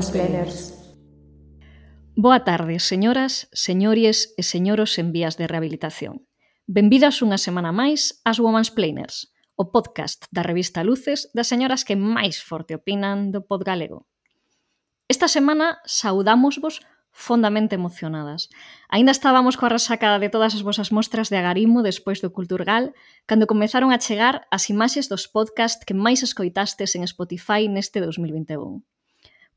Women's 0.00 0.10
Planners. 0.10 0.56
Boa 2.16 2.42
tarde, 2.44 2.80
señoras, 2.80 3.52
señores 3.52 4.32
e 4.40 4.42
señoros 4.42 4.96
en 4.96 5.12
vías 5.12 5.36
de 5.36 5.44
rehabilitación. 5.44 6.24
Benvidas 6.64 7.20
unha 7.20 7.36
semana 7.36 7.68
máis 7.68 8.24
ás 8.24 8.40
Women's 8.40 8.72
Planers, 8.72 9.28
o 9.60 9.68
podcast 9.68 10.24
da 10.32 10.40
revista 10.40 10.80
Luces 10.88 11.28
das 11.36 11.52
señoras 11.52 11.84
que 11.84 12.00
máis 12.00 12.40
forte 12.40 12.72
opinan 12.72 13.28
do 13.28 13.44
pod 13.44 13.60
galego. 13.60 14.08
Esta 15.04 15.28
semana 15.28 15.84
saudámosvos 15.84 16.80
fondamente 17.12 17.76
emocionadas. 17.76 18.48
Aínda 18.88 19.12
estábamos 19.12 19.60
coa 19.60 19.68
resaca 19.68 20.16
de 20.16 20.32
todas 20.32 20.56
as 20.56 20.64
vosas 20.64 20.96
mostras 20.96 21.28
de 21.28 21.36
agarimo 21.36 21.84
despois 21.84 22.24
do 22.24 22.32
Culturgal, 22.32 22.96
cando 23.28 23.44
comezaron 23.44 23.92
a 23.92 24.00
chegar 24.00 24.48
as 24.48 24.72
imaxes 24.72 25.12
dos 25.12 25.28
podcast 25.28 25.84
que 25.84 25.92
máis 25.92 26.24
escoitastes 26.24 26.96
en 26.96 27.04
Spotify 27.04 27.68
neste 27.68 28.00
2021. 28.00 28.80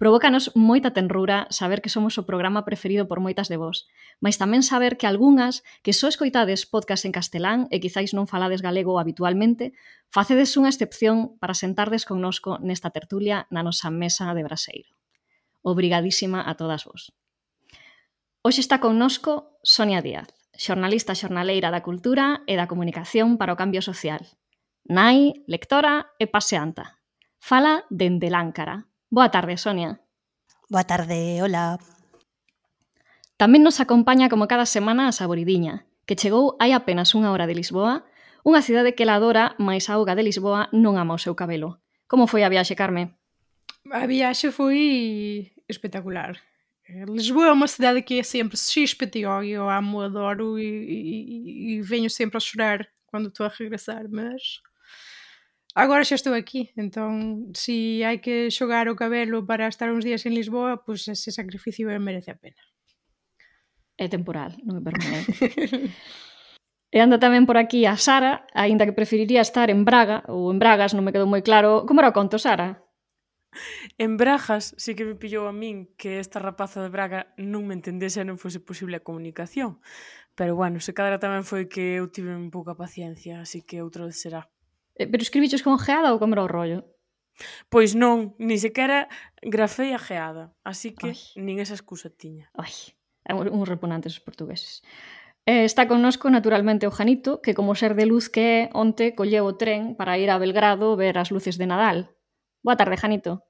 Provócanos 0.01 0.49
moita 0.57 0.91
tenrura 0.91 1.45
saber 1.53 1.79
que 1.79 1.93
somos 1.93 2.17
o 2.17 2.25
programa 2.25 2.65
preferido 2.65 3.05
por 3.05 3.21
moitas 3.21 3.45
de 3.45 3.61
vós, 3.61 3.85
mas 4.17 4.41
tamén 4.41 4.65
saber 4.65 4.97
que 4.97 5.05
algunhas 5.05 5.61
que 5.85 5.93
só 5.93 6.09
escoitades 6.09 6.65
podcast 6.65 7.05
en 7.05 7.13
castelán 7.13 7.69
e 7.69 7.77
quizáis 7.77 8.11
non 8.17 8.25
falades 8.25 8.65
galego 8.65 8.97
habitualmente, 8.97 9.77
facedes 10.09 10.57
unha 10.57 10.73
excepción 10.73 11.37
para 11.37 11.53
sentardes 11.53 12.09
connosco 12.09 12.57
nesta 12.57 12.89
tertulia 12.89 13.45
na 13.53 13.61
nosa 13.61 13.93
mesa 13.93 14.33
de 14.33 14.41
braseiro. 14.41 14.89
Obrigadísima 15.61 16.41
a 16.41 16.57
todas 16.57 16.89
vós. 16.89 17.13
Hoxe 18.41 18.59
está 18.59 18.81
connosco 18.81 19.55
Sonia 19.63 20.01
Díaz, 20.01 20.27
xornalista 20.57 21.15
xornaleira 21.15 21.69
da 21.69 21.85
cultura 21.85 22.41
e 22.49 22.57
da 22.57 22.67
comunicación 22.67 23.37
para 23.37 23.53
o 23.53 23.59
cambio 23.61 23.79
social. 23.79 24.25
Nai, 24.89 25.45
lectora 25.47 26.11
e 26.19 26.27
paseanta. 26.27 26.99
Fala 27.39 27.87
dende 27.87 28.27
Láncara, 28.27 28.89
Boa 29.13 29.29
tarde, 29.29 29.57
Sonia. 29.57 29.99
Boa 30.71 30.85
tarde, 30.89 31.37
hola. 31.37 31.77
Tamén 33.37 33.61
nos 33.61 33.77
acompaña 33.77 34.25
como 34.25 34.49
cada 34.49 34.65
semana 34.65 35.05
a 35.05 35.13
Saboridiña, 35.13 35.85
que 36.09 36.17
chegou 36.17 36.57
hai 36.57 36.73
apenas 36.73 37.13
unha 37.13 37.29
hora 37.29 37.45
de 37.45 37.53
Lisboa, 37.53 38.09
unha 38.41 38.65
cidade 38.65 38.97
que 38.97 39.05
la 39.05 39.21
adora, 39.21 39.53
máis 39.61 39.85
a 39.85 40.01
auga 40.01 40.17
de 40.17 40.25
Lisboa 40.25 40.65
non 40.73 40.97
ama 40.97 41.13
o 41.13 41.21
seu 41.21 41.37
cabelo. 41.37 41.77
Como 42.09 42.25
foi 42.25 42.41
a 42.41 42.49
viaxe, 42.49 42.73
Carme? 42.73 43.13
A 43.93 44.09
viaxe 44.09 44.49
foi 44.49 44.81
espectacular. 45.69 46.41
Lisboa 47.05 47.53
é 47.53 47.53
uma 47.53 47.69
cidade 47.69 48.01
que 48.01 48.17
é 48.17 48.25
sempre 48.25 48.57
XPTO 48.57 49.45
e 49.45 49.53
eu 49.53 49.69
amo, 49.69 50.01
adoro 50.01 50.57
e, 50.57 50.65
e, 50.65 51.77
e 51.77 51.85
venho 51.85 52.09
sempre 52.09 52.41
a 52.41 52.41
chorar 52.41 52.81
quando 53.05 53.29
estou 53.29 53.45
a 53.45 53.53
regressar, 53.53 54.09
mas 54.09 54.57
Agora 55.73 56.05
xa 56.05 56.13
estou 56.13 56.37
aquí, 56.37 56.69
entón, 56.77 57.49
se 57.57 58.05
hai 58.05 58.21
que 58.21 58.53
xogar 58.53 58.85
o 58.93 58.97
cabelo 58.97 59.41
para 59.49 59.65
estar 59.65 59.89
uns 59.89 60.05
días 60.05 60.21
en 60.29 60.37
Lisboa, 60.37 60.85
pois 60.85 61.09
pues 61.09 61.17
ese 61.17 61.33
sacrificio 61.33 61.89
eh, 61.89 61.97
merece 61.97 62.29
a 62.29 62.37
pena. 62.37 62.61
É 63.97 64.05
temporal, 64.05 64.53
non 64.61 64.77
é 64.77 64.81
permanente. 64.85 65.33
E 66.93 67.01
anda 67.01 67.17
tamén 67.17 67.49
por 67.49 67.57
aquí 67.57 67.89
a 67.89 67.97
Sara, 67.97 68.45
aínda 68.53 68.85
que 68.85 68.93
preferiría 68.93 69.41
estar 69.41 69.73
en 69.73 69.81
Braga 69.81 70.21
ou 70.29 70.53
en 70.53 70.61
Bragas, 70.61 70.93
non 70.93 71.01
me 71.01 71.09
quedou 71.09 71.25
moi 71.25 71.41
claro. 71.41 71.89
Como 71.89 72.05
era 72.05 72.13
o 72.13 72.17
conto, 72.17 72.37
Sara? 72.37 72.85
En 73.97 74.13
Bragas 74.13 74.77
sí 74.77 74.93
que 74.93 75.01
me 75.01 75.17
pillou 75.17 75.49
a 75.49 75.53
min 75.57 75.89
que 75.97 76.21
esta 76.21 76.37
rapaza 76.37 76.85
de 76.85 76.93
Braga 76.93 77.33
non 77.41 77.65
me 77.65 77.73
entendese 77.73 78.21
e 78.21 78.27
non 78.29 78.37
fose 78.37 78.61
posible 78.61 79.01
a 79.01 79.05
comunicación. 79.05 79.81
Pero 80.37 80.53
bueno, 80.53 80.77
se 80.85 80.93
cadra 80.93 81.17
tamén 81.17 81.41
foi 81.41 81.65
que 81.65 81.97
eu 81.97 82.13
tive 82.13 82.29
un 82.29 82.53
pouca 82.53 82.77
paciencia, 82.77 83.41
así 83.41 83.65
que 83.65 83.81
outra 83.81 84.05
vez 84.05 84.21
será. 84.21 84.53
Eh, 84.95 85.07
pero 85.07 85.21
escribiches 85.21 85.63
con 85.63 85.79
geada 85.79 86.13
ou 86.13 86.19
con 86.21 86.33
o 86.33 86.47
rollo? 86.47 86.93
Pois 87.69 87.97
non, 87.97 88.37
ni 88.37 88.61
sequera 88.61 89.09
grafei 89.41 89.93
a 89.93 89.99
geada, 89.99 90.53
así 90.61 90.93
que 90.93 91.17
Ai. 91.17 91.19
nin 91.41 91.57
esa 91.57 91.73
excusa 91.73 92.13
tiña. 92.13 92.53
Ai, 92.53 92.93
un 93.33 93.65
reponantes 93.65 94.13
os 94.13 94.25
portugueses. 94.25 94.85
Eh, 95.45 95.65
está 95.65 95.87
connosco 95.87 96.29
naturalmente 96.29 96.87
o 96.87 96.91
Janito, 96.93 97.41
que 97.41 97.53
como 97.57 97.75
ser 97.75 97.95
de 97.97 98.05
luz 98.05 98.29
que 98.29 98.69
é, 98.69 98.69
onte 98.71 99.11
colleu 99.17 99.43
o 99.49 99.57
tren 99.57 99.97
para 99.97 100.15
ir 100.15 100.29
a 100.29 100.39
Belgrado 100.39 100.95
ver 100.95 101.17
as 101.17 101.33
luces 101.35 101.57
de 101.57 101.67
Nadal. 101.67 102.15
Boa 102.63 102.77
tarde, 102.77 102.95
Janito. 102.95 103.43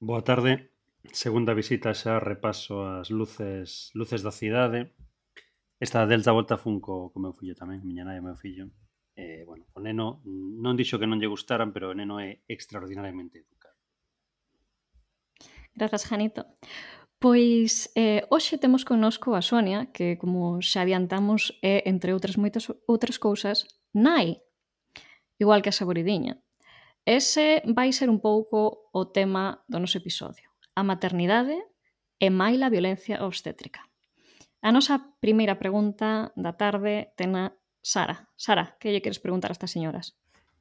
Boa 0.00 0.24
tarde. 0.24 0.72
Segunda 1.12 1.54
visita 1.54 1.94
xa 1.94 2.18
repaso 2.18 2.82
as 2.82 3.12
luces 3.12 3.94
luces 3.94 4.24
da 4.26 4.34
cidade. 4.34 4.90
Esta 5.78 6.08
delta 6.10 6.34
volta 6.34 6.58
fun 6.58 6.82
co, 6.82 7.14
co 7.14 7.22
meu 7.22 7.36
fillo 7.36 7.54
tamén, 7.54 7.86
miña 7.86 8.02
nai 8.02 8.18
e 8.18 8.24
meu 8.24 8.34
fillo. 8.34 8.72
Eh, 9.18 9.42
bueno, 9.44 9.66
o 9.74 9.82
neno 9.82 10.22
non 10.22 10.78
dixo 10.78 10.94
que 10.94 11.10
non 11.10 11.18
lle 11.18 11.26
gustaran, 11.26 11.74
pero 11.74 11.90
o 11.90 11.96
neno 11.98 12.22
é 12.22 12.46
extraordinariamente 12.46 13.42
educado. 13.42 13.74
Grazas, 15.74 16.06
Janito. 16.06 16.46
Pois 17.18 17.90
eh, 17.98 18.22
hoxe 18.30 18.62
temos 18.62 18.86
connosco 18.86 19.34
a 19.34 19.42
Sonia, 19.42 19.90
que 19.90 20.14
como 20.22 20.62
xa 20.62 20.86
adiantamos 20.86 21.58
é, 21.66 21.82
entre 21.90 22.14
outras 22.14 22.38
moitas 22.38 22.70
outras 22.86 23.18
cousas, 23.18 23.66
nai, 23.90 24.38
igual 25.42 25.66
que 25.66 25.74
a 25.74 25.74
saboridiña. 25.74 26.38
Ese 27.02 27.66
vai 27.66 27.90
ser 27.90 28.14
un 28.14 28.22
pouco 28.22 28.86
o 28.94 29.10
tema 29.10 29.66
do 29.66 29.82
noso 29.82 29.98
episodio, 29.98 30.46
a 30.78 30.86
maternidade 30.86 31.58
e 32.22 32.30
mai 32.30 32.54
a 32.62 32.70
violencia 32.70 33.26
obstétrica. 33.26 33.82
A 34.62 34.70
nosa 34.70 35.02
primeira 35.18 35.58
pregunta 35.58 36.30
da 36.38 36.54
tarde 36.54 37.10
tena 37.18 37.57
Sara, 37.88 38.28
Sara, 38.36 38.76
que 38.78 38.92
lle 38.92 39.00
queres 39.00 39.16
preguntar 39.16 39.48
a 39.48 39.56
estas 39.56 39.72
señoras? 39.72 40.12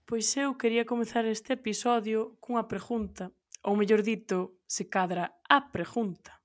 Pois 0.08 0.32
eu 0.40 0.56
quería 0.56 0.88
comezar 0.88 1.28
este 1.28 1.60
episodio 1.60 2.40
cunha 2.40 2.72
pregunta, 2.72 3.36
ou 3.68 3.76
mellor 3.76 4.00
dito, 4.00 4.64
se 4.64 4.88
cadra 4.88 5.36
a 5.44 5.60
pregunta. 5.68 6.40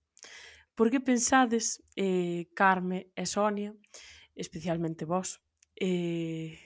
Por 0.74 0.90
que 0.90 0.98
pensades, 0.98 1.78
eh, 1.94 2.50
Carme 2.58 3.14
e 3.14 3.22
Sonia, 3.30 3.70
especialmente 4.34 5.06
vos, 5.06 5.38
eh, 5.78 6.58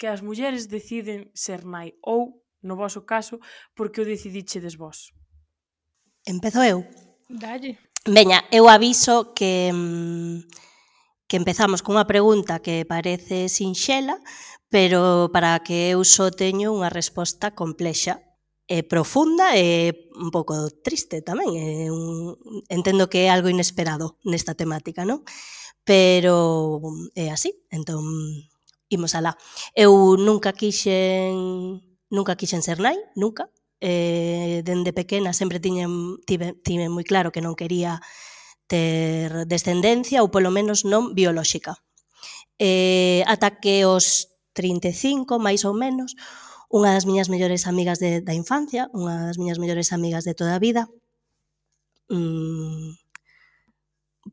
que 0.00 0.08
as 0.08 0.24
mulleres 0.24 0.64
deciden 0.64 1.28
ser 1.36 1.68
nai 1.68 1.92
ou, 2.00 2.40
no 2.64 2.72
vosso 2.72 3.04
caso, 3.04 3.36
porque 3.76 4.00
o 4.00 4.08
decidichedes 4.08 4.80
vos? 4.80 5.12
Empezo 6.24 6.64
eu. 6.64 6.88
Dalle. 7.28 7.76
Veña, 8.08 8.48
eu 8.48 8.64
aviso 8.64 9.36
que... 9.36 9.68
Mmm, 9.68 10.67
que 11.28 11.36
empezamos 11.36 11.84
cunha 11.84 12.08
pregunta 12.08 12.64
que 12.64 12.88
parece 12.88 13.52
sinxela, 13.52 14.16
pero 14.72 15.28
para 15.32 15.60
que 15.60 15.92
eu 15.92 16.00
só 16.02 16.32
teño 16.32 16.72
unha 16.72 16.88
resposta 16.88 17.52
complexa 17.52 18.24
e 18.68 18.84
profunda 18.84 19.56
e 19.56 20.08
un 20.16 20.28
pouco 20.32 20.68
triste 20.84 21.20
tamén. 21.24 21.52
É 21.56 21.88
un, 21.92 22.36
entendo 22.68 23.08
que 23.12 23.28
é 23.28 23.32
algo 23.32 23.52
inesperado 23.52 24.20
nesta 24.24 24.56
temática, 24.56 25.04
non? 25.04 25.24
Pero 25.84 26.80
é 27.16 27.32
así, 27.32 27.56
entón 27.72 28.04
imos 28.88 29.16
alá. 29.16 29.36
Eu 29.72 30.16
nunca 30.16 30.52
quixen 30.52 31.80
nunca 32.08 32.36
quixen 32.36 32.64
ser 32.64 32.80
nai, 32.80 32.96
nunca. 33.16 33.48
Eh, 33.80 34.60
dende 34.64 34.92
pequena 34.92 35.32
sempre 35.32 35.60
tiñen, 35.60 36.18
tive, 36.26 36.56
tive 36.66 36.88
moi 36.88 37.06
claro 37.06 37.30
que 37.30 37.44
non 37.44 37.54
quería 37.56 38.02
ter 38.68 39.48
descendencia 39.48 40.22
ou 40.22 40.28
polo 40.28 40.52
menos 40.52 40.84
non 40.84 41.16
biolóxica. 41.16 41.80
Eh, 42.60 43.24
ata 43.26 43.58
que 43.58 43.88
os 43.88 44.28
35, 44.52 45.40
máis 45.40 45.64
ou 45.64 45.72
menos, 45.72 46.14
unha 46.68 46.92
das 46.92 47.08
miñas 47.08 47.32
mellores 47.32 47.64
amigas 47.64 47.96
de, 47.98 48.20
da 48.20 48.36
infancia, 48.36 48.92
unha 48.92 49.32
das 49.32 49.40
miñas 49.40 49.56
mellores 49.56 49.90
amigas 49.96 50.28
de 50.28 50.36
toda 50.36 50.54
a 50.54 50.62
vida, 50.62 50.86
mm, 52.12 52.92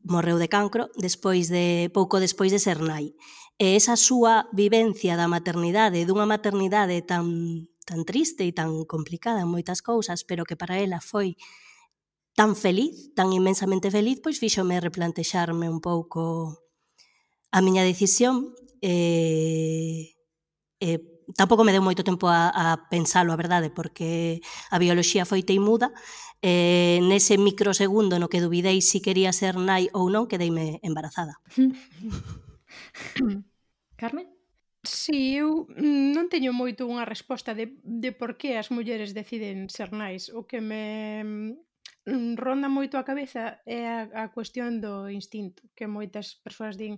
morreu 0.04 0.38
de 0.38 0.52
cancro 0.52 0.92
despois 1.00 1.48
de 1.48 1.88
pouco 1.96 2.20
despois 2.20 2.52
de 2.52 2.60
ser 2.60 2.84
nai. 2.84 3.16
E 3.56 3.80
esa 3.80 3.96
súa 3.96 4.52
vivencia 4.52 5.16
da 5.16 5.32
maternidade, 5.32 6.04
dunha 6.04 6.28
maternidade 6.28 7.00
tan 7.08 7.26
tan 7.86 8.02
triste 8.04 8.44
e 8.44 8.52
tan 8.52 8.84
complicada 8.90 9.46
en 9.46 9.50
moitas 9.54 9.80
cousas, 9.86 10.26
pero 10.26 10.44
que 10.44 10.58
para 10.58 10.82
ela 10.82 11.00
foi 11.00 11.38
tan 12.36 12.56
feliz, 12.56 13.16
tan 13.16 13.32
inmensamente 13.32 13.90
feliz, 13.90 14.20
pois 14.20 14.38
fíxome 14.38 14.84
replantexarme 14.84 15.72
un 15.72 15.80
pouco 15.80 16.60
a 17.50 17.64
miña 17.64 17.88
decisión 17.88 18.52
e, 18.84 20.20
e 20.84 20.90
tampouco 21.34 21.64
me 21.64 21.72
deu 21.72 21.82
moito 21.82 22.04
tempo 22.04 22.28
a, 22.28 22.52
a 22.52 22.92
pensalo, 22.92 23.32
a 23.32 23.40
verdade, 23.40 23.72
porque 23.72 24.44
a 24.70 24.78
bioloxía 24.78 25.24
foi 25.24 25.42
teimuda 25.42 25.96
eh, 26.44 27.00
nese 27.02 27.40
microsegundo 27.40 28.20
no 28.20 28.30
que 28.30 28.44
dubidei 28.44 28.84
se 28.84 29.00
si 29.00 29.00
quería 29.02 29.32
ser 29.34 29.56
nai 29.56 29.90
ou 29.96 30.12
non, 30.12 30.28
quedeime 30.30 30.84
embarazada. 30.84 31.40
Carmen? 33.98 34.28
Si, 34.86 35.34
sí, 35.34 35.42
eu 35.42 35.66
non 35.82 36.30
teño 36.30 36.54
moito 36.54 36.86
unha 36.86 37.08
resposta 37.08 37.58
de, 37.58 37.82
de 37.82 38.14
por 38.14 38.38
que 38.38 38.60
as 38.62 38.70
mulleres 38.70 39.18
deciden 39.18 39.66
ser 39.74 39.90
nais. 39.96 40.30
O 40.30 40.46
que 40.46 40.62
me 40.62 41.58
Mm, 42.06 42.36
ronda 42.38 42.70
moito 42.78 42.96
a 42.98 43.08
cabeza 43.10 43.44
é 43.66 43.82
a, 43.90 44.02
a 44.24 44.26
cuestión 44.36 44.72
do 44.84 45.10
instinto, 45.20 45.60
que 45.78 45.88
moitas 45.98 46.28
persoas 46.46 46.76
din 46.82 46.94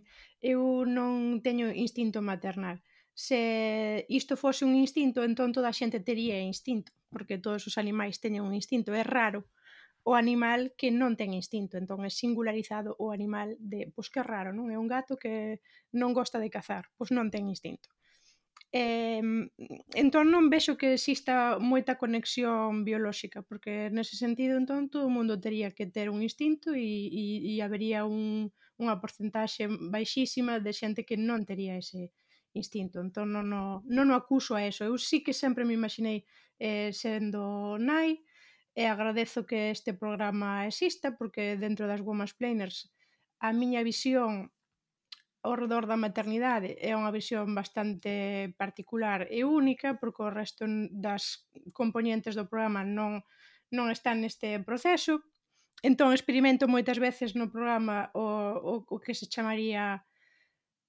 eu 0.53 0.83
non 0.97 1.39
teño 1.47 1.67
instinto 1.85 2.19
maternal. 2.31 2.77
Se 3.15 3.39
isto 4.19 4.33
fose 4.43 4.61
un 4.67 4.75
instinto, 4.85 5.23
entón 5.23 5.55
toda 5.55 5.69
a 5.71 5.77
xente 5.79 6.03
tería 6.09 6.37
instinto, 6.53 6.91
porque 7.13 7.39
todos 7.45 7.63
os 7.69 7.75
animais 7.83 8.19
teñen 8.23 8.43
un 8.43 8.53
instinto. 8.59 8.89
É 8.91 9.03
raro 9.17 9.39
o 10.03 10.11
animal 10.23 10.61
que 10.79 10.89
non 10.91 11.15
ten 11.19 11.31
instinto, 11.41 11.73
entón 11.79 11.99
é 12.03 12.11
singularizado 12.11 12.89
o 13.03 13.05
animal 13.17 13.55
de, 13.71 13.79
pois 13.95 14.07
que 14.13 14.21
raro, 14.33 14.51
non? 14.51 14.67
É 14.75 14.77
un 14.83 14.91
gato 14.95 15.13
que 15.23 15.63
non 15.99 16.11
gosta 16.19 16.37
de 16.43 16.51
cazar, 16.51 16.83
pois 16.99 17.09
non 17.15 17.31
ten 17.33 17.43
instinto 17.47 17.87
eh, 18.71 19.21
entón 19.95 20.25
non 20.27 20.51
vexo 20.51 20.75
que 20.75 20.99
exista 20.99 21.55
moita 21.59 21.95
conexión 21.95 22.83
biolóxica, 22.83 23.39
porque 23.41 23.87
nese 23.95 24.19
sentido 24.19 24.59
entón 24.59 24.91
todo 24.91 25.07
o 25.07 25.13
mundo 25.13 25.39
tería 25.39 25.71
que 25.71 25.87
ter 25.87 26.11
un 26.11 26.19
instinto 26.19 26.75
e, 26.75 27.07
e, 27.07 27.23
e 27.47 27.53
habería 27.63 28.03
un, 28.03 28.51
unha 28.75 28.99
porcentaxe 28.99 29.71
baixísima 29.71 30.59
de 30.59 30.71
xente 30.75 31.07
que 31.07 31.15
non 31.15 31.47
tería 31.47 31.79
ese 31.79 32.11
instinto. 32.53 32.99
Entón 32.99 33.31
non, 33.31 33.47
non, 33.47 33.85
non 33.87 34.07
o 34.11 34.15
acuso 34.19 34.57
a 34.57 34.65
eso. 34.65 34.83
Eu 34.83 34.97
sí 34.99 35.23
que 35.23 35.31
sempre 35.31 35.63
me 35.63 35.77
imaginei 35.77 36.27
eh, 36.59 36.91
sendo 36.91 37.77
nai 37.79 38.19
e 38.77 38.83
agradezo 38.85 39.47
que 39.49 39.71
este 39.71 39.93
programa 39.93 40.67
exista 40.67 41.17
porque 41.17 41.57
dentro 41.57 41.87
das 41.87 42.03
Women's 42.03 42.35
Planers 42.37 42.93
a 43.39 43.53
miña 43.53 43.81
visión 43.81 44.51
ao 45.47 45.55
redor 45.55 45.87
da 45.87 45.95
maternidade 45.95 46.75
é 46.75 46.91
unha 46.91 47.15
visión 47.15 47.55
bastante 47.55 48.51
particular 48.59 49.31
e 49.31 49.47
única 49.47 49.95
porque 49.95 50.19
o 50.19 50.33
resto 50.33 50.67
das 50.91 51.47
componentes 51.71 52.35
do 52.35 52.51
programa 52.51 52.83
non, 52.83 53.23
non 53.71 53.87
están 53.87 54.19
neste 54.19 54.59
proceso. 54.67 55.23
Entón 55.79 56.11
experimento 56.11 56.67
moitas 56.67 56.99
veces 56.99 57.31
no 57.31 57.47
programa 57.47 58.11
o, 58.11 58.27
o, 58.59 58.73
o 58.83 58.95
que 58.99 59.15
se 59.15 59.31
chamaría 59.31 60.03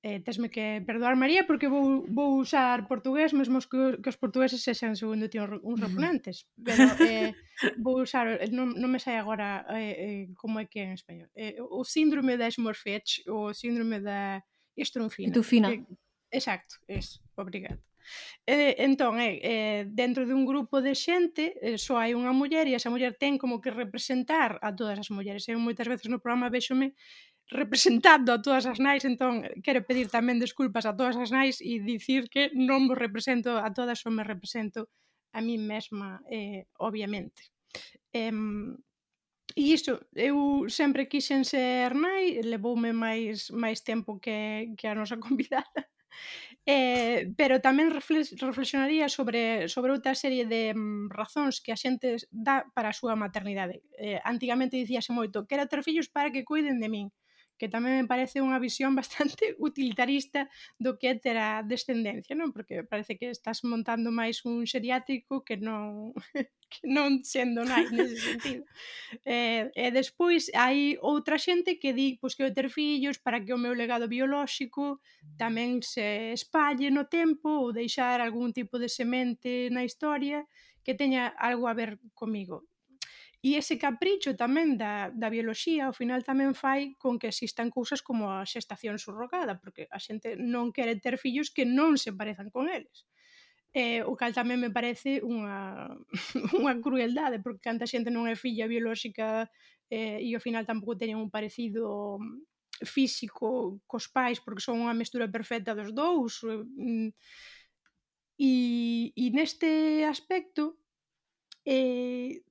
eh, 0.03 0.21
tesme 0.21 0.51
que 0.51 0.83
perdoar 0.87 1.17
María 1.17 1.47
porque 1.47 1.69
vou, 1.69 2.07
vou 2.09 2.39
usar 2.39 2.87
portugués 2.87 3.33
mesmo 3.33 3.59
que, 3.61 3.99
que 3.99 4.11
os 4.11 4.17
portugueses 4.17 4.63
sexan 4.63 4.95
segundo 4.95 5.29
ti 5.29 5.39
uns 5.39 5.81
reponentes 5.81 6.47
pero 6.55 6.87
eh, 7.03 7.35
vou 7.83 7.99
usar 7.99 8.39
non, 8.55 8.79
non 8.79 8.91
me 8.91 9.03
sai 9.03 9.19
agora 9.19 9.67
eh, 9.75 9.95
eh, 9.99 10.25
como 10.39 10.63
é 10.63 10.71
que 10.71 10.81
é 10.81 10.87
en 10.87 10.95
español 10.95 11.29
eh, 11.35 11.59
o 11.59 11.83
síndrome 11.83 12.39
da 12.39 12.47
morfetes 12.63 13.27
o 13.27 13.51
síndrome 13.51 13.99
da 13.99 14.43
estrunfina 14.79 15.35
Etufina. 15.35 15.75
Eh, 15.75 15.83
exacto, 16.31 16.79
es, 16.87 17.19
obrigado 17.35 17.83
Eh, 18.47 18.77
entón, 18.79 19.21
eh, 19.21 19.37
eh, 19.43 19.85
dentro 19.85 20.25
dun 20.25 20.49
grupo 20.49 20.81
de 20.81 20.97
xente 20.97 21.61
eh, 21.61 21.77
só 21.77 22.01
hai 22.01 22.17
unha 22.17 22.33
muller 22.33 22.65
e 22.65 22.73
esa 22.73 22.89
muller 22.89 23.13
ten 23.21 23.37
como 23.37 23.61
que 23.61 23.69
representar 23.69 24.57
a 24.65 24.73
todas 24.73 24.97
as 24.97 25.13
mulleres. 25.13 25.45
Eu 25.45 25.61
moitas 25.61 25.85
veces 25.85 26.09
no 26.09 26.23
programa 26.23 26.49
véxome 26.49 26.97
representando 27.49 28.33
a 28.33 28.43
todas 28.43 28.67
as 28.69 28.79
nais, 28.79 29.05
entón 29.05 29.45
eh, 29.45 29.57
quero 29.65 29.85
pedir 29.89 30.09
tamén 30.13 30.39
desculpas 30.41 30.85
a 30.87 30.97
todas 30.97 31.17
as 31.17 31.31
nais 31.33 31.61
e 31.65 31.81
dicir 31.81 32.29
que 32.33 32.53
non 32.55 32.89
vos 32.89 32.99
represento 32.99 33.57
a 33.57 33.69
todas, 33.73 34.01
só 34.05 34.11
me 34.13 34.25
represento 34.25 34.89
a 35.33 35.41
mí 35.41 35.57
mesma, 35.59 36.21
eh, 36.31 36.69
obviamente. 36.79 37.49
Eh, 38.13 38.33
E 39.57 39.63
iso, 39.77 39.95
eu 40.15 40.37
sempre 40.79 41.09
quixen 41.13 41.43
ser 41.53 41.91
nai, 42.05 42.25
levoume 42.53 42.91
máis 43.05 43.51
máis 43.63 43.79
tempo 43.91 44.11
que, 44.25 44.39
que 44.79 44.87
a 44.89 44.95
nosa 44.95 45.17
convidada. 45.25 45.81
Eh, 46.67 47.33
pero 47.39 47.65
tamén 47.67 47.89
reflex, 47.99 48.37
reflexionaría 48.49 49.07
sobre, 49.09 49.43
sobre 49.75 49.91
outra 49.97 50.15
serie 50.23 50.45
de 50.45 50.63
mm, 50.77 51.09
razóns 51.19 51.65
que 51.65 51.73
a 51.73 51.81
xente 51.81 52.09
dá 52.31 52.57
para 52.77 52.93
a 52.93 52.99
súa 53.01 53.15
maternidade. 53.17 53.81
Eh, 53.97 54.21
antigamente 54.33 54.77
dicíase 54.77 55.11
moito, 55.17 55.47
quero 55.49 55.65
ter 55.71 55.81
fillos 55.87 56.09
para 56.13 56.31
que 56.35 56.45
cuiden 56.45 56.77
de 56.83 56.89
min 56.95 57.07
que 57.59 57.69
tamén 57.69 57.99
me 57.99 58.07
parece 58.07 58.39
unha 58.41 58.63
visión 58.63 58.95
bastante 59.01 59.59
utilitarista 59.59 60.47
do 60.79 60.97
que 60.97 61.13
é 61.13 61.15
ter 61.19 61.37
a 61.37 61.61
descendencia, 61.67 62.39
non? 62.39 62.55
Porque 62.55 62.87
parece 62.87 63.19
que 63.19 63.29
estás 63.35 63.67
montando 63.67 64.15
máis 64.15 64.47
un 64.47 64.65
xeriátrico 64.65 65.43
que 65.43 65.59
non 65.59 66.15
que 66.73 66.85
non 66.87 67.25
sendo 67.25 67.65
nai 67.67 67.85
nese 67.91 68.17
sentido. 68.29 68.63
Eh, 69.25 69.69
e 69.75 69.87
despois 69.91 70.53
hai 70.55 70.97
outra 71.03 71.37
xente 71.37 71.81
que 71.83 71.91
di 71.93 72.17
pois, 72.21 72.39
que 72.39 72.47
eu 72.47 72.55
ter 72.55 72.71
fillos 72.71 73.19
para 73.19 73.43
que 73.43 73.53
o 73.53 73.61
meu 73.61 73.75
legado 73.75 74.07
biolóxico 74.07 75.03
tamén 75.37 75.83
se 75.83 76.33
espalle 76.33 76.89
no 76.95 77.11
tempo 77.11 77.49
ou 77.67 77.75
deixar 77.75 78.23
algún 78.23 78.55
tipo 78.55 78.79
de 78.79 78.89
semente 78.89 79.69
na 79.75 79.83
historia 79.83 80.47
que 80.85 80.95
teña 80.95 81.29
algo 81.37 81.69
a 81.69 81.75
ver 81.75 81.99
comigo. 82.15 82.65
E 83.49 83.57
ese 83.57 83.81
capricho 83.81 84.37
tamén 84.37 84.77
da, 84.77 85.09
da 85.09 85.33
bioloxía 85.33 85.89
ao 85.89 85.97
final 85.97 86.21
tamén 86.21 86.53
fai 86.53 86.93
con 87.01 87.17
que 87.17 87.33
existan 87.33 87.73
cousas 87.73 88.05
como 88.05 88.29
a 88.29 88.45
xestación 88.45 89.01
surrogada, 89.01 89.57
porque 89.57 89.89
a 89.89 89.97
xente 89.97 90.37
non 90.37 90.69
quere 90.77 91.01
ter 91.01 91.17
fillos 91.17 91.49
que 91.49 91.65
non 91.65 91.97
se 91.97 92.13
parezan 92.13 92.53
con 92.53 92.69
eles. 92.69 93.09
Eh, 93.73 94.05
o 94.05 94.13
cal 94.21 94.37
tamén 94.37 94.61
me 94.61 94.69
parece 94.69 95.25
unha, 95.25 95.89
unha 96.61 96.75
crueldade, 96.85 97.41
porque 97.41 97.65
canta 97.65 97.89
xente 97.89 98.13
non 98.13 98.29
é 98.29 98.37
filla 98.37 98.69
biolóxica 98.69 99.49
eh, 99.89 100.21
e 100.21 100.29
ao 100.37 100.45
final 100.45 100.69
tampouco 100.69 101.01
teñen 101.01 101.17
un 101.17 101.33
parecido 101.33 102.21
mm, 102.21 102.45
físico 102.85 103.81
cos 103.89 104.13
pais 104.13 104.45
porque 104.45 104.61
son 104.61 104.85
unha 104.85 104.93
mestura 104.93 105.25
perfecta 105.25 105.73
dos 105.73 105.97
dous 105.97 106.45
eh, 106.45 106.61
mm. 106.65 107.09
e, 108.37 108.53
e 109.17 109.25
neste 109.33 110.05
aspecto 110.05 110.77
eh, 111.65 112.45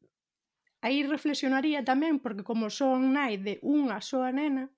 aí 0.86 1.04
reflexionaría 1.06 1.82
tamén 1.82 2.22
porque 2.24 2.46
como 2.46 2.70
son 2.70 3.14
nai 3.16 3.38
de 3.38 3.58
unha 3.66 3.98
soa 4.02 4.30
nena 4.30 4.70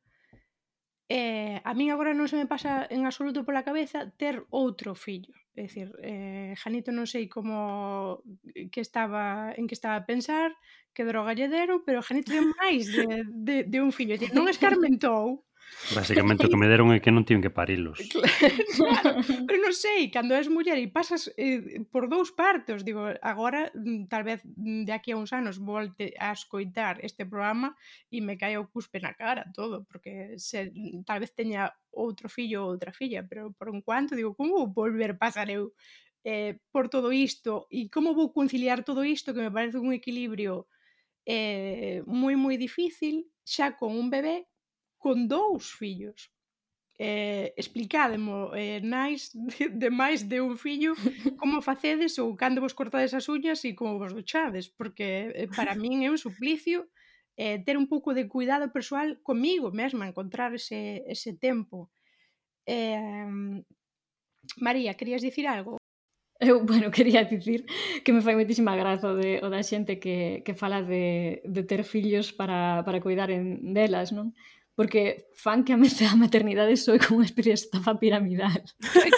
eh, 1.09 1.59
a 1.65 1.73
min 1.73 1.89
agora 1.89 2.13
non 2.13 2.29
se 2.29 2.37
me 2.37 2.45
pasa 2.45 2.85
en 2.85 3.09
absoluto 3.09 3.41
pola 3.41 3.65
cabeza 3.65 4.13
ter 4.13 4.45
outro 4.53 4.93
fillo. 4.93 5.33
É 5.57 5.65
dicir, 5.65 5.89
eh, 6.05 6.53
Janito 6.55 6.93
non 6.93 7.09
sei 7.09 7.25
como 7.25 8.21
que 8.69 8.79
estaba 8.79 9.51
en 9.57 9.65
que 9.65 9.73
estaba 9.73 9.97
a 9.97 10.05
pensar 10.05 10.53
que 10.93 11.03
droga 11.03 11.33
lle 11.33 11.49
deron, 11.49 11.81
pero 11.81 12.05
Janito 12.05 12.29
é 12.29 12.45
máis 12.61 12.93
de, 12.93 13.25
de, 13.25 13.55
de 13.65 13.79
un 13.81 13.89
fillo, 13.89 14.15
dicir, 14.15 14.37
non 14.37 14.45
escarmentou. 14.45 15.48
Basicamente 15.95 16.45
o 16.45 16.49
que 16.49 16.59
me 16.59 16.69
deron 16.69 16.93
é 16.93 17.01
que 17.01 17.09
non 17.09 17.25
tiven 17.25 17.41
que 17.41 17.53
parilos. 17.53 17.97
Claro, 18.79 19.19
pero 19.43 19.59
non 19.59 19.73
sei, 19.75 20.07
cando 20.13 20.37
és 20.37 20.47
muller 20.47 20.77
e 20.79 20.87
pasas 20.87 21.27
eh, 21.35 21.83
por 21.91 22.07
dous 22.07 22.31
partos, 22.31 22.85
digo, 22.85 23.09
agora 23.19 23.73
mm, 23.75 24.07
tal 24.07 24.23
vez 24.23 24.39
mm, 24.45 24.87
de 24.87 24.93
aquí 24.93 25.11
a 25.11 25.19
uns 25.19 25.35
anos 25.35 25.59
volte 25.59 26.15
a 26.15 26.31
escoitar 26.31 27.01
este 27.03 27.25
programa 27.27 27.75
e 28.07 28.21
me 28.23 28.39
cae 28.39 28.55
o 28.55 28.69
cuspe 28.69 29.01
na 29.01 29.17
cara 29.17 29.49
todo, 29.51 29.83
porque 29.89 30.37
se, 30.37 30.71
mm, 30.71 31.03
tal 31.03 31.19
vez 31.19 31.35
teña 31.35 31.73
outro 31.91 32.29
fillo 32.29 32.63
ou 32.63 32.71
outra 32.71 32.93
filla, 32.93 33.25
pero 33.25 33.51
por 33.51 33.67
un 33.69 33.81
cuanto 33.81 34.15
digo, 34.15 34.37
como 34.37 34.63
vou 34.63 34.71
volver 34.71 35.17
pasar 35.17 35.49
eu 35.49 35.73
eh, 36.23 36.59
por 36.71 36.89
todo 36.89 37.11
isto 37.11 37.67
e 37.71 37.89
como 37.89 38.13
vou 38.13 38.33
conciliar 38.33 38.83
todo 38.83 39.03
isto 39.03 39.33
que 39.33 39.41
me 39.41 39.51
parece 39.51 39.77
un 39.79 39.93
equilibrio 39.93 40.67
eh, 41.25 42.03
moi 42.05 42.35
moi 42.35 42.57
difícil 42.57 43.29
xa 43.45 43.77
con 43.79 43.95
un 43.95 44.09
bebé 44.09 44.48
con 44.99 45.27
dous 45.31 45.71
fillos 45.79 46.29
eh, 46.99 47.53
explicádemo 47.55 48.51
eh, 48.53 48.83
nais 48.83 49.31
de, 49.31 49.71
de 49.71 49.89
máis 49.89 50.27
de 50.27 50.43
un 50.43 50.59
fillo 50.59 50.93
como 51.39 51.63
facedes 51.63 52.19
ou 52.19 52.35
cando 52.35 52.59
vos 52.59 52.75
cortades 52.75 53.15
as 53.15 53.31
uñas 53.31 53.63
e 53.63 53.71
como 53.71 53.97
vos 53.97 54.11
duchades 54.11 54.67
porque 54.67 55.31
eh, 55.31 55.47
para 55.47 55.79
min 55.79 56.03
é 56.03 56.11
un 56.11 56.19
suplicio 56.19 56.91
eh, 57.39 57.63
ter 57.63 57.79
un 57.79 57.87
pouco 57.87 58.11
de 58.11 58.27
cuidado 58.27 58.67
persoal 58.75 59.23
comigo 59.23 59.71
mesma, 59.71 60.11
encontrar 60.11 60.51
ese, 60.53 61.07
ese 61.07 61.31
tempo 61.39 61.87
eh, 62.67 63.63
María, 64.57 64.93
querías 64.93 65.21
dicir 65.21 65.47
algo? 65.47 65.79
Eu, 66.39 66.63
bueno, 66.65 66.91
quería 66.97 67.23
dicir 67.23 67.65
que 68.03 68.13
me 68.13 68.21
fai 68.21 68.35
moitísima 68.35 68.75
graza 68.75 69.11
de, 69.15 69.43
o 69.43 69.47
da 69.51 69.59
xente 69.63 69.99
que, 69.99 70.43
que 70.45 70.53
fala 70.55 70.79
de, 70.83 71.43
de 71.43 71.61
ter 71.63 71.83
fillos 71.83 72.31
para, 72.31 72.83
para 72.87 73.03
cuidar 73.03 73.29
en, 73.31 73.75
delas, 73.75 74.15
non? 74.15 74.31
porque 74.79 75.27
fan 75.35 75.65
que 75.65 75.73
a 76.07 76.15
maternidade 76.15 76.71
soe 76.79 77.03
como 77.03 77.19
unha 77.19 77.27
especie 77.27 77.51
de 77.51 77.59
estafa 77.59 77.99
piramidal. 77.99 78.63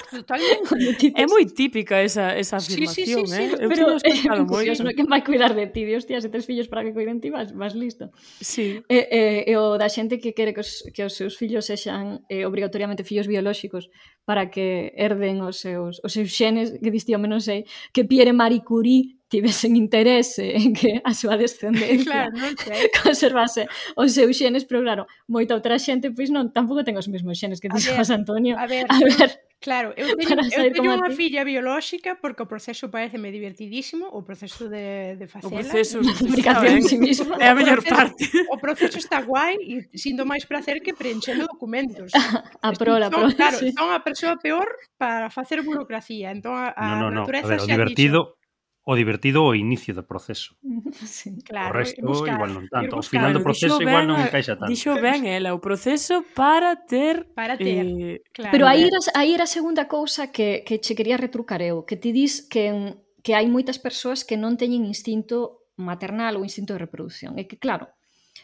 Totalmente. 0.09 1.13
É 1.21 1.29
moi 1.29 1.45
típica 1.45 2.01
esa, 2.01 2.33
esa 2.33 2.57
afirmación, 2.57 3.05
sí, 3.05 3.05
sí, 3.05 3.13
sí, 3.13 3.29
sí, 3.29 3.41
eh? 3.45 3.61
Eu 3.61 3.69
pero, 3.69 3.93
eh, 4.01 4.41
moi. 4.41 4.65
Dios, 4.65 4.81
no, 4.81 4.89
quen 4.89 5.05
vai 5.05 5.21
cuidar 5.21 5.53
de 5.53 5.69
ti? 5.69 5.85
Dios, 5.85 6.09
tía, 6.09 6.17
se 6.17 6.33
tres 6.33 6.49
fillos 6.49 6.65
para 6.65 6.81
que 6.81 6.97
cuiden 6.97 7.21
ti, 7.21 7.29
vas, 7.29 7.53
vas 7.53 7.77
listo. 7.77 8.09
Sí. 8.41 8.81
E, 8.89 9.05
eh, 9.05 9.53
eh, 9.53 9.57
o 9.61 9.77
da 9.77 9.85
xente 9.85 10.17
que 10.17 10.33
quere 10.33 10.57
que 10.57 10.65
os, 10.65 10.81
que 10.97 11.05
os 11.05 11.13
seus 11.13 11.37
fillos 11.37 11.69
sexan 11.69 12.25
eh, 12.25 12.49
obrigatoriamente 12.49 13.05
fillos 13.05 13.29
biolóxicos, 13.29 13.93
para 14.25 14.49
que 14.49 14.93
herden 14.95 15.41
os 15.41 15.57
seus, 15.59 15.99
os 16.03 16.11
seus 16.13 16.31
xenes, 16.31 16.77
que 16.77 16.93
distíame, 16.93 17.27
non 17.27 17.41
sei, 17.41 17.65
que 17.91 18.05
Pierre 18.05 18.33
Marie 18.33 18.63
Curie 18.63 19.21
tivesen 19.31 19.79
interese 19.79 20.55
en 20.59 20.75
que 20.75 20.99
a 21.01 21.15
súa 21.15 21.39
descendencia 21.39 22.27
claro, 22.27 22.35
non 22.35 22.53
sei. 22.59 22.91
conservase 23.03 23.65
os 23.95 24.11
seus 24.11 24.35
xenes, 24.35 24.67
pero 24.67 24.83
claro, 24.83 25.07
moita 25.31 25.55
outra 25.55 25.79
xente 25.79 26.11
pois 26.11 26.29
non, 26.29 26.51
tampouco 26.51 26.83
ten 26.83 26.99
os 26.99 27.07
mesmos 27.07 27.39
xenes 27.39 27.63
que 27.63 27.71
ti 27.71 27.79
José 27.79 28.13
Antonio. 28.13 28.59
A 28.59 28.67
ver, 28.67 28.85
a 28.91 28.99
ver 28.99 29.50
Claro, 29.61 29.93
eu 29.95 30.09
teño, 30.17 30.41
eu 30.41 30.73
teño 30.73 30.91
unha 30.97 31.13
filla 31.13 31.45
biolóxica 31.45 32.17
porque 32.17 32.41
o 32.41 32.49
proceso 32.49 32.89
pareceme 32.89 33.29
divertidísimo, 33.29 34.09
o 34.09 34.25
proceso 34.25 34.65
de, 34.65 35.13
de 35.21 35.29
facela. 35.29 35.53
O 35.53 35.61
proceso 35.61 36.01
de 36.01 36.13
fabricación 36.17 36.81
en 36.81 36.83
si 36.89 36.97
mismo. 36.97 37.37
É 37.37 37.53
a 37.53 37.55
mellor 37.55 37.85
parte. 37.85 38.25
O 38.49 38.57
proceso 38.57 38.97
está 38.97 39.21
guai 39.21 39.53
e 39.61 39.85
sinto 39.93 40.25
máis 40.25 40.49
placer 40.49 40.81
que 40.81 40.97
preenchendo 40.97 41.45
documentos. 41.45 42.09
A 42.65 42.73
prola, 42.73 43.07
a 43.07 43.09
prola. 43.13 43.33
Claro, 43.33 43.57
sí. 43.57 43.69
son 43.73 43.93
a 43.93 44.01
persoa 44.01 44.37
peor 44.41 44.69
para 44.97 45.29
facer 45.29 45.61
burocracia. 45.61 46.33
Entón, 46.33 46.57
a, 46.57 46.73
a 46.73 46.97
no, 46.97 47.09
no, 47.09 47.21
no. 47.21 47.21
natureza 47.21 47.53
a 47.53 47.57
ver, 47.57 47.61
o 47.61 47.65
divertido, 47.69 48.40
o 48.83 48.95
divertido 48.95 49.43
o 49.45 49.53
inicio 49.53 49.93
do 49.93 50.03
proceso. 50.03 50.55
Sí, 51.01 51.31
claro, 51.43 51.71
o 51.71 51.77
resto 51.77 52.01
buscar, 52.01 52.35
igual 52.35 52.51
non 52.51 52.65
tanto. 52.67 52.99
O 52.99 53.05
final 53.05 53.31
do 53.31 53.39
proceso 53.39 53.79
dixo 53.79 53.87
igual 53.87 54.03
ben, 54.03 54.09
non 54.11 54.17
eh, 54.19 54.27
encaixa 54.27 54.53
tanto. 54.59 54.69
Dixo 54.69 54.91
ben 54.99 55.23
ela, 55.23 55.55
o 55.55 55.59
proceso 55.63 56.25
para 56.35 56.75
ter... 56.75 57.31
Para 57.31 57.55
ter, 57.55 57.85
eh, 57.87 58.19
claro. 58.33 58.51
Pero 58.51 58.65
aí 58.67 58.83
era, 58.89 58.99
aí 59.15 59.31
era 59.31 59.47
a 59.47 59.49
segunda 59.49 59.87
cousa 59.87 60.33
que, 60.33 60.67
que 60.67 60.83
che 60.83 60.93
quería 60.97 61.15
retrucar 61.15 61.61
eu, 61.63 61.87
que 61.87 61.95
ti 61.95 62.11
dis 62.11 62.43
que, 62.43 62.97
que 63.23 63.33
hai 63.37 63.47
moitas 63.47 63.79
persoas 63.79 64.25
que 64.27 64.35
non 64.35 64.59
teñen 64.59 64.83
instinto 64.83 65.69
maternal 65.79 66.35
ou 66.37 66.43
instinto 66.43 66.75
de 66.75 66.83
reproducción. 66.83 67.39
É 67.39 67.47
que, 67.47 67.55
claro, 67.55 67.87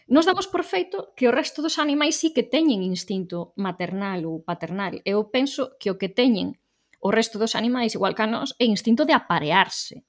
nos 0.08 0.24
damos 0.24 0.48
por 0.48 0.63
feito 0.63 1.12
que 1.17 1.27
o 1.27 1.36
resto 1.36 1.60
dos 1.60 1.82
animais 1.82 2.15
sí 2.15 2.32
que 2.32 2.48
teñen 2.48 2.86
instinto 2.86 3.51
maternal 3.60 4.24
ou 4.24 4.39
paternal. 4.39 5.01
Eu 5.03 5.27
penso 5.27 5.75
que 5.82 5.91
o 5.91 6.00
que 6.00 6.08
teñen 6.08 6.56
o 7.01 7.12
resto 7.12 7.38
dos 7.38 7.60
animais, 7.60 7.94
igual 7.94 8.15
que 8.15 8.24
a 8.24 8.29
nós, 8.29 8.56
é 8.56 8.65
instinto 8.65 9.03
de 9.03 9.13
aparearse 9.13 10.08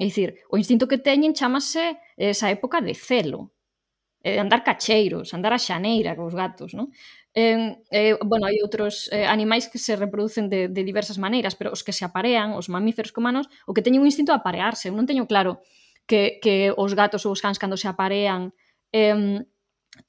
É 0.00 0.04
dicir, 0.08 0.40
o 0.48 0.56
instinto 0.56 0.88
que 0.88 0.96
teñen 0.96 1.36
chamase 1.36 2.00
esa 2.16 2.48
época 2.48 2.80
de 2.80 2.96
celo, 2.96 3.52
eh, 4.24 4.40
andar 4.40 4.64
cacheiros, 4.64 5.36
andar 5.36 5.52
a 5.52 5.60
xaneira 5.60 6.16
cos 6.16 6.32
gatos, 6.32 6.72
non? 6.72 6.88
Eh, 7.36 7.76
eh, 7.92 8.16
bueno, 8.24 8.48
hai 8.48 8.64
outros 8.64 9.12
eh, 9.12 9.28
animais 9.28 9.68
que 9.68 9.76
se 9.76 10.00
reproducen 10.00 10.48
de, 10.48 10.72
de 10.72 10.82
diversas 10.88 11.20
maneiras, 11.20 11.52
pero 11.52 11.68
os 11.76 11.84
que 11.84 11.92
se 11.92 12.08
aparean, 12.08 12.56
os 12.56 12.72
mamíferos 12.72 13.12
comanos, 13.12 13.46
o 13.68 13.76
que 13.76 13.84
teñen 13.84 14.00
un 14.00 14.08
instinto 14.08 14.32
de 14.32 14.40
aparearse. 14.40 14.88
Eu 14.88 14.96
non 14.96 15.04
teño 15.04 15.28
claro 15.28 15.60
que, 16.08 16.40
que 16.40 16.72
os 16.72 16.96
gatos 16.96 17.28
ou 17.28 17.36
os 17.36 17.44
cans 17.44 17.60
cando 17.60 17.76
se 17.76 17.86
aparean 17.86 18.56
eh, 18.96 19.44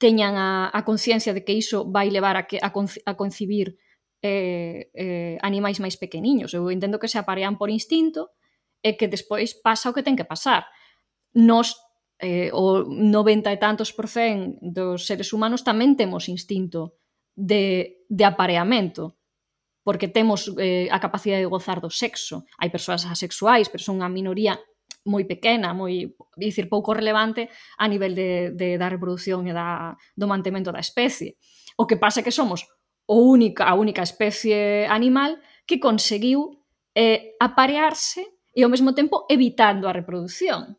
teñan 0.00 0.34
a, 0.40 0.72
a 0.72 0.80
conciencia 0.88 1.36
de 1.36 1.44
que 1.44 1.52
iso 1.52 1.84
vai 1.84 2.08
levar 2.08 2.40
a, 2.40 2.48
que, 2.48 2.58
a, 2.58 2.72
conci, 2.72 2.98
a 3.04 3.12
concibir 3.14 3.76
eh, 4.24 4.90
eh, 4.96 5.36
animais 5.44 5.78
máis 5.84 6.00
pequeniños. 6.00 6.56
Eu 6.56 6.70
entendo 6.72 6.98
que 6.98 7.12
se 7.12 7.20
aparean 7.20 7.60
por 7.60 7.68
instinto, 7.68 8.32
e 8.82 8.98
que 8.98 9.06
despois 9.08 9.54
pasa 9.54 9.90
o 9.90 9.94
que 9.94 10.02
ten 10.02 10.18
que 10.18 10.26
pasar. 10.26 10.66
Nos 11.32 11.78
eh, 12.18 12.50
o 12.52 12.84
90 12.86 13.50
e 13.50 13.58
tantos 13.58 13.90
por 13.94 14.06
cen 14.10 14.58
dos 14.60 15.06
seres 15.06 15.32
humanos 15.32 15.62
tamén 15.62 15.94
temos 15.96 16.28
instinto 16.28 16.98
de, 17.34 18.04
de 18.06 18.24
apareamento 18.26 19.16
porque 19.82 20.06
temos 20.06 20.46
eh, 20.58 20.86
a 20.94 21.02
capacidade 21.02 21.42
de 21.42 21.50
gozar 21.50 21.82
do 21.82 21.90
sexo. 21.90 22.46
Hai 22.58 22.70
persoas 22.70 23.02
asexuais, 23.02 23.66
pero 23.66 23.82
son 23.82 23.98
unha 23.98 24.10
minoría 24.10 24.54
moi 25.02 25.26
pequena, 25.26 25.74
moi, 25.74 26.14
dicir, 26.38 26.70
pouco 26.70 26.94
relevante 26.94 27.50
a 27.78 27.90
nivel 27.90 28.14
de, 28.14 28.54
de 28.54 28.78
da 28.78 28.86
reproducción 28.86 29.50
e 29.50 29.52
da, 29.52 29.98
do 30.14 30.30
mantemento 30.30 30.70
da 30.70 30.78
especie. 30.78 31.34
O 31.74 31.90
que 31.90 31.98
pasa 31.98 32.22
é 32.22 32.24
que 32.26 32.30
somos 32.30 32.62
o 33.10 33.26
única, 33.26 33.66
a 33.66 33.74
única 33.74 34.06
especie 34.06 34.86
animal 34.86 35.34
que 35.66 35.82
conseguiu 35.82 36.62
eh, 36.94 37.34
aparearse 37.42 38.22
e 38.52 38.60
ao 38.62 38.70
mesmo 38.72 38.92
tempo 38.92 39.24
evitando 39.28 39.88
a 39.88 39.96
reprodución. 39.96 40.76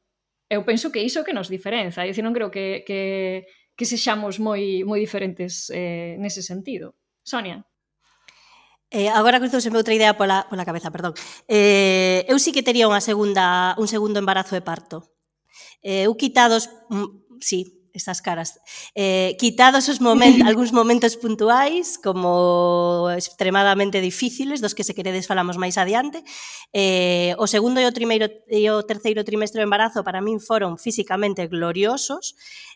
Eu 0.50 0.62
penso 0.64 0.94
que 0.94 1.02
iso 1.02 1.22
é 1.22 1.26
que 1.26 1.34
nos 1.34 1.50
diferenza, 1.50 2.06
é 2.06 2.10
dicir, 2.10 2.22
non 2.22 2.38
creo 2.38 2.54
que, 2.54 2.86
que, 2.86 3.46
que 3.74 3.86
sexamos 3.90 4.38
moi, 4.38 4.86
moi 4.86 5.02
diferentes 5.02 5.74
eh, 5.74 6.16
nese 6.22 6.46
sentido. 6.46 6.94
Sonia. 7.26 7.66
Eh, 8.94 9.10
agora 9.10 9.42
cruzouseme 9.42 9.82
outra 9.82 9.98
idea 9.98 10.14
pola, 10.14 10.46
pola 10.46 10.70
cabeza, 10.70 10.94
perdón. 10.94 11.18
Eh, 11.50 12.22
eu 12.30 12.38
sí 12.38 12.54
que 12.54 12.62
tería 12.62 12.86
unha 12.86 13.02
segunda, 13.02 13.74
un 13.82 13.90
segundo 13.90 14.22
embarazo 14.22 14.54
de 14.54 14.62
parto. 14.62 15.10
Eh, 15.82 16.06
eu 16.06 16.14
quitados, 16.14 16.70
mm, 16.94 17.42
sí, 17.42 17.83
esas 17.94 18.22
caras. 18.22 18.60
Eh, 18.96 19.38
quitados 19.40 19.88
os 19.88 20.02
moment, 20.02 20.42
algúns 20.50 20.74
momentos 20.74 21.16
puntuais, 21.16 22.02
como 22.02 23.08
extremadamente 23.14 24.02
difíciles, 24.02 24.60
dos 24.60 24.74
que 24.74 24.84
se 24.84 24.98
queredes 24.98 25.30
falamos 25.30 25.62
máis 25.62 25.78
adiante, 25.78 26.26
eh, 26.74 27.38
o 27.38 27.46
segundo 27.46 27.80
e 27.80 27.86
o, 27.86 27.94
primeiro, 27.94 28.28
e 28.50 28.66
o 28.74 28.82
terceiro 28.84 29.22
trimestre 29.22 29.62
do 29.62 29.68
embarazo 29.70 30.02
para 30.02 30.26
min 30.26 30.42
foron 30.42 30.82
físicamente 30.82 31.46
gloriosos, 31.46 32.34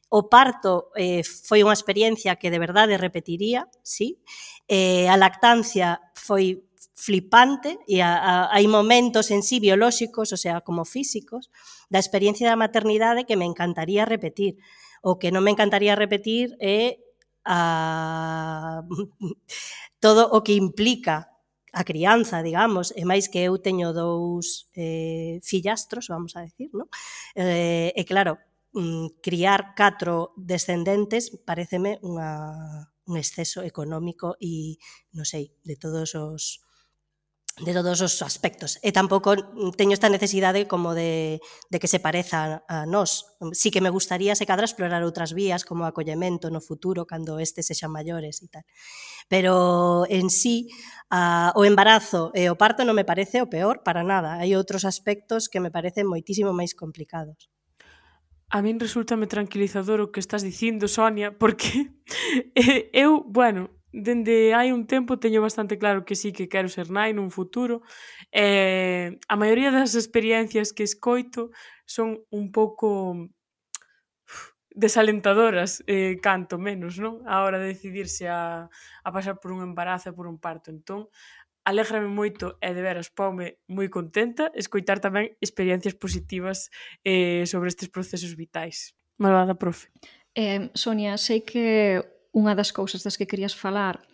o 0.07 0.29
parto 0.29 0.93
eh, 0.95 1.25
foi 1.25 1.65
unha 1.65 1.75
experiencia 1.75 2.37
que 2.39 2.53
de 2.53 2.61
verdade 2.61 2.95
repetiría, 2.95 3.67
sí, 3.83 4.21
eh, 4.69 5.09
a 5.09 5.17
lactancia 5.17 5.99
foi 6.13 6.63
flipante 6.97 7.77
e 7.85 8.01
a, 8.01 8.17
a, 8.17 8.33
hai 8.49 8.65
momentos 8.65 9.29
en 9.29 9.45
sí 9.45 9.61
biolóxicos, 9.61 10.33
o 10.33 10.39
sea, 10.39 10.65
como 10.65 10.81
físicos, 10.81 11.53
da 11.93 12.01
experiencia 12.01 12.49
da 12.49 12.57
maternidade 12.57 13.29
que 13.29 13.37
me 13.37 13.45
encantaría 13.45 14.01
repetir. 14.03 14.57
O 15.01 15.17
que 15.19 15.31
non 15.31 15.43
me 15.45 15.51
encantaría 15.53 15.97
repetir 15.97 16.55
é 16.61 16.97
a, 17.45 18.83
todo 20.03 20.29
o 20.31 20.43
que 20.43 20.53
implica 20.53 21.31
a 21.73 21.83
crianza, 21.83 22.41
digamos, 22.41 22.89
e 22.95 23.05
máis 23.05 23.29
que 23.29 23.45
eu 23.45 23.61
teño 23.61 23.93
dous 23.93 24.71
eh, 24.73 25.37
fillastros, 25.43 26.09
vamos 26.09 26.33
a 26.33 26.41
decir, 26.41 26.73
no? 26.73 26.89
Eh, 27.37 27.93
e 27.93 28.03
claro, 28.07 28.41
mm, 28.73 29.21
criar 29.21 29.77
catro 29.77 30.33
descendentes 30.37 31.29
pareceme 31.45 32.01
unha, 32.01 32.89
un 33.07 33.15
exceso 33.15 33.61
económico 33.61 34.35
e, 34.41 34.81
non 35.13 35.23
sei, 35.27 35.53
de 35.63 35.75
todos 35.77 36.17
os 36.17 36.65
de 37.59 37.73
todos 37.73 38.01
os 38.01 38.21
aspectos. 38.21 38.77
E 38.85 38.93
tampouco 38.93 39.33
teño 39.73 39.97
esta 39.97 40.13
necesidade 40.13 40.69
como 40.69 40.93
de, 40.93 41.41
de 41.73 41.77
que 41.81 41.89
se 41.89 41.97
pareza 41.97 42.61
a 42.69 42.85
nós. 42.85 43.33
Sí 43.57 43.73
que 43.73 43.81
me 43.81 43.89
gustaría, 43.89 44.37
se 44.37 44.45
cadra, 44.45 44.69
explorar 44.69 45.01
outras 45.01 45.33
vías 45.33 45.65
como 45.65 45.81
o 45.81 45.89
acollemento 45.89 46.53
no 46.53 46.61
futuro, 46.61 47.09
cando 47.09 47.41
estes 47.41 47.65
sexan 47.73 47.89
maiores 47.89 48.45
e 48.45 48.47
tal. 48.53 48.65
Pero 49.25 50.05
en 50.05 50.29
sí, 50.29 50.69
a, 51.09 51.49
o 51.57 51.65
embarazo 51.65 52.29
e 52.37 52.45
o 52.53 52.59
parto 52.61 52.85
non 52.85 52.93
me 52.93 53.09
parece 53.09 53.41
o 53.41 53.49
peor 53.49 53.81
para 53.81 54.05
nada. 54.05 54.37
Hai 54.37 54.53
outros 54.53 54.85
aspectos 54.85 55.49
que 55.49 55.57
me 55.57 55.73
parecen 55.73 56.05
moitísimo 56.05 56.53
máis 56.53 56.77
complicados. 56.77 57.49
A 58.53 58.61
min 58.61 58.77
resultame 58.79 59.25
tranquilizador 59.25 59.99
o 59.99 60.13
que 60.13 60.21
estás 60.21 60.45
dicindo, 60.45 60.85
Sonia, 60.85 61.33
porque 61.33 61.89
eu, 62.93 63.25
bueno, 63.25 63.73
dende 63.91 64.53
hai 64.53 64.71
un 64.71 64.85
tempo 64.85 65.19
teño 65.19 65.41
bastante 65.41 65.77
claro 65.77 66.03
que 66.03 66.15
sí 66.15 66.31
que 66.31 66.49
quero 66.49 66.69
ser 66.69 66.91
nai 66.91 67.13
nun 67.13 67.31
futuro. 67.31 67.81
Eh, 68.31 69.15
a 69.27 69.35
maioría 69.35 69.71
das 69.71 69.95
experiencias 69.95 70.75
que 70.75 70.83
escoito 70.83 71.51
son 71.85 72.19
un 72.29 72.51
pouco 72.51 73.15
desalentadoras, 74.77 75.81
eh, 75.87 76.21
canto 76.21 76.61
menos, 76.61 77.01
non? 77.01 77.25
A 77.25 77.41
hora 77.41 77.57
de 77.57 77.73
decidirse 77.73 78.29
a, 78.29 78.69
a 78.69 79.09
pasar 79.09 79.41
por 79.41 79.49
un 79.49 79.65
embarazo 79.65 80.13
e 80.13 80.15
por 80.15 80.29
un 80.29 80.37
parto. 80.37 80.69
Entón, 80.69 81.09
alégrame 81.65 82.07
moito 82.07 82.55
e 82.61 82.71
de 82.71 82.81
veras 82.85 83.09
paume 83.09 83.59
moi 83.67 83.89
contenta 83.91 84.53
escoitar 84.55 85.01
tamén 85.01 85.35
experiencias 85.43 85.97
positivas 85.97 86.69
eh, 87.03 87.43
sobre 87.49 87.73
estes 87.73 87.89
procesos 87.89 88.37
vitais. 88.37 88.93
Malvada 89.17 89.57
profe. 89.57 89.89
Eh, 90.37 90.69
Sonia, 90.77 91.17
sei 91.17 91.41
que 91.41 92.16
unha 92.37 92.53
das 92.53 92.69
cousas 92.69 93.01
das 93.01 93.17
que 93.17 93.25
querías 93.25 93.57
falar 93.57 94.05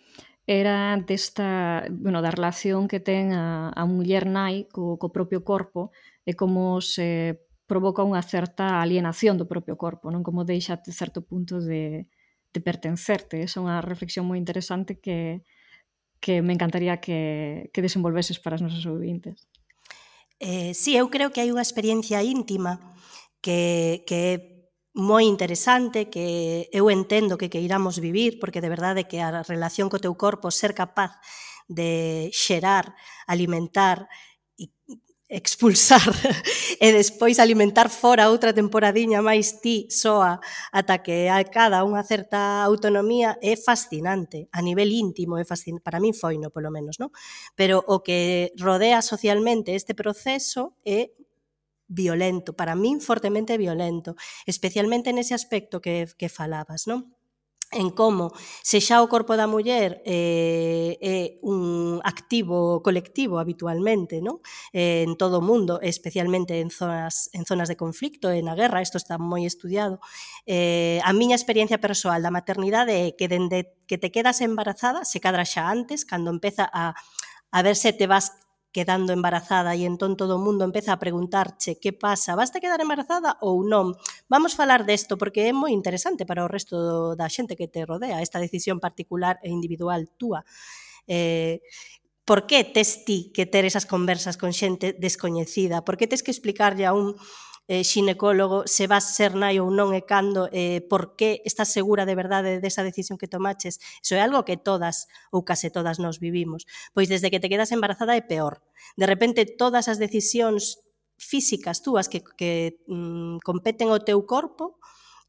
era 0.47 0.95
desta, 1.03 1.83
bueno, 1.91 2.23
da 2.23 2.31
relación 2.31 2.87
que 2.87 3.03
ten 3.03 3.35
a, 3.35 3.71
a 3.75 3.83
muller 3.83 4.23
nai 4.27 4.67
co, 4.71 4.95
co 4.95 5.11
propio 5.11 5.43
corpo 5.43 5.91
e 6.23 6.31
como 6.35 6.79
se 6.79 7.39
provoca 7.67 8.03
unha 8.03 8.23
certa 8.23 8.83
alienación 8.83 9.39
do 9.39 9.47
propio 9.47 9.75
corpo, 9.79 10.11
non 10.11 10.23
como 10.23 10.43
deixa 10.43 10.75
a 10.75 10.91
certo 10.91 11.23
punto 11.23 11.63
de, 11.63 12.11
de 12.51 12.59
pertencerte. 12.59 13.39
Esa 13.43 13.59
é 13.59 13.63
unha 13.63 13.79
reflexión 13.79 14.27
moi 14.27 14.35
interesante 14.35 14.99
que, 14.99 15.47
que 16.19 16.43
me 16.43 16.51
encantaría 16.51 16.99
que, 16.99 17.71
que 17.71 17.83
desenvolveses 17.83 18.39
para 18.39 18.59
os 18.59 18.63
nosos 18.63 18.83
ouvintes. 18.83 19.47
Eh, 20.43 20.75
sí, 20.75 20.99
eu 20.99 21.07
creo 21.07 21.31
que 21.31 21.39
hai 21.39 21.55
unha 21.55 21.63
experiencia 21.63 22.19
íntima 22.19 22.83
que, 23.39 24.03
que 24.03 24.17
é 24.35 24.52
moi 24.93 25.25
interesante 25.25 26.05
que 26.13 26.69
eu 26.69 26.93
entendo 26.93 27.37
que 27.37 27.49
queiramos 27.49 27.97
vivir, 27.97 28.37
porque 28.37 28.61
de 28.61 28.69
verdade 28.69 29.09
que 29.09 29.19
a 29.21 29.41
relación 29.41 29.89
co 29.89 29.97
teu 29.97 30.13
corpo 30.13 30.53
ser 30.53 30.77
capaz 30.77 31.17
de 31.65 32.29
xerar, 32.29 32.93
alimentar 33.25 34.05
e 34.53 34.69
expulsar 35.33 36.05
e 36.77 36.87
despois 36.93 37.41
alimentar 37.41 37.89
fora 37.89 38.29
outra 38.29 38.53
temporadiña 38.53 39.25
máis 39.25 39.65
ti 39.65 39.89
soa 39.89 40.37
ata 40.69 41.01
que 41.01 41.25
a 41.25 41.41
cada 41.41 41.81
unha 41.81 42.05
certa 42.05 42.61
autonomía 42.61 43.41
é 43.41 43.57
fascinante 43.57 44.45
a 44.53 44.61
nivel 44.61 44.93
íntimo 44.93 45.41
é 45.41 45.45
fascinante 45.47 45.81
para 45.81 45.97
min 45.97 46.13
foi 46.13 46.37
no 46.37 46.53
polo 46.53 46.69
menos, 46.69 47.01
non? 47.01 47.09
Pero 47.57 47.81
o 47.89 48.05
que 48.05 48.53
rodea 48.61 49.01
socialmente 49.01 49.73
este 49.73 49.97
proceso 49.97 50.77
é 50.85 51.09
violento, 51.93 52.57
para 52.57 52.73
min 52.73 52.97
fortemente 52.97 53.61
violento, 53.61 54.17
especialmente 54.49 55.13
nese 55.13 55.37
aspecto 55.37 55.77
que, 55.77 56.09
que 56.17 56.27
falabas, 56.27 56.89
non? 56.89 57.13
en 57.73 57.89
como 57.89 58.31
se 58.61 58.79
xa 58.79 59.01
o 59.01 59.09
corpo 59.09 59.33
da 59.35 59.49
muller 59.49 60.01
eh, 60.05 60.97
é 61.01 61.17
un 61.41 61.99
activo 62.05 62.85
colectivo 62.85 63.41
habitualmente 63.41 64.21
non? 64.21 64.39
Eh, 64.71 65.03
en 65.03 65.17
todo 65.17 65.41
o 65.41 65.45
mundo, 65.45 65.81
especialmente 65.81 66.61
en 66.61 66.69
zonas, 66.69 67.29
en 67.33 67.43
zonas 67.49 67.67
de 67.67 67.77
conflicto, 67.77 68.29
e 68.29 68.39
na 68.45 68.53
guerra, 68.53 68.85
isto 68.85 69.01
está 69.01 69.17
moi 69.17 69.43
estudiado. 69.49 69.99
Eh, 70.45 71.01
a 71.01 71.11
miña 71.17 71.35
experiencia 71.35 71.81
persoal 71.81 72.21
da 72.21 72.33
maternidade 72.33 72.93
é 72.93 73.17
que 73.17 73.27
dende 73.27 73.73
que 73.89 73.97
te 73.97 74.13
quedas 74.13 74.39
embarazada, 74.45 75.03
se 75.03 75.17
cadra 75.17 75.43
xa 75.43 75.67
antes, 75.67 76.05
cando 76.05 76.29
empeza 76.29 76.69
a, 76.69 76.93
a 77.49 77.59
ver 77.65 77.75
se 77.75 77.93
te 77.93 78.05
vas 78.07 78.42
quedando 78.73 79.13
embarazada 79.13 79.77
e 79.77 79.85
entón 79.85 80.17
todo 80.17 80.35
o 80.35 80.43
mundo 80.43 80.65
empeza 80.65 80.91
a 80.91 80.99
preguntarche 80.99 81.77
que 81.77 81.93
pasa, 81.93 82.33
basta 82.33 82.57
quedar 82.57 82.81
embarazada 82.81 83.37
ou 83.45 83.61
non? 83.61 83.93
Vamos 84.27 84.57
falar 84.57 84.83
desto 84.83 85.15
porque 85.15 85.45
é 85.45 85.53
moi 85.53 85.71
interesante 85.71 86.25
para 86.25 86.41
o 86.41 86.49
resto 86.49 87.13
da 87.13 87.29
xente 87.29 87.53
que 87.53 87.69
te 87.69 87.85
rodea 87.85 88.25
esta 88.25 88.41
decisión 88.41 88.81
particular 88.81 89.37
e 89.45 89.53
individual 89.53 90.09
túa. 90.17 90.41
Eh, 91.05 91.61
por 92.25 92.47
que 92.47 92.63
tes 92.63 93.05
ti 93.05 93.31
que 93.35 93.45
ter 93.45 93.63
esas 93.63 93.85
conversas 93.85 94.39
con 94.41 94.55
xente 94.55 94.95
descoñecida? 94.97 95.85
Por 95.85 95.95
que 95.95 96.09
tes 96.09 96.23
que 96.23 96.31
explicarlle 96.31 96.89
a 96.89 96.97
un 96.97 97.13
eh, 97.67 97.83
xinecólogo, 97.83 98.67
se 98.67 98.87
vas 98.87 99.15
ser 99.15 99.35
nai 99.35 99.59
ou 99.63 99.71
non 99.71 99.95
e 99.95 100.03
cando, 100.03 100.51
eh, 100.51 100.83
por 100.91 101.15
que 101.15 101.39
estás 101.47 101.71
segura 101.71 102.03
de 102.03 102.15
verdade 102.15 102.59
desa 102.59 102.83
decisión 102.83 103.15
que 103.15 103.31
tomaches. 103.31 103.79
Iso 104.03 104.19
é 104.19 104.21
algo 104.21 104.43
que 104.43 104.59
todas 104.59 105.07
ou 105.31 105.47
case 105.47 105.71
todas 105.71 105.99
nos 105.99 106.19
vivimos. 106.19 106.67
Pois 106.91 107.07
desde 107.07 107.31
que 107.31 107.39
te 107.39 107.47
quedas 107.47 107.71
embarazada 107.71 108.19
é 108.19 108.23
peor. 108.23 108.59
De 108.99 109.07
repente 109.07 109.47
todas 109.47 109.87
as 109.87 109.97
decisións 109.97 110.83
físicas 111.15 111.81
túas 111.81 112.09
que, 112.11 112.19
que 112.35 112.83
mm, 112.87 113.39
competen 113.45 113.89
ao 113.89 114.03
teu 114.03 114.27
corpo 114.27 114.79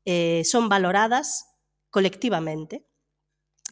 eh, 0.05 0.43
son 0.43 0.67
valoradas 0.67 1.47
colectivamente 1.95 2.83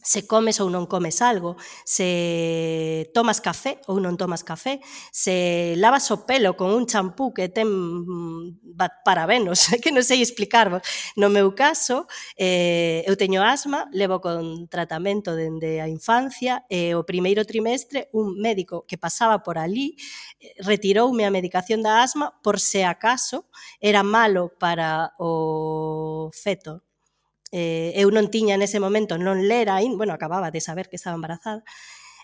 se 0.03 0.27
comes 0.27 0.59
ou 0.59 0.69
non 0.69 0.85
comes 0.85 1.23
algo, 1.23 1.55
se 1.87 3.09
tomas 3.15 3.39
café 3.39 3.79
ou 3.87 4.03
non 4.03 4.19
tomas 4.19 4.43
café, 4.43 4.83
se 5.09 5.73
lavas 5.79 6.11
o 6.11 6.27
pelo 6.27 6.59
con 6.59 6.75
un 6.75 6.85
champú 6.85 7.31
que 7.31 7.47
ten 7.47 7.71
mm, 7.71 8.75
parabenos, 9.07 9.71
que 9.81 9.95
non 9.95 10.03
sei 10.03 10.19
explicarvos. 10.19 10.83
No 11.15 11.31
meu 11.31 11.55
caso, 11.55 12.05
eh, 12.35 13.01
eu 13.07 13.15
teño 13.15 13.41
asma, 13.41 13.87
levo 13.95 14.19
con 14.19 14.67
tratamento 14.67 15.33
dende 15.33 15.79
a 15.79 15.87
infancia, 15.87 16.67
e 16.67 16.91
eh, 16.91 16.95
o 16.99 17.07
primeiro 17.07 17.47
trimestre 17.47 18.11
un 18.11 18.35
médico 18.37 18.85
que 18.85 18.99
pasaba 18.99 19.39
por 19.39 19.57
ali 19.57 19.95
eh, 20.39 20.53
retiroume 20.59 21.23
a 21.25 21.31
medicación 21.31 21.81
da 21.81 22.03
asma 22.03 22.35
por 22.43 22.59
se 22.59 22.83
acaso 22.83 23.47
era 23.79 24.03
malo 24.03 24.51
para 24.59 25.13
o 25.17 26.29
feto 26.33 26.83
eh, 27.53 27.93
eu 27.93 28.09
non 28.09 28.33
tiña 28.33 28.57
nese 28.57 28.81
momento, 28.81 29.21
non 29.21 29.45
lera 29.45 29.77
bueno, 29.93 30.17
acababa 30.17 30.49
de 30.49 30.57
saber 30.57 30.89
que 30.89 30.97
estaba 30.97 31.13
embarazada, 31.13 31.61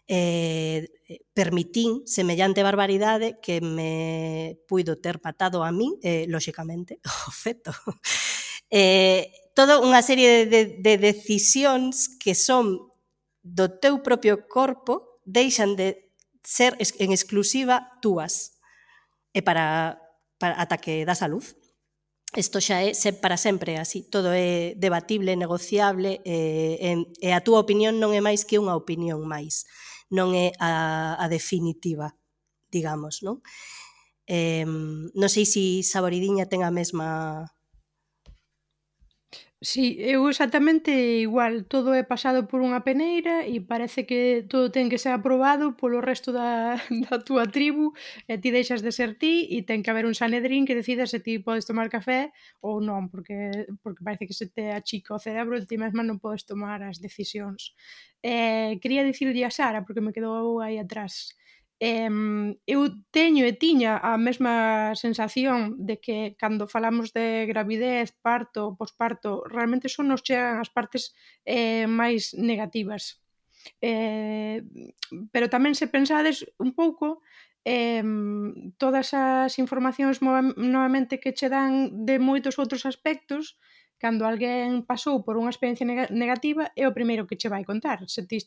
eh, 0.09 0.89
permitín 1.37 2.01
semellante 2.09 2.65
barbaridade 2.65 3.37
que 3.37 3.61
me 3.61 4.57
puido 4.65 4.97
ter 4.97 5.21
patado 5.21 5.61
a 5.61 5.69
min, 5.69 6.01
eh, 6.01 6.25
lóxicamente, 6.25 6.97
o 7.29 7.31
feto. 7.31 7.71
Eh, 8.73 9.29
toda 9.53 9.77
unha 9.77 10.01
serie 10.01 10.49
de, 10.49 10.49
de, 10.49 10.61
de 10.81 10.93
decisións 10.97 12.09
que 12.17 12.33
son 12.33 12.89
do 13.45 13.69
teu 13.69 14.01
propio 14.01 14.49
corpo 14.49 15.21
deixan 15.29 15.77
de 15.77 16.09
ser 16.41 16.73
en 16.97 17.13
exclusiva 17.13 17.93
túas 18.01 18.57
e 19.29 19.45
para, 19.45 20.01
para 20.41 20.57
ata 20.57 20.81
que 20.81 21.05
das 21.05 21.21
a 21.21 21.29
luz. 21.29 21.58
Isto 22.37 22.61
xa 22.61 22.85
é 22.85 22.93
para 23.17 23.41
sempre 23.41 23.81
así, 23.81 24.05
todo 24.05 24.29
é 24.29 24.77
debatible, 24.77 25.33
negociable 25.33 26.21
eh, 26.21 26.77
e, 26.77 26.93
e, 26.93 27.25
e 27.25 27.29
eh, 27.29 27.33
a 27.33 27.41
túa 27.41 27.57
opinión 27.57 27.97
non 27.97 28.13
é 28.13 28.21
máis 28.21 28.45
que 28.45 28.61
unha 28.61 28.77
opinión 28.77 29.25
máis, 29.25 29.65
non 30.13 30.37
é 30.37 30.53
a, 30.61 31.17
a 31.17 31.25
definitiva, 31.25 32.13
digamos, 32.69 33.25
non? 33.25 33.41
Eh, 34.29 34.61
non 35.17 35.29
sei 35.33 35.49
se 35.49 35.81
Saboridiña 35.81 36.45
ten 36.45 36.61
a 36.61 36.69
mesma 36.69 37.49
Sí, 39.61 39.97
eu 39.99 40.29
exactamente 40.29 40.89
igual, 41.19 41.65
todo 41.67 41.91
é 41.93 41.99
pasado 42.07 42.47
por 42.47 42.63
unha 42.63 42.79
peneira 42.87 43.43
e 43.43 43.59
parece 43.59 44.07
que 44.07 44.47
todo 44.47 44.71
ten 44.71 44.87
que 44.87 44.95
ser 45.03 45.11
aprobado 45.11 45.75
polo 45.75 45.99
resto 45.99 46.31
da, 46.31 46.79
da 47.11 47.19
túa 47.19 47.43
tribu 47.43 47.91
e 48.31 48.39
ti 48.39 48.55
deixas 48.55 48.79
de 48.79 48.95
ser 48.95 49.19
ti 49.19 49.51
e 49.51 49.59
ten 49.67 49.83
que 49.83 49.91
haber 49.91 50.07
un 50.07 50.15
sanedrín 50.15 50.63
que 50.63 50.79
decida 50.79 51.03
se 51.11 51.19
ti 51.19 51.43
podes 51.43 51.67
tomar 51.67 51.91
café 51.91 52.31
ou 52.63 52.79
non, 52.79 53.11
porque, 53.11 53.67
porque 53.83 53.99
parece 53.99 54.31
que 54.31 54.35
se 54.39 54.47
te 54.47 54.71
achica 54.71 55.11
o 55.11 55.19
cerebro 55.19 55.59
e 55.59 55.67
ti 55.67 55.75
mesma 55.75 56.07
non 56.07 56.23
podes 56.23 56.47
tomar 56.47 56.79
as 56.79 57.03
decisións. 57.03 57.75
Eh, 58.23 58.79
quería 58.79 59.03
dicirlle 59.03 59.43
a 59.43 59.51
Sara, 59.51 59.83
porque 59.83 59.99
me 59.99 60.15
quedou 60.15 60.63
aí 60.63 60.79
atrás, 60.79 61.35
eh, 61.79 62.11
eu 62.67 62.81
teño 63.11 63.43
e 63.47 63.53
tiña 63.55 63.97
a 64.03 64.19
mesma 64.19 64.91
sensación 64.95 65.79
de 65.79 65.99
que 66.03 66.35
cando 66.35 66.67
falamos 66.67 67.15
de 67.15 67.47
gravidez, 67.47 68.11
parto, 68.21 68.75
posparto, 68.75 69.43
realmente 69.47 69.87
son 69.87 70.11
nos 70.11 70.23
chegan 70.23 70.59
as 70.59 70.69
partes 70.69 71.15
eh, 71.47 71.87
máis 71.87 72.35
negativas. 72.35 73.23
Eh, 73.81 74.63
pero 75.31 75.51
tamén 75.51 75.75
se 75.75 75.87
pensades 75.87 76.47
un 76.59 76.71
pouco 76.75 77.23
eh, 77.67 78.03
todas 78.79 79.11
as 79.15 79.59
informacións 79.59 80.23
novamente 80.23 81.19
que 81.19 81.35
che 81.35 81.47
dan 81.51 82.07
de 82.07 82.19
moitos 82.19 82.55
outros 82.59 82.87
aspectos 82.87 83.59
cando 83.99 84.23
alguén 84.23 84.87
pasou 84.87 85.21
por 85.27 85.35
unha 85.35 85.51
experiencia 85.51 85.83
negativa 86.09 86.71
é 86.73 86.87
o 86.87 86.95
primeiro 86.95 87.27
que 87.27 87.35
che 87.35 87.51
vai 87.51 87.67
contar. 87.67 87.99
Se 88.07 88.23
ti, 88.23 88.39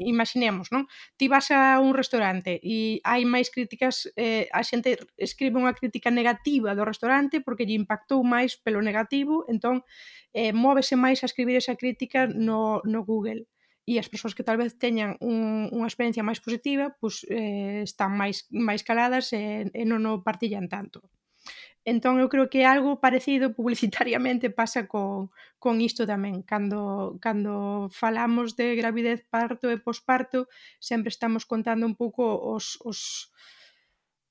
imaginemos, 0.00 0.72
non? 0.72 0.88
Ti 1.20 1.28
vas 1.28 1.52
a 1.52 1.78
un 1.78 1.92
restaurante 1.92 2.56
e 2.64 3.04
hai 3.04 3.28
máis 3.28 3.52
críticas, 3.52 4.08
eh, 4.16 4.48
a 4.48 4.64
xente 4.64 4.96
escribe 5.20 5.60
unha 5.60 5.76
crítica 5.76 6.08
negativa 6.08 6.72
do 6.72 6.88
restaurante 6.88 7.44
porque 7.44 7.68
lle 7.68 7.76
impactou 7.76 8.24
máis 8.24 8.56
pelo 8.56 8.80
negativo, 8.80 9.44
entón 9.52 9.84
eh, 10.32 10.56
móvese 10.56 10.96
máis 10.96 11.20
a 11.20 11.28
escribir 11.28 11.60
esa 11.60 11.76
crítica 11.76 12.26
no, 12.26 12.80
no 12.88 13.04
Google 13.04 13.44
e 13.84 14.00
as 14.00 14.08
persoas 14.08 14.32
que 14.32 14.46
tal 14.48 14.56
vez 14.56 14.80
teñan 14.80 15.20
un, 15.20 15.68
unha 15.68 15.88
experiencia 15.88 16.24
máis 16.24 16.40
positiva, 16.40 16.96
pois 16.96 17.28
eh, 17.28 17.84
están 17.84 18.16
máis 18.16 18.48
máis 18.48 18.80
caladas 18.80 19.36
e, 19.36 19.68
e 19.68 19.82
non 19.84 20.08
o 20.08 20.24
partillan 20.24 20.72
tanto. 20.72 21.04
Entón 21.84 22.16
eu 22.16 22.32
creo 22.32 22.48
que 22.48 22.64
algo 22.64 22.96
parecido 22.96 23.52
publicitariamente 23.52 24.48
pasa 24.60 24.88
con, 24.88 25.28
con 25.60 25.84
isto 25.84 26.08
tamén. 26.08 26.40
Cando, 26.40 27.20
cando 27.20 27.88
falamos 27.92 28.56
de 28.56 28.72
gravidez 28.72 29.20
parto 29.28 29.68
e 29.68 29.76
posparto, 29.76 30.48
sempre 30.80 31.12
estamos 31.12 31.44
contando 31.44 31.84
un 31.84 31.92
pouco 31.92 32.40
os, 32.40 32.80
os, 32.88 33.28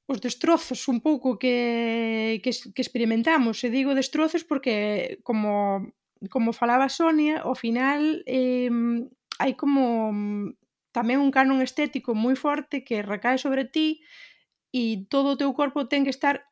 os 0.09 0.17
destrozos 0.17 0.89
un 0.89 0.99
pouco 1.05 1.37
que, 1.37 2.41
que, 2.41 2.51
que 2.73 2.81
experimentamos. 2.81 3.61
E 3.61 3.69
digo 3.69 3.93
destrozos 3.93 4.41
porque, 4.41 5.21
como, 5.21 5.93
como 6.33 6.57
falaba 6.57 6.89
Sonia, 6.89 7.45
ao 7.45 7.53
final 7.53 8.25
eh, 8.25 8.73
hai 9.37 9.53
como 9.53 10.09
mm, 10.09 10.57
tamén 10.89 11.21
un 11.21 11.29
canon 11.29 11.61
estético 11.61 12.17
moi 12.17 12.33
forte 12.33 12.81
que 12.81 13.05
recae 13.05 13.37
sobre 13.37 13.65
ti 13.69 14.01
e 14.73 15.05
todo 15.05 15.33
o 15.33 15.39
teu 15.39 15.53
corpo 15.53 15.89
ten 15.89 16.05
que 16.05 16.13
estar 16.13 16.49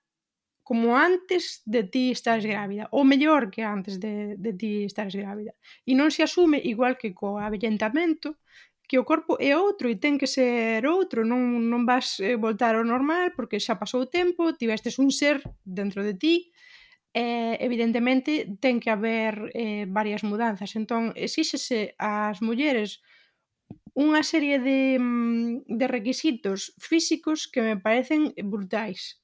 como 0.72 0.96
antes 0.96 1.64
de 1.66 1.84
ti 1.84 2.12
estás 2.12 2.46
grávida, 2.46 2.88
ou 2.96 3.04
mellor 3.04 3.52
que 3.52 3.60
antes 3.60 4.00
de, 4.00 4.40
de 4.40 4.52
ti 4.56 4.88
estás 4.88 5.12
grávida. 5.12 5.52
E 5.84 5.92
non 6.00 6.08
se 6.16 6.24
asume 6.24 6.64
igual 6.64 6.96
que 6.96 7.12
co 7.12 7.44
avellentamento, 7.44 8.40
que 8.88 8.96
o 8.96 9.04
corpo 9.04 9.36
é 9.36 9.52
outro 9.52 9.92
e 9.92 10.00
ten 10.00 10.16
que 10.16 10.32
ser 10.32 10.88
outro, 10.88 11.28
non, 11.28 11.60
non 11.68 11.84
vas 11.84 12.24
eh, 12.24 12.40
voltar 12.40 12.80
ao 12.80 12.88
normal 12.88 13.36
porque 13.36 13.60
xa 13.60 13.76
pasou 13.76 14.08
o 14.08 14.12
tempo, 14.16 14.56
tivestes 14.56 14.96
un 14.96 15.12
ser 15.12 15.44
dentro 15.68 16.08
de 16.08 16.16
ti, 16.16 16.56
eh, 17.12 17.60
evidentemente 17.60 18.48
ten 18.64 18.80
que 18.80 18.96
haber 18.96 19.52
eh, 19.52 19.84
varias 19.92 20.24
mudanzas. 20.24 20.72
Entón, 20.80 21.12
exíxese 21.20 22.00
ás 22.00 22.40
mulleres 22.40 23.04
unha 23.92 24.24
serie 24.24 24.64
de, 24.64 24.96
mm, 24.96 25.68
de 25.68 25.86
requisitos 25.92 26.72
físicos 26.80 27.52
que 27.52 27.60
me 27.60 27.76
parecen 27.76 28.32
brutais 28.40 29.21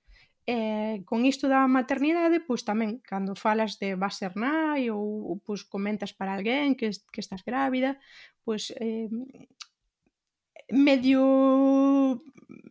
Eh, 0.49 1.03
con 1.03 1.25
isto 1.25 1.51
da 1.51 1.67
maternidade, 1.67 2.39
pois 2.39 2.63
tamén, 2.63 3.03
cando 3.03 3.35
falas 3.35 3.75
de 3.83 3.99
vas 3.99 4.15
ser 4.15 4.31
nai 4.39 4.87
ou, 4.87 5.35
pois, 5.43 5.67
comentas 5.67 6.15
para 6.15 6.31
alguén 6.31 6.71
que, 6.79 6.87
que 7.11 7.19
estás 7.19 7.43
grávida, 7.43 7.99
pois 8.47 8.71
eh, 8.79 9.11
medio 10.71 11.23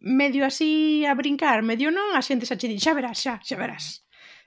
medio 0.01 0.47
así 0.47 1.05
a 1.05 1.13
brincar, 1.15 1.61
medio 1.63 1.93
non, 1.93 2.17
a 2.17 2.25
xente 2.25 2.49
xa 2.49 2.57
che 2.57 2.69
di, 2.71 2.81
xa 2.81 2.97
verás, 2.97 3.21
xa, 3.21 3.35
xa 3.45 3.57
verás. 3.61 3.85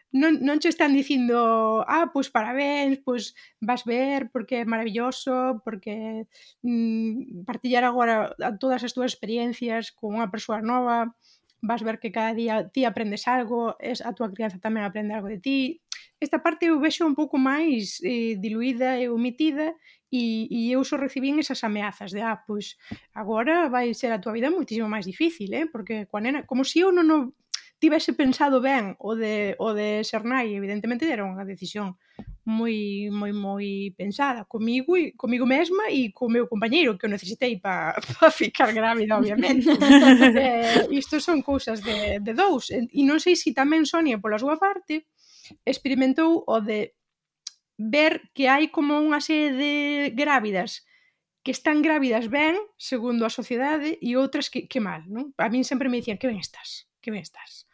Non, 0.10 0.42
non 0.42 0.58
che 0.58 0.74
están 0.74 0.98
dicindo, 0.98 1.38
ah, 1.86 2.10
pois 2.10 2.34
parabéns, 2.34 2.98
pois 3.06 3.38
vas 3.62 3.86
ver, 3.86 4.34
porque 4.34 4.56
é 4.62 4.66
maravilloso, 4.66 5.62
porque 5.62 6.26
mm, 6.66 7.46
partillar 7.46 7.86
agora 7.86 8.34
todas 8.58 8.82
as 8.82 8.94
túas 8.98 9.14
experiencias 9.14 9.94
con 9.94 10.18
unha 10.18 10.32
persoa 10.34 10.66
nova, 10.66 11.14
vas 11.62 11.84
ver 11.84 12.00
que 12.00 12.12
cada 12.12 12.34
día 12.34 12.70
ti 12.70 12.86
aprendes 12.86 13.28
algo, 13.28 13.76
es, 13.80 14.02
a 14.02 14.14
túa 14.14 14.32
crianza 14.32 14.60
tamén 14.60 14.88
aprende 14.88 15.14
algo 15.14 15.28
de 15.28 15.40
ti. 15.40 15.84
Esta 16.20 16.40
parte 16.40 16.68
eu 16.68 16.80
vexo 16.80 17.08
un 17.08 17.16
pouco 17.16 17.40
máis 17.40 18.00
eh, 18.04 18.36
diluída 18.40 19.00
e 19.00 19.08
omitida 19.12 19.76
e, 20.12 20.48
e 20.50 20.72
eu 20.72 20.84
só 20.84 20.98
recibín 20.98 21.40
esas 21.40 21.64
ameazas 21.64 22.12
de, 22.12 22.24
ah, 22.24 22.42
pois 22.48 22.80
agora 23.14 23.70
vai 23.70 23.94
ser 23.94 24.12
a 24.12 24.20
túa 24.20 24.36
vida 24.36 24.52
muitísimo 24.52 24.88
máis 24.88 25.06
difícil, 25.06 25.52
eh? 25.54 25.68
porque 25.68 26.08
coa 26.08 26.24
nena, 26.24 26.48
como 26.48 26.64
se 26.64 26.80
si 26.80 26.88
eu 26.88 26.92
non, 26.92 27.06
non 27.08 27.22
tivese 27.80 28.12
pensado 28.12 28.60
ben 28.60 29.00
o 29.00 29.16
de, 29.16 29.56
o 29.60 29.72
de 29.72 30.04
ser 30.04 30.28
nai, 30.28 30.52
evidentemente 30.52 31.08
era 31.08 31.24
unha 31.24 31.48
decisión 31.48 31.96
moi 32.50 33.10
moi 33.14 33.30
moi 33.30 33.94
pensada 33.94 34.42
comigo 34.50 34.98
e 34.98 35.14
comigo 35.14 35.46
mesma 35.46 35.94
e 35.94 36.10
co 36.10 36.26
meu 36.26 36.50
compañeiro 36.50 36.98
que 36.98 37.06
o 37.06 37.14
necesitei 37.14 37.62
para 37.62 38.02
pa 38.18 38.34
ficar 38.34 38.74
grávida, 38.74 39.22
obviamente. 39.22 39.70
eh, 39.70 40.90
isto 40.90 41.22
son 41.22 41.46
cousas 41.46 41.86
de, 41.86 42.18
de 42.18 42.34
dous 42.34 42.74
e 42.74 43.02
non 43.06 43.22
sei 43.22 43.38
se 43.38 43.50
si 43.50 43.52
tamén 43.54 43.86
Sonia 43.86 44.18
pola 44.18 44.42
súa 44.42 44.58
parte 44.58 45.06
experimentou 45.66 46.42
o 46.50 46.58
de 46.58 46.98
ver 47.78 48.34
que 48.34 48.50
hai 48.50 48.74
como 48.74 48.98
unha 48.98 49.22
serie 49.22 49.54
de 49.54 49.74
grávidas 50.18 50.90
que 51.46 51.54
están 51.54 51.82
grávidas 51.82 52.28
ben, 52.28 52.58
segundo 52.76 53.24
a 53.24 53.32
sociedade, 53.32 53.96
e 54.04 54.20
outras 54.20 54.52
que, 54.52 54.68
que 54.68 54.84
mal, 54.84 55.08
non? 55.08 55.32
A 55.40 55.48
min 55.48 55.64
sempre 55.64 55.88
me 55.88 56.04
dicían, 56.04 56.20
que 56.20 56.28
ben 56.28 56.42
estás, 56.42 56.90
que 57.00 57.14
ben 57.14 57.24
estás 57.24 57.69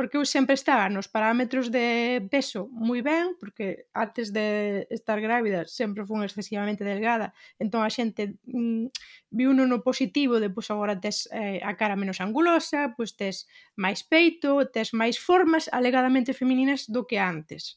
porque 0.00 0.16
eu 0.16 0.24
sempre 0.24 0.54
estaba 0.54 0.88
nos 0.88 1.12
parámetros 1.12 1.68
de 1.68 2.24
peso 2.32 2.72
moi 2.72 3.04
ben, 3.04 3.36
porque 3.36 3.84
antes 3.92 4.32
de 4.32 4.88
estar 4.88 5.20
grávida 5.20 5.68
sempre 5.68 6.08
fun 6.08 6.24
excesivamente 6.24 6.88
delgada, 6.88 7.36
entón 7.60 7.84
a 7.84 7.92
xente 7.92 8.40
mm, 8.48 8.88
viu 9.28 9.52
no 9.52 9.84
positivo 9.84 10.40
de 10.40 10.48
pois 10.48 10.72
agora 10.72 10.96
tes 10.96 11.28
eh, 11.36 11.60
a 11.60 11.76
cara 11.76 12.00
menos 12.00 12.16
angulosa, 12.24 12.96
pois 12.96 13.12
tes 13.12 13.44
máis 13.76 14.00
peito, 14.00 14.64
tes 14.72 14.96
máis 14.96 15.20
formas 15.20 15.68
alegadamente 15.68 16.32
femininas 16.32 16.88
do 16.88 17.04
que 17.04 17.20
antes. 17.20 17.76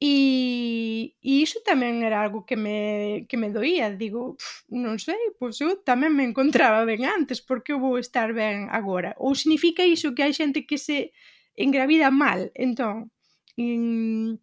E, 0.00 1.18
e 1.18 1.32
iso 1.42 1.58
tamén 1.66 2.06
era 2.06 2.22
algo 2.22 2.46
que 2.46 2.54
me, 2.54 3.26
que 3.26 3.34
me 3.34 3.50
doía 3.50 3.90
digo, 3.90 4.38
pff, 4.38 4.62
non 4.70 4.94
sei, 5.02 5.18
pois 5.42 5.58
eu 5.58 5.82
tamén 5.82 6.14
me 6.14 6.22
encontraba 6.22 6.86
ben 6.86 7.02
antes 7.02 7.42
porque 7.42 7.74
eu 7.74 7.82
vou 7.82 7.98
estar 7.98 8.30
ben 8.30 8.70
agora 8.70 9.18
ou 9.18 9.34
significa 9.34 9.82
iso 9.82 10.14
que 10.14 10.22
hai 10.22 10.30
xente 10.30 10.70
que 10.70 10.78
se 10.78 11.10
engravida 11.58 12.14
mal 12.14 12.54
entón 12.54 13.10
en... 13.58 14.38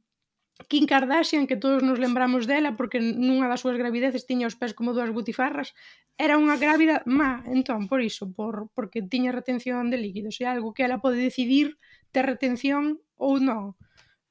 Kim 0.70 0.86
Kardashian, 0.88 1.48
que 1.48 1.58
todos 1.58 1.84
nos 1.84 2.00
lembramos 2.00 2.48
dela 2.48 2.80
porque 2.80 3.04
nunha 3.04 3.52
das 3.52 3.60
súas 3.60 3.76
gravideces 3.76 4.24
tiña 4.24 4.48
os 4.48 4.56
pés 4.56 4.72
como 4.72 4.96
dúas 4.96 5.12
butifarras, 5.12 5.76
era 6.16 6.40
unha 6.40 6.56
grávida 6.56 7.04
má, 7.04 7.44
entón, 7.52 7.92
por 7.92 8.00
iso, 8.00 8.32
por, 8.32 8.72
porque 8.72 9.04
tiña 9.04 9.36
retención 9.36 9.92
de 9.92 10.00
líquidos, 10.00 10.40
é 10.40 10.48
algo 10.48 10.72
que 10.72 10.88
ela 10.88 11.04
pode 11.04 11.20
decidir 11.20 11.76
ter 12.16 12.24
retención 12.24 13.04
ou 13.20 13.36
non 13.44 13.76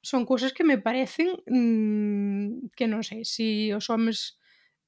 son 0.05 0.29
cousas 0.29 0.53
que 0.53 0.65
me 0.69 0.77
parecen 0.77 1.41
mmm, 1.49 2.69
que 2.77 2.85
non 2.85 3.01
sei, 3.01 3.25
se 3.25 3.73
os 3.73 3.89
homes 3.89 4.37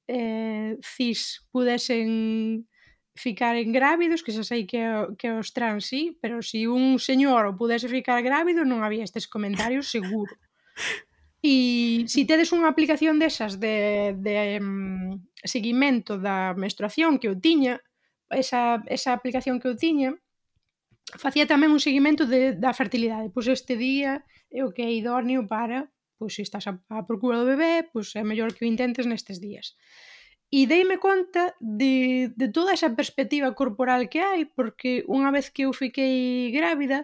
eh, 0.05 0.77
cis 0.85 1.43
pudesen 1.49 2.69
ficar 3.17 3.57
engrávidos, 3.57 4.21
que 4.21 4.31
xa 4.31 4.45
sei 4.45 4.69
que, 4.69 4.79
que 5.17 5.33
os 5.33 5.51
trans 5.51 5.89
sí, 5.89 6.15
pero 6.21 6.45
se 6.45 6.61
si 6.61 6.69
un 6.69 7.01
señor 7.01 7.49
o 7.49 7.57
pudese 7.57 7.89
ficar 7.89 8.21
grávido 8.21 8.61
non 8.61 8.85
había 8.85 9.03
estes 9.03 9.25
comentarios 9.25 9.89
seguro. 9.89 10.37
E 11.45 12.09
se 12.09 12.25
si 12.25 12.25
tedes 12.25 12.49
unha 12.49 12.65
aplicación 12.65 13.21
desas 13.21 13.61
de, 13.61 14.17
de 14.17 14.57
um, 14.57 15.21
seguimento 15.45 16.17
da 16.17 16.57
menstruación 16.57 17.21
que 17.21 17.29
eu 17.29 17.37
tiña, 17.37 17.77
esa, 18.33 18.81
esa 18.89 19.13
aplicación 19.13 19.61
que 19.61 19.69
eu 19.69 19.77
tiña, 19.77 20.17
facía 21.15 21.45
tamén 21.45 21.69
un 21.69 21.79
seguimento 21.79 22.25
de, 22.25 22.57
da 22.57 22.73
fertilidade. 22.73 23.29
Pois 23.29 23.45
este 23.47 23.77
día 23.77 24.25
e 24.51 24.63
o 24.63 24.71
que 24.71 24.83
é 24.83 24.91
idóneo 24.91 25.47
para, 25.47 25.89
pois 26.17 26.33
se 26.35 26.41
estás 26.41 26.65
a, 26.67 26.79
a 26.89 27.03
procura 27.03 27.39
do 27.39 27.49
bebé, 27.49 27.87
pois 27.91 28.15
é 28.15 28.23
mellor 28.23 28.53
que 28.53 28.65
o 28.65 28.69
intentes 28.69 29.05
nestes 29.05 29.39
días. 29.39 29.75
E 30.47 30.65
deime 30.65 30.97
conta 30.97 31.55
de, 31.59 32.31
de 32.35 32.47
toda 32.55 32.71
esa 32.71 32.95
perspectiva 32.95 33.51
corporal 33.51 34.07
que 34.07 34.23
hai, 34.23 34.47
porque 34.47 35.03
unha 35.11 35.29
vez 35.29 35.51
que 35.51 35.67
eu 35.67 35.75
fiquei 35.75 36.49
grávida, 36.55 37.03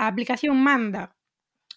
a 0.00 0.08
aplicación 0.08 0.56
manda 0.56 1.12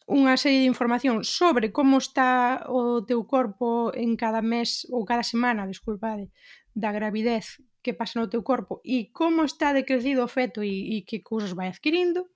unha 0.07 0.35
serie 0.39 0.63
de 0.63 0.71
información 0.71 1.23
sobre 1.27 1.71
como 1.71 1.99
está 1.99 2.63
o 2.67 3.03
teu 3.03 3.27
corpo 3.27 3.91
en 3.95 4.15
cada 4.15 4.39
mes 4.43 4.87
ou 4.91 5.03
cada 5.03 5.23
semana, 5.23 5.67
desculpade, 5.67 6.31
da 6.71 6.91
gravidez 6.95 7.59
que 7.83 7.93
pasa 7.93 8.19
no 8.19 8.29
teu 8.31 8.43
corpo 8.43 8.79
e 8.83 9.11
como 9.11 9.43
está 9.43 9.73
decrecido 9.73 10.23
o 10.23 10.31
feto 10.31 10.63
e, 10.63 10.95
e 10.95 11.07
que 11.07 11.19
cousas 11.19 11.51
vai 11.51 11.67
adquirindo 11.67 12.29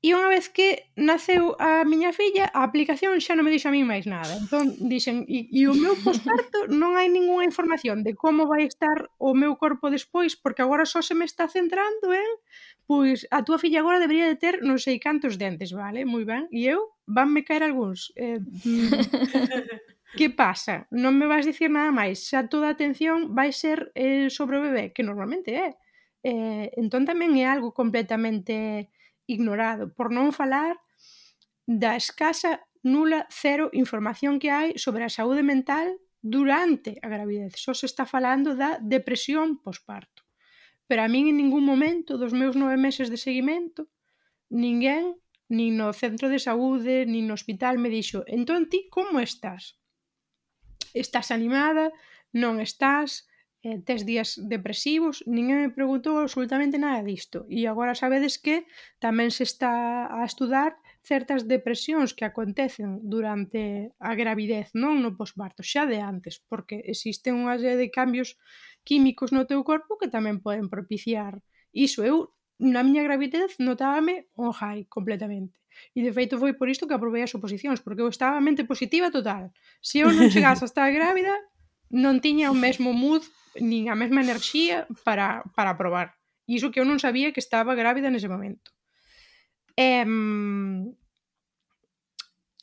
E 0.00 0.16
unha 0.16 0.32
vez 0.32 0.48
que 0.48 0.88
naceu 0.96 1.52
a 1.60 1.84
miña 1.84 2.16
filla, 2.16 2.48
a 2.56 2.64
aplicación 2.64 3.20
xa 3.20 3.36
non 3.36 3.44
me 3.44 3.52
dixo 3.52 3.68
a 3.68 3.74
mí 3.76 3.84
máis 3.84 4.08
nada. 4.08 4.32
Entón, 4.32 4.72
dixen, 4.80 5.28
e, 5.28 5.44
e 5.52 5.68
o 5.68 5.76
meu 5.76 5.92
posparto 6.00 6.64
non 6.72 6.96
hai 6.96 7.12
ningunha 7.12 7.44
información 7.44 8.00
de 8.00 8.16
como 8.16 8.48
vai 8.48 8.64
estar 8.64 9.12
o 9.20 9.36
meu 9.36 9.60
corpo 9.60 9.92
despois, 9.92 10.40
porque 10.40 10.64
agora 10.64 10.88
só 10.88 11.04
se 11.04 11.12
me 11.12 11.28
está 11.28 11.52
centrando 11.52 12.16
en, 12.16 12.30
pois, 12.88 13.28
a 13.28 13.44
túa 13.44 13.60
filla 13.60 13.84
agora 13.84 14.00
debería 14.00 14.24
de 14.24 14.40
ter 14.40 14.64
non 14.64 14.80
sei 14.80 14.96
cantos 14.96 15.36
dentes, 15.36 15.76
vale? 15.76 16.08
Moi 16.08 16.24
ben. 16.24 16.48
E 16.48 16.64
eu, 16.64 16.96
vanme 17.04 17.44
caer 17.44 17.68
algúns. 17.68 18.08
Eh, 18.16 18.40
mm, 18.40 20.16
que 20.16 20.32
pasa? 20.32 20.88
Non 20.88 21.12
me 21.12 21.28
vas 21.28 21.44
dicir 21.44 21.68
nada 21.68 21.92
máis. 21.92 22.24
Xa 22.24 22.48
toda 22.48 22.72
a 22.72 22.74
atención 22.74 23.36
vai 23.36 23.52
ser 23.52 23.92
eh, 23.92 24.32
sobre 24.32 24.56
o 24.56 24.64
bebé, 24.64 24.96
que 24.96 25.04
normalmente 25.04 25.52
é. 25.52 25.76
Eh, 26.24 26.72
entón 26.80 27.04
tamén 27.04 27.36
é 27.36 27.44
algo 27.44 27.76
completamente 27.76 28.88
ignorado, 29.30 29.94
por 29.94 30.10
non 30.10 30.34
falar 30.34 30.74
da 31.64 31.94
escasa, 31.94 32.66
nula, 32.82 33.30
cero 33.30 33.70
información 33.70 34.42
que 34.42 34.50
hai 34.50 34.68
sobre 34.74 35.06
a 35.06 35.14
saúde 35.14 35.46
mental 35.46 35.94
durante 36.18 36.98
a 37.00 37.08
gravidez. 37.08 37.54
Só 37.56 37.72
se 37.72 37.86
está 37.86 38.04
falando 38.04 38.58
da 38.58 38.82
depresión 38.82 39.62
posparto. 39.62 40.26
Pero 40.90 41.06
a 41.06 41.08
min 41.08 41.30
en 41.30 41.38
ningún 41.38 41.62
momento 41.62 42.18
dos 42.18 42.34
meus 42.34 42.58
nove 42.58 42.74
meses 42.74 43.06
de 43.06 43.16
seguimento 43.16 43.86
ninguén, 44.50 45.14
nin 45.46 45.78
no 45.78 45.94
centro 45.94 46.26
de 46.26 46.42
saúde, 46.42 47.06
nin 47.06 47.30
no 47.30 47.38
hospital 47.38 47.78
me 47.78 47.90
dixo 47.90 48.26
entón 48.26 48.66
ti 48.66 48.90
como 48.90 49.22
estás? 49.22 49.78
Estás 50.90 51.30
animada? 51.30 51.94
Non 52.34 52.58
estás? 52.58 53.29
eh, 53.62 53.78
tes 53.84 54.08
días 54.08 54.40
depresivos, 54.40 55.20
ninguén 55.28 55.60
me 55.60 55.70
preguntou 55.70 56.16
absolutamente 56.16 56.80
nada 56.80 57.04
disto. 57.04 57.44
E 57.52 57.68
agora 57.68 57.98
sabedes 57.98 58.40
que 58.40 58.64
tamén 58.96 59.28
se 59.28 59.44
está 59.44 60.08
a 60.08 60.24
estudar 60.24 60.80
certas 61.04 61.44
depresións 61.48 62.12
que 62.16 62.24
acontecen 62.24 63.00
durante 63.04 63.92
a 64.00 64.12
gravidez, 64.16 64.72
non 64.72 65.04
no 65.04 65.16
posparto, 65.16 65.60
xa 65.60 65.84
de 65.84 66.00
antes, 66.00 66.40
porque 66.40 66.80
existen 66.88 67.36
unha 67.36 67.56
serie 67.60 67.76
de 67.76 67.92
cambios 67.92 68.40
químicos 68.84 69.32
no 69.32 69.44
teu 69.44 69.60
corpo 69.60 70.00
que 70.00 70.08
tamén 70.08 70.40
poden 70.40 70.72
propiciar 70.72 71.44
iso. 71.72 72.00
Eu 72.00 72.32
na 72.60 72.84
miña 72.84 73.04
gravidez 73.04 73.60
notábame 73.60 74.28
on 74.36 74.52
high 74.56 74.88
completamente. 74.88 75.60
E 75.96 76.04
de 76.04 76.12
feito 76.12 76.36
foi 76.36 76.52
por 76.56 76.68
isto 76.68 76.88
que 76.88 76.96
aprobei 76.96 77.24
as 77.24 77.32
oposicións, 77.36 77.80
porque 77.80 78.04
eu 78.04 78.08
estaba 78.08 78.40
mente 78.40 78.64
positiva 78.64 79.08
total. 79.12 79.52
Se 79.80 80.00
eu 80.04 80.08
non 80.12 80.28
chegase 80.32 80.64
a 80.64 80.70
estar 80.70 80.88
grávida, 80.92 81.32
non 81.90 82.22
tiña 82.22 82.54
o 82.54 82.56
mesmo 82.56 82.94
mood 82.94 83.26
nin 83.58 83.90
a 83.90 83.98
mesma 83.98 84.22
enerxía 84.22 84.86
para, 85.02 85.42
para 85.58 85.74
probar. 85.74 86.14
Iso 86.46 86.70
que 86.70 86.78
eu 86.78 86.86
non 86.86 87.02
sabía 87.02 87.34
que 87.34 87.42
estaba 87.42 87.74
grávida 87.74 88.10
nese 88.10 88.30
momento. 88.30 88.70
E, 89.74 90.06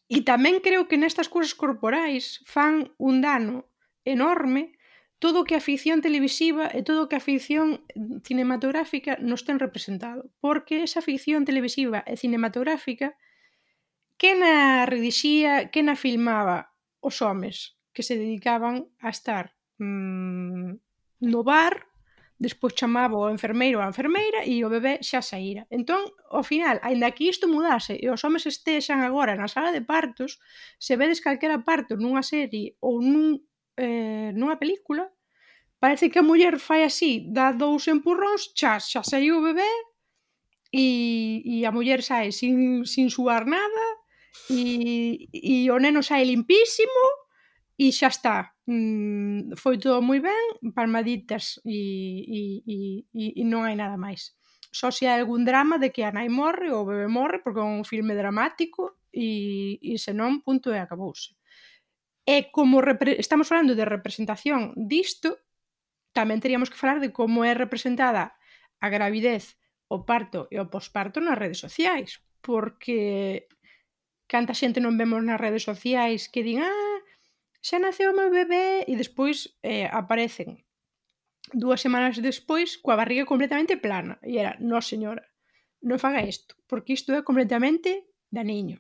e 0.08 0.18
tamén 0.24 0.64
creo 0.64 0.88
que 0.88 1.00
nestas 1.00 1.28
cousas 1.28 1.56
corporais 1.56 2.40
fan 2.48 2.92
un 2.96 3.20
dano 3.20 3.68
enorme 4.08 4.76
todo 5.20 5.42
o 5.42 5.48
que 5.48 5.56
a 5.58 5.64
ficción 5.64 6.00
televisiva 6.02 6.70
e 6.70 6.86
todo 6.86 7.06
o 7.06 7.10
que 7.10 7.18
a 7.18 7.24
ficción 7.24 7.84
cinematográfica 8.24 9.18
nos 9.20 9.44
ten 9.44 9.58
representado. 9.58 10.30
Porque 10.40 10.86
esa 10.86 11.02
ficción 11.02 11.44
televisiva 11.44 12.06
e 12.06 12.16
cinematográfica 12.16 13.18
que 14.18 14.34
na 14.34 14.86
redixía, 14.86 15.70
que 15.74 15.82
na 15.82 15.98
filmaba 15.98 16.74
os 17.02 17.22
homes, 17.22 17.77
que 17.98 18.04
se 18.04 18.16
dedicaban 18.16 18.86
a 19.02 19.10
estar 19.10 19.58
mmm, 19.82 20.78
no 21.22 21.42
bar 21.42 21.88
despois 22.38 22.78
chamaba 22.78 23.18
o 23.18 23.34
enfermeiro 23.34 23.82
a 23.82 23.90
enfermeira 23.90 24.46
e 24.46 24.62
o 24.62 24.70
bebé 24.70 25.02
xa 25.02 25.26
saíra. 25.26 25.66
Entón, 25.74 26.06
ao 26.30 26.46
final, 26.46 26.78
aínda 26.86 27.10
que 27.10 27.26
isto 27.26 27.50
mudase 27.50 27.98
e 27.98 28.06
os 28.14 28.22
homes 28.22 28.46
estexan 28.46 29.02
agora 29.02 29.34
na 29.34 29.50
sala 29.50 29.74
de 29.74 29.82
partos, 29.82 30.38
se 30.78 30.94
vedes 30.94 31.26
calquera 31.26 31.66
parto 31.66 31.98
nunha 31.98 32.22
serie 32.22 32.78
ou 32.78 33.02
nun, 33.02 33.42
eh, 33.74 34.30
nunha 34.38 34.62
película, 34.62 35.10
parece 35.82 36.14
que 36.14 36.22
a 36.22 36.28
muller 36.30 36.62
fai 36.62 36.86
así, 36.86 37.26
dá 37.34 37.50
dous 37.50 37.90
empurróns, 37.90 38.54
xa, 38.54 38.78
xa 38.78 39.02
saiu 39.02 39.42
o 39.42 39.46
bebé 39.50 39.72
e, 40.70 41.42
e 41.42 41.66
a 41.66 41.74
muller 41.74 42.06
sae 42.06 42.30
sin, 42.30 42.86
sin 42.86 43.10
suar 43.10 43.50
nada 43.50 43.86
e, 44.54 45.26
e 45.34 45.66
o 45.74 45.82
neno 45.82 46.06
sae 46.06 46.22
limpísimo 46.22 47.26
e 47.78 47.94
xa 47.94 48.10
está. 48.10 48.58
Mm, 48.66 49.54
foi 49.56 49.78
todo 49.78 50.02
moi 50.02 50.20
ben, 50.20 50.74
palmaditas 50.74 51.62
e, 51.64 51.80
e, 52.26 52.42
e, 52.66 52.78
e, 53.14 53.24
e 53.42 53.44
non 53.46 53.64
hai 53.64 53.78
nada 53.78 53.96
máis. 53.96 54.34
Só 54.74 54.90
se 54.92 55.08
hai 55.08 55.22
algún 55.22 55.46
drama 55.46 55.78
de 55.78 55.94
que 55.94 56.04
a 56.04 56.12
nai 56.12 56.28
morre 56.28 56.74
ou 56.74 56.84
o 56.84 56.90
bebé 56.90 57.08
morre, 57.08 57.40
porque 57.40 57.62
é 57.62 57.66
un 57.66 57.86
filme 57.86 58.18
dramático, 58.18 58.98
e, 59.14 59.80
e 59.82 59.98
senón, 59.98 60.42
punto 60.46 60.74
e 60.74 60.78
acabouse. 60.82 61.38
E 62.28 62.52
como 62.52 62.84
estamos 63.18 63.48
falando 63.48 63.74
de 63.74 63.88
representación 63.88 64.76
disto, 64.76 65.40
tamén 66.12 66.44
teríamos 66.44 66.70
que 66.74 66.82
falar 66.82 67.00
de 67.00 67.14
como 67.14 67.46
é 67.48 67.54
representada 67.56 68.36
a 68.82 68.88
gravidez, 68.90 69.56
o 69.88 70.04
parto 70.04 70.52
e 70.52 70.60
o 70.60 70.68
posparto 70.68 71.24
nas 71.24 71.40
redes 71.40 71.62
sociais, 71.64 72.20
porque 72.44 73.48
canta 74.28 74.52
xente 74.52 74.84
non 74.84 75.00
vemos 75.00 75.24
nas 75.24 75.40
redes 75.40 75.64
sociais 75.64 76.28
que 76.28 76.44
din 76.44 76.60
ah, 76.60 76.97
xa 77.68 77.78
naceu 77.84 78.10
o 78.12 78.18
meu 78.20 78.30
bebé 78.40 78.66
e 78.92 78.94
despois 79.02 79.38
eh, 79.72 79.88
aparecen 80.02 80.50
dúas 81.64 81.80
semanas 81.86 82.16
despois 82.30 82.70
coa 82.84 83.00
barriga 83.02 83.30
completamente 83.32 83.76
plana. 83.86 84.16
E 84.32 84.34
era, 84.42 84.54
no 84.70 84.80
señora, 84.92 85.24
non 85.90 86.02
faga 86.04 86.22
isto 86.34 86.52
porque 86.70 86.96
isto 86.98 87.10
é 87.14 87.22
completamente 87.30 87.90
daniño 88.38 88.78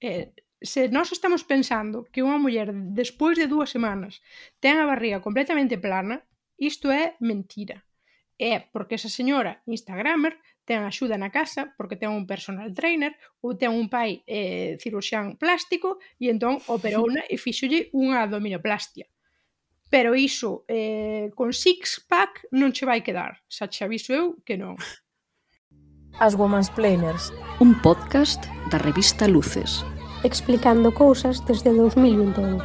eh, 0.00 0.32
se 0.62 0.88
nós 0.88 1.12
estamos 1.12 1.42
pensando 1.44 2.04
que 2.12 2.24
unha 2.26 2.40
muller 2.40 2.68
despois 2.92 3.36
de 3.40 3.48
dúas 3.48 3.72
semanas 3.72 4.20
ten 4.60 4.76
a 4.76 4.88
barriga 4.88 5.24
completamente 5.24 5.80
plana 5.80 6.20
isto 6.60 6.92
é 6.92 7.16
mentira. 7.20 7.88
É 8.36 8.60
porque 8.72 8.96
esa 8.96 9.08
señora 9.08 9.64
instagramer 9.64 10.36
ten 10.70 10.86
axuda 10.86 11.18
na 11.18 11.34
casa 11.34 11.74
porque 11.74 11.98
ten 11.98 12.14
un 12.14 12.30
personal 12.30 12.70
trainer 12.70 13.18
ou 13.42 13.58
ten 13.58 13.74
un 13.74 13.90
pai 13.90 14.22
eh, 14.22 14.78
ciruxán 14.78 15.34
plástico 15.34 15.98
e 16.22 16.30
entón 16.30 16.62
operouna 16.70 17.26
e 17.26 17.34
fixolle 17.42 17.90
unha 17.90 18.22
abdominoplastia. 18.22 19.10
Pero 19.90 20.14
iso 20.14 20.62
eh, 20.70 21.34
con 21.34 21.50
six-pack 21.50 22.54
non 22.54 22.70
che 22.70 22.86
vai 22.86 23.02
quedar. 23.02 23.42
Xa 23.50 23.66
che 23.66 23.82
aviso 23.82 24.14
eu 24.14 24.26
que 24.46 24.54
non. 24.54 24.78
As 26.22 26.38
Woman's 26.38 26.70
Planers. 26.70 27.34
Un 27.58 27.74
podcast 27.82 28.46
da 28.70 28.78
revista 28.78 29.26
Luces. 29.26 29.82
Explicando 30.22 30.94
cousas 30.94 31.42
desde 31.50 31.74
2021. 31.74 32.62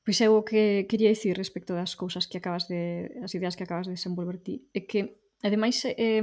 Pois 0.00 0.18
eu 0.24 0.40
o 0.40 0.42
que 0.42 0.88
quería 0.88 1.12
dicir 1.12 1.36
respecto 1.36 1.76
das 1.76 1.92
cousas 2.00 2.24
que 2.24 2.40
acabas 2.40 2.64
de 2.64 3.12
as 3.20 3.36
ideas 3.36 3.60
que 3.60 3.68
acabas 3.68 3.84
de 3.84 3.92
desenvolver 3.92 4.40
ti 4.40 4.64
é 4.72 4.80
que 4.88 5.21
Ademais, 5.42 5.82
eh, 5.84 6.22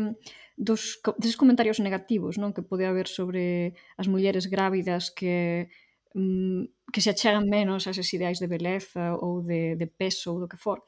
dos, 0.55 0.99
deses 1.17 1.39
comentarios 1.39 1.79
negativos 1.79 2.35
non 2.39 2.51
que 2.51 2.63
pode 2.63 2.83
haber 2.87 3.07
sobre 3.07 3.75
as 3.95 4.07
mulleres 4.07 4.47
grávidas 4.47 5.11
que 5.11 5.67
mm, 6.15 6.91
que 6.91 7.01
se 7.03 7.11
achegan 7.11 7.47
menos 7.47 7.87
a 7.87 7.91
eses 7.93 8.11
ideais 8.11 8.39
de 8.39 8.51
beleza 8.51 9.15
ou 9.19 9.39
de, 9.43 9.79
de 9.79 9.87
peso 9.87 10.35
ou 10.35 10.39
do 10.43 10.49
que 10.51 10.59
for. 10.59 10.83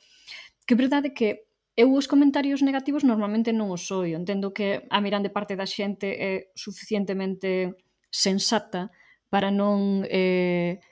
Que 0.68 0.76
verdade 0.76 1.16
que 1.16 1.48
eu 1.76 1.96
os 1.96 2.08
comentarios 2.08 2.62
negativos 2.62 3.04
normalmente 3.08 3.56
non 3.56 3.72
os 3.72 3.88
oio. 3.92 4.20
Entendo 4.20 4.52
que 4.52 4.84
a 4.92 5.00
mirande 5.00 5.32
parte 5.32 5.56
da 5.56 5.68
xente 5.68 6.08
é 6.08 6.52
suficientemente 6.52 7.72
sensata 8.12 8.92
para 9.32 9.48
non 9.56 10.04
eh, 10.12 10.84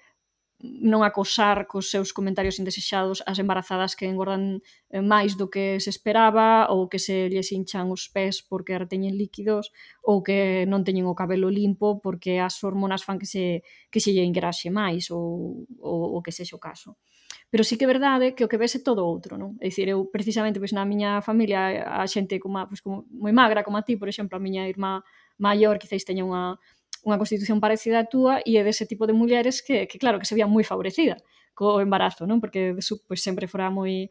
non 0.60 1.08
acosar 1.08 1.72
cos 1.72 1.88
seus 1.88 2.12
comentarios 2.12 2.60
indesexados 2.60 3.24
as 3.24 3.40
embarazadas 3.40 3.96
que 3.96 4.04
engordan 4.12 4.60
eh, 4.92 5.00
máis 5.00 5.40
do 5.40 5.48
que 5.48 5.80
se 5.80 5.88
esperaba 5.88 6.68
ou 6.68 6.92
que 6.92 7.00
se 7.00 7.32
lles 7.32 7.48
hinchan 7.56 7.88
os 7.96 8.12
pés 8.12 8.44
porque 8.44 8.76
reteñen 8.76 9.16
líquidos 9.16 9.72
ou 10.04 10.20
que 10.20 10.68
non 10.68 10.84
teñen 10.84 11.08
o 11.08 11.16
cabelo 11.16 11.48
limpo 11.48 12.04
porque 12.04 12.44
as 12.44 12.60
hormonas 12.60 13.08
fan 13.08 13.16
que 13.16 13.30
se, 13.30 13.64
que 13.88 14.04
se 14.04 14.12
lle 14.12 14.28
engraxe 14.28 14.68
máis 14.68 15.08
ou, 15.16 15.64
ou, 15.80 16.20
ou 16.20 16.20
que 16.20 16.36
sexa 16.36 16.60
o 16.60 16.64
caso 16.64 17.00
pero 17.50 17.64
sí 17.64 17.78
que 17.78 17.86
é 17.86 17.90
verdade 17.90 18.36
que 18.36 18.46
o 18.46 18.50
que 18.52 18.62
vese 18.62 18.86
todo 18.86 19.02
outro, 19.02 19.34
non? 19.34 19.58
É 19.58 19.74
dicir, 19.74 19.90
eu 19.90 20.06
precisamente 20.06 20.62
pois 20.62 20.70
na 20.70 20.86
miña 20.86 21.18
familia 21.26 21.82
a 21.82 22.06
xente 22.06 22.38
como, 22.38 22.62
pois, 22.70 22.82
como 22.84 23.10
moi 23.10 23.34
magra 23.34 23.66
como 23.66 23.78
a 23.80 23.86
ti, 23.88 23.98
por 23.98 24.06
exemplo, 24.06 24.38
a 24.38 24.44
miña 24.44 24.70
irmá 24.70 25.02
maior 25.42 25.82
quizáis 25.82 26.06
teña 26.06 26.22
unha 26.22 26.62
unha 27.08 27.20
constitución 27.22 27.64
parecida 27.64 28.04
á 28.04 28.08
túa 28.08 28.44
e 28.44 28.60
é 28.60 28.64
dese 28.64 28.84
tipo 28.90 29.08
de 29.08 29.16
mulleres 29.16 29.64
que, 29.64 29.88
que 29.88 29.98
claro, 30.02 30.20
que 30.20 30.28
se 30.28 30.36
vía 30.36 30.48
moi 30.48 30.64
favorecida 30.68 31.20
co 31.60 31.84
embarazo, 31.84 32.24
non? 32.24 32.40
Porque 32.40 32.80
su, 32.80 33.04
pois, 33.04 33.20
sempre 33.20 33.52
fora 33.52 33.68
moi 33.68 34.08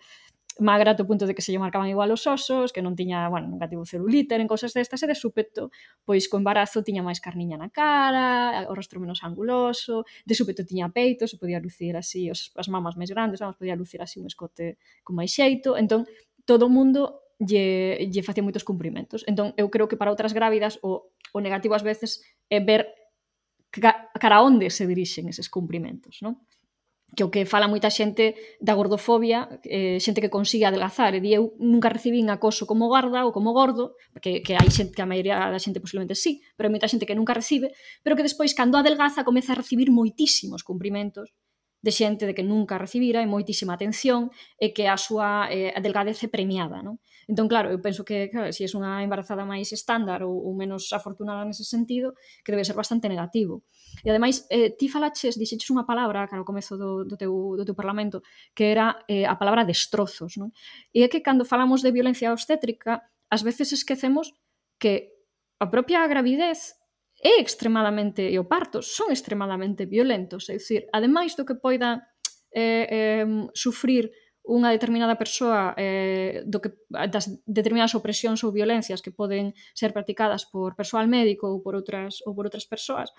magra 0.58 0.96
to 0.96 1.06
punto 1.06 1.26
de 1.26 1.34
que 1.34 1.42
se 1.42 1.52
lle 1.52 1.58
marcaban 1.58 1.88
igual 1.88 2.10
os 2.10 2.26
osos, 2.26 2.72
que 2.74 2.82
non 2.82 2.98
tiña, 2.98 3.30
bueno, 3.30 3.46
nunca 3.46 3.70
tivo 3.70 3.86
celulite, 3.86 4.34
en 4.34 4.50
cosas 4.50 4.74
destas, 4.74 5.00
e 5.02 5.06
de 5.06 5.14
súpeto, 5.14 5.70
pois 6.02 6.26
co 6.26 6.36
embarazo 6.36 6.82
tiña 6.82 7.06
máis 7.06 7.22
carniña 7.22 7.56
na 7.56 7.70
cara, 7.70 8.66
o 8.66 8.74
rostro 8.74 8.98
menos 8.98 9.22
anguloso, 9.22 10.02
de 10.26 10.34
súpeto 10.34 10.66
tiña 10.66 10.90
peito, 10.90 11.30
se 11.30 11.38
podía 11.38 11.62
lucir 11.62 11.94
así, 11.94 12.26
os, 12.26 12.50
as 12.58 12.68
mamas 12.68 12.98
máis 12.98 13.10
grandes, 13.14 13.38
vamos, 13.38 13.54
podía 13.54 13.78
lucir 13.78 14.02
así 14.02 14.18
un 14.18 14.26
escote 14.26 14.82
con 15.06 15.14
máis 15.14 15.30
xeito, 15.30 15.78
entón, 15.78 16.10
todo 16.42 16.66
o 16.66 16.72
mundo 16.72 17.27
lle, 17.38 18.06
lle 18.10 18.22
facía 18.26 18.42
moitos 18.42 18.66
cumprimentos. 18.66 19.22
Entón, 19.30 19.54
eu 19.54 19.70
creo 19.70 19.86
que 19.86 19.96
para 19.96 20.10
outras 20.10 20.34
grávidas 20.34 20.82
o, 20.82 21.10
o 21.32 21.38
negativo 21.38 21.74
ás 21.74 21.86
veces 21.86 22.22
é 22.50 22.58
ver 22.58 22.90
ca, 23.70 24.10
cara 24.18 24.42
onde 24.42 24.70
se 24.70 24.86
dirixen 24.86 25.30
eses 25.30 25.48
cumprimentos, 25.48 26.20
non? 26.22 26.42
que 27.16 27.24
o 27.24 27.32
que 27.32 27.48
fala 27.48 27.72
moita 27.72 27.88
xente 27.88 28.36
da 28.60 28.76
gordofobia, 28.76 29.48
eh, 29.64 29.96
xente 29.96 30.20
que 30.20 30.28
consigue 30.28 30.68
adelgazar, 30.68 31.16
e 31.16 31.20
di 31.24 31.32
eu 31.32 31.56
nunca 31.56 31.88
recibín 31.88 32.28
acoso 32.28 32.68
como 32.68 32.84
gorda 32.92 33.24
ou 33.24 33.32
como 33.32 33.56
gordo, 33.56 33.96
que, 34.20 34.44
que 34.44 34.52
hai 34.52 34.68
xente 34.68 34.92
que 34.92 35.00
a 35.00 35.08
maioría 35.08 35.48
da 35.48 35.56
xente 35.56 35.80
posiblemente 35.80 36.12
sí, 36.12 36.44
pero 36.52 36.68
hai 36.68 36.74
moita 36.76 36.90
xente 36.90 37.08
que 37.08 37.16
nunca 37.16 37.32
recibe, 37.32 37.72
pero 38.04 38.12
que 38.12 38.26
despois 38.28 38.52
cando 38.52 38.76
adelgaza 38.76 39.24
comeza 39.24 39.56
a 39.56 39.60
recibir 39.62 39.88
moitísimos 39.88 40.60
cumprimentos 40.60 41.32
de 41.80 41.92
xente 41.94 42.26
de 42.26 42.34
que 42.34 42.42
nunca 42.42 42.78
recibira 42.78 43.22
e 43.22 43.30
moitísima 43.30 43.78
atención 43.78 44.34
e 44.58 44.74
que 44.74 44.90
a 44.90 44.98
súa 44.98 45.46
eh, 45.50 45.70
delgadez 45.78 46.18
é 46.26 46.28
premiada, 46.28 46.82
non? 46.82 46.98
Entón, 47.28 47.46
claro, 47.46 47.68
eu 47.68 47.78
penso 47.78 48.08
que, 48.08 48.32
claro, 48.32 48.48
se 48.50 48.64
si 48.64 48.72
é 48.72 48.78
unha 48.80 49.04
embarazada 49.04 49.44
máis 49.44 49.68
estándar 49.70 50.24
ou, 50.24 50.32
ou 50.32 50.56
menos 50.56 50.88
afortunada 50.96 51.44
nese 51.44 51.62
sentido, 51.62 52.16
que 52.40 52.50
debe 52.50 52.64
ser 52.64 52.72
bastante 52.72 53.04
negativo. 53.06 53.62
E 54.00 54.08
ademais, 54.08 54.48
eh, 54.48 54.72
ti 54.72 54.88
falaches, 54.88 55.36
dixeches 55.36 55.68
unha 55.68 55.84
palabra 55.84 56.24
cara 56.24 56.40
ao 56.40 56.48
comezo 56.48 56.80
do, 56.80 57.04
do, 57.04 57.20
teu, 57.20 57.54
do 57.54 57.68
teu 57.68 57.76
parlamento, 57.76 58.24
que 58.56 58.72
era 58.72 59.04
eh, 59.06 59.28
a 59.28 59.36
palabra 59.36 59.68
destrozos, 59.68 60.40
non? 60.40 60.56
E 60.96 61.04
é 61.04 61.08
que 61.12 61.20
cando 61.20 61.44
falamos 61.44 61.84
de 61.84 61.92
violencia 61.92 62.32
obstétrica, 62.32 63.04
ás 63.28 63.44
veces 63.44 63.76
esquecemos 63.76 64.32
que 64.80 65.12
a 65.60 65.68
propia 65.68 66.06
gravidez 66.08 66.77
é 67.22 67.40
extremadamente, 67.40 68.22
e 68.22 68.38
o 68.38 68.46
parto 68.46 68.82
son 68.82 69.10
extremadamente 69.10 69.86
violentos, 69.86 70.46
é 70.48 70.54
dicir, 70.54 70.86
ademais 70.92 71.34
do 71.34 71.44
que 71.44 71.58
poida 71.58 72.06
eh, 72.54 72.86
eh, 72.86 73.26
sufrir 73.54 74.10
unha 74.48 74.72
determinada 74.72 75.20
persoa 75.20 75.76
eh, 75.76 76.40
do 76.48 76.62
que, 76.62 76.72
das 76.88 77.28
determinadas 77.44 77.92
opresións 77.92 78.40
ou 78.40 78.54
violencias 78.54 79.04
que 79.04 79.12
poden 79.12 79.52
ser 79.76 79.92
practicadas 79.92 80.48
por 80.48 80.72
persoal 80.72 81.04
médico 81.04 81.50
ou 81.52 81.60
por 81.60 81.76
outras, 81.76 82.24
ou 82.24 82.32
por 82.32 82.48
outras 82.48 82.64
persoas, 82.64 83.12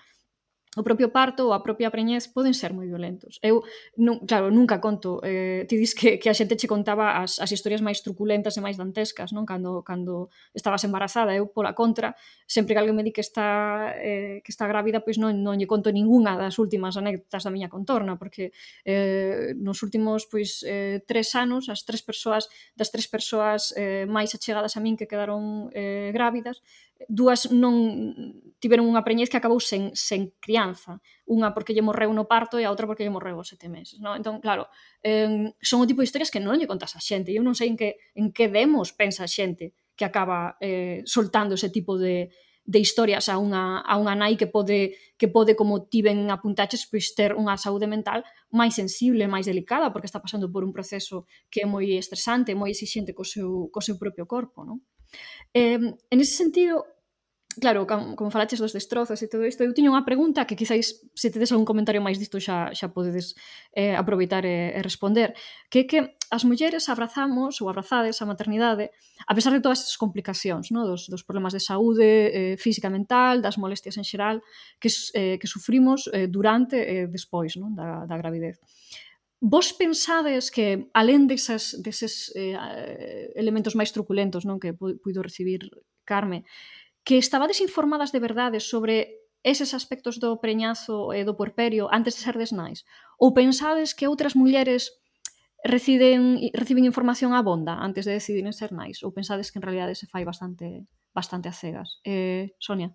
o 0.78 0.86
propio 0.86 1.10
parto 1.10 1.50
ou 1.50 1.52
a 1.52 1.66
propia 1.66 1.90
preñez 1.90 2.30
poden 2.30 2.54
ser 2.54 2.70
moi 2.70 2.86
violentos. 2.86 3.42
Eu, 3.42 3.66
nun, 3.98 4.22
claro, 4.22 4.54
nunca 4.54 4.78
conto, 4.78 5.18
eh, 5.26 5.66
ti 5.66 5.74
dis 5.74 5.98
que, 5.98 6.22
que 6.22 6.30
a 6.30 6.36
xente 6.36 6.54
che 6.54 6.70
contaba 6.70 7.18
as, 7.18 7.42
as 7.42 7.50
historias 7.50 7.82
máis 7.82 8.06
truculentas 8.06 8.54
e 8.54 8.62
máis 8.62 8.78
dantescas, 8.78 9.34
non? 9.34 9.42
Cando, 9.42 9.82
cando 9.82 10.30
estabas 10.54 10.86
embarazada, 10.86 11.34
eu 11.34 11.50
pola 11.50 11.74
contra, 11.74 12.14
sempre 12.46 12.78
que 12.78 12.80
alguén 12.86 12.94
me 12.94 13.02
di 13.02 13.10
que 13.10 13.18
está, 13.18 13.98
eh, 13.98 14.38
que 14.46 14.54
está 14.54 14.70
grávida, 14.70 15.02
pois 15.02 15.18
non, 15.18 15.34
non 15.42 15.58
lle 15.58 15.66
conto 15.66 15.90
ningunha 15.90 16.38
das 16.38 16.62
últimas 16.62 16.94
anécdotas 16.94 17.42
da 17.42 17.50
miña 17.50 17.66
contorna, 17.66 18.14
porque 18.14 18.54
eh, 18.86 19.58
nos 19.58 19.82
últimos 19.82 20.30
pois, 20.30 20.62
eh, 20.62 21.02
tres 21.02 21.34
anos, 21.34 21.66
as 21.66 21.82
tres 21.82 22.06
persoas, 22.06 22.46
das 22.78 22.94
tres 22.94 23.10
persoas 23.10 23.74
eh, 23.74 24.06
máis 24.06 24.30
achegadas 24.38 24.78
a 24.78 24.80
min 24.80 24.94
que 24.94 25.10
quedaron 25.10 25.66
eh, 25.74 26.14
grávidas, 26.14 26.62
dúas 27.08 27.48
non 27.48 28.52
tiveron 28.60 28.84
unha 28.84 29.00
preñez 29.00 29.32
que 29.32 29.40
acabou 29.40 29.56
sen, 29.56 29.96
sen 29.96 30.36
crianza. 30.36 31.00
Unha 31.24 31.56
porque 31.56 31.72
lle 31.72 31.80
morreu 31.80 32.12
no 32.12 32.28
parto 32.28 32.60
e 32.60 32.68
a 32.68 32.72
outra 32.72 32.84
porque 32.84 33.06
lle 33.06 33.14
morreu 33.14 33.40
aos 33.40 33.48
sete 33.48 33.72
meses. 33.72 34.02
No? 34.04 34.12
Entón, 34.12 34.44
claro, 34.44 34.68
eh, 35.00 35.56
son 35.64 35.80
o 35.80 35.88
tipo 35.88 36.04
de 36.04 36.08
historias 36.08 36.28
que 36.28 36.42
non 36.44 36.60
lle 36.60 36.68
contas 36.68 36.92
a 36.92 37.00
xente. 37.00 37.32
Eu 37.32 37.40
non 37.40 37.56
sei 37.56 37.72
en 37.72 37.76
que, 37.80 37.96
en 38.12 38.34
que 38.36 38.52
demos 38.52 38.92
pensa 38.92 39.24
a 39.24 39.30
xente 39.30 39.72
que 39.96 40.04
acaba 40.04 40.60
eh, 40.60 41.00
soltando 41.08 41.56
ese 41.56 41.72
tipo 41.72 41.96
de, 41.96 42.28
de 42.64 42.78
historias 42.78 43.28
a 43.32 43.40
unha, 43.40 43.80
a 43.80 43.96
unha 43.96 44.12
nai 44.12 44.36
que 44.36 44.46
pode, 44.46 44.94
que 45.16 45.28
pode 45.32 45.56
como 45.56 45.88
tiben 45.88 46.28
apuntaches, 46.28 46.84
pois 46.84 47.16
ter 47.16 47.32
unha 47.32 47.56
saúde 47.56 47.88
mental 47.88 48.22
máis 48.52 48.76
sensible, 48.76 49.24
máis 49.26 49.48
delicada, 49.48 49.88
porque 49.88 50.06
está 50.06 50.20
pasando 50.20 50.52
por 50.52 50.62
un 50.62 50.72
proceso 50.72 51.24
que 51.48 51.64
é 51.64 51.66
moi 51.66 51.96
estresante, 51.96 52.52
moi 52.52 52.70
exixente 52.70 53.16
co 53.16 53.24
seu, 53.24 53.72
co 53.72 53.80
seu 53.80 53.96
propio 53.96 54.28
corpo, 54.28 54.62
non? 54.68 54.84
Eh, 55.54 55.78
en 55.78 56.18
ese 56.20 56.34
sentido, 56.36 56.86
claro, 57.58 57.86
como, 57.86 58.16
como 58.16 58.30
falaches 58.30 58.58
dos 58.58 58.72
destrozos 58.72 59.18
e 59.22 59.26
todo 59.26 59.42
isto, 59.42 59.66
eu 59.66 59.74
tiño 59.74 59.90
unha 59.90 60.06
pregunta 60.06 60.46
que 60.46 60.54
quizáis 60.54 61.02
se 61.14 61.28
tedes 61.34 61.50
algún 61.50 61.66
comentario 61.66 61.98
máis 61.98 62.18
disto 62.18 62.38
xa, 62.38 62.70
xa 62.70 62.94
podedes 62.94 63.34
eh, 63.74 63.98
aproveitar 63.98 64.46
e, 64.46 64.70
e 64.74 64.80
responder, 64.80 65.34
que 65.66 65.82
é 65.82 65.84
que 65.90 65.98
as 66.30 66.46
mulleres 66.46 66.86
abrazamos 66.86 67.58
ou 67.58 67.66
abrazades 67.66 68.22
a 68.22 68.26
maternidade 68.26 68.94
a 69.26 69.34
pesar 69.34 69.50
de 69.50 69.60
todas 69.60 69.82
as 69.82 69.98
complicacións, 69.98 70.70
no? 70.70 70.86
dos, 70.86 71.10
dos 71.10 71.26
problemas 71.26 71.50
de 71.50 71.60
saúde 71.60 72.30
eh, 72.30 72.54
física 72.54 72.86
e 72.86 72.94
mental, 72.94 73.42
das 73.42 73.58
molestias 73.58 73.98
en 73.98 74.06
xeral 74.06 74.38
que, 74.78 74.88
eh, 75.18 75.36
que 75.42 75.50
sufrimos 75.50 76.06
eh, 76.14 76.30
durante 76.30 76.78
e 76.78 77.04
eh, 77.04 77.06
despois 77.10 77.58
no? 77.58 77.74
da, 77.74 78.06
da 78.06 78.14
gravidez. 78.14 78.62
Vos 79.40 79.72
pensades 79.72 80.52
que, 80.52 80.92
alén 80.92 81.24
desas, 81.24 81.80
deses 81.80 82.28
eh, 82.36 83.32
elementos 83.32 83.72
máis 83.72 83.88
truculentos 83.88 84.44
non 84.44 84.60
que 84.60 84.76
puido 84.76 85.24
recibir 85.24 85.64
Carme, 86.04 86.44
que 87.00 87.16
estabades 87.16 87.64
informadas 87.64 88.12
de 88.12 88.20
verdade 88.20 88.60
sobre 88.60 89.24
eses 89.40 89.72
aspectos 89.72 90.20
do 90.20 90.36
preñazo 90.36 91.16
e 91.16 91.24
do 91.24 91.40
puerperio 91.40 91.88
antes 91.88 92.20
de 92.20 92.22
ser 92.28 92.36
desnais? 92.36 92.84
Ou 93.16 93.32
pensades 93.32 93.96
que 93.96 94.04
outras 94.04 94.36
mulleres 94.36 95.00
reciden, 95.64 96.52
reciben 96.52 96.84
información 96.84 97.32
abonda 97.32 97.80
antes 97.80 98.04
de 98.04 98.20
decidir 98.20 98.44
ser 98.52 98.76
nais? 98.76 99.00
Ou 99.00 99.16
pensades 99.16 99.48
que 99.48 99.56
en 99.56 99.64
realidade 99.64 99.96
se 99.96 100.04
fai 100.04 100.28
bastante 100.28 100.84
bastante 101.16 101.48
a 101.48 101.56
cegas? 101.56 102.04
Eh, 102.04 102.52
Sonia? 102.60 102.92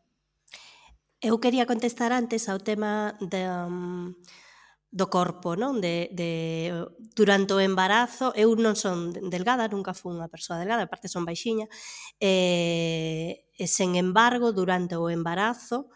Eu 1.25 1.41
quería 1.41 1.65
contestar 1.65 2.13
antes 2.13 2.45
ao 2.45 2.61
tema 2.61 3.17
de, 3.17 3.41
um, 3.49 4.13
mm, 4.13 4.15
do 4.95 5.11
corpo, 5.11 5.59
non? 5.59 5.83
De, 5.83 6.07
de, 6.15 6.71
durante 7.11 7.51
o 7.51 7.59
embarazo, 7.59 8.31
eu 8.31 8.55
non 8.55 8.79
son 8.79 9.11
delgada, 9.11 9.67
nunca 9.67 9.91
fui 9.91 10.15
unha 10.15 10.31
persoa 10.31 10.55
delgada, 10.55 10.87
aparte 10.87 11.11
son 11.11 11.27
baixiña, 11.27 11.67
e, 12.15 13.51
e 13.51 13.65
sen 13.67 13.99
embargo, 13.99 14.55
durante 14.55 14.95
o 14.95 15.11
embarazo, 15.11 15.91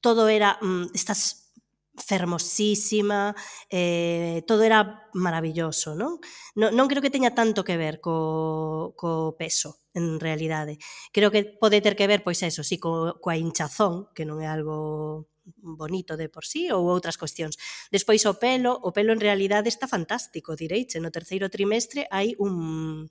todo 0.00 0.32
era, 0.32 0.56
mm, 0.64 0.96
estás 0.96 1.52
fermosísima, 1.98 3.34
eh, 3.68 4.40
todo 4.46 4.62
era 4.62 5.10
maravilloso, 5.12 5.92
non? 5.92 6.16
non? 6.56 6.72
Non 6.72 6.88
creo 6.88 7.04
que 7.04 7.12
teña 7.12 7.36
tanto 7.36 7.60
que 7.60 7.76
ver 7.76 8.00
co, 8.00 8.94
co 8.96 9.36
peso, 9.36 9.84
en 9.92 10.16
realidade. 10.16 10.80
Creo 11.12 11.28
que 11.28 11.44
pode 11.44 11.84
ter 11.84 11.92
que 11.92 12.08
ver, 12.08 12.24
pois, 12.24 12.40
eso, 12.40 12.64
sí, 12.64 12.80
co, 12.80 13.20
coa 13.20 13.36
hinchazón, 13.36 14.08
que 14.16 14.24
non 14.24 14.40
é 14.40 14.48
algo 14.48 15.28
bonito 15.56 16.16
de 16.16 16.28
por 16.28 16.44
sí 16.44 16.68
ou 16.68 16.86
outras 16.88 17.16
cuestións. 17.16 17.56
Despois 17.88 18.24
o 18.28 18.36
pelo, 18.36 18.76
o 18.84 18.92
pelo 18.92 19.12
en 19.12 19.20
realidade 19.20 19.72
está 19.72 19.88
fantástico, 19.88 20.56
direiche, 20.56 21.00
no 21.00 21.08
terceiro 21.08 21.48
trimestre 21.48 22.04
hai 22.12 22.36
un 22.36 23.08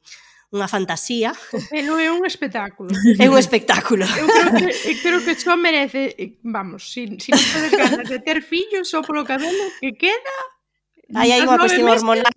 unha 0.47 0.67
fantasía. 0.71 1.35
O 1.51 1.59
pelo 1.67 1.99
é 1.99 2.07
un 2.07 2.23
espectáculo. 2.23 2.91
É 3.19 3.27
un 3.27 3.35
espectáculo. 3.35 4.07
Eu 4.07 4.27
creo 4.27 4.51
que, 4.55 4.67
eu 4.71 4.95
creo 5.03 5.19
que 5.25 5.33
só 5.35 5.59
merece, 5.59 6.39
vamos, 6.43 6.87
se 6.87 7.03
si, 7.19 7.19
si 7.19 7.29
non 7.35 7.43
tedes 7.51 7.73
ganas 7.75 8.07
de 8.07 8.19
ter 8.23 8.39
fillos 8.39 8.87
só 8.87 9.03
polo 9.03 9.27
cabelo 9.27 9.75
que 9.83 9.91
queda, 9.99 10.35
Aí 11.15 11.31
hai 11.31 11.39
unha 11.39 11.55
cuestión 11.55 11.87
hormonal, 11.87 12.35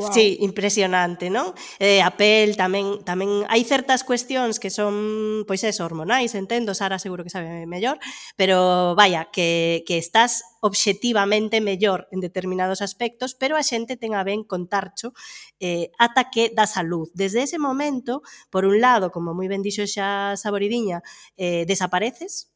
wow. 0.00 0.08
sí, 0.08 0.40
impresionante, 0.40 1.28
non? 1.28 1.52
Eh, 1.76 2.00
a 2.00 2.08
pel 2.16 2.56
tamén, 2.56 3.04
tamén 3.04 3.44
hai 3.44 3.60
certas 3.68 4.08
cuestións 4.08 4.56
que 4.56 4.72
son, 4.72 5.44
pois 5.44 5.60
é, 5.68 5.72
hormonais, 5.84 6.32
entendo, 6.32 6.72
Sara 6.72 6.96
seguro 6.96 7.28
que 7.28 7.34
sabe 7.34 7.68
mellor, 7.68 8.00
pero 8.40 8.96
vaya, 8.96 9.28
que, 9.28 9.84
que 9.84 10.00
estás 10.00 10.56
obxectivamente 10.64 11.60
mellor 11.60 12.08
en 12.08 12.24
determinados 12.24 12.80
aspectos, 12.80 13.36
pero 13.36 13.60
a 13.60 13.64
xente 13.64 14.00
ten 14.00 14.16
a 14.16 14.24
ben 14.24 14.48
contarcho 14.48 15.12
eh, 15.60 15.92
ata 16.00 16.32
que 16.32 16.48
da 16.56 16.64
salud. 16.64 17.12
Desde 17.12 17.44
ese 17.44 17.60
momento, 17.60 18.24
por 18.48 18.64
un 18.64 18.80
lado, 18.80 19.12
como 19.12 19.36
moi 19.36 19.44
ben 19.44 19.60
dixo 19.60 19.84
xa 19.84 20.40
Saboridiña, 20.40 21.04
eh, 21.36 21.68
desapareces, 21.68 22.48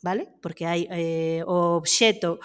vale? 0.00 0.32
Porque 0.40 0.64
hai 0.64 0.88
eh, 0.88 1.44
o 1.44 1.76
obxeto 1.76 2.40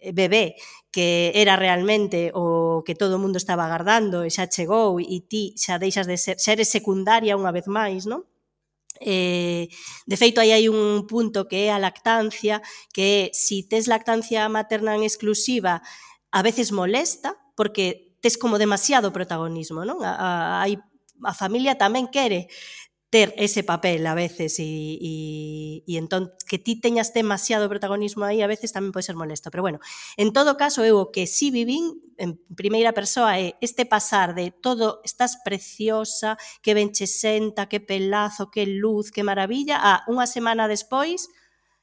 Eh, 0.00 0.12
bebé 0.12 0.56
que 0.90 1.30
era 1.34 1.56
realmente 1.56 2.32
o 2.34 2.82
que 2.84 2.96
todo 2.96 3.16
o 3.16 3.22
mundo 3.22 3.36
estaba 3.36 3.68
agardando 3.68 4.24
e 4.24 4.32
xa 4.32 4.48
chegou 4.48 4.96
e 4.96 5.20
ti 5.28 5.52
xa 5.60 5.76
deixas 5.76 6.08
de 6.08 6.16
ser, 6.16 6.40
ser 6.40 6.58
secundaria 6.64 7.36
unha 7.36 7.52
vez 7.52 7.68
máis, 7.68 8.08
non? 8.08 8.24
Eh, 9.00 9.68
de 10.08 10.16
feito, 10.16 10.40
aí 10.40 10.56
hai 10.56 10.72
un 10.72 11.04
punto 11.04 11.46
que 11.48 11.68
é 11.68 11.72
a 11.72 11.78
lactancia, 11.78 12.64
que 12.96 13.28
si 13.36 13.64
tes 13.68 13.86
lactancia 13.92 14.48
materna 14.48 14.96
en 14.96 15.04
exclusiva, 15.04 15.84
a 16.32 16.40
veces 16.40 16.72
molesta, 16.72 17.36
porque 17.52 18.16
tes 18.24 18.40
como 18.40 18.56
demasiado 18.56 19.12
protagonismo, 19.12 19.84
non? 19.84 20.00
A, 20.00 20.64
a, 20.64 20.66
a 20.66 21.32
familia 21.36 21.76
tamén 21.76 22.08
quere 22.08 22.48
ter 23.10 23.34
ese 23.36 23.64
papel 23.64 24.06
a 24.06 24.14
veces 24.14 24.58
e, 24.60 24.62
e, 24.62 25.82
e 25.82 25.98
entón 25.98 26.30
que 26.46 26.62
ti 26.62 26.78
teñas 26.78 27.10
demasiado 27.10 27.66
protagonismo 27.66 28.22
aí 28.22 28.38
a 28.38 28.46
veces 28.46 28.70
tamén 28.70 28.94
pode 28.94 29.10
ser 29.10 29.18
molesto, 29.18 29.50
pero 29.50 29.66
bueno, 29.66 29.82
en 30.14 30.30
todo 30.30 30.54
caso 30.54 30.86
eu 30.86 30.94
o 31.02 31.10
que 31.10 31.26
si 31.26 31.50
sí 31.50 31.54
vivín 31.54 31.98
en 32.22 32.38
primeira 32.54 32.94
persoa 32.94 33.34
é 33.42 33.50
eh, 33.50 33.52
este 33.58 33.82
pasar 33.82 34.38
de 34.38 34.54
todo 34.54 35.02
estás 35.02 35.42
preciosa, 35.42 36.38
que 36.62 36.70
ben 36.70 36.94
che 36.94 37.10
senta, 37.10 37.66
que 37.66 37.82
pelazo, 37.82 38.54
que 38.54 38.62
luz, 38.70 39.10
que 39.10 39.26
maravilla, 39.26 39.82
a 39.82 40.06
unha 40.06 40.30
semana 40.30 40.70
despois 40.70 41.26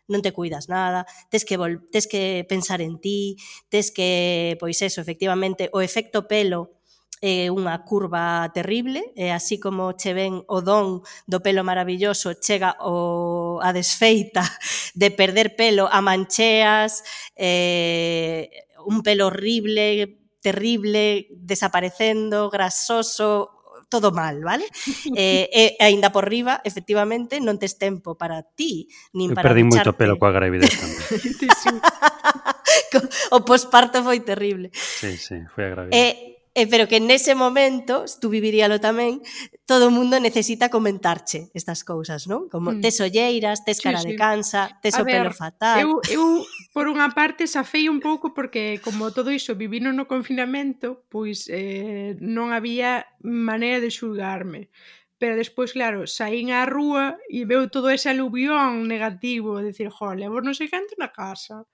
non 0.07 0.23
te 0.23 0.31
cuidas 0.31 0.71
nada, 0.71 1.03
tes 1.27 1.43
que 1.43 1.59
vol 1.59 1.83
tes 1.91 2.07
que 2.07 2.47
pensar 2.47 2.79
en 2.79 3.03
ti, 3.03 3.35
tes 3.67 3.91
que 3.91 4.55
pois 4.63 4.79
eso, 4.79 5.03
efectivamente, 5.03 5.67
o 5.75 5.83
efecto 5.83 6.23
pelo 6.31 6.76
é 7.21 7.49
unha 7.49 7.81
curva 7.81 8.45
terrible, 8.53 9.01
e 9.17 9.33
así 9.33 9.57
como 9.57 9.97
che 9.97 10.13
ven 10.13 10.45
o 10.45 10.61
don 10.61 11.01
do 11.25 11.41
pelo 11.41 11.65
maravilloso, 11.65 12.37
chega 12.37 12.77
o, 12.85 13.57
a 13.61 13.73
desfeita 13.73 14.45
de 14.93 15.09
perder 15.09 15.57
pelo 15.57 15.89
a 15.89 16.01
mancheas, 16.01 17.01
eh, 17.33 18.69
un 18.85 19.01
pelo 19.01 19.27
horrible, 19.27 20.21
terrible, 20.41 21.27
desaparecendo, 21.33 22.49
grasoso, 22.49 23.49
todo 23.89 24.11
mal, 24.11 24.43
vale? 24.43 24.65
Eh, 25.17 25.49
e 25.49 25.63
aínda 25.81 26.11
por 26.11 26.29
riba, 26.29 26.61
efectivamente, 26.61 27.41
non 27.41 27.57
tes 27.57 27.81
tempo 27.81 28.13
para 28.13 28.45
ti, 28.45 28.85
nin 29.17 29.33
para 29.33 29.49
perdí 29.49 29.65
moito 29.65 29.97
pelo 29.97 30.21
coa 30.21 30.29
gravidez 30.29 30.77
tamén. 30.77 31.01
o 33.33 33.41
posparto 33.41 34.05
foi 34.05 34.21
terrible. 34.21 34.69
Sí, 34.75 35.17
sí, 35.17 35.41
foi 35.49 35.65
a 35.65 35.73
gravidez. 35.73 35.97
E, 35.97 36.36
eh, 36.57 36.65
pero 36.65 36.89
que 36.89 36.97
nese 36.97 37.37
momento, 37.37 38.09
tú 38.17 38.33
viviríalo 38.33 38.81
tamén, 38.81 39.21
todo 39.69 39.87
o 39.87 39.93
mundo 39.93 40.17
necesita 40.17 40.73
comentarche 40.73 41.53
estas 41.53 41.85
cousas, 41.85 42.25
non? 42.25 42.49
Como 42.49 42.73
mm. 42.73 42.81
tes 42.81 42.97
olleiras, 42.97 43.61
tes 43.61 43.77
cara 43.77 44.01
sí, 44.01 44.09
sí. 44.09 44.09
de 44.09 44.15
cansa, 44.17 44.73
tes 44.81 44.97
a 44.97 45.01
o 45.01 45.05
ver, 45.05 45.29
pelo 45.29 45.37
fatal. 45.37 45.77
Eu, 45.77 46.01
eu 46.09 46.41
por 46.73 46.89
unha 46.89 47.13
parte 47.13 47.45
safei 47.45 47.85
un 47.85 48.01
pouco 48.01 48.33
porque 48.33 48.81
como 48.81 49.13
todo 49.13 49.29
iso 49.29 49.53
vivino 49.53 49.93
no 49.93 50.09
confinamento, 50.09 51.05
pois 51.13 51.45
eh, 51.53 52.17
non 52.17 52.49
había 52.49 53.05
maneira 53.21 53.77
de 53.77 53.93
xulgarme 53.93 54.73
pero 55.17 55.33
despois, 55.33 55.73
claro, 55.73 56.05
saín 56.05 56.53
á 56.53 56.61
rúa 56.69 57.17
e 57.25 57.41
veu 57.49 57.73
todo 57.73 57.89
ese 57.89 58.09
aluvión 58.13 58.85
negativo, 58.85 59.57
de 59.57 59.73
decir, 59.73 59.89
jo, 59.89 60.13
levo 60.13 60.45
non 60.45 60.53
sei 60.53 60.69
canto 60.69 60.93
na 61.01 61.09
casa, 61.09 61.65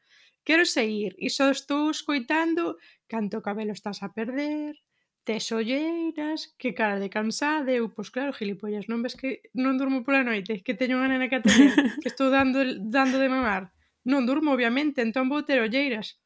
quero 0.44 0.64
seguir, 0.68 1.16
e 1.18 1.28
só 1.32 1.50
estou 1.50 1.90
escoitando 1.90 2.78
canto 3.08 3.42
cabelo 3.42 3.74
estás 3.74 4.04
a 4.04 4.12
perder, 4.12 4.76
tes 5.24 5.52
olleiras, 5.52 6.54
que 6.60 6.76
cara 6.76 7.00
de 7.00 7.10
cansada, 7.10 7.72
eu, 7.72 7.88
pois 7.90 8.12
claro, 8.12 8.36
gilipollas, 8.36 8.92
non 8.92 9.00
ves 9.00 9.16
que 9.16 9.40
non 9.56 9.80
durmo 9.80 10.04
pola 10.04 10.24
noite, 10.24 10.60
que 10.60 10.76
teño 10.76 11.00
unha 11.00 11.08
nena 11.08 11.32
que 11.32 11.40
atender, 11.40 11.72
que 12.04 12.12
estou 12.12 12.28
dando, 12.28 12.60
dando 12.84 13.18
de 13.18 13.32
mamar. 13.32 13.72
Non 14.04 14.28
durmo, 14.28 14.52
obviamente, 14.52 15.00
entón 15.00 15.32
vou 15.32 15.48
ter 15.48 15.64
olleiras. 15.64 16.20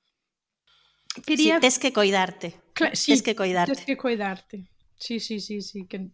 Quería... 1.21 1.61
Si, 1.61 1.61
sí, 1.61 1.61
tes 1.61 1.77
que 1.77 1.93
coidarte. 1.93 2.57
Cla 2.73 2.97
sí, 2.97 3.13
tes 3.13 3.21
que 3.21 3.37
coidarte. 3.37 3.77
Tes 3.77 3.85
que 3.85 3.97
coidarte. 3.97 4.65
Sí, 4.99 5.19
sí, 5.19 5.39
sí, 5.39 5.61
sí, 5.61 5.85
que 5.85 6.09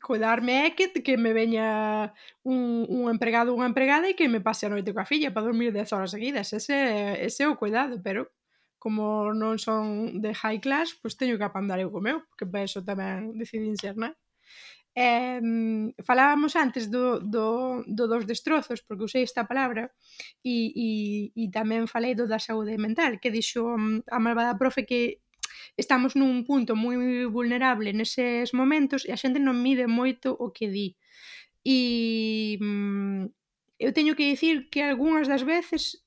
coidarme 0.00 0.66
é 0.66 0.70
que, 0.78 0.86
que 1.02 1.16
me 1.18 1.32
veña 1.34 2.14
un, 2.46 2.86
un 2.86 3.10
empregado 3.10 3.50
ou 3.50 3.58
unha 3.58 3.66
empregada 3.66 4.06
e 4.06 4.14
que 4.14 4.30
me 4.30 4.38
pase 4.38 4.66
a 4.66 4.72
noite 4.72 4.94
coa 4.94 5.02
filla 5.10 5.34
para 5.34 5.50
dormir 5.50 5.74
10 5.74 5.90
horas 5.90 6.14
seguidas. 6.14 6.54
Ese, 6.54 6.78
ese 7.18 7.42
é 7.42 7.48
o 7.50 7.58
cuidado, 7.58 7.98
pero 8.06 8.30
como 8.78 9.34
non 9.34 9.58
son 9.58 10.22
de 10.22 10.30
high 10.30 10.62
class, 10.62 10.94
pois 10.94 11.18
teño 11.18 11.34
que 11.38 11.46
apandar 11.50 11.82
eu 11.82 11.90
co 11.90 11.98
meu, 11.98 12.22
porque 12.30 12.46
para 12.46 12.62
eso 12.62 12.86
tamén 12.86 13.34
decidín 13.34 13.74
ser, 13.74 13.98
non? 13.98 14.14
Eh, 14.94 15.42
falábamos 16.06 16.54
antes 16.54 16.86
do, 16.86 17.18
do, 17.18 17.82
do 17.86 18.04
dos 18.06 18.26
destrozos, 18.30 18.78
porque 18.86 19.04
usei 19.10 19.22
esta 19.26 19.42
palabra, 19.50 19.90
e, 20.46 20.70
e, 20.70 20.88
e 21.34 21.44
tamén 21.50 21.90
falei 21.90 22.14
do 22.14 22.30
da 22.30 22.38
saúde 22.38 22.78
mental, 22.78 23.18
que 23.18 23.34
dixo 23.34 23.74
mm, 23.74 24.06
a 24.06 24.18
malvada 24.22 24.54
profe 24.54 24.86
que 24.86 25.18
estamos 25.76 26.14
nun 26.14 26.46
punto 26.46 26.78
moi 26.78 27.26
vulnerable 27.26 27.90
neses 27.92 28.54
momentos 28.54 29.02
e 29.06 29.10
a 29.10 29.18
xente 29.18 29.42
non 29.42 29.58
mide 29.58 29.86
moito 29.90 30.30
o 30.34 30.54
que 30.54 30.66
di. 30.70 30.88
E 31.66 31.78
mm, 32.60 33.22
eu 33.78 33.90
teño 33.96 34.14
que 34.14 34.30
dicir 34.30 34.70
que 34.70 34.82
algunhas 34.82 35.26
das 35.26 35.42
veces 35.42 36.04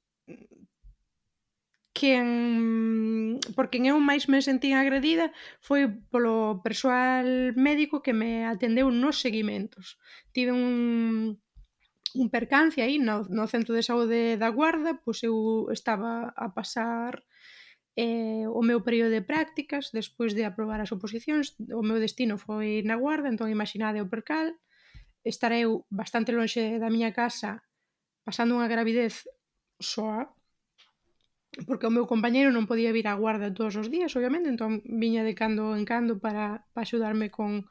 quen 1.97 3.39
por 3.55 3.67
quen 3.71 3.89
eu 3.89 3.97
máis 3.99 4.29
me 4.29 4.39
sentín 4.45 4.77
agredida 4.77 5.33
foi 5.67 5.89
polo 6.13 6.61
persoal 6.61 7.25
médico 7.57 8.05
que 8.05 8.13
me 8.13 8.45
atendeu 8.45 8.87
nos 8.93 9.19
seguimentos. 9.19 9.97
Tive 10.31 10.51
un 10.53 11.41
un 12.15 12.29
percance 12.29 12.81
aí 12.81 12.97
no, 12.99 13.23
no 13.29 13.45
centro 13.47 13.75
de 13.75 13.83
saúde 13.83 14.37
da 14.37 14.49
Guarda, 14.49 14.95
pois 15.03 15.21
eu 15.23 15.67
estaba 15.71 16.33
a 16.35 16.47
pasar 16.49 17.23
Eh, 17.97 18.45
o 18.45 18.61
meu 18.61 18.85
período 18.85 19.09
de 19.09 19.25
prácticas, 19.25 19.89
despois 19.89 20.37
de 20.37 20.45
aprobar 20.45 20.77
as 20.85 20.93
oposicións, 20.93 21.57
o 21.73 21.81
meu 21.81 21.97
destino 21.97 22.37
foi 22.37 22.85
na 22.85 22.93
guarda, 22.93 23.25
entón 23.25 23.49
imaginade 23.49 23.97
o 23.97 24.05
percal, 24.05 24.53
estar 25.25 25.49
eu 25.57 25.81
bastante 25.89 26.29
lonxe 26.29 26.77
da 26.77 26.93
miña 26.93 27.09
casa, 27.09 27.65
pasando 28.21 28.53
unha 28.53 28.69
gravidez 28.69 29.25
soa, 29.81 30.29
porque 31.65 31.89
o 31.89 31.95
meu 31.95 32.05
compañeiro 32.05 32.53
non 32.53 32.69
podía 32.69 32.93
vir 32.93 33.09
á 33.09 33.17
guarda 33.17 33.49
todos 33.49 33.73
os 33.81 33.89
días, 33.89 34.13
obviamente, 34.13 34.53
entón 34.53 34.85
viña 34.85 35.25
de 35.25 35.33
cando 35.33 35.73
en 35.73 35.81
cando 35.81 36.21
para, 36.21 36.69
para 36.77 36.85
axudarme 36.85 37.33
con, 37.33 37.65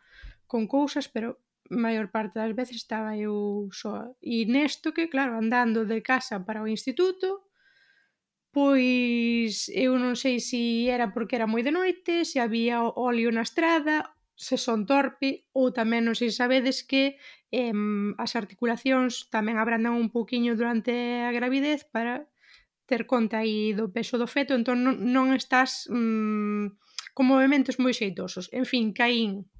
con 0.50 0.66
cousas, 0.66 1.06
pero 1.06 1.38
maior 1.70 2.10
parte 2.10 2.42
das 2.42 2.54
veces 2.54 2.82
estaba 2.82 3.14
eu 3.14 3.70
soa. 3.70 4.10
E 4.22 4.42
nesto 4.46 4.90
que, 4.90 5.06
claro, 5.06 5.38
andando 5.38 5.86
de 5.86 6.02
casa 6.02 6.42
para 6.42 6.62
o 6.62 6.70
instituto, 6.70 7.46
pois 8.56 9.68
eu 9.68 10.00
non 10.00 10.16
sei 10.16 10.40
se 10.40 10.88
era 10.88 11.12
porque 11.12 11.36
era 11.36 11.44
moi 11.44 11.60
de 11.60 11.76
noite, 11.76 12.24
se 12.24 12.40
había 12.40 12.80
óleo 12.80 13.28
na 13.28 13.44
estrada, 13.44 14.16
se 14.32 14.56
son 14.56 14.88
torpe, 14.88 15.44
ou 15.52 15.76
tamén 15.76 16.08
non 16.08 16.16
sei 16.16 16.32
se 16.32 16.40
sabedes 16.40 16.80
que 16.80 17.20
eh, 17.52 17.76
as 18.16 18.32
articulacións 18.32 19.28
tamén 19.28 19.60
abrandan 19.60 19.92
un 19.92 20.08
poquinho 20.08 20.56
durante 20.56 21.20
a 21.28 21.36
gravidez 21.36 21.84
para 21.84 22.32
ter 22.88 23.04
conta 23.04 23.44
aí 23.44 23.76
do 23.76 23.92
peso 23.92 24.16
do 24.16 24.24
feto, 24.24 24.56
entón 24.56 24.80
non, 24.80 25.04
non 25.04 25.36
estás 25.36 25.84
mm, 25.92 26.80
con 27.12 27.28
movimentos 27.28 27.76
moi 27.76 27.92
xeitosos. 27.92 28.48
En 28.56 28.64
fin, 28.64 28.96
caín. 28.96 29.52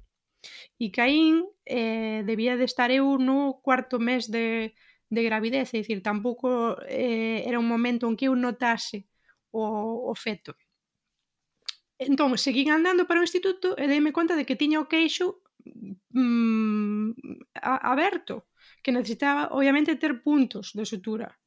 E 0.81 0.89
caín 0.89 1.45
eh, 1.69 2.25
debía 2.25 2.57
de 2.57 2.65
estar 2.65 2.89
eu 2.89 3.21
no 3.21 3.61
cuarto 3.61 4.01
mes 4.01 4.25
de 4.33 4.73
de 5.09 5.21
gravidez, 5.23 5.73
é 5.73 5.79
dicir, 5.79 6.03
tampouco 6.03 6.75
eh, 6.87 7.43
era 7.47 7.59
un 7.59 7.67
momento 7.67 8.07
en 8.07 8.15
que 8.19 8.27
eu 8.27 8.35
notase 8.35 9.07
o, 9.51 10.11
o 10.11 10.13
feto. 10.15 10.55
Entón, 11.97 12.37
seguín 12.37 12.69
andando 12.69 13.07
para 13.07 13.21
o 13.21 13.25
instituto 13.27 13.73
e 13.81 13.89
dei-me 13.89 14.13
conta 14.13 14.37
de 14.37 14.45
que 14.45 14.59
tiña 14.59 14.83
o 14.83 14.89
queixo 14.91 15.41
mm, 16.13 17.09
a, 17.57 17.73
aberto, 17.93 18.45
que 18.83 18.91
necesitaba, 18.91 19.49
obviamente, 19.57 19.97
ter 19.97 20.21
puntos 20.21 20.73
de 20.77 20.85
sutura. 20.85 21.39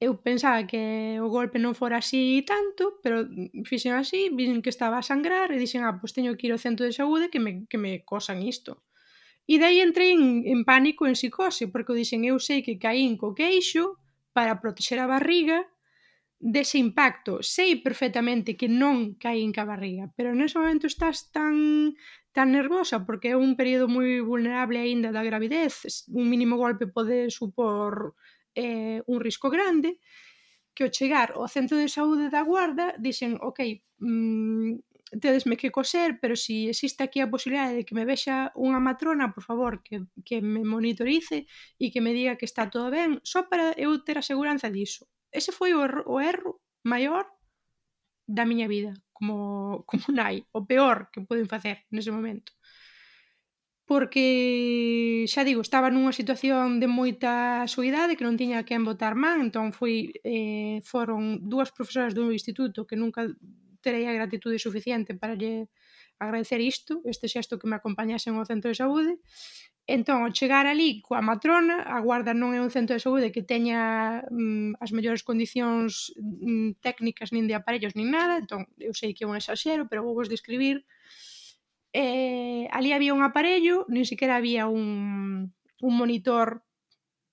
Eu 0.00 0.12
pensaba 0.22 0.62
que 0.70 1.18
o 1.18 1.28
golpe 1.36 1.58
non 1.58 1.74
fora 1.74 1.98
así 1.98 2.46
tanto, 2.46 3.02
pero 3.02 3.26
fixen 3.66 3.94
así, 3.98 4.30
vin 4.30 4.62
que 4.62 4.70
estaba 4.74 4.96
a 4.98 5.06
sangrar 5.10 5.50
e 5.50 5.60
dixen, 5.62 5.82
ah, 5.86 5.98
pois 5.98 6.14
teño 6.14 6.34
que 6.38 6.46
ir 6.46 6.54
ao 6.54 6.62
centro 6.66 6.86
de 6.86 6.94
saúde 6.94 7.30
que 7.32 7.42
me, 7.42 7.66
que 7.70 7.78
me 7.82 7.92
cosan 8.06 8.42
isto. 8.42 8.82
E 9.48 9.56
daí 9.56 9.80
entrei 9.80 10.12
en, 10.12 10.44
en 10.44 10.60
pánico 10.68 11.08
en 11.08 11.16
psicose, 11.16 11.72
porque 11.72 11.96
eu 11.96 11.98
dixen, 11.98 12.28
eu 12.28 12.36
sei 12.36 12.60
que 12.60 12.76
caín 12.76 13.16
co 13.16 13.32
queixo 13.32 13.96
para 14.36 14.60
protexer 14.60 15.00
a 15.00 15.08
barriga 15.08 15.64
dese 16.36 16.76
impacto. 16.78 17.42
Sei 17.42 17.80
perfectamente 17.80 18.60
que 18.60 18.68
non 18.68 19.16
caín 19.16 19.50
ca 19.56 19.64
barriga, 19.64 20.12
pero 20.14 20.36
nese 20.36 20.60
momento 20.60 20.84
estás 20.86 21.32
tan 21.32 21.96
tan 22.36 22.52
nervosa 22.52 23.02
porque 23.02 23.34
é 23.34 23.36
un 23.40 23.56
período 23.58 23.88
moi 23.90 24.22
vulnerable 24.22 24.78
aínda 24.78 25.10
da 25.10 25.26
gravidez, 25.26 26.06
un 26.12 26.30
mínimo 26.30 26.54
golpe 26.60 26.86
pode 26.86 27.32
supor 27.32 28.14
eh, 28.54 29.02
un 29.10 29.18
risco 29.18 29.50
grande, 29.50 29.98
que 30.76 30.86
ao 30.86 30.94
chegar 30.94 31.34
ao 31.34 31.50
centro 31.50 31.74
de 31.74 31.90
saúde 31.90 32.30
da 32.30 32.46
guarda 32.46 32.94
dixen, 33.02 33.34
ok, 33.42 33.82
mm, 33.98 34.87
tedesme 35.20 35.56
que 35.56 35.70
coser, 35.70 36.18
pero 36.20 36.36
se 36.36 36.44
si 36.44 36.68
existe 36.68 37.02
aquí 37.02 37.20
a 37.20 37.30
posibilidade 37.30 37.74
de 37.74 37.84
que 37.84 37.94
me 37.96 38.04
vexa 38.04 38.52
unha 38.54 38.80
matrona, 38.80 39.32
por 39.32 39.44
favor, 39.44 39.80
que, 39.80 40.04
que 40.24 40.44
me 40.44 40.60
monitorice 40.64 41.48
e 41.80 41.88
que 41.88 42.04
me 42.04 42.12
diga 42.12 42.36
que 42.36 42.44
está 42.44 42.68
todo 42.68 42.92
ben, 42.92 43.20
só 43.24 43.48
para 43.48 43.72
eu 43.80 44.04
ter 44.04 44.20
a 44.20 44.26
seguranza 44.26 44.68
diso. 44.68 45.08
Ese 45.32 45.52
foi 45.52 45.72
o, 45.72 45.80
erro, 45.84 46.04
o 46.04 46.20
erro 46.20 46.60
maior 46.84 47.24
da 48.28 48.44
miña 48.44 48.68
vida, 48.68 48.92
como, 49.12 49.84
como 49.88 50.04
nai, 50.12 50.44
o 50.52 50.64
peor 50.68 51.08
que 51.12 51.24
poden 51.24 51.48
facer 51.48 51.88
nese 51.90 52.12
momento. 52.12 52.52
Porque, 53.88 55.24
xa 55.32 55.48
digo, 55.48 55.64
estaba 55.64 55.88
nunha 55.88 56.12
situación 56.12 56.76
de 56.76 56.88
moita 56.92 57.64
soidade 57.64 58.20
que 58.20 58.26
non 58.28 58.36
tiña 58.36 58.60
quen 58.68 58.84
botar 58.84 59.16
man, 59.16 59.48
entón 59.48 59.72
foi, 59.72 60.12
eh, 60.20 60.84
foron 60.84 61.48
dúas 61.48 61.72
profesoras 61.72 62.12
do 62.12 62.28
instituto 62.28 62.84
que 62.84 63.00
nunca 63.00 63.24
terei 63.80 64.06
a 64.06 64.16
gratitude 64.16 64.58
suficiente 64.58 65.14
para 65.14 65.34
lle 65.34 65.68
agradecer 66.18 66.60
isto, 66.60 67.00
este 67.04 67.28
xesto 67.28 67.58
que 67.58 67.68
me 67.70 67.78
acompañasen 67.78 68.34
ao 68.34 68.48
centro 68.48 68.68
de 68.70 68.76
saúde. 68.78 69.22
Entón, 69.88 70.20
ao 70.20 70.34
chegar 70.34 70.68
ali 70.68 71.00
coa 71.00 71.24
matrona, 71.24 71.80
a 71.80 71.96
guarda 72.04 72.36
non 72.36 72.52
é 72.52 72.60
un 72.60 72.68
centro 72.68 72.92
de 72.92 73.00
saúde 73.00 73.32
que 73.32 73.40
teña 73.40 74.20
mm, 74.28 74.76
as 74.84 74.92
mellores 74.92 75.24
condicións 75.24 76.12
mm, 76.18 76.82
técnicas 76.84 77.32
nin 77.32 77.48
de 77.48 77.56
aparellos 77.56 77.96
nin 77.96 78.12
nada, 78.12 78.36
entón 78.36 78.68
eu 78.76 78.92
sei 78.92 79.16
que 79.16 79.24
é 79.24 79.30
un 79.30 79.38
exaxero, 79.38 79.88
pero 79.88 80.04
vou 80.04 80.12
vos 80.12 80.28
describir. 80.28 80.84
Eh, 81.96 82.68
ali 82.68 82.92
había 82.92 83.16
un 83.16 83.24
aparello, 83.24 83.88
nin 83.88 84.04
siquiera 84.04 84.36
había 84.36 84.68
un, 84.68 85.56
un 85.80 85.92
monitor 85.96 86.68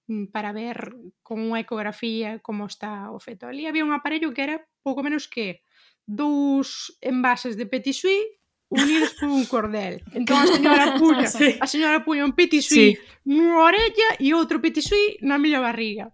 mm, 0.08 0.32
para 0.32 0.56
ver 0.56 0.96
con 1.28 1.44
unha 1.44 1.60
ecografía 1.60 2.40
como 2.40 2.72
está 2.72 3.12
o 3.12 3.20
feto. 3.20 3.52
Ali 3.52 3.68
había 3.68 3.84
un 3.84 3.92
aparello 3.92 4.32
que 4.32 4.48
era 4.48 4.64
pouco 4.80 5.04
menos 5.04 5.28
que 5.28 5.65
dous 6.06 6.98
envases 7.02 7.58
de 7.58 7.66
petit 7.66 7.94
suisse 7.94 8.40
unidos 8.70 9.14
por 9.20 9.30
un 9.30 9.46
cordel. 9.46 10.04
Entón 10.14 10.38
a 10.38 10.48
señora 10.48 10.98
puña, 10.98 11.28
a 11.64 11.68
señora 11.68 12.06
puña 12.06 12.26
un 12.26 12.34
petit 12.34 12.62
suisse 12.62 12.98
sí. 12.98 13.02
nunha 13.26 13.62
orella 13.62 14.10
e 14.20 14.34
outro 14.34 14.62
petit 14.62 14.86
na 15.22 15.38
miña 15.38 15.60
barriga. 15.60 16.14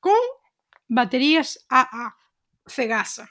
Con 0.00 0.20
baterías 0.88 1.64
AA, 1.68 2.16
cegasa. 2.66 3.28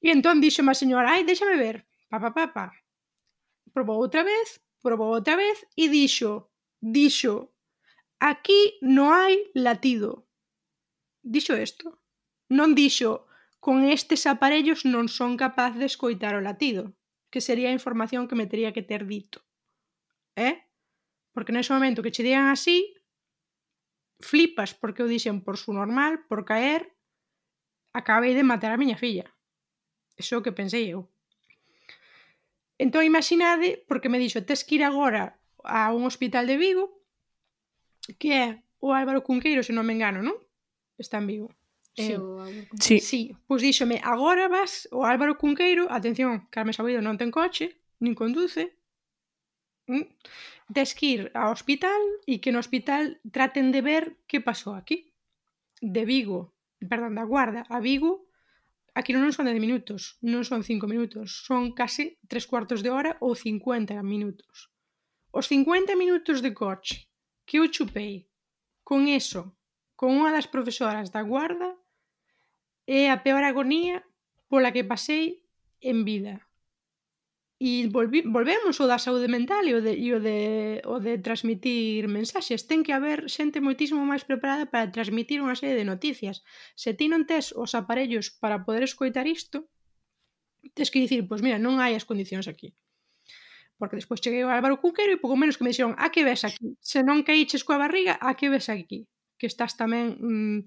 E 0.00 0.10
entón 0.14 0.40
dixo 0.40 0.62
a 0.62 0.74
señora, 0.74 1.12
ai, 1.12 1.24
déxame 1.24 1.56
ver, 1.58 1.86
pa, 2.08 2.18
pa, 2.22 2.30
pa, 2.30 2.44
pa. 2.54 2.66
Probou 3.74 3.98
outra 3.98 4.22
vez, 4.22 4.62
probou 4.80 5.12
outra 5.12 5.36
vez 5.36 5.66
e 5.76 5.88
dixo, 5.88 6.50
dixo, 6.80 7.52
aquí 8.18 8.78
non 8.82 9.12
hai 9.12 9.34
latido. 9.54 10.30
Dixo 11.22 11.58
isto. 11.58 12.00
Non 12.48 12.72
dixo, 12.72 13.27
con 13.58 13.84
estes 13.84 14.26
aparellos 14.26 14.86
non 14.86 15.10
son 15.10 15.34
capaz 15.34 15.74
de 15.74 15.86
escoitar 15.90 16.38
o 16.38 16.44
latido, 16.44 16.94
que 17.30 17.42
sería 17.42 17.68
a 17.70 17.76
información 17.76 18.30
que 18.30 18.38
me 18.38 18.46
tería 18.46 18.72
que 18.72 18.86
ter 18.86 19.04
dito. 19.04 19.42
Eh? 20.38 20.62
Porque 21.34 21.52
nese 21.52 21.74
momento 21.74 22.02
que 22.02 22.14
che 22.14 22.22
digan 22.22 22.48
así, 22.48 22.94
flipas 24.20 24.74
porque 24.74 25.02
o 25.02 25.10
dixen 25.10 25.42
por 25.42 25.58
su 25.58 25.74
normal, 25.74 26.26
por 26.30 26.46
caer, 26.46 26.94
acabei 27.92 28.34
de 28.34 28.46
matar 28.46 28.70
a 28.72 28.80
miña 28.80 28.96
filla. 28.96 29.26
Eso 30.14 30.34
é 30.34 30.38
o 30.38 30.44
que 30.44 30.54
pensei 30.54 30.90
eu. 30.90 31.10
Entón 32.78 33.02
imaginade, 33.02 33.82
porque 33.90 34.10
me 34.10 34.22
dixo, 34.22 34.46
tes 34.46 34.62
que 34.62 34.78
ir 34.78 34.84
agora 34.86 35.38
a 35.66 35.90
un 35.90 36.06
hospital 36.06 36.46
de 36.46 36.56
Vigo, 36.56 37.02
que 38.22 38.30
é 38.34 38.46
o 38.78 38.94
Álvaro 38.94 39.26
Cunqueiro, 39.26 39.66
se 39.66 39.74
non 39.74 39.82
me 39.82 39.94
engano, 39.98 40.22
non? 40.22 40.38
Está 40.94 41.18
en 41.18 41.26
Vigo. 41.26 41.57
Sí. 41.98 42.12
Eu, 42.12 42.46
sí. 42.78 43.00
sí. 43.00 43.36
Pois 43.46 43.62
díxome, 43.62 43.98
agora 44.04 44.46
vas 44.46 44.86
o 44.94 45.02
Álvaro 45.02 45.34
Cunqueiro, 45.34 45.90
atención, 45.90 46.46
Carmen 46.54 46.70
Sabido 46.70 47.02
non 47.02 47.18
ten 47.18 47.34
coche, 47.34 47.82
nin 47.98 48.14
conduce, 48.14 48.78
mm, 49.90 50.06
tes 50.70 50.94
que 50.94 51.06
ir 51.18 51.22
ao 51.34 51.50
hospital 51.50 51.98
e 52.30 52.38
que 52.38 52.54
no 52.54 52.62
hospital 52.62 53.18
traten 53.34 53.74
de 53.74 53.80
ver 53.82 54.04
que 54.30 54.38
pasou 54.38 54.78
aquí. 54.78 55.10
De 55.82 56.06
Vigo, 56.06 56.54
perdón, 56.78 57.18
da 57.18 57.26
Guarda 57.26 57.66
a 57.66 57.82
Vigo, 57.82 58.30
aquí 58.94 59.10
non 59.10 59.34
son 59.34 59.50
10 59.50 59.58
minutos, 59.58 60.18
non 60.22 60.42
son 60.46 60.62
5 60.62 60.86
minutos, 60.86 61.46
son 61.46 61.74
case 61.74 62.18
3 62.30 62.46
cuartos 62.50 62.82
de 62.82 62.90
hora 62.94 63.18
ou 63.18 63.34
50 63.34 63.98
minutos. 64.06 64.70
Os 65.34 65.50
50 65.50 65.98
minutos 65.98 66.42
de 66.42 66.54
coche 66.54 67.10
que 67.46 67.58
eu 67.58 67.70
chupei 67.70 68.26
con 68.86 69.06
eso, 69.06 69.54
con 69.98 70.14
unha 70.14 70.34
das 70.34 70.50
profesoras 70.50 71.10
da 71.14 71.22
Guarda, 71.22 71.77
É 72.88 73.00
a 73.12 73.20
peor 73.24 73.44
agonía 73.44 73.96
pola 74.50 74.72
que 74.74 74.88
pasei 74.92 75.44
en 75.90 75.98
vida. 76.08 76.34
E 77.60 77.90
volvi, 77.96 78.20
volvemos 78.36 78.78
o 78.78 78.86
da 78.88 79.02
saúde 79.02 79.28
mental 79.36 79.66
e 79.66 79.74
o 79.76 79.80
de, 79.86 79.92
e 79.98 80.08
o 80.16 80.18
de, 80.22 80.38
o 80.86 80.96
de 81.02 81.18
transmitir 81.26 82.08
mensaxes. 82.08 82.64
Ten 82.70 82.80
que 82.86 82.96
haber 82.96 83.28
xente 83.36 83.58
moitísimo 83.60 84.00
máis 84.08 84.24
preparada 84.24 84.64
para 84.72 84.88
transmitir 84.94 85.38
unha 85.44 85.58
serie 85.58 85.76
de 85.76 85.90
noticias. 85.92 86.36
Se 86.82 86.90
ti 86.96 87.06
non 87.12 87.26
tes 87.28 87.50
os 87.52 87.76
aparellos 87.80 88.26
para 88.42 88.62
poder 88.64 88.82
escoitar 88.86 89.26
isto, 89.28 89.68
tes 90.76 90.88
que 90.88 91.02
dicir, 91.04 91.26
pois 91.28 91.42
mira, 91.44 91.58
non 91.58 91.82
hai 91.82 91.92
as 91.98 92.08
condicións 92.08 92.46
aquí 92.48 92.70
porque 93.78 93.94
despois 93.94 94.20
cheguei 94.20 94.42
ao 94.42 94.50
Álvaro 94.50 94.80
Cunquero 94.82 95.14
e 95.14 95.22
pouco 95.22 95.38
menos 95.38 95.54
que 95.56 95.62
me 95.62 95.70
dixeron 95.70 95.94
a 95.96 96.10
que 96.10 96.26
ves 96.26 96.42
aquí? 96.42 96.74
Se 96.82 97.00
non 97.06 97.22
caíches 97.22 97.62
coa 97.62 97.78
barriga, 97.78 98.18
a 98.18 98.34
que 98.34 98.50
ves 98.50 98.66
aquí? 98.66 99.06
que 99.38 99.46
estás 99.46 99.78
tamén 99.78 100.18
mm, 100.18 100.58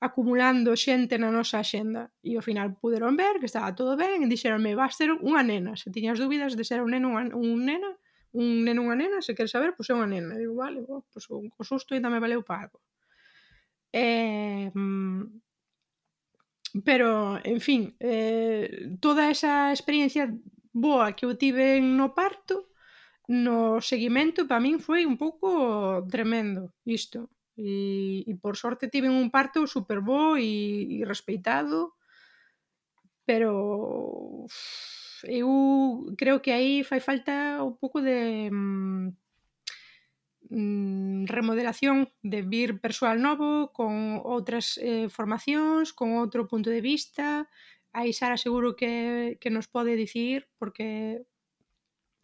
acumulando 0.00 0.78
xente 0.78 1.18
na 1.18 1.34
nosa 1.34 1.60
axenda. 1.60 2.14
E 2.22 2.38
ao 2.38 2.46
final 2.46 2.78
puderon 2.78 3.18
ver 3.18 3.42
que 3.42 3.50
estaba 3.50 3.74
todo 3.74 3.98
ben 3.98 4.22
e 4.22 4.30
dixeronme, 4.30 4.78
vas 4.78 4.94
ser 4.94 5.10
unha 5.10 5.42
nena. 5.42 5.74
Se 5.74 5.90
tiñas 5.90 6.22
dúbidas 6.22 6.54
de 6.54 6.64
ser 6.64 6.80
un 6.80 6.94
neno, 6.94 7.10
unha, 7.10 7.34
un 7.34 7.66
nena, 7.66 7.90
un 8.32 8.62
neno 8.62 8.86
unha 8.86 8.96
nena, 8.96 9.18
se 9.20 9.34
queres 9.34 9.50
saber, 9.50 9.74
pois 9.74 9.90
é 9.90 9.94
unha 9.98 10.08
nena. 10.08 10.38
E 10.38 10.46
digo, 10.46 10.54
vale, 10.54 10.80
bo, 10.86 11.02
pois 11.10 11.26
un 11.34 11.50
o 11.50 11.62
susto 11.66 11.92
ainda 11.92 12.08
me 12.08 12.22
valeu 12.22 12.46
para 12.46 12.70
algo. 12.70 12.78
Eh, 13.90 14.70
pero, 16.86 17.42
en 17.42 17.60
fin, 17.60 17.98
eh, 17.98 18.94
toda 19.02 19.26
esa 19.28 19.74
experiencia 19.74 20.30
boa 20.70 21.12
que 21.18 21.26
eu 21.26 21.34
tive 21.34 21.82
no 21.82 22.14
parto, 22.14 22.70
no 23.26 23.82
seguimento, 23.82 24.46
para 24.46 24.62
min 24.62 24.78
foi 24.78 25.02
un 25.02 25.18
pouco 25.18 26.02
tremendo 26.06 26.70
isto 26.86 27.30
e, 27.60 28.24
e 28.24 28.32
por 28.40 28.56
sorte 28.56 28.88
tiven 28.88 29.12
un 29.12 29.28
parto 29.28 29.68
super 29.68 30.00
bo 30.00 30.40
e, 30.40 31.00
e 31.00 31.04
respeitado 31.04 32.00
pero 33.28 34.48
eu 35.22 35.48
creo 36.16 36.40
que 36.42 36.52
aí 36.52 36.82
fai 36.82 37.00
falta 37.00 37.62
un 37.62 37.76
pouco 37.76 38.00
de 38.00 38.50
mm, 38.50 39.06
mm, 40.50 41.24
remodelación 41.28 42.10
de 42.22 42.42
vir 42.42 42.80
persoal 42.80 43.20
novo 43.20 43.70
con 43.72 44.18
outras 44.24 44.80
eh, 44.80 45.06
formacións, 45.12 45.92
con 45.92 46.18
outro 46.18 46.48
punto 46.50 46.74
de 46.74 46.80
vista. 46.80 47.46
Aí 47.92 48.10
Sara 48.10 48.34
seguro 48.34 48.74
que, 48.74 49.38
que 49.40 49.50
nos 49.50 49.68
pode 49.68 49.94
dicir 49.94 50.48
porque 50.58 51.22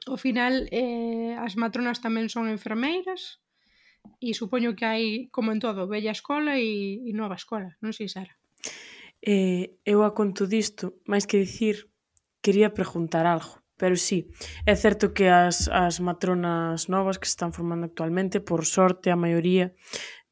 ao 0.06 0.16
final 0.16 0.66
eh, 0.70 1.34
as 1.38 1.54
matronas 1.54 2.02
tamén 2.02 2.26
son 2.26 2.50
enfermeiras 2.50 3.42
e 4.20 4.34
supoño 4.34 4.74
que 4.74 4.86
hai, 4.86 5.06
como 5.30 5.52
en 5.52 5.60
todo, 5.60 5.86
bella 5.86 6.12
escola 6.12 6.58
e, 6.58 7.02
e 7.02 7.10
nova 7.12 7.36
escola, 7.36 7.74
non 7.82 7.92
sei, 7.92 8.08
Sara? 8.08 8.34
Eh, 9.22 9.78
eu 9.84 10.04
a 10.06 10.14
conto 10.14 10.46
disto, 10.46 11.02
máis 11.10 11.26
que 11.26 11.42
dicir, 11.42 11.90
quería 12.44 12.70
preguntar 12.70 13.26
algo. 13.26 13.62
Pero 13.76 13.96
sí, 13.96 14.32
é 14.64 14.74
certo 14.74 15.12
que 15.12 15.28
as, 15.28 15.68
as 15.68 16.00
matronas 16.00 16.88
novas 16.88 17.18
que 17.20 17.28
se 17.28 17.36
están 17.36 17.52
formando 17.52 17.84
actualmente, 17.84 18.40
por 18.40 18.64
sorte, 18.64 19.10
a 19.10 19.20
maioría, 19.20 19.76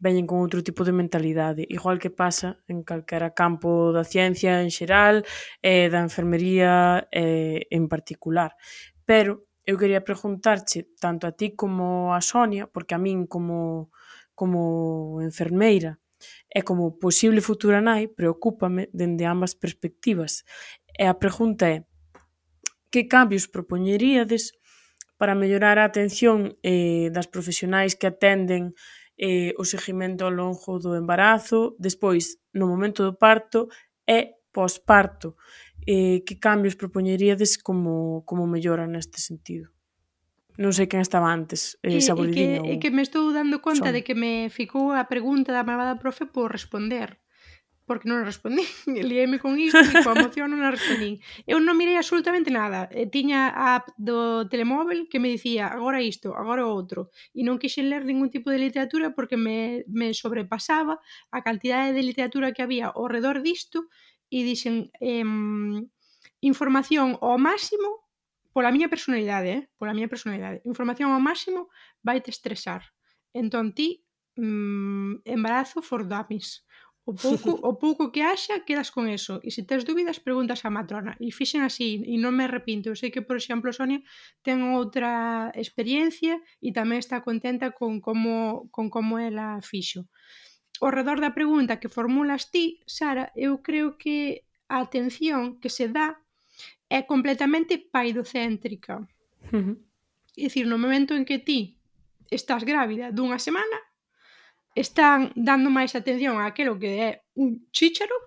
veñen 0.01 0.25
con 0.25 0.41
outro 0.41 0.65
tipo 0.65 0.81
de 0.85 0.97
mentalidade, 0.97 1.69
igual 1.69 2.01
que 2.01 2.09
pasa 2.09 2.57
en 2.73 2.81
calquera 2.89 3.37
campo 3.37 3.93
da 3.93 4.05
ciencia 4.05 4.65
en 4.65 4.73
xeral, 4.73 5.29
e 5.61 5.85
eh, 5.85 5.87
da 5.93 6.01
enfermería 6.01 7.05
eh, 7.13 7.69
en 7.69 7.85
particular. 7.93 8.57
Pero 9.05 9.45
eu 9.67 9.79
quería 9.79 10.05
preguntarche 10.05 10.89
tanto 11.01 11.27
a 11.27 11.33
ti 11.33 11.57
como 11.57 12.15
a 12.15 12.21
Sonia, 12.21 12.67
porque 12.67 12.95
a 12.95 12.99
min 12.99 13.27
como 13.27 13.91
como 14.35 15.23
enfermeira 15.23 15.99
e 16.51 16.63
como 16.63 16.99
posible 16.99 17.41
futura 17.41 17.81
nai 17.81 18.09
preocúpame 18.09 18.91
dende 18.93 19.25
ambas 19.25 19.55
perspectivas. 19.55 20.45
E 20.99 21.05
a 21.07 21.15
pregunta 21.19 21.71
é: 21.71 21.87
que 22.91 23.09
cambios 23.09 23.49
propoñeríades 23.49 24.55
para 25.19 25.35
mellorar 25.35 25.79
a 25.79 25.85
atención 25.85 26.59
eh, 26.63 27.11
das 27.11 27.27
profesionais 27.27 27.95
que 27.99 28.07
atenden 28.07 28.75
eh, 29.17 29.55
o 29.59 29.65
seguimento 29.65 30.27
ao 30.27 30.35
longo 30.35 30.79
do 30.79 30.95
embarazo, 30.95 31.75
despois 31.79 32.39
no 32.53 32.67
momento 32.67 33.03
do 33.03 33.15
parto 33.15 33.71
e 34.07 34.39
posparto, 34.55 35.35
eh, 35.87 36.25
que 36.25 36.39
cambios 36.39 36.77
propoñeríades 36.77 37.59
como, 37.59 38.25
como 38.25 38.47
mellora 38.47 38.87
neste 38.87 39.21
sentido? 39.21 39.73
Non 40.55 40.71
sei 40.71 40.87
quen 40.87 41.03
estaba 41.03 41.35
antes, 41.35 41.77
eh, 41.83 41.99
Saboridiño. 41.99 42.63
E 42.63 42.79
que, 42.79 42.79
e 42.79 42.81
que 42.83 42.91
me 42.95 43.03
estou 43.03 43.35
dando 43.35 43.59
conta 43.59 43.91
son. 43.91 43.97
de 43.97 44.07
que 44.07 44.15
me 44.15 44.49
ficou 44.55 44.95
a 44.95 45.11
pregunta 45.11 45.51
da 45.51 45.67
malvada 45.67 45.99
profe 45.99 46.31
por 46.31 46.55
responder 46.55 47.19
porque 47.87 48.09
non 48.09 48.25
a 48.25 48.29
respondín. 48.29 48.65
Liéme 49.11 49.37
con 49.39 49.61
isto 49.61 49.81
e 49.81 50.01
coa 50.01 50.17
emoción 50.17 50.49
non 50.49 50.65
a 50.65 50.73
respondín. 50.73 51.21
Eu 51.45 51.61
non 51.61 51.77
mirei 51.77 52.01
absolutamente 52.01 52.49
nada. 52.49 52.89
Tiña 53.13 53.53
a 53.53 53.77
app 53.81 53.93
do 54.01 54.49
telemóvel 54.49 55.05
que 55.09 55.21
me 55.21 55.29
dicía 55.29 55.69
agora 55.69 56.01
isto, 56.01 56.33
agora 56.33 56.65
outro. 56.65 57.13
E 57.37 57.45
non 57.45 57.61
quixen 57.61 57.93
ler 57.93 58.09
ningún 58.09 58.33
tipo 58.33 58.49
de 58.49 58.61
literatura 58.61 59.13
porque 59.13 59.37
me, 59.37 59.85
me 59.89 60.17
sobrepasaba 60.17 60.97
a 61.29 61.39
cantidade 61.45 61.93
de 61.93 62.03
literatura 62.03 62.57
que 62.57 62.65
había 62.65 62.89
ao 62.89 63.05
redor 63.05 63.45
disto 63.45 63.93
e 64.35 64.43
dixen 64.43 64.91
eh, 64.99 65.23
información 66.43 67.15
ao 67.23 67.39
máximo 67.39 68.03
pola 68.55 68.75
miña 68.75 68.91
personalidade, 68.91 69.51
eh? 69.51 69.63
pola 69.79 69.95
miña 69.95 70.11
personalidade, 70.11 70.63
información 70.67 71.11
ao 71.11 71.23
máximo 71.23 71.71
vai 72.07 72.19
te 72.23 72.31
estresar. 72.35 72.83
Entón 73.35 73.75
ti 73.75 74.07
mm, 74.39 75.27
embarazo 75.27 75.83
for 75.83 76.07
dummies. 76.07 76.67
O 77.05 77.13
pouco, 77.13 77.51
o 77.71 77.73
pouco 77.77 78.11
que 78.15 78.23
haxa, 78.23 78.65
quedas 78.65 78.95
con 78.95 79.11
eso. 79.11 79.43
E 79.43 79.51
se 79.51 79.67
tens 79.69 79.85
dúbidas, 79.85 80.23
preguntas 80.23 80.65
á 80.65 80.71
matrona. 80.71 81.19
E 81.21 81.29
fixen 81.35 81.67
así, 81.67 82.01
e 82.07 82.15
non 82.17 82.33
me 82.33 82.47
arrepinto. 82.47 82.89
Eu 82.89 82.97
sei 82.97 83.11
que, 83.11 83.27
por 83.27 83.37
exemplo, 83.37 83.75
Sonia 83.75 84.01
ten 84.47 84.63
outra 84.73 85.51
experiencia 85.59 86.39
e 86.63 86.71
tamén 86.73 87.03
está 87.03 87.21
contenta 87.21 87.75
con 87.77 87.99
como, 88.01 88.71
con 88.71 88.87
como 88.89 89.19
ela 89.19 89.61
fixo 89.61 90.09
ao 90.81 90.91
redor 90.91 91.21
da 91.21 91.35
pregunta 91.35 91.79
que 91.79 91.93
formulas 91.93 92.51
ti, 92.51 92.81
Sara, 92.87 93.31
eu 93.37 93.63
creo 93.63 93.97
que 93.99 94.43
a 94.69 94.81
atención 94.81 95.61
que 95.61 95.71
se 95.71 95.89
dá 95.89 96.19
é 96.89 97.03
completamente 97.03 97.79
paidocéntrica. 97.79 99.07
Uh 99.53 99.63
-huh. 99.63 99.77
É 100.37 100.49
dicir, 100.49 100.67
no 100.67 100.79
momento 100.79 101.15
en 101.15 101.25
que 101.25 101.39
ti 101.39 101.79
estás 102.31 102.65
grávida 102.65 103.15
dunha 103.15 103.39
semana, 103.39 103.79
están 104.75 105.31
dando 105.39 105.71
máis 105.71 105.95
atención 105.95 106.43
a 106.43 106.51
aquilo 106.51 106.79
que 106.79 106.91
é 106.99 107.11
un 107.39 107.71
chícharo 107.71 108.19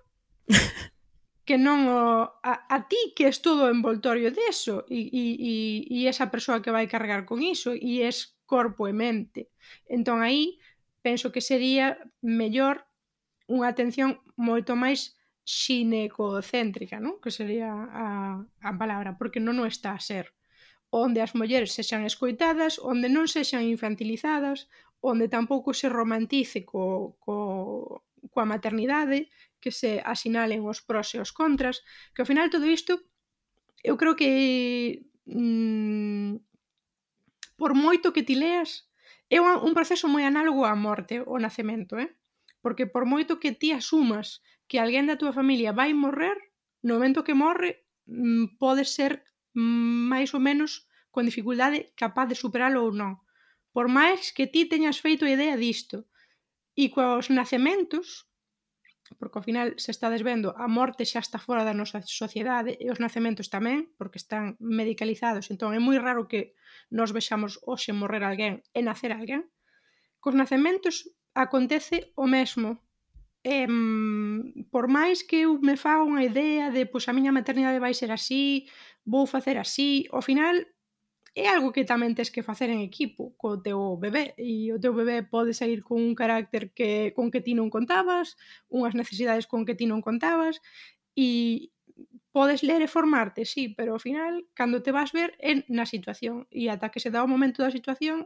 que 1.44 1.60
non 1.60 1.88
o, 1.88 2.24
a, 2.44 2.52
a 2.68 2.78
ti 2.88 3.12
que 3.12 3.28
es 3.28 3.44
todo 3.44 3.68
o 3.68 3.72
envoltorio 3.72 4.32
deso 4.32 4.88
e, 4.88 5.12
e, 5.12 5.24
e, 5.36 5.54
e 5.88 5.98
esa 6.08 6.32
persoa 6.32 6.64
que 6.64 6.72
vai 6.72 6.88
cargar 6.88 7.28
con 7.28 7.44
iso 7.44 7.76
e 7.76 8.00
es 8.04 8.36
corpo 8.48 8.88
e 8.88 8.96
mente. 8.96 9.52
Entón 9.84 10.24
aí 10.24 10.56
penso 11.08 11.32
que 11.32 11.40
sería 11.40 11.96
mellor 12.20 12.84
unha 13.48 13.72
atención 13.72 14.20
moito 14.36 14.76
máis 14.76 15.16
xinecocéntrica, 15.48 17.00
non? 17.00 17.16
que 17.24 17.32
sería 17.32 17.72
a, 17.72 18.36
a 18.44 18.72
palabra, 18.76 19.16
porque 19.16 19.40
non 19.40 19.56
o 19.56 19.64
está 19.64 19.96
a 19.96 20.04
ser. 20.04 20.36
Onde 20.92 21.24
as 21.24 21.32
mulleres 21.32 21.72
sexan 21.72 22.04
escoitadas, 22.04 22.76
onde 22.76 23.08
non 23.08 23.24
sexan 23.24 23.64
infantilizadas, 23.64 24.68
onde 25.00 25.32
tampouco 25.32 25.72
se 25.72 25.88
romantice 25.88 26.68
co, 26.68 27.16
co, 27.24 28.04
coa 28.28 28.44
maternidade, 28.44 29.32
que 29.56 29.72
se 29.72 30.04
asinalen 30.04 30.60
os 30.68 30.84
pros 30.84 31.16
e 31.16 31.24
os 31.24 31.32
contras, 31.32 31.80
que 32.12 32.20
ao 32.20 32.28
final 32.28 32.52
todo 32.52 32.68
isto 32.68 33.00
eu 33.80 33.96
creo 33.96 34.12
que 34.12 34.28
mm, 35.24 36.36
por 37.56 37.72
moito 37.72 38.12
que 38.12 38.20
ti 38.28 38.36
leas 38.36 38.87
É 39.28 39.38
un 39.40 39.72
proceso 39.76 40.08
moi 40.08 40.24
análogo 40.24 40.64
á 40.64 40.72
morte, 40.72 41.20
o 41.20 41.36
nacemento, 41.36 42.00
eh? 42.00 42.16
Porque 42.64 42.88
por 42.88 43.04
moito 43.04 43.40
que 43.42 43.52
ti 43.52 43.72
asumas 43.72 44.40
que 44.68 44.80
alguén 44.80 45.04
da 45.08 45.20
túa 45.20 45.36
familia 45.36 45.72
vai 45.72 45.92
morrer, 45.92 46.36
no 46.84 46.96
momento 46.96 47.24
que 47.26 47.36
morre, 47.36 47.84
mm, 48.08 48.56
pode 48.62 48.84
ser 48.88 49.24
mm, 49.52 50.08
máis 50.12 50.32
ou 50.32 50.40
menos 50.40 50.88
con 51.12 51.28
dificultade 51.28 51.92
capaz 51.96 52.26
de 52.28 52.40
superalo 52.40 52.84
ou 52.84 52.92
non. 52.92 53.20
Por 53.76 53.92
máis 53.92 54.32
que 54.32 54.48
ti 54.48 54.64
teñas 54.64 55.00
feito 55.04 55.28
idea 55.28 55.56
disto. 55.60 56.08
E 56.78 56.88
coas 56.94 57.28
nacementos, 57.28 58.27
porque 59.16 59.40
ao 59.40 59.46
final 59.46 59.72
se 59.80 59.90
está 59.94 60.12
desvendo 60.12 60.52
a 60.52 60.68
morte 60.68 61.08
xa 61.08 61.24
está 61.24 61.40
fora 61.40 61.64
da 61.64 61.72
nosa 61.72 62.04
sociedade 62.04 62.76
e 62.76 62.92
os 62.92 63.00
nacementos 63.00 63.48
tamén, 63.48 63.88
porque 63.96 64.20
están 64.20 64.60
medicalizados, 64.60 65.48
entón 65.48 65.72
é 65.72 65.80
moi 65.80 65.96
raro 65.96 66.28
que 66.28 66.52
nos 66.92 67.16
vexamos 67.16 67.56
hoxe 67.64 67.96
morrer 67.96 68.20
alguén 68.26 68.60
e 68.76 68.84
nacer 68.84 69.16
alguén. 69.16 69.48
Cos 70.20 70.36
nacementos 70.36 71.08
acontece 71.32 72.12
o 72.18 72.28
mesmo. 72.28 72.84
E, 73.46 73.64
por 74.68 74.90
máis 74.90 75.22
que 75.22 75.46
eu 75.46 75.56
me 75.62 75.78
faga 75.78 76.04
unha 76.04 76.26
idea 76.26 76.68
de 76.74 76.84
pois 76.84 77.06
a 77.08 77.16
miña 77.16 77.32
maternidade 77.32 77.80
vai 77.80 77.94
ser 77.94 78.10
así, 78.12 78.68
vou 79.06 79.24
facer 79.24 79.56
así, 79.56 80.04
ao 80.12 80.20
final 80.20 80.58
é 81.42 81.46
algo 81.54 81.72
que 81.76 81.88
tamén 81.92 82.16
tes 82.18 82.30
que 82.34 82.46
facer 82.48 82.68
en 82.74 82.80
equipo 82.90 83.22
co 83.40 83.62
teu 83.66 83.80
bebé 84.04 84.34
e 84.36 84.74
o 84.74 84.80
teu 84.82 84.92
bebé 85.00 85.22
pode 85.34 85.52
sair 85.60 85.80
con 85.86 85.98
un 86.08 86.14
carácter 86.18 86.74
que 86.76 87.14
con 87.16 87.30
que 87.32 87.44
ti 87.46 87.52
non 87.54 87.70
contabas, 87.76 88.34
unhas 88.66 88.94
necesidades 89.00 89.46
con 89.50 89.62
que 89.66 89.78
ti 89.78 89.86
non 89.86 90.02
contabas 90.02 90.58
e 91.14 91.28
podes 92.34 92.60
ler 92.68 92.80
e 92.82 92.88
formarte, 92.96 93.42
sí, 93.52 93.74
pero 93.76 93.90
ao 93.94 94.02
final 94.02 94.32
cando 94.58 94.82
te 94.84 94.94
vas 94.98 95.10
ver 95.18 95.30
é 95.50 95.52
na 95.70 95.86
situación 95.94 96.36
e 96.50 96.62
ata 96.74 96.90
que 96.92 97.02
se 97.04 97.12
dá 97.14 97.20
o 97.22 97.32
momento 97.34 97.62
da 97.62 97.74
situación 97.74 98.18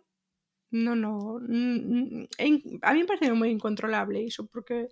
non, 0.73 0.97
no, 1.05 1.37
mm, 1.45 2.33
a 2.81 2.91
mí 2.97 2.99
me 3.05 3.09
parece 3.11 3.29
moi 3.37 3.53
incontrolable 3.53 4.25
iso, 4.25 4.49
porque 4.53 4.89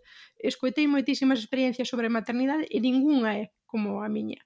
escoitei 0.51 0.85
moitísimas 0.85 1.41
experiencias 1.41 1.89
sobre 1.89 2.12
maternidade 2.12 2.68
e 2.68 2.79
ningunha 2.85 3.31
é 3.43 3.45
como 3.71 4.05
a 4.05 4.09
miña. 4.12 4.41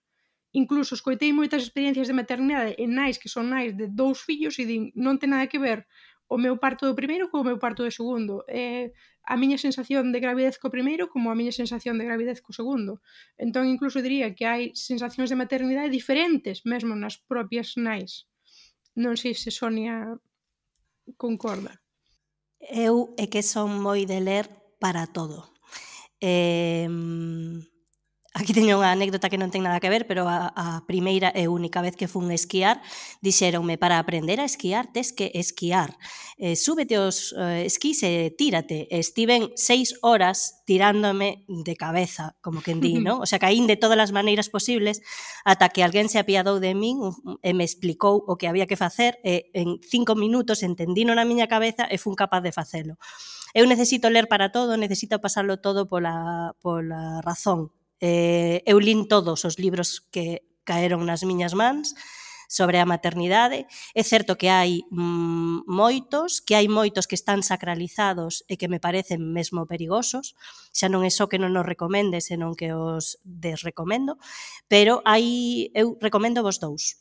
Incluso 0.54 0.94
escoitei 0.94 1.34
moitas 1.34 1.66
experiencias 1.66 2.06
de 2.06 2.14
maternidade 2.14 2.78
en 2.78 2.94
nais 2.94 3.18
que 3.18 3.26
son 3.26 3.50
nais 3.50 3.74
de 3.74 3.90
dous 3.90 4.22
fillos 4.22 4.54
e 4.62 4.64
din 4.70 4.94
non 4.94 5.18
ten 5.18 5.34
nada 5.34 5.50
que 5.50 5.58
ver 5.58 5.90
o 6.30 6.38
meu 6.38 6.56
parto 6.62 6.86
do 6.86 6.94
primeiro 6.94 7.26
co 7.26 7.42
meu 7.42 7.58
parto 7.58 7.82
do 7.82 7.90
segundo. 7.90 8.46
Eh, 8.46 8.94
a 9.26 9.34
miña 9.36 9.58
sensación 9.58 10.12
de 10.14 10.22
gravidez 10.22 10.54
co 10.62 10.70
primeiro 10.70 11.10
como 11.10 11.28
a 11.28 11.34
miña 11.34 11.50
sensación 11.50 11.98
de 11.98 12.06
gravidez 12.06 12.38
co 12.38 12.54
segundo. 12.54 13.02
Entón, 13.34 13.66
incluso 13.66 13.98
diría 13.98 14.30
que 14.36 14.46
hai 14.46 14.62
sensacións 14.78 15.26
de 15.26 15.40
maternidade 15.42 15.90
diferentes 15.90 16.62
mesmo 16.62 16.94
nas 16.94 17.18
propias 17.18 17.74
nais. 17.74 18.30
Non 18.94 19.18
sei 19.18 19.34
se 19.34 19.50
Sonia 19.50 20.14
concorda. 21.18 21.82
Eu 22.62 23.12
é 23.18 23.26
que 23.26 23.42
son 23.42 23.82
moi 23.82 24.06
de 24.06 24.22
ler 24.22 24.46
para 24.78 25.10
todo. 25.10 25.50
Eh, 26.22 26.88
Aquí 28.34 28.50
teño 28.50 28.82
unha 28.82 28.90
anécdota 28.90 29.30
que 29.30 29.38
non 29.38 29.54
ten 29.54 29.62
nada 29.62 29.78
que 29.78 29.86
ver, 29.86 30.10
pero 30.10 30.26
a, 30.26 30.50
a 30.58 30.82
primeira 30.90 31.30
e 31.30 31.46
única 31.46 31.78
vez 31.78 31.94
que 31.94 32.10
fun 32.10 32.34
esquiar, 32.34 32.82
dixeronme 33.22 33.78
para 33.78 34.02
aprender 34.02 34.42
a 34.42 34.48
esquiar 34.50 34.90
tes 34.90 35.14
que 35.14 35.30
esquiar. 35.38 35.94
Eh, 36.34 36.58
súbete 36.58 36.98
os 36.98 37.30
eh, 37.38 37.62
esquís 37.62 38.02
e 38.02 38.34
tírate. 38.34 38.90
Estiven 38.90 39.54
seis 39.54 39.94
horas 40.02 40.66
tirándome 40.66 41.46
de 41.46 41.78
cabeza, 41.78 42.34
como 42.42 42.58
que 42.58 42.74
di, 42.74 42.98
non? 43.06 43.22
O 43.22 43.26
sea, 43.30 43.38
caín 43.38 43.70
de 43.70 43.78
todas 43.78 44.02
as 44.02 44.10
maneiras 44.10 44.50
posibles 44.50 44.98
ata 45.46 45.70
que 45.70 45.86
alguén 45.86 46.10
se 46.10 46.18
apiadou 46.18 46.58
de 46.58 46.74
min 46.74 46.98
e 47.38 47.54
me 47.54 47.62
explicou 47.62 48.18
o 48.26 48.34
que 48.34 48.50
había 48.50 48.66
que 48.66 48.74
facer 48.74 49.14
e 49.22 49.54
en 49.54 49.78
cinco 49.78 50.18
minutos 50.18 50.66
entendino 50.66 51.14
na 51.14 51.22
miña 51.22 51.46
cabeza 51.46 51.86
e 51.86 52.02
fun 52.02 52.18
capaz 52.18 52.42
de 52.42 52.50
facelo. 52.50 52.98
Eu 53.54 53.62
necesito 53.70 54.10
ler 54.10 54.26
para 54.26 54.50
todo, 54.50 54.74
necesito 54.74 55.22
pasarlo 55.22 55.62
todo 55.62 55.86
pola, 55.86 56.58
pola 56.58 57.22
razón, 57.22 57.70
Eh, 58.04 58.60
eu 58.68 58.76
lin 58.84 59.08
todos 59.08 59.48
os 59.48 59.56
libros 59.56 60.04
que 60.12 60.44
caeron 60.68 61.08
nas 61.08 61.24
miñas 61.24 61.56
mans 61.56 61.96
sobre 62.52 62.76
a 62.76 62.84
maternidade. 62.84 63.64
É 63.96 64.02
certo 64.04 64.36
que 64.36 64.52
hai 64.52 64.84
mm, 64.92 65.64
moitos, 65.64 66.44
que 66.44 66.52
hai 66.52 66.68
moitos 66.68 67.08
que 67.08 67.16
están 67.16 67.40
sacralizados 67.40 68.44
e 68.44 68.60
que 68.60 68.68
me 68.68 68.76
parecen 68.76 69.32
mesmo 69.32 69.64
perigosos. 69.64 70.36
Xa 70.76 70.92
non 70.92 71.00
é 71.00 71.08
só 71.08 71.24
que 71.32 71.40
non 71.40 71.56
os 71.56 71.64
recomende, 71.64 72.20
senón 72.20 72.52
que 72.52 72.76
os 72.76 73.16
desrecomendo, 73.24 74.20
pero 74.68 75.00
hai 75.08 75.72
eu 75.72 75.96
recomendo 75.96 76.44
vos 76.44 76.60
dous. 76.60 77.00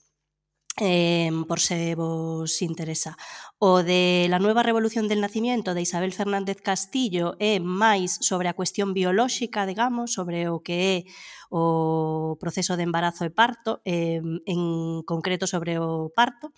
Eh, 0.81 1.29
por 1.47 1.59
se 1.59 1.93
vos 1.93 2.61
interesa. 2.63 3.15
O 3.59 3.83
de 3.83 4.25
la 4.27 4.39
nueva 4.39 4.63
revolución 4.63 5.07
del 5.07 5.21
nacimiento 5.21 5.75
de 5.75 5.83
Isabel 5.83 6.13
Fernández 6.13 6.61
Castillo 6.65 7.37
é 7.37 7.61
máis 7.61 8.17
sobre 8.25 8.49
a 8.49 8.57
cuestión 8.57 8.89
biolóxica, 8.97 9.69
digamos, 9.69 10.17
sobre 10.17 10.49
o 10.49 10.65
que 10.65 10.77
é 10.81 10.97
o 11.53 12.33
proceso 12.41 12.73
de 12.73 12.89
embarazo 12.89 13.21
e 13.21 13.29
parto, 13.29 13.85
eh, 13.85 14.17
en 14.49 14.61
concreto 15.05 15.45
sobre 15.45 15.77
o 15.77 16.09
parto, 16.09 16.49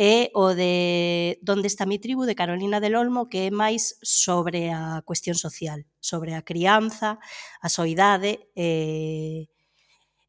e 0.00 0.32
o 0.32 0.56
de 0.56 1.36
Donde 1.44 1.68
está 1.68 1.84
mi 1.84 2.00
tribu 2.00 2.24
de 2.24 2.32
Carolina 2.32 2.80
del 2.80 2.96
Olmo, 2.96 3.28
que 3.28 3.48
é 3.48 3.50
máis 3.52 4.00
sobre 4.00 4.72
a 4.72 5.04
cuestión 5.04 5.36
social, 5.36 5.84
sobre 6.00 6.32
a 6.32 6.40
crianza, 6.40 7.20
a 7.60 7.68
soidade, 7.68 8.48
eh, 8.56 9.51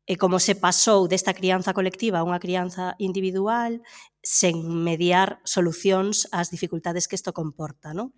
e 0.03 0.19
como 0.19 0.39
se 0.43 0.55
pasou 0.59 1.07
desta 1.07 1.31
crianza 1.31 1.71
colectiva 1.71 2.19
a 2.19 2.27
unha 2.27 2.41
crianza 2.43 2.99
individual 2.99 3.79
sen 4.19 4.59
mediar 4.83 5.39
solucións 5.47 6.27
ás 6.35 6.51
dificultades 6.51 7.07
que 7.07 7.15
isto 7.15 7.31
comporta. 7.31 7.95
Non? 7.95 8.11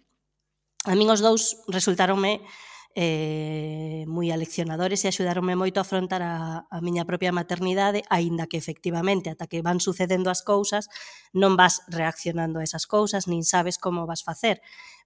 A 0.86 0.94
min 0.98 1.10
os 1.14 1.22
dous 1.22 1.62
resultaronme 1.70 2.42
eh, 2.96 4.08
moi 4.08 4.32
aleccionadores 4.32 5.04
e 5.04 5.12
axudaronme 5.12 5.54
moito 5.54 5.78
a 5.78 5.86
afrontar 5.86 6.24
a, 6.24 6.66
a 6.72 6.78
miña 6.80 7.04
propia 7.04 7.36
maternidade, 7.36 8.08
aínda 8.10 8.48
que 8.48 8.58
efectivamente, 8.58 9.30
ata 9.30 9.46
que 9.52 9.62
van 9.62 9.84
sucedendo 9.84 10.32
as 10.32 10.42
cousas, 10.42 10.88
non 11.36 11.60
vas 11.60 11.84
reaccionando 11.92 12.64
a 12.64 12.66
esas 12.66 12.88
cousas, 12.88 13.28
nin 13.28 13.44
sabes 13.44 13.78
como 13.78 14.08
vas 14.08 14.24
facer, 14.24 14.64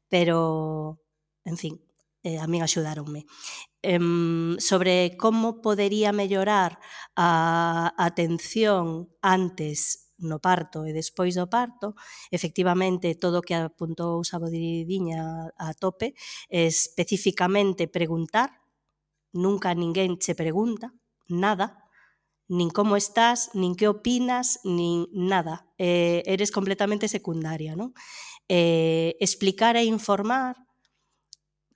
pero, 0.07 1.01
en 1.43 1.57
fin, 1.57 1.81
eh, 2.23 2.39
a 2.39 2.47
min 2.47 2.61
axudaronme. 2.61 3.25
Eh, 3.81 3.99
sobre 4.59 5.15
como 5.15 5.61
podería 5.61 6.11
mellorar 6.11 6.79
a 7.15 7.93
atención 7.97 9.07
antes 9.21 10.11
no 10.19 10.43
parto 10.43 10.83
e 10.83 10.91
despois 10.91 11.35
do 11.39 11.47
parto, 11.47 11.95
efectivamente 12.27 13.15
todo 13.15 13.39
o 13.39 13.45
que 13.45 13.55
apuntou 13.55 14.19
Sabodidiña 14.27 15.47
a 15.55 15.71
tope, 15.71 16.11
especificamente 16.51 17.87
preguntar, 17.87 18.59
nunca 19.31 19.71
ninguén 19.71 20.19
che 20.19 20.35
pregunta 20.35 20.91
nada, 21.29 21.85
nin 22.49 22.73
como 22.73 22.97
estás, 22.97 23.53
nin 23.53 23.77
que 23.77 23.87
opinas, 23.87 24.59
nin 24.65 25.05
nada. 25.13 25.69
Eh, 25.77 26.25
eres 26.25 26.51
completamente 26.51 27.07
secundaria, 27.07 27.77
non? 27.77 27.93
Eh, 28.49 29.13
explicar 29.21 29.77
e 29.77 29.85
informar, 29.85 30.57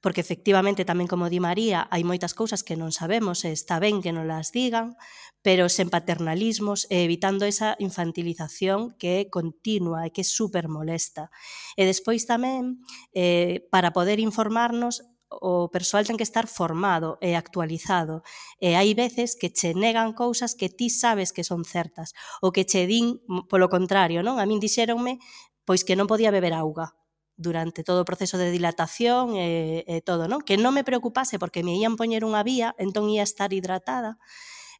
porque 0.03 0.19
efectivamente 0.19 0.83
tamén 0.83 1.07
como 1.07 1.31
di 1.31 1.39
María, 1.39 1.87
hai 1.87 2.03
moitas 2.03 2.35
cousas 2.35 2.59
que 2.59 2.75
non 2.75 2.91
sabemos 2.91 3.47
e 3.47 3.55
está 3.55 3.79
ben 3.79 4.03
que 4.03 4.11
non 4.11 4.27
las 4.27 4.51
digan, 4.51 4.99
pero 5.39 5.71
sen 5.71 5.87
paternalismos 5.87 6.91
e 6.91 7.07
evitando 7.07 7.47
esa 7.47 7.79
infantilización 7.79 8.99
que 8.99 9.23
é 9.23 9.31
continua 9.31 10.03
e 10.03 10.11
que 10.11 10.27
é 10.27 10.27
super 10.27 10.67
molesta. 10.67 11.31
E 11.79 11.87
despois 11.87 12.27
tamén, 12.27 12.83
eh, 13.15 13.63
para 13.71 13.95
poder 13.95 14.19
informarnos, 14.19 15.07
o 15.31 15.71
persoal 15.71 16.03
ten 16.03 16.19
que 16.19 16.27
estar 16.27 16.51
formado 16.51 17.15
e 17.23 17.39
actualizado. 17.39 18.27
E 18.59 18.75
hai 18.75 18.91
veces 18.91 19.39
que 19.39 19.55
che 19.55 19.71
negan 19.71 20.11
cousas 20.11 20.51
que 20.59 20.67
ti 20.67 20.91
sabes 20.91 21.31
que 21.31 21.47
son 21.47 21.63
certas, 21.63 22.11
ou 22.43 22.51
que 22.51 22.67
che 22.67 22.83
din 22.91 23.23
polo 23.47 23.71
contrario, 23.71 24.19
non? 24.19 24.43
A 24.43 24.45
min 24.45 24.59
dixeronme 24.59 25.23
pois 25.63 25.87
que 25.87 25.95
non 25.95 26.11
podía 26.11 26.27
beber 26.27 26.51
auga 26.51 26.91
durante 27.35 27.83
todo 27.83 28.01
o 28.01 28.09
proceso 28.09 28.37
de 28.37 28.51
dilatación 28.51 29.35
e, 29.35 29.83
e 29.87 30.01
todo, 30.05 30.29
non? 30.29 30.41
Que 30.41 30.57
non 30.57 30.75
me 30.75 30.85
preocupase 30.85 31.41
porque 31.41 31.65
me 31.65 31.73
ían 31.77 31.97
poñer 31.97 32.23
unha 32.25 32.45
vía, 32.45 32.77
entón 32.77 33.09
ia 33.09 33.25
estar 33.25 33.51
hidratada, 33.51 34.21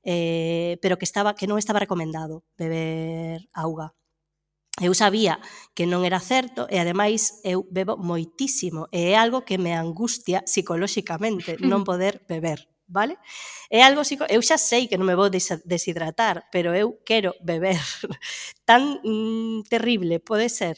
eh, 0.05 0.77
pero 0.81 0.97
que 0.99 1.07
estaba 1.07 1.33
que 1.33 1.49
non 1.49 1.57
estaba 1.57 1.81
recomendado 1.81 2.45
beber 2.57 3.49
auga. 3.53 3.95
Eu 4.81 4.97
sabía 4.97 5.37
que 5.77 5.85
non 5.85 6.01
era 6.01 6.17
certo 6.17 6.65
e 6.65 6.81
ademais 6.81 7.41
eu 7.45 7.69
bebo 7.69 7.93
moitísimo 7.93 8.89
e 8.89 9.13
é 9.13 9.17
algo 9.17 9.45
que 9.45 9.61
me 9.61 9.77
angustia 9.77 10.41
psicolóxicamente 10.49 11.57
non 11.61 11.85
poder 11.85 12.25
beber 12.25 12.73
vale? 12.93 13.17
É 13.69 13.81
algo 13.81 14.05
psico... 14.05 14.25
Eu 14.29 14.41
xa 14.45 14.57
sei 14.57 14.87
que 14.87 14.97
non 14.97 15.09
me 15.09 15.17
vou 15.17 15.29
deshidratar, 15.29 16.45
pero 16.53 16.77
eu 16.77 17.01
quero 17.01 17.33
beber. 17.41 17.81
Tan 18.69 19.01
mm, 19.01 19.65
terrible 19.69 20.21
pode 20.21 20.47
ser 20.49 20.77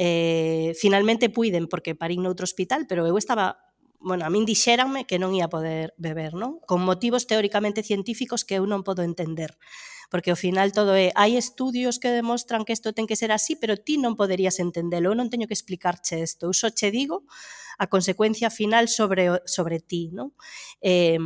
eh, 0.00 0.72
finalmente 0.80 1.28
puiden 1.28 1.68
porque 1.68 1.92
parín 1.92 2.24
noutro 2.24 2.48
hospital, 2.48 2.88
pero 2.88 3.04
eu 3.04 3.20
estaba 3.20 3.68
bueno, 4.00 4.24
a 4.24 4.32
min 4.32 4.48
dixéranme 4.48 5.04
que 5.04 5.20
non 5.20 5.36
ia 5.36 5.52
poder 5.52 5.92
beber, 6.00 6.32
non? 6.32 6.56
Con 6.64 6.80
motivos 6.80 7.28
teóricamente 7.28 7.84
científicos 7.84 8.48
que 8.48 8.56
eu 8.56 8.64
non 8.64 8.80
podo 8.80 9.04
entender. 9.04 9.60
Porque 10.08 10.32
ao 10.32 10.40
final 10.40 10.72
todo 10.72 10.96
é, 10.96 11.12
hai 11.20 11.36
estudios 11.36 12.00
que 12.00 12.08
demostran 12.08 12.64
que 12.64 12.72
isto 12.72 12.96
ten 12.96 13.04
que 13.04 13.20
ser 13.20 13.28
así, 13.28 13.60
pero 13.60 13.76
ti 13.76 14.00
non 14.00 14.16
poderías 14.16 14.56
entendelo, 14.56 15.12
eu 15.12 15.16
non 15.20 15.28
teño 15.28 15.44
que 15.44 15.52
explicarche 15.52 16.16
isto, 16.16 16.48
eu 16.48 16.56
só 16.56 16.72
che 16.72 16.88
digo 16.88 17.28
a 17.76 17.92
consecuencia 17.92 18.48
final 18.48 18.88
sobre, 18.88 19.44
sobre 19.44 19.84
ti, 19.84 20.08
non? 20.16 20.32
Eh, 20.80 21.20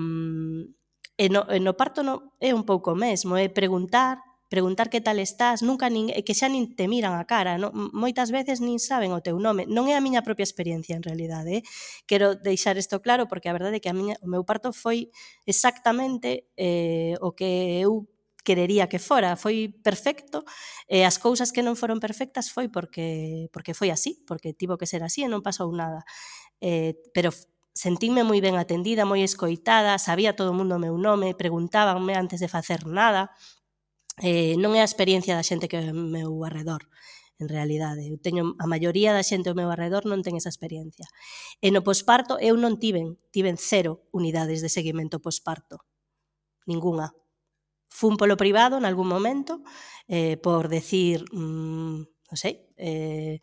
e 1.15 1.27
no, 1.31 1.47
e 1.47 1.63
no 1.63 1.79
parto 1.79 2.03
no, 2.03 2.35
é 2.43 2.51
un 2.51 2.67
pouco 2.67 2.99
mesmo, 2.99 3.39
é 3.39 3.47
preguntar, 3.47 4.19
preguntar 4.55 4.87
que 4.87 5.03
tal 5.03 5.19
estás, 5.19 5.67
nunca 5.67 5.91
nin, 5.91 6.15
eh, 6.15 6.23
que 6.23 6.39
xa 6.39 6.47
nin 6.47 6.79
te 6.79 6.87
miran 6.87 7.19
a 7.19 7.27
cara, 7.27 7.59
no? 7.59 7.75
moitas 7.91 8.31
veces 8.31 8.63
nin 8.63 8.79
saben 8.79 9.11
o 9.11 9.19
teu 9.19 9.43
nome. 9.43 9.67
Non 9.67 9.91
é 9.91 9.99
a 9.99 10.05
miña 10.05 10.23
propia 10.23 10.47
experiencia 10.47 10.95
en 10.95 11.03
realidade, 11.03 11.59
eh? 11.59 11.63
quero 12.07 12.39
deixar 12.39 12.79
isto 12.79 13.03
claro 13.03 13.27
porque 13.27 13.51
a 13.51 13.57
verdade 13.59 13.77
é 13.79 13.83
que 13.83 13.91
a 13.91 13.97
miña, 13.99 14.15
o 14.23 14.31
meu 14.31 14.47
parto 14.47 14.71
foi 14.71 15.11
exactamente 15.43 16.47
eh, 16.55 17.19
o 17.19 17.35
que 17.35 17.83
eu 17.83 18.07
querería 18.47 18.87
que 18.87 19.03
fora, 19.03 19.35
foi 19.35 19.75
perfecto 19.83 20.47
e 20.87 21.03
as 21.03 21.19
cousas 21.19 21.51
que 21.51 21.67
non 21.67 21.75
foron 21.75 21.99
perfectas 21.99 22.47
foi 22.55 22.71
porque 22.71 23.51
porque 23.51 23.75
foi 23.75 23.91
así, 23.91 24.23
porque 24.23 24.55
tivo 24.55 24.79
que 24.79 24.87
ser 24.87 25.03
así 25.03 25.27
e 25.27 25.33
non 25.33 25.43
pasou 25.43 25.67
nada. 25.75 26.07
Eh, 26.63 26.95
pero 27.11 27.35
sentíme 27.75 28.23
moi 28.23 28.39
ben 28.39 28.55
atendida, 28.55 29.03
moi 29.03 29.27
escoitada, 29.27 29.99
sabía 29.99 30.39
todo 30.39 30.55
o 30.55 30.57
mundo 30.57 30.79
o 30.79 30.83
meu 30.83 30.95
nome, 30.95 31.35
preguntábanme 31.35 32.15
antes 32.15 32.39
de 32.39 32.47
facer 32.47 32.87
nada, 32.87 33.35
eh, 34.23 34.55
non 34.61 34.77
é 34.79 34.81
a 34.83 34.89
experiencia 34.89 35.35
da 35.35 35.47
xente 35.47 35.67
que 35.67 35.79
é 35.81 35.91
o 35.91 35.97
meu 35.97 36.31
arredor 36.47 36.87
en 37.39 37.49
realidade. 37.51 38.07
Eu 38.07 38.19
teño 38.23 38.55
a 38.63 38.67
maioría 38.71 39.11
da 39.11 39.27
xente 39.27 39.51
ao 39.51 39.59
meu 39.59 39.71
arredor 39.71 40.07
non 40.07 40.23
ten 40.23 40.39
esa 40.39 40.53
experiencia. 40.53 41.07
E 41.59 41.75
no 41.75 41.83
posparto 41.83 42.39
eu 42.39 42.55
non 42.55 42.79
tiven, 42.79 43.19
tiven 43.35 43.59
cero 43.59 44.07
unidades 44.15 44.63
de 44.63 44.71
seguimento 44.71 45.19
posparto. 45.19 45.83
Ningunha. 46.67 47.13
Fun 47.91 48.19
polo 48.19 48.37
privado 48.39 48.79
en 48.79 48.87
algún 48.87 49.07
momento 49.07 49.63
eh, 50.09 50.37
por 50.39 50.69
decir, 50.69 51.27
mmm, 51.31 52.07
non 52.07 52.39
sei, 52.39 52.71
eh, 52.79 53.39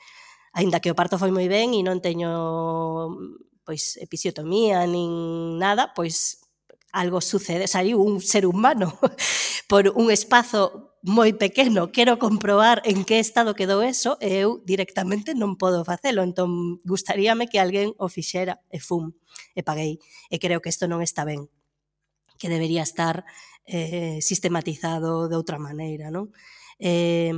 aínda 0.52 0.84
que 0.84 0.92
o 0.92 0.98
parto 0.98 1.16
foi 1.16 1.32
moi 1.32 1.48
ben 1.48 1.72
e 1.76 1.82
non 1.84 2.04
teño 2.04 2.32
pois 3.64 3.96
episiotomía 4.02 4.84
nin 4.90 5.56
nada, 5.62 5.94
pois 5.96 6.41
algo 6.92 7.22
sucede, 7.22 7.68
saiu 7.68 8.00
un 8.04 8.22
ser 8.22 8.46
humano 8.46 9.00
por 9.72 9.92
un 9.96 10.12
espazo 10.12 10.92
moi 11.02 11.34
pequeno, 11.34 11.90
quero 11.90 12.22
comprobar 12.22 12.86
en 12.86 13.02
que 13.02 13.18
estado 13.18 13.58
quedou 13.58 13.82
eso, 13.82 14.22
e 14.22 14.46
eu 14.46 14.62
directamente 14.62 15.34
non 15.34 15.58
podo 15.58 15.82
facelo, 15.82 16.22
entón 16.22 16.78
gustaríame 16.86 17.50
que 17.50 17.58
alguén 17.58 17.98
o 17.98 18.06
fixera, 18.06 18.62
e 18.70 18.78
fum, 18.78 19.10
e 19.58 19.66
paguei, 19.66 19.98
e 20.30 20.38
creo 20.38 20.62
que 20.62 20.70
isto 20.70 20.86
non 20.86 21.02
está 21.02 21.26
ben, 21.26 21.50
que 22.38 22.54
debería 22.54 22.86
estar 22.86 23.26
eh, 23.66 24.22
sistematizado 24.22 25.26
de 25.26 25.36
outra 25.36 25.58
maneira, 25.58 26.14
non? 26.14 26.30
Eh, 26.78 27.34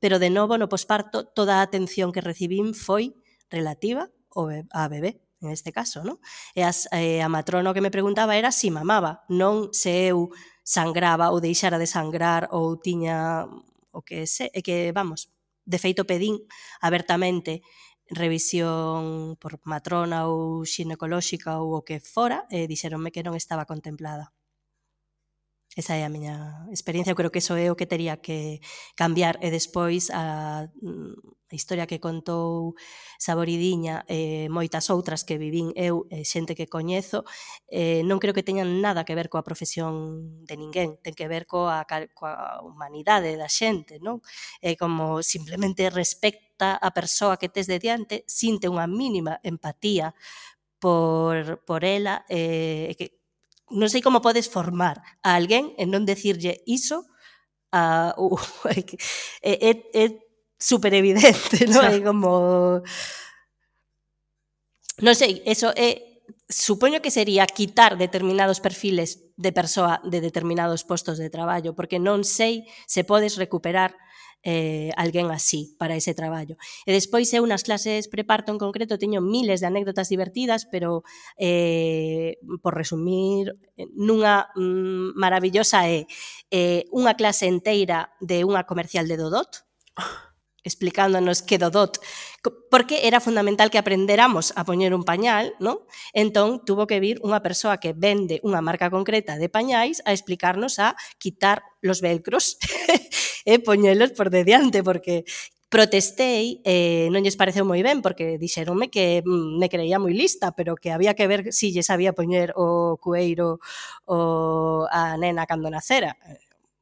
pero 0.00 0.16
de 0.16 0.32
novo, 0.32 0.56
no 0.56 0.72
posparto, 0.72 1.28
toda 1.28 1.60
a 1.60 1.64
atención 1.64 2.16
que 2.16 2.24
recibín 2.24 2.72
foi 2.72 3.12
relativa 3.52 4.08
ao 4.32 4.88
bebé, 4.88 5.20
en 5.42 5.50
este 5.50 5.74
caso, 5.74 6.06
non? 6.06 6.22
E 6.54 6.62
as, 6.62 6.86
eh, 6.94 7.20
a 7.20 7.28
matrona 7.28 7.74
que 7.74 7.82
me 7.82 7.90
preguntaba 7.90 8.38
era 8.38 8.54
se 8.54 8.66
si 8.66 8.68
mamaba, 8.70 9.26
non 9.28 9.74
se 9.74 10.08
eu 10.08 10.30
sangraba 10.62 11.34
ou 11.34 11.42
deixara 11.42 11.76
de 11.76 11.90
sangrar 11.90 12.48
ou 12.54 12.78
tiña 12.78 13.50
o 13.90 14.00
que 14.06 14.26
se, 14.30 14.48
e 14.54 14.62
que 14.62 14.94
vamos, 14.94 15.28
de 15.66 15.78
feito 15.78 16.06
pedín 16.06 16.38
abertamente 16.80 17.62
revisión 18.08 19.36
por 19.40 19.58
matrona 19.64 20.28
ou 20.28 20.64
xinecolóxica 20.64 21.58
ou 21.58 21.78
o 21.78 21.84
que 21.86 21.98
fora 22.00 22.46
e 22.50 22.66
dixeronme 22.70 23.10
que 23.14 23.24
non 23.26 23.34
estaba 23.34 23.68
contemplada. 23.68 24.30
Esa 25.72 25.96
é 25.96 26.04
a 26.04 26.12
miña 26.12 26.68
experiencia, 26.68 27.12
eu 27.12 27.18
creo 27.18 27.32
que 27.32 27.40
eso 27.40 27.56
é 27.56 27.72
o 27.72 27.78
que 27.78 27.88
tería 27.88 28.20
que 28.20 28.60
cambiar 28.94 29.40
e 29.40 29.48
despois 29.48 30.12
a 30.12 30.68
mm, 30.84 31.16
a 31.52 31.54
historia 31.54 31.86
que 31.86 32.00
contou 32.00 32.72
Saboridiña 33.20 34.08
e 34.08 34.46
eh, 34.46 34.48
moitas 34.48 34.88
outras 34.88 35.20
que 35.22 35.36
vivín 35.36 35.76
eu, 35.76 36.08
eh, 36.08 36.24
xente 36.24 36.56
que 36.56 36.64
coñezo, 36.66 37.28
eh, 37.68 38.00
non 38.08 38.16
creo 38.16 38.32
que 38.32 38.42
teñan 38.42 38.80
nada 38.80 39.04
que 39.04 39.12
ver 39.12 39.28
coa 39.28 39.44
profesión 39.44 40.24
de 40.48 40.56
ninguén, 40.56 40.96
ten 41.04 41.12
que 41.12 41.28
ver 41.28 41.44
coa, 41.44 41.84
coa 42.16 42.64
humanidade 42.64 43.36
da 43.36 43.52
xente, 43.52 44.00
non? 44.00 44.24
É 44.64 44.72
eh, 44.72 44.76
como 44.80 45.20
simplemente 45.20 45.92
respecta 45.92 46.80
a 46.80 46.88
persoa 46.96 47.36
que 47.36 47.52
tes 47.52 47.68
de 47.68 47.76
diante, 47.76 48.24
sinte 48.24 48.72
unha 48.72 48.88
mínima 48.88 49.36
empatía 49.44 50.16
por, 50.80 51.62
por 51.68 51.84
ela, 51.84 52.24
eh, 52.32 52.96
que 52.96 53.20
non 53.70 53.92
sei 53.92 54.00
como 54.00 54.24
podes 54.24 54.48
formar 54.48 55.04
a 55.20 55.36
alguén 55.36 55.76
e 55.76 55.84
non 55.84 56.08
decirlle 56.08 56.64
iso 56.64 57.12
a, 57.72 58.14
uh, 58.20 58.36
é, 59.40 59.70
é, 59.70 59.72
é 59.94 60.04
súper 60.62 60.94
evidente, 60.94 61.66
¿no? 61.66 61.82
É 61.82 61.98
como... 61.98 62.30
Non 65.02 65.14
sei, 65.18 65.42
eso 65.42 65.74
eh, 65.74 65.90
é... 65.90 66.12
Supoño 66.52 67.00
que 67.00 67.10
sería 67.10 67.48
quitar 67.48 67.96
determinados 67.96 68.60
perfiles 68.60 69.32
de 69.40 69.56
persoa 69.56 70.04
de 70.04 70.20
determinados 70.20 70.84
postos 70.84 71.16
de 71.16 71.32
traballo, 71.32 71.72
porque 71.72 71.96
non 71.96 72.28
sei 72.28 72.68
se 72.84 73.02
podes 73.08 73.40
recuperar 73.40 73.96
eh, 74.44 74.92
alguén 75.00 75.32
así 75.32 75.74
para 75.80 75.96
ese 75.96 76.12
traballo. 76.12 76.60
E 76.84 76.92
despois 76.92 77.32
eu 77.32 77.40
nas 77.48 77.64
clases 77.64 78.10
preparto 78.12 78.52
en 78.52 78.60
concreto 78.60 79.00
teño 79.00 79.24
miles 79.24 79.64
de 79.64 79.72
anécdotas 79.72 80.12
divertidas, 80.12 80.68
pero 80.68 81.08
eh, 81.40 82.36
por 82.60 82.76
resumir, 82.76 83.56
nunha 83.96 84.52
mm, 84.52 85.16
maravillosa 85.16 85.88
é 85.88 86.04
eh, 86.52 86.84
unha 86.92 87.16
clase 87.16 87.48
enteira 87.48 88.12
de 88.20 88.44
unha 88.44 88.68
comercial 88.68 89.08
de 89.08 89.16
Dodot, 89.16 89.64
ah 89.96 90.31
explicándonos 90.64 91.42
que 91.42 91.58
Dodot, 91.58 91.98
porque 92.70 93.06
era 93.06 93.20
fundamental 93.20 93.70
que 93.70 93.78
aprendéramos 93.78 94.52
a 94.56 94.64
poñer 94.64 94.94
un 94.94 95.04
pañal, 95.04 95.54
¿no? 95.60 95.86
Entón, 96.12 96.64
tuvo 96.64 96.86
que 96.86 97.00
vir 97.00 97.18
unha 97.22 97.42
persoa 97.42 97.78
que 97.82 97.94
vende 97.94 98.38
unha 98.46 98.62
marca 98.62 98.90
concreta 98.90 99.38
de 99.38 99.50
pañais 99.50 100.00
a 100.06 100.14
explicarnos 100.14 100.78
a 100.78 100.94
quitar 101.18 101.62
los 101.82 102.00
velcros 102.00 102.58
e 103.44 103.58
poñelos 103.58 104.14
por 104.14 104.30
de 104.30 104.42
diante, 104.46 104.82
porque 104.82 105.26
protestei 105.72 106.60
eh, 106.68 107.08
non 107.08 107.24
lles 107.24 107.40
pareceu 107.40 107.64
moi 107.64 107.80
ben 107.80 108.04
porque 108.04 108.36
dixeronme 108.36 108.92
que 108.92 109.24
mm, 109.24 109.56
me 109.56 109.72
creía 109.72 109.96
moi 109.96 110.12
lista, 110.12 110.52
pero 110.52 110.76
que 110.76 110.92
había 110.92 111.16
que 111.16 111.24
ver 111.24 111.48
si 111.48 111.72
lle 111.72 111.80
sabía 111.80 112.12
poñer 112.12 112.52
o 112.60 113.00
cueiro 113.00 113.56
o 114.04 114.84
a 114.92 115.16
nena 115.16 115.48
cando 115.48 115.72
nacera 115.72 116.12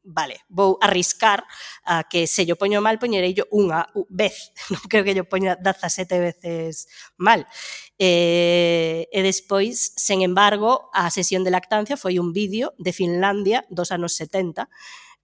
vale, 0.03 0.40
vou 0.48 0.78
arriscar 0.80 1.44
a 1.84 2.05
que 2.05 2.26
se 2.26 2.46
yo 2.46 2.57
poño 2.57 2.80
mal, 2.80 2.98
poñerei 2.98 3.34
yo 3.36 3.44
unha 3.53 3.86
vez, 4.09 4.53
non 4.72 4.82
creo 4.88 5.05
que 5.05 5.16
yo 5.16 5.24
poña 5.28 5.57
17 5.57 6.20
veces 6.20 6.88
mal. 7.16 7.44
Eh, 8.01 9.07
e 9.12 9.20
despois, 9.20 9.92
sen 9.96 10.24
embargo, 10.24 10.88
a 10.96 11.12
sesión 11.12 11.44
de 11.44 11.53
lactancia 11.53 12.01
foi 12.01 12.16
un 12.16 12.32
vídeo 12.32 12.72
de 12.80 12.92
Finlandia 12.96 13.68
dos 13.68 13.92
anos 13.92 14.16
70 14.16 14.68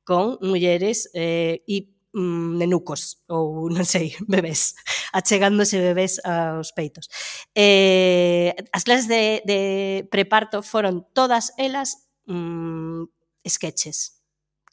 con 0.06 0.38
mulleres 0.40 1.10
eh, 1.14 1.64
e 1.66 1.96
mm, 2.14 2.56
nenucos 2.56 3.26
ou 3.28 3.68
non 3.74 3.84
sei, 3.84 4.14
bebés, 4.24 4.76
achegándose 5.12 5.82
bebés 5.82 6.22
aos 6.24 6.72
peitos. 6.72 7.10
Eh, 7.52 8.56
as 8.72 8.84
clases 8.84 9.08
de, 9.08 9.42
de 9.44 9.60
preparto 10.08 10.62
foron 10.62 11.04
todas 11.12 11.52
elas 11.58 12.08
mm, 12.26 13.04
sketches, 13.44 14.15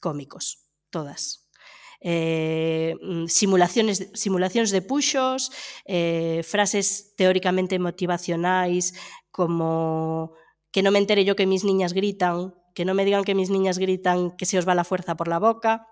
cómicos, 0.04 0.68
todas. 0.92 1.48
Eh, 2.04 3.00
mm, 3.00 3.32
simulaciones, 3.32 4.12
simulacións 4.12 4.76
de 4.76 4.84
puxos, 4.84 5.56
eh, 5.88 6.44
frases 6.44 7.16
teóricamente 7.16 7.80
motivacionais 7.80 8.92
como 9.32 10.36
que 10.76 10.84
non 10.84 10.92
me 10.92 11.00
entere 11.00 11.24
yo 11.24 11.40
que 11.40 11.48
mis 11.48 11.64
niñas 11.64 11.96
gritan, 11.96 12.52
que 12.76 12.84
non 12.84 13.00
me 13.00 13.08
digan 13.08 13.24
que 13.24 13.40
mis 13.40 13.48
niñas 13.48 13.80
gritan 13.80 14.36
que 14.36 14.44
se 14.44 14.60
os 14.60 14.68
va 14.68 14.76
la 14.76 14.84
fuerza 14.84 15.16
por 15.16 15.32
la 15.32 15.40
boca, 15.40 15.88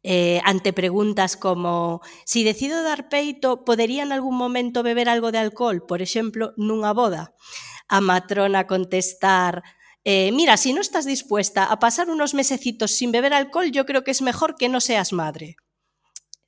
eh, 0.00 0.40
ante 0.44 0.72
preguntas 0.72 1.36
como 1.36 2.00
si 2.24 2.40
decido 2.40 2.80
dar 2.80 3.12
peito, 3.12 3.64
podería 3.64 4.02
en 4.04 4.12
algún 4.12 4.36
momento 4.40 4.82
beber 4.82 5.12
algo 5.12 5.32
de 5.32 5.44
alcohol, 5.44 5.84
por 5.84 6.00
exemplo, 6.00 6.56
nunha 6.56 6.96
boda? 6.96 7.36
A 7.92 8.00
matrona 8.00 8.64
contestar 8.64 9.60
eh, 10.04 10.30
mira, 10.32 10.56
si 10.56 10.72
no 10.72 10.80
estás 10.80 11.04
dispuesta 11.04 11.64
a 11.64 11.78
pasar 11.78 12.10
unos 12.10 12.34
mesecitos 12.34 12.92
sin 12.92 13.10
beber 13.12 13.32
alcohol, 13.32 13.72
yo 13.72 13.86
creo 13.86 14.04
que 14.04 14.10
es 14.12 14.22
mejor 14.22 14.56
que 14.56 14.68
no 14.68 14.80
seas 14.80 15.12
madre. 15.12 15.56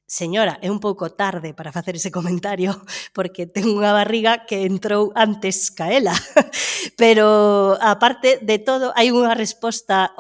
Señora, 0.07 0.61
é 0.63 0.71
un 0.71 0.79
pouco 0.79 1.11
tarde 1.19 1.51
para 1.51 1.75
facer 1.75 1.97
ese 1.97 2.15
comentario 2.15 2.79
porque 3.17 3.51
ten 3.51 3.67
unha 3.67 3.91
barriga 3.91 4.47
que 4.47 4.63
entrou 4.63 5.11
antes 5.19 5.75
ca 5.75 5.91
ela. 5.91 6.15
Pero, 7.01 7.75
aparte 7.83 8.39
de 8.39 8.63
todo, 8.63 8.95
hai 8.95 9.11
unha 9.11 9.35
resposta 9.35 10.15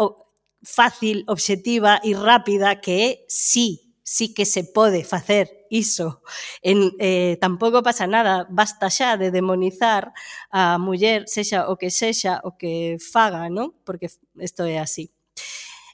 fácil, 0.66 1.22
obxectiva 1.30 2.02
e 2.02 2.18
rápida 2.18 2.82
que 2.82 3.22
sí, 3.30 3.94
sí 4.02 4.34
que 4.34 4.42
se 4.42 4.66
pode 4.66 5.06
facer 5.06 5.55
iso. 5.70 6.22
En, 6.62 6.92
eh, 6.98 7.36
tampouco 7.40 7.82
pasa 7.82 8.06
nada, 8.06 8.46
basta 8.50 8.90
xa 8.90 9.16
de 9.16 9.30
demonizar 9.30 10.12
a 10.50 10.78
muller, 10.78 11.24
sexa 11.26 11.70
o 11.70 11.76
que 11.76 11.90
sexa, 11.90 12.40
o 12.44 12.56
que 12.56 12.98
faga, 13.00 13.48
non? 13.48 13.72
Porque 13.84 14.08
isto 14.40 14.64
é 14.64 14.78
así. 14.78 15.10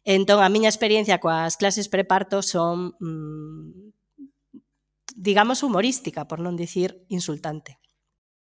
Entón, 0.05 0.43
a 0.43 0.51
miña 0.51 0.73
experiencia 0.73 1.23
coas 1.23 1.55
clases 1.55 1.87
preparto 1.87 2.43
son, 2.43 2.99
mmm, 2.99 3.95
digamos, 5.15 5.63
humorística, 5.63 6.27
por 6.27 6.43
non 6.43 6.59
dicir 6.59 7.07
insultante. 7.07 7.79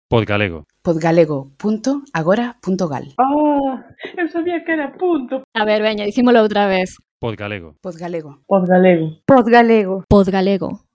Podgalego. 0.09 0.65
Podgalego.agora.gal 0.81 3.13
Oh, 3.17 3.69
ah, 3.69 3.85
eu 4.17 4.27
sabía 4.27 4.65
que 4.65 4.73
era 4.73 4.91
punto. 4.97 5.43
A 5.53 5.65
ver, 5.65 5.83
veña, 5.85 6.05
dicímolo 6.05 6.41
outra 6.41 6.65
vez. 6.65 6.97
Podgalego. 7.21 7.75
Podgalego. 7.81 8.41
Podgalego. 8.47 9.21
Podgalego. 9.25 10.03
Podgalego 10.09 10.88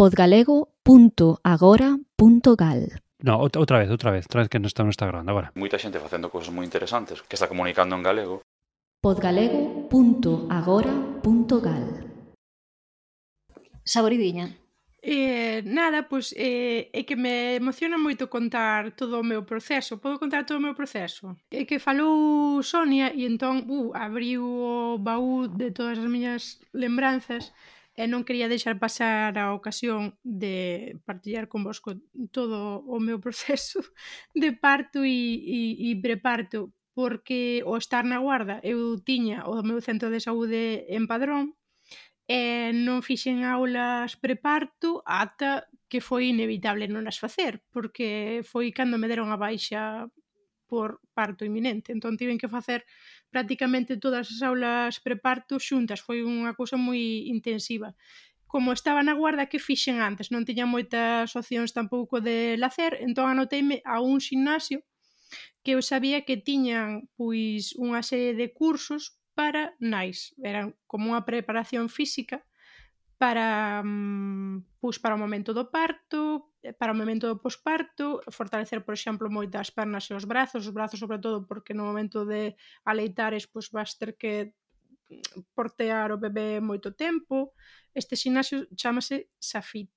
podgalego.agora.gal 0.00 2.80
No, 3.22 3.36
outra 3.36 3.80
vez, 3.80 3.90
outra 3.90 4.10
vez, 4.10 4.24
outra 4.24 4.40
vez 4.40 4.48
que 4.48 4.56
non 4.56 4.64
está, 4.64 4.80
non 4.80 4.88
está 4.88 5.04
grabando 5.04 5.28
agora. 5.28 5.52
Moita 5.52 5.76
xente 5.76 6.00
facendo 6.00 6.32
cousas 6.32 6.48
moi 6.48 6.64
interesantes 6.64 7.20
que 7.28 7.36
está 7.36 7.52
comunicando 7.52 7.92
en 7.92 8.00
galego. 8.00 8.40
podgalego.agora.gal 9.04 11.84
Saboridiña. 13.84 14.56
Eh, 15.04 15.60
nada, 15.68 16.08
pois 16.08 16.32
eh, 16.32 16.88
é 16.96 17.04
que 17.04 17.20
me 17.20 17.60
emociona 17.60 18.00
moito 18.00 18.32
contar 18.32 18.96
todo 18.96 19.20
o 19.20 19.24
meu 19.24 19.44
proceso 19.48 19.96
Podo 19.96 20.20
contar 20.20 20.44
todo 20.44 20.60
o 20.60 20.64
meu 20.64 20.76
proceso 20.76 21.32
É 21.48 21.64
que 21.64 21.80
falou 21.80 22.60
Sonia 22.60 23.08
e 23.16 23.24
entón 23.24 23.64
uh, 23.64 23.96
abriu 23.96 24.44
o 24.44 25.00
baú 25.00 25.48
de 25.48 25.72
todas 25.72 25.96
as 25.96 26.04
miñas 26.04 26.60
lembranzas 26.76 27.48
e 28.00 28.08
non 28.08 28.24
quería 28.24 28.48
deixar 28.48 28.80
pasar 28.80 29.36
a 29.36 29.52
ocasión 29.52 30.16
de 30.24 30.96
partillar 31.04 31.52
con 31.52 31.60
vos 31.68 31.84
todo 32.32 32.80
o 32.88 32.96
meu 32.96 33.20
proceso 33.20 33.84
de 34.32 34.56
parto 34.56 35.04
e, 35.04 35.36
e, 35.36 35.60
e 35.92 36.00
preparto 36.00 36.72
porque 36.96 37.60
o 37.68 37.76
estar 37.76 38.08
na 38.08 38.16
guarda 38.24 38.56
eu 38.64 38.96
tiña 39.04 39.44
o 39.44 39.60
meu 39.60 39.84
centro 39.84 40.08
de 40.08 40.24
saúde 40.24 40.88
en 40.88 41.04
Padrón 41.04 41.52
e 42.24 42.72
non 42.72 43.04
fixen 43.04 43.44
aulas 43.44 44.16
preparto 44.16 45.04
ata 45.04 45.68
que 45.92 46.00
foi 46.00 46.32
inevitable 46.32 46.88
non 46.88 47.04
as 47.04 47.20
facer 47.20 47.60
porque 47.68 48.40
foi 48.48 48.72
cando 48.72 48.96
me 48.96 49.12
deron 49.12 49.28
a 49.28 49.36
baixa 49.36 50.08
por 50.70 51.02
parto 51.12 51.44
inminente. 51.44 51.90
Entón 51.90 52.14
tiven 52.16 52.38
que 52.38 52.48
facer 52.48 52.86
prácticamente 53.30 53.96
todas 53.96 54.28
as 54.30 54.42
aulas 54.42 54.98
preparto 55.00 55.56
xuntas, 55.62 56.02
foi 56.02 56.26
unha 56.26 56.52
cousa 56.58 56.76
moi 56.76 57.30
intensiva. 57.30 57.94
Como 58.50 58.74
estaba 58.74 59.06
na 59.06 59.14
guarda, 59.14 59.46
que 59.46 59.62
fixen 59.62 60.02
antes? 60.02 60.34
Non 60.34 60.42
tiña 60.42 60.66
moitas 60.66 61.38
opcións 61.38 61.70
tampouco 61.70 62.18
de 62.18 62.58
lacer, 62.58 62.98
entón 62.98 63.30
anoteime 63.30 63.78
a 63.86 64.02
un 64.02 64.18
gimnasio 64.18 64.82
que 65.62 65.78
eu 65.78 65.80
sabía 65.82 66.26
que 66.26 66.42
tiñan 66.42 67.06
pois 67.14 67.78
unha 67.78 68.02
serie 68.02 68.34
de 68.34 68.50
cursos 68.50 69.14
para 69.38 69.78
nais. 69.78 70.34
Eran 70.42 70.74
como 70.90 71.14
unha 71.14 71.22
preparación 71.22 71.86
física 71.86 72.42
para, 73.20 73.84
pois, 74.80 74.96
para 74.96 75.14
o 75.14 75.20
momento 75.20 75.52
do 75.52 75.68
parto, 75.68 76.56
eh, 76.64 76.72
para 76.72 76.92
o 76.92 76.96
momento 76.96 77.28
do 77.28 77.36
posparto, 77.36 78.24
fortalecer, 78.32 78.80
por 78.80 78.96
exemplo, 78.96 79.28
moitas 79.28 79.68
pernas 79.68 80.08
e 80.08 80.16
os 80.16 80.24
brazos, 80.24 80.64
os 80.64 80.72
brazos 80.72 80.96
sobre 80.96 81.20
todo 81.20 81.44
porque 81.44 81.76
no 81.76 81.84
momento 81.84 82.24
de 82.24 82.56
aleitares 82.80 83.44
pois, 83.44 83.68
vas 83.68 83.92
ter 84.00 84.16
que 84.16 84.56
mm, 85.12 85.52
portear 85.52 86.08
o 86.16 86.16
bebé 86.16 86.64
moito 86.64 86.96
tempo. 86.96 87.52
Este 87.92 88.16
ximnasio 88.16 88.64
chamase 88.72 89.28
Safit, 89.36 89.92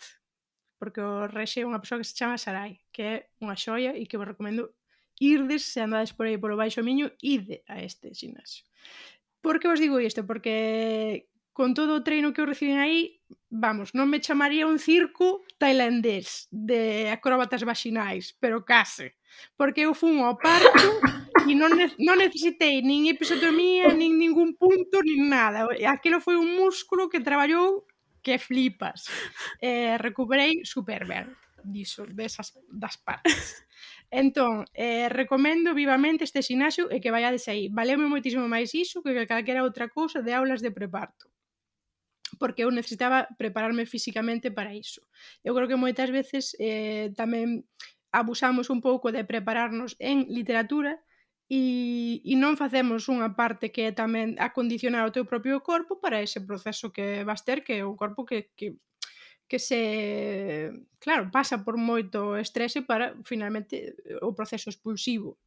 porque 0.75 0.99
o 0.99 1.23
rexe 1.23 1.63
é 1.63 1.65
unha 1.65 1.79
persoa 1.79 2.03
que 2.03 2.09
se 2.11 2.19
chama 2.19 2.35
Sarai, 2.35 2.83
que 2.91 3.01
é 3.07 3.15
unha 3.39 3.55
xoia 3.55 3.95
e 3.95 4.03
que 4.03 4.19
vos 4.19 4.27
recomendo 4.27 4.75
irdes 5.15 5.71
se 5.71 5.79
andades 5.79 6.11
por 6.11 6.27
aí 6.27 6.35
polo 6.35 6.59
baixo 6.59 6.83
miño, 6.83 7.07
ide 7.23 7.63
a 7.71 7.79
este 7.79 8.11
ximnasio. 8.11 8.67
Por 9.39 9.63
que 9.63 9.71
vos 9.71 9.79
digo 9.79 9.95
isto? 10.03 10.27
Porque 10.27 11.31
con 11.53 11.73
todo 11.73 11.95
o 11.95 12.03
treino 12.03 12.33
que 12.33 12.41
eu 12.41 12.49
recibín 12.49 12.81
aí, 12.81 13.21
vamos, 13.53 13.93
non 13.93 14.09
me 14.09 14.19
chamaría 14.19 14.65
un 14.65 14.81
circo 14.81 15.45
tailandés 15.61 16.49
de 16.49 17.13
acróbatas 17.13 17.61
vaxinais, 17.61 18.33
pero 18.41 18.65
case. 18.65 19.15
Porque 19.55 19.85
eu 19.85 19.93
fun 19.93 20.21
ao 20.25 20.37
parto 20.37 20.81
e 21.49 21.53
non, 21.53 21.73
ne 21.77 21.93
non 22.01 22.17
necesitei 22.17 22.81
nin 22.81 23.05
episotomía, 23.05 23.93
nin 23.93 24.17
ningún 24.17 24.57
punto, 24.57 25.05
nin 25.05 25.29
nada. 25.29 25.69
Aquilo 25.89 26.17
foi 26.17 26.35
un 26.35 26.57
músculo 26.57 27.07
que 27.07 27.21
traballou 27.21 27.85
que 28.25 28.41
flipas. 28.41 29.07
Eh, 29.61 29.97
recuperei 30.01 30.65
super 30.65 31.05
ben 31.05 31.31
diso, 31.63 32.05
desas, 32.05 32.53
das 32.69 32.97
partes. 32.97 33.65
Entón, 34.11 34.65
eh, 34.73 35.09
recomendo 35.09 35.73
vivamente 35.73 36.23
este 36.23 36.43
sinaxo 36.43 36.85
e 36.91 37.01
que 37.01 37.09
vaiades 37.09 37.47
aí. 37.49 37.71
Valeu 37.73 37.97
moitísimo 37.97 38.45
máis 38.45 38.69
iso 38.77 39.01
que 39.01 39.25
calquera 39.25 39.65
outra 39.65 39.89
cousa 39.89 40.21
de 40.21 40.37
aulas 40.37 40.61
de 40.61 40.69
preparto 40.69 41.32
porque 42.43 42.67
eu 42.67 42.75
necesitaba 42.75 43.31
prepararme 43.39 43.87
físicamente 43.87 44.51
para 44.51 44.75
iso. 44.75 44.99
Eu 45.47 45.55
creo 45.55 45.71
que 45.71 45.79
moitas 45.79 46.11
veces 46.11 46.59
eh, 46.59 47.15
tamén 47.15 47.63
abusamos 48.11 48.67
un 48.67 48.83
pouco 48.83 49.15
de 49.15 49.23
prepararnos 49.23 49.95
en 50.03 50.27
literatura 50.27 50.99
e, 51.47 52.19
e 52.27 52.35
non 52.35 52.59
facemos 52.59 53.07
unha 53.07 53.31
parte 53.31 53.71
que 53.71 53.87
é 53.87 53.91
tamén 53.95 54.35
acondicionar 54.43 55.07
o 55.07 55.13
teu 55.15 55.23
propio 55.23 55.63
corpo 55.63 56.03
para 56.03 56.19
ese 56.19 56.43
proceso 56.43 56.91
que 56.91 57.23
vas 57.23 57.47
ter, 57.47 57.63
que 57.63 57.79
é 57.79 57.87
un 57.87 57.95
corpo 57.95 58.27
que, 58.27 58.51
que, 58.59 58.75
que 59.47 59.59
se, 59.59 60.67
claro, 60.99 61.31
pasa 61.31 61.63
por 61.63 61.79
moito 61.79 62.35
estrese 62.35 62.83
para 62.83 63.15
finalmente 63.23 63.95
eh, 64.03 64.19
o 64.19 64.35
proceso 64.35 64.67
expulsivo. 64.67 65.39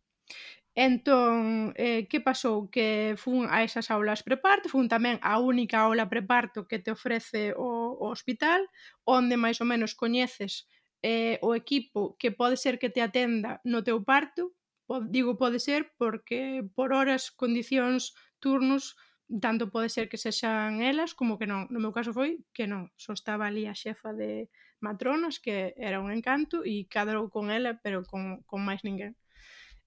Entón, 0.79 1.73
eh, 1.77 2.07
que 2.11 2.21
pasou? 2.21 2.69
Que 2.75 3.17
fun 3.17 3.49
a 3.49 3.65
esas 3.65 3.89
aulas 3.91 4.21
preparto, 4.29 4.69
fun 4.69 4.93
tamén 4.93 5.17
a 5.25 5.41
única 5.41 5.81
aula 5.89 6.05
preparto 6.15 6.69
que 6.69 6.77
te 6.85 6.93
ofrece 6.93 7.57
o, 7.57 7.97
o 7.97 8.07
hospital, 8.13 8.61
onde 9.09 9.41
máis 9.41 9.57
ou 9.65 9.67
menos 9.73 9.97
coñeces 9.97 10.69
eh, 11.01 11.41
o 11.41 11.57
equipo 11.57 12.01
que 12.21 12.29
pode 12.29 12.61
ser 12.61 12.77
que 12.77 12.93
te 12.93 13.01
atenda 13.01 13.57
no 13.65 13.81
teu 13.89 14.05
parto, 14.05 14.53
digo 15.09 15.41
pode 15.41 15.65
ser 15.65 15.97
porque 15.97 16.61
por 16.77 16.93
horas, 16.93 17.33
condicións, 17.33 18.13
turnos, 18.37 19.01
tanto 19.41 19.73
pode 19.73 19.89
ser 19.89 20.13
que 20.13 20.21
sexan 20.21 20.85
elas 20.85 21.17
como 21.17 21.41
que 21.41 21.49
non. 21.49 21.73
No 21.73 21.81
meu 21.81 21.93
caso 21.97 22.13
foi 22.13 22.45
que 22.53 22.69
non, 22.69 22.93
só 23.01 23.17
estaba 23.17 23.49
ali 23.49 23.65
a 23.65 23.73
xefa 23.73 24.13
de 24.13 24.53
matronas 24.85 25.41
que 25.41 25.73
era 25.81 26.05
un 26.05 26.13
encanto 26.13 26.69
e 26.69 26.85
cadrou 26.85 27.33
con 27.33 27.49
ela, 27.49 27.81
pero 27.81 28.05
con, 28.05 28.45
con 28.45 28.61
máis 28.61 28.85
ninguén. 28.85 29.17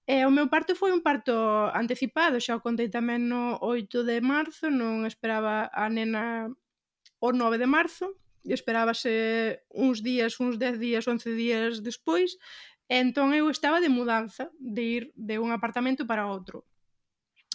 E 0.09 0.25
o 0.25 0.31
meu 0.33 0.49
parto 0.49 0.73
foi 0.73 0.89
un 0.89 1.05
parto 1.05 1.35
anticipado, 1.81 2.41
xa 2.41 2.57
o 2.57 2.65
contei 2.65 2.89
tamén 2.89 3.29
no 3.29 3.61
8 3.61 4.01
de 4.09 4.17
marzo, 4.25 4.65
non 4.73 5.05
esperaba 5.05 5.69
a 5.69 5.85
nena 5.85 6.49
o 7.21 7.29
9 7.29 7.61
de 7.61 7.69
marzo, 7.69 8.17
e 8.41 8.49
esperábase 8.57 9.13
uns 9.69 10.01
días, 10.01 10.41
uns 10.41 10.57
10 10.57 10.81
días, 10.81 11.05
11 11.05 11.29
días 11.37 11.71
despois, 11.85 12.41
e 12.89 12.97
entón 12.97 13.37
eu 13.37 13.53
estaba 13.53 13.77
de 13.77 13.93
mudanza, 13.93 14.49
de 14.57 14.81
ir 14.81 15.03
de 15.13 15.37
un 15.37 15.53
apartamento 15.53 16.09
para 16.09 16.25
outro. 16.25 16.65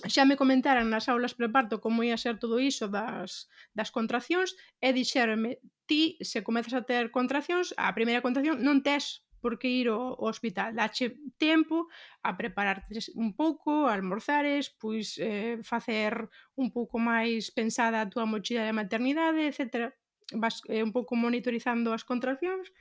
Xa 0.07 0.23
me 0.23 0.39
comentaran 0.39 0.87
nas 0.87 1.11
aulas 1.11 1.35
preparto 1.35 1.83
como 1.83 2.07
ia 2.07 2.15
ser 2.15 2.39
todo 2.39 2.63
iso 2.63 2.87
das, 2.87 3.51
das 3.75 3.91
contraccións 3.91 4.55
e 4.79 4.95
dixeronme 4.95 5.59
ti 5.91 6.23
se 6.23 6.47
comezas 6.47 6.79
a 6.79 6.87
ter 6.87 7.11
contraccións, 7.11 7.75
a 7.75 7.91
primeira 7.99 8.23
contracción 8.23 8.63
non 8.63 8.79
tes 8.79 9.27
por 9.45 9.61
que 9.61 9.69
ir 9.69 9.93
ao, 9.93 10.17
ao 10.17 10.33
hospital. 10.33 10.73
Dache 10.73 11.21
tempo 11.37 11.93
a 12.25 12.33
prepararte 12.33 12.97
un 13.13 13.37
pouco, 13.37 13.85
a 13.85 13.93
almorzares, 13.93 14.73
pois 14.73 15.21
eh, 15.21 15.61
facer 15.61 16.17
un 16.57 16.73
pouco 16.73 16.97
máis 16.97 17.53
pensada 17.53 18.01
a 18.01 18.09
túa 18.09 18.25
mochila 18.25 18.65
de 18.65 18.73
maternidade, 18.73 19.45
etc. 19.45 19.93
Vas 20.33 20.65
eh, 20.73 20.81
un 20.81 20.97
pouco 20.97 21.13
monitorizando 21.13 21.93
as 21.93 22.09
contraccións 22.09 22.73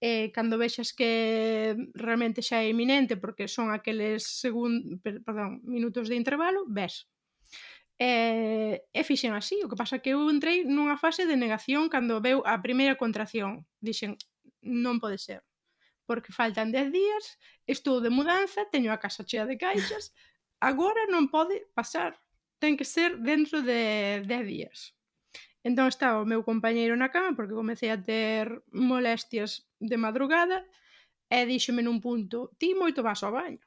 eh, 0.00 0.30
cando 0.34 0.58
vexas 0.58 0.92
que 0.92 1.76
realmente 1.94 2.42
xa 2.42 2.62
é 2.62 2.70
iminente 2.70 3.14
porque 3.18 3.46
son 3.46 3.70
aqueles 3.70 4.26
segun, 4.42 5.02
perdón, 5.02 5.62
minutos 5.66 6.06
de 6.10 6.18
intervalo, 6.18 6.66
ves. 6.66 7.06
Eh, 7.98 8.78
e 8.94 9.02
fixen 9.02 9.34
así, 9.34 9.58
o 9.62 9.68
que 9.70 9.74
pasa 9.74 9.98
que 9.98 10.14
eu 10.14 10.30
entrei 10.30 10.62
nunha 10.62 10.94
fase 11.02 11.26
de 11.26 11.34
negación 11.34 11.90
cando 11.90 12.22
veu 12.22 12.46
a 12.46 12.62
primeira 12.62 12.94
contracción. 12.94 13.66
Dixen, 13.82 14.14
non 14.62 15.02
pode 15.02 15.18
ser 15.18 15.47
porque 16.08 16.32
faltan 16.32 16.72
10 16.72 16.88
días, 16.88 17.24
estou 17.68 18.00
de 18.00 18.08
mudanza, 18.08 18.64
teño 18.72 18.88
a 18.88 18.96
casa 18.96 19.28
chea 19.28 19.44
de 19.44 19.60
caixas, 19.60 20.16
agora 20.56 21.04
non 21.12 21.28
pode 21.28 21.68
pasar, 21.76 22.16
ten 22.56 22.80
que 22.80 22.88
ser 22.88 23.20
dentro 23.20 23.60
de 23.60 24.24
10 24.24 24.48
días. 24.48 24.96
Entón 25.60 25.92
estaba 25.92 26.24
o 26.24 26.30
meu 26.32 26.40
compañeiro 26.40 26.96
na 26.96 27.12
cama 27.12 27.36
porque 27.36 27.52
comecei 27.52 27.92
a 27.92 28.00
ter 28.00 28.48
molestias 28.72 29.68
de 29.76 30.00
madrugada 30.00 30.64
e 31.28 31.44
díxome 31.44 31.84
nun 31.84 32.00
punto, 32.00 32.56
ti 32.56 32.72
moito 32.72 33.04
vas 33.04 33.20
ao 33.20 33.36
baño. 33.36 33.60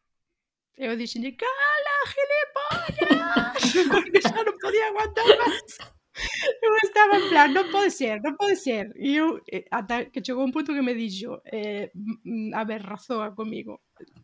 E 0.81 0.89
eu 0.89 0.97
dixenlle, 0.97 1.37
cala, 1.37 1.95
gilipollas! 2.09 3.61
porque 3.93 4.17
xa 4.17 4.41
non 4.41 4.57
podía 4.57 4.89
aguantar 4.89 5.29
máis. 5.37 6.00
eu 6.61 6.72
estaba 6.84 7.17
en 7.17 7.26
plan, 7.30 7.49
non 7.53 7.67
pode 7.74 7.89
ser, 7.89 8.22
non 8.22 8.38
pode 8.38 8.55
ser. 8.57 8.93
E 8.97 9.17
eu, 9.17 9.41
eh, 9.49 9.65
ata 9.72 10.09
que 10.13 10.22
chegou 10.22 10.45
un 10.45 10.53
punto 10.53 10.74
que 10.74 10.86
me 10.86 10.93
dixo, 10.93 11.41
eh, 11.49 11.89
mm, 11.93 12.51
mm, 12.51 12.51
a 12.53 12.63
ver, 12.63 12.82
razoa 12.86 13.34
comigo, 13.34 13.82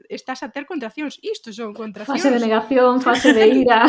estás 0.10 0.44
a 0.44 0.52
ter 0.54 0.66
contraccións, 0.66 1.20
isto 1.22 1.52
son 1.54 1.74
contraccións. 1.74 2.22
Fase 2.22 2.34
de 2.34 2.42
negación, 2.42 3.02
fase 3.02 3.30
de 3.34 3.46
ira. 3.48 3.86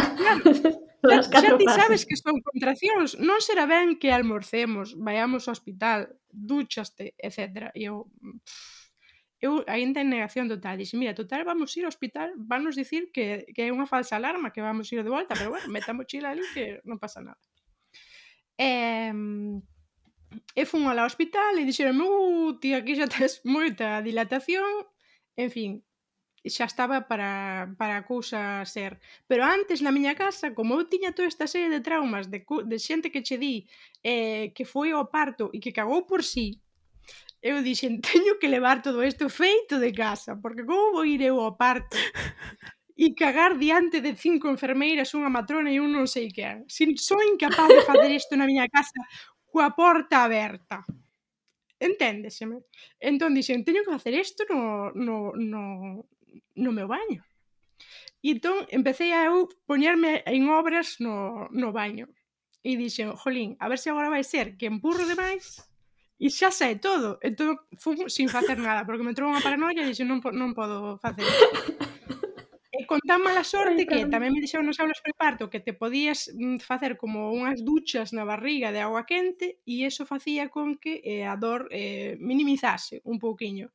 claro, 1.01 1.23
xa, 1.23 1.41
xa 1.41 1.57
ti 1.59 1.67
sabes 1.69 2.03
que 2.09 2.17
son 2.17 2.41
contraccións, 2.43 3.19
non 3.21 3.39
será 3.45 3.65
ben 3.69 3.97
que 4.01 4.11
almorcemos, 4.11 4.97
vayamos 4.99 5.47
ao 5.47 5.55
hospital, 5.55 6.09
duchaste, 6.31 7.15
etc. 7.19 7.71
E 7.75 7.87
eu, 7.89 8.09
eu 9.41 9.63
aínda 9.71 10.03
en 10.03 10.11
negación 10.11 10.51
total, 10.51 10.79
dixe, 10.79 10.99
mira, 10.99 11.15
total 11.15 11.47
vamos 11.47 11.71
ir 11.79 11.87
ao 11.87 11.93
hospital, 11.93 12.35
vanos 12.37 12.75
dicir 12.75 13.11
que, 13.15 13.47
que 13.55 13.71
é 13.71 13.75
unha 13.75 13.87
falsa 13.87 14.19
alarma, 14.19 14.51
que 14.51 14.65
vamos 14.65 14.91
ir 14.91 15.07
de 15.07 15.13
volta, 15.13 15.39
pero 15.39 15.55
bueno, 15.55 15.71
meta 15.71 15.95
mochila 15.95 16.35
ali 16.35 16.43
que 16.51 16.83
non 16.83 16.99
pasa 16.99 17.23
nada. 17.23 17.39
E, 18.59 19.13
e 20.55 20.63
fun 20.67 20.83
ao 20.87 21.07
hospital 21.07 21.55
e 21.57 21.65
dixeronme, 21.65 22.05
uh, 22.05 22.59
ti 22.61 22.75
aquí 22.75 22.93
xa 22.99 23.07
tes 23.07 23.41
moita 23.47 24.03
dilatación, 24.03 24.85
en 25.39 25.49
fin, 25.55 25.71
xa 26.45 26.67
estaba 26.67 27.07
para, 27.11 27.31
para 27.79 27.95
a 27.99 28.07
cousa 28.11 28.65
ser. 28.67 28.99
Pero 29.29 29.43
antes 29.45 29.79
na 29.81 29.95
miña 29.95 30.19
casa, 30.19 30.55
como 30.59 30.75
eu 30.77 30.91
tiña 30.93 31.15
toda 31.15 31.31
esta 31.31 31.47
serie 31.47 31.71
de 31.71 31.85
traumas 31.85 32.27
de, 32.33 32.43
de 32.43 32.79
xente 32.79 33.13
que 33.13 33.23
che 33.27 33.37
di 33.39 33.55
eh, 34.03 34.53
que 34.57 34.65
foi 34.65 34.91
ao 34.93 35.11
parto 35.17 35.45
e 35.55 35.59
que 35.63 35.77
cagou 35.79 36.03
por 36.11 36.23
si, 36.27 36.59
sí, 36.59 36.61
eu 37.43 37.63
dixen, 37.63 38.01
teño 38.03 38.39
que 38.41 38.49
levar 38.49 38.83
todo 38.83 39.05
isto 39.05 39.29
feito 39.29 39.79
de 39.79 39.93
casa, 39.93 40.37
porque 40.43 40.67
como 40.67 40.93
vou 40.93 41.07
ir 41.07 41.23
eu 41.23 41.41
ao 41.41 41.57
parto? 41.57 41.97
e 42.99 43.15
cagar 43.15 43.55
diante 43.63 44.03
de 44.03 44.19
cinco 44.19 44.51
enfermeiras, 44.51 45.15
unha 45.15 45.31
matrona 45.31 45.71
e 45.71 45.79
un 45.79 45.95
non 45.95 46.11
sei 46.11 46.35
que. 46.35 46.67
Sin, 46.67 46.99
sou 46.99 47.23
incapaz 47.23 47.71
de 47.71 47.87
facer 47.87 48.11
isto 48.11 48.35
na 48.35 48.43
miña 48.43 48.67
casa 48.67 48.99
coa 49.55 49.71
porta 49.71 50.27
aberta. 50.27 50.83
Enténdeseme. 51.79 52.67
Entón 52.99 53.39
dixen, 53.39 53.63
teño 53.63 53.87
que 53.87 53.95
facer 53.95 54.19
isto 54.19 54.43
no, 54.51 54.91
no, 54.99 55.31
no, 55.39 55.63
no 56.59 56.71
meu 56.75 56.91
baño. 56.91 57.23
E 58.19 58.35
entón 58.35 58.67
empecé 58.75 59.15
a 59.15 59.31
eu 59.31 59.47
poñerme 59.63 60.27
en 60.27 60.51
obras 60.51 60.99
no, 60.99 61.47
no 61.55 61.71
baño. 61.71 62.11
E 62.67 62.75
dixen, 62.75 63.15
jolín, 63.15 63.55
a 63.63 63.71
ver 63.71 63.79
se 63.79 63.95
agora 63.95 64.11
vai 64.11 64.27
ser 64.27 64.59
que 64.59 64.67
empurro 64.67 65.07
demais 65.07 65.63
e 66.19 66.27
xa 66.35 66.51
sai 66.51 66.83
todo. 66.83 67.23
Entón 67.23 67.63
fun 67.79 68.11
sin 68.11 68.27
facer 68.27 68.59
nada, 68.59 68.83
porque 68.83 69.07
me 69.07 69.15
entrou 69.15 69.31
unha 69.31 69.39
paranoia 69.39 69.87
e 69.87 69.89
dixen, 69.95 70.11
non, 70.11 70.19
non 70.35 70.51
podo 70.51 70.99
facer 70.99 71.23
isto 71.23 71.88
con 72.89 73.01
tan 73.05 73.20
mala 73.20 73.45
sorte 73.45 73.84
que 73.84 74.09
tamén 74.09 74.32
me 74.32 74.41
dixeron 74.41 74.64
nos 74.64 74.80
aulas 74.80 75.05
preparto 75.05 75.53
que 75.53 75.61
te 75.61 75.76
podías 75.76 76.32
mm, 76.32 76.64
facer 76.64 76.97
como 76.97 77.28
unhas 77.36 77.61
duchas 77.61 78.16
na 78.16 78.24
barriga 78.24 78.72
de 78.72 78.80
agua 78.80 79.05
quente 79.05 79.61
e 79.68 79.84
eso 79.84 80.09
facía 80.09 80.49
con 80.49 80.80
que 80.80 81.05
eh, 81.05 81.28
a 81.28 81.36
dor 81.36 81.68
eh, 81.68 82.16
minimizase 82.18 83.05
un 83.05 83.20
pouquiño. 83.20 83.68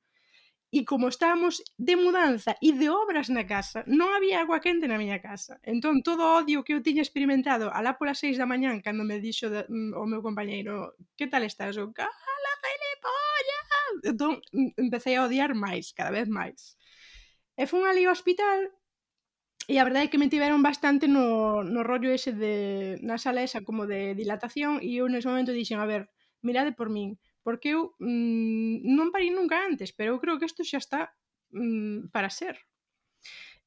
E 0.73 0.81
como 0.89 1.05
estábamos 1.13 1.61
de 1.77 1.93
mudanza 1.93 2.57
e 2.57 2.73
de 2.73 2.89
obras 2.89 3.29
na 3.29 3.45
casa, 3.45 3.85
non 3.85 4.09
había 4.17 4.41
agua 4.41 4.57
quente 4.57 4.89
na 4.89 4.97
miña 4.97 5.21
casa. 5.21 5.61
Entón, 5.61 6.01
todo 6.01 6.25
o 6.25 6.41
odio 6.41 6.65
que 6.65 6.73
eu 6.73 6.81
tiña 6.81 7.05
experimentado 7.05 7.69
alá 7.69 8.01
polas 8.01 8.17
seis 8.17 8.41
da 8.41 8.49
mañán, 8.49 8.81
cando 8.81 9.05
me 9.05 9.21
dixo 9.21 9.53
de, 9.53 9.69
mm, 9.69 9.93
o 9.93 10.09
meu 10.09 10.25
compañeiro, 10.25 10.97
que 11.13 11.29
tal 11.29 11.45
estás? 11.45 11.77
O 11.77 11.93
cala, 11.93 12.51
gilipolla! 12.65 13.59
Entón, 14.09 14.33
mm, 14.57 14.73
empecé 14.89 15.13
a 15.21 15.29
odiar 15.29 15.53
máis, 15.53 15.93
cada 15.93 16.09
vez 16.09 16.25
máis. 16.25 16.73
E 17.53 17.69
fun 17.69 17.85
ali 17.85 18.09
ao 18.09 18.17
hospital 18.17 18.73
E 19.71 19.79
a 19.79 19.87
verdade 19.87 20.05
é 20.07 20.11
que 20.11 20.19
me 20.19 20.27
tiveron 20.27 20.59
bastante 20.59 21.07
no, 21.07 21.63
no 21.63 21.81
rollo 21.87 22.11
ese 22.11 22.35
de 22.35 22.99
na 22.99 23.15
sala 23.15 23.45
esa 23.47 23.63
como 23.63 23.87
de 23.87 24.11
dilatación 24.11 24.83
e 24.83 24.99
eu 24.99 25.07
nese 25.07 25.31
momento 25.31 25.55
dixen, 25.55 25.79
a 25.79 25.87
ver, 25.87 26.11
mirade 26.43 26.75
por 26.75 26.91
min, 26.91 27.15
porque 27.47 27.71
eu 27.71 27.95
mm, 28.03 28.83
non 28.83 29.07
parí 29.15 29.31
nunca 29.31 29.63
antes, 29.63 29.95
pero 29.95 30.15
eu 30.15 30.19
creo 30.19 30.35
que 30.35 30.47
isto 30.51 30.67
xa 30.67 30.79
está 30.83 31.01
mm, 31.55 32.11
para 32.11 32.27
ser. 32.27 32.59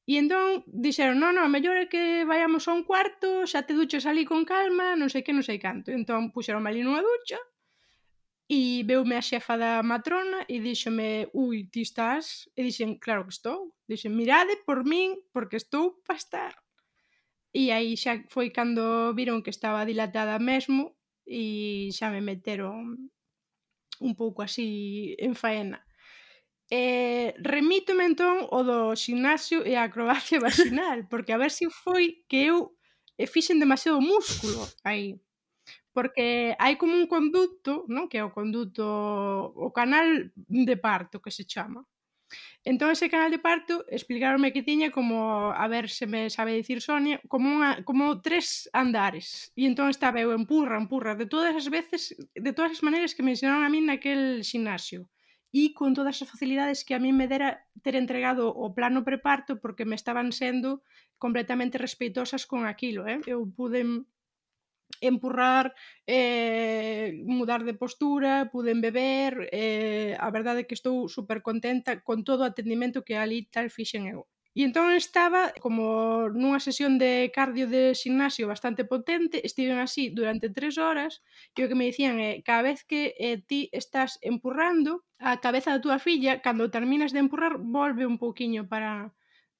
E 0.05 0.21
entón 0.21 0.63
dixeron, 0.69 1.17
non, 1.17 1.33
non, 1.33 1.49
mellor 1.49 1.75
é 1.81 1.89
que 1.89 2.23
vayamos 2.29 2.69
a 2.69 2.77
un 2.77 2.85
cuarto, 2.85 3.49
xa 3.49 3.65
te 3.65 3.73
duches 3.73 4.05
ali 4.05 4.23
con 4.23 4.45
calma, 4.45 4.93
non 4.93 5.09
sei 5.09 5.25
que, 5.25 5.33
non 5.33 5.43
sei 5.43 5.57
canto. 5.57 5.89
E 5.89 5.97
entón 5.97 6.29
puxeron 6.29 6.63
ali 6.69 6.85
nunha 6.85 7.01
ducha, 7.01 7.41
E 8.49 8.83
veume 8.87 9.15
a 9.19 9.21
xefa 9.21 9.59
da 9.59 9.83
matrona 9.83 10.47
e 10.47 10.63
díxome, 10.63 11.27
ui, 11.35 11.67
ti 11.67 11.81
estás? 11.83 12.47
E 12.55 12.63
dixen, 12.63 12.95
claro 12.95 13.27
que 13.27 13.35
estou. 13.35 13.75
Dixen, 13.89 14.15
mirade 14.15 14.55
por 14.65 14.87
min, 14.87 15.19
porque 15.35 15.59
estou 15.59 15.99
pa 16.07 16.15
estar. 16.15 16.55
E 17.51 17.71
aí 17.75 17.99
xa 17.99 18.23
foi 18.31 18.47
cando 18.55 19.11
viron 19.17 19.43
que 19.43 19.51
estaba 19.51 19.83
dilatada 19.83 20.39
mesmo 20.39 20.95
e 21.27 21.91
xa 21.91 22.07
me 22.07 22.21
meteron 22.23 23.11
un 23.99 24.13
pouco 24.15 24.39
así 24.47 25.15
en 25.19 25.35
faena. 25.35 25.83
Eh, 26.69 27.33
remítome 27.39 28.03
entón 28.07 28.47
o 28.51 28.59
do 28.63 28.95
xinasio 28.95 29.63
e 29.63 29.75
a 29.75 29.87
acrobacia 29.87 30.39
vaginal, 30.47 31.07
porque 31.11 31.31
a 31.35 31.41
ver 31.41 31.51
se 31.51 31.67
foi 31.67 32.23
que 32.31 32.47
eu 32.47 32.75
e 33.17 33.27
fixen 33.27 33.59
demasiado 33.59 33.99
músculo 33.99 34.63
aí 34.87 35.19
porque 35.97 36.53
hai 36.61 36.77
como 36.77 36.93
un 36.93 37.09
conducto, 37.09 37.89
non? 37.89 38.05
que 38.05 38.21
é 38.21 38.23
o 38.23 38.29
conducto, 38.29 38.85
o 38.85 39.73
canal 39.73 40.29
de 40.45 40.77
parto 40.77 41.17
que 41.17 41.33
se 41.33 41.41
chama. 41.49 41.81
Entón 42.61 42.93
ese 42.93 43.09
canal 43.09 43.33
de 43.33 43.41
parto 43.41 43.81
explicaronme 43.89 44.53
que 44.53 44.61
tiña 44.61 44.93
como, 44.93 45.49
a 45.49 45.65
ver 45.65 45.89
se 45.89 46.05
me 46.05 46.29
sabe 46.29 46.53
dicir 46.53 46.85
Sonia, 46.85 47.17
como 47.25 47.49
unha, 47.49 47.81
como 47.81 48.21
tres 48.21 48.69
andares. 48.77 49.49
E 49.57 49.65
entón 49.65 49.89
estaba 49.89 50.21
eu 50.21 50.37
empurra, 50.37 50.77
empurra, 50.77 51.17
de 51.17 51.25
todas 51.25 51.57
as 51.57 51.65
veces, 51.65 52.13
de 52.13 52.51
todas 52.53 52.77
as 52.77 52.85
maneiras 52.85 53.17
que 53.17 53.25
me 53.25 53.33
ensinaron 53.33 53.65
a 53.65 53.73
min 53.73 53.89
naquel 53.89 54.45
xinasio 54.45 55.09
e 55.49 55.73
con 55.73 55.97
todas 55.97 56.21
as 56.21 56.29
facilidades 56.29 56.85
que 56.85 56.93
a 56.93 57.01
mí 57.01 57.09
me 57.09 57.25
dera 57.25 57.65
ter 57.81 57.97
entregado 57.97 58.53
o 58.53 58.69
plano 58.77 59.01
preparto 59.01 59.57
porque 59.57 59.89
me 59.89 59.97
estaban 59.97 60.29
sendo 60.29 60.85
completamente 61.17 61.81
respeitosas 61.81 62.45
con 62.45 62.69
aquilo, 62.69 63.09
eh? 63.09 63.17
Eu 63.25 63.49
pude 63.49 64.05
empurrar, 65.01 65.73
eh, 66.07 67.19
mudar 67.25 67.63
de 67.63 67.73
postura, 67.73 68.49
puden 68.51 68.81
beber, 68.81 69.49
eh, 69.51 70.15
a 70.19 70.29
verdade 70.31 70.61
é 70.63 70.67
que 70.67 70.77
estou 70.77 71.07
super 71.09 71.41
contenta 71.41 72.01
con 72.07 72.23
todo 72.23 72.41
o 72.43 72.49
atendimento 72.49 73.03
que 73.05 73.15
ali 73.15 73.47
tal 73.51 73.69
fixen 73.69 74.07
eu. 74.07 74.27
E 74.57 74.65
entón 74.65 74.89
estaba 74.89 75.53
como 75.61 75.83
nunha 76.33 76.57
sesión 76.57 76.97
de 76.97 77.29
cardio 77.37 77.65
de 77.69 77.93
gimnasio 78.01 78.49
bastante 78.49 78.89
potente, 78.89 79.45
estiven 79.45 79.77
así 79.77 80.09
durante 80.09 80.49
tres 80.49 80.81
horas, 80.81 81.21
e 81.53 81.61
o 81.61 81.69
que 81.69 81.77
me 81.77 81.85
dicían 81.89 82.17
é, 82.17 82.41
cada 82.41 82.65
vez 82.65 82.81
que 82.89 83.13
eh, 83.21 83.37
ti 83.49 83.69
estás 83.69 84.17
empurrando, 84.25 85.05
a 85.21 85.37
cabeza 85.45 85.69
da 85.69 85.83
túa 85.85 86.01
filla, 86.01 86.41
cando 86.41 86.73
terminas 86.73 87.13
de 87.13 87.21
empurrar, 87.21 87.53
volve 87.61 88.09
un 88.09 88.17
pouquiño 88.17 88.65
para, 88.65 89.13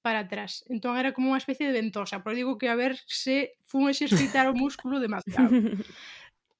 para 0.07 0.19
atrás. 0.19 0.63
Entón 0.71 0.95
era 0.95 1.11
como 1.11 1.35
unha 1.35 1.43
especie 1.43 1.67
de 1.67 1.75
ventosa, 1.75 2.23
pero 2.23 2.31
digo 2.31 2.55
que 2.55 2.71
a 2.71 2.79
ver 2.79 2.95
se 3.11 3.59
fun 3.67 3.91
exercitar 3.91 4.47
o 4.47 4.55
músculo 4.55 5.03
demasiado. 5.03 5.51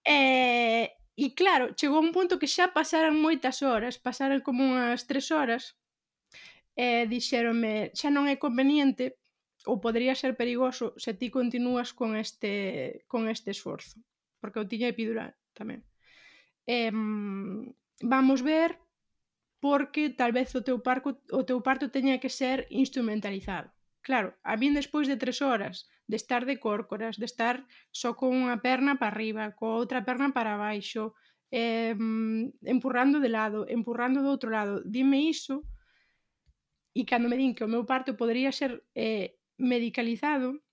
Eh, 0.10 0.88
e, 1.20 1.28
e 1.28 1.36
claro, 1.36 1.76
chegou 1.76 2.00
un 2.00 2.16
punto 2.16 2.40
que 2.40 2.48
xa 2.48 2.72
pasaran 2.72 3.20
moitas 3.20 3.60
horas, 3.60 4.00
pasaran 4.00 4.40
como 4.40 4.64
unhas 4.64 5.04
tres 5.04 5.36
horas, 5.36 5.76
eh, 6.80 7.04
e 7.04 7.08
dixéronme, 7.12 7.92
xa 7.92 8.08
non 8.08 8.24
é 8.32 8.40
conveniente 8.40 9.20
ou 9.68 9.84
podría 9.84 10.16
ser 10.16 10.40
perigoso 10.40 10.96
se 10.96 11.12
ti 11.12 11.28
continúas 11.28 11.92
con 11.92 12.16
este, 12.16 13.04
con 13.12 13.28
este 13.28 13.52
esforzo, 13.52 14.00
porque 14.40 14.64
eu 14.64 14.68
tiña 14.72 14.88
epidural 14.88 15.36
tamén. 15.52 15.84
Eh, 16.64 16.96
vamos 18.00 18.40
ver 18.48 18.80
porque 19.60 20.10
tal 20.10 20.32
vez 20.32 20.54
o 20.54 20.62
teu, 20.62 20.80
parco, 20.82 21.18
o 21.32 21.42
teu 21.44 21.60
parto 21.62 21.90
teña 21.90 22.22
que 22.22 22.30
ser 22.30 22.68
instrumentalizado. 22.70 23.74
Claro, 24.02 24.38
a 24.44 24.56
min 24.56 24.78
despois 24.78 25.10
de 25.10 25.20
tres 25.20 25.42
horas 25.42 25.90
de 26.08 26.16
estar 26.16 26.46
de 26.46 26.60
córcoras, 26.60 27.18
de 27.18 27.28
estar 27.28 27.68
só 27.92 28.16
con 28.16 28.32
unha 28.32 28.64
perna 28.64 28.96
para 28.96 29.12
arriba, 29.12 29.52
coa 29.52 29.76
outra 29.76 30.08
perna 30.08 30.32
para 30.32 30.56
baixo, 30.56 31.12
eh, 31.52 31.92
empurrando 32.64 33.20
de 33.20 33.28
lado, 33.28 33.68
empurrando 33.68 34.24
do 34.24 34.32
outro 34.32 34.48
lado, 34.48 34.80
dime 34.88 35.28
iso, 35.28 35.68
e 36.96 37.04
cando 37.04 37.28
me 37.28 37.38
din 37.38 37.54
que 37.54 37.68
o 37.68 37.72
meu 37.72 37.84
parto 37.84 38.16
podría 38.16 38.56
ser 38.56 38.88
eh, 38.96 39.36
medicalizado, 39.60 40.64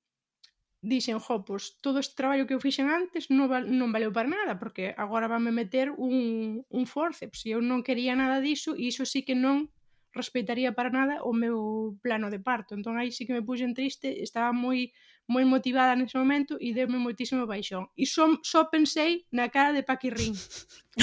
dixen, 0.84 1.18
jo, 1.18 1.44
pois 1.44 1.80
todo 1.80 1.98
este 1.98 2.14
traballo 2.14 2.46
que 2.46 2.52
eu 2.52 2.60
fixen 2.60 2.92
antes 2.92 3.32
non, 3.32 3.48
val, 3.48 3.64
non 3.64 3.88
valeu 3.88 4.12
para 4.12 4.28
nada, 4.28 4.60
porque 4.60 4.92
agora 5.00 5.26
vanme 5.26 5.50
meter 5.50 5.88
un, 5.96 6.60
un 6.68 6.84
forceps, 6.84 7.40
pois 7.40 7.48
e 7.48 7.56
eu 7.56 7.64
non 7.64 7.80
quería 7.80 8.12
nada 8.12 8.44
diso, 8.44 8.76
e 8.76 8.92
iso 8.92 9.08
sí 9.08 9.24
que 9.24 9.32
non 9.32 9.72
respetaría 10.14 10.76
para 10.76 10.94
nada 10.94 11.24
o 11.26 11.32
meu 11.34 11.98
plano 12.04 12.30
de 12.30 12.38
parto. 12.38 12.76
Entón 12.76 13.00
aí 13.00 13.10
sí 13.10 13.26
que 13.26 13.34
me 13.34 13.42
puxen 13.42 13.74
triste, 13.74 14.22
estaba 14.22 14.52
moi 14.54 14.92
moi 15.24 15.48
motivada 15.48 15.96
nese 15.96 16.20
momento 16.20 16.60
e 16.60 16.76
deu-me 16.76 17.00
moitísimo 17.00 17.48
baixón. 17.48 17.88
E 17.96 18.04
só, 18.04 18.28
só 18.44 18.68
pensei 18.68 19.24
na 19.32 19.48
cara 19.48 19.72
de 19.72 19.82
Paquirrín, 19.82 20.36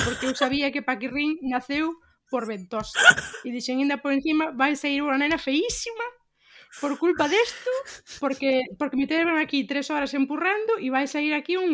porque 0.06 0.30
eu 0.30 0.38
sabía 0.38 0.70
que 0.70 0.86
Paquirrín 0.86 1.42
naceu 1.42 1.98
por 2.30 2.46
ventosa. 2.46 2.96
E 3.44 3.50
dixen, 3.50 3.82
ainda 3.82 3.98
por 3.98 4.14
encima, 4.14 4.54
vai 4.54 4.78
sair 4.78 5.02
unha 5.02 5.18
nena 5.18 5.42
feísima 5.42 6.21
por 6.80 6.98
culpa 6.98 7.28
desto, 7.28 7.72
porque 8.20 8.64
porque 8.78 8.96
me 8.96 9.08
teron 9.08 9.38
aquí 9.38 9.68
tres 9.68 9.92
horas 9.92 10.14
empurrando 10.14 10.80
e 10.80 10.88
vai 10.88 11.08
sair 11.08 11.34
aquí 11.36 11.60
un, 11.60 11.72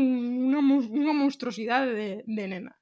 unha, 0.50 0.62
unha 0.64 1.14
monstruosidade 1.14 1.94
de, 1.94 2.10
de 2.26 2.46
nena. 2.50 2.74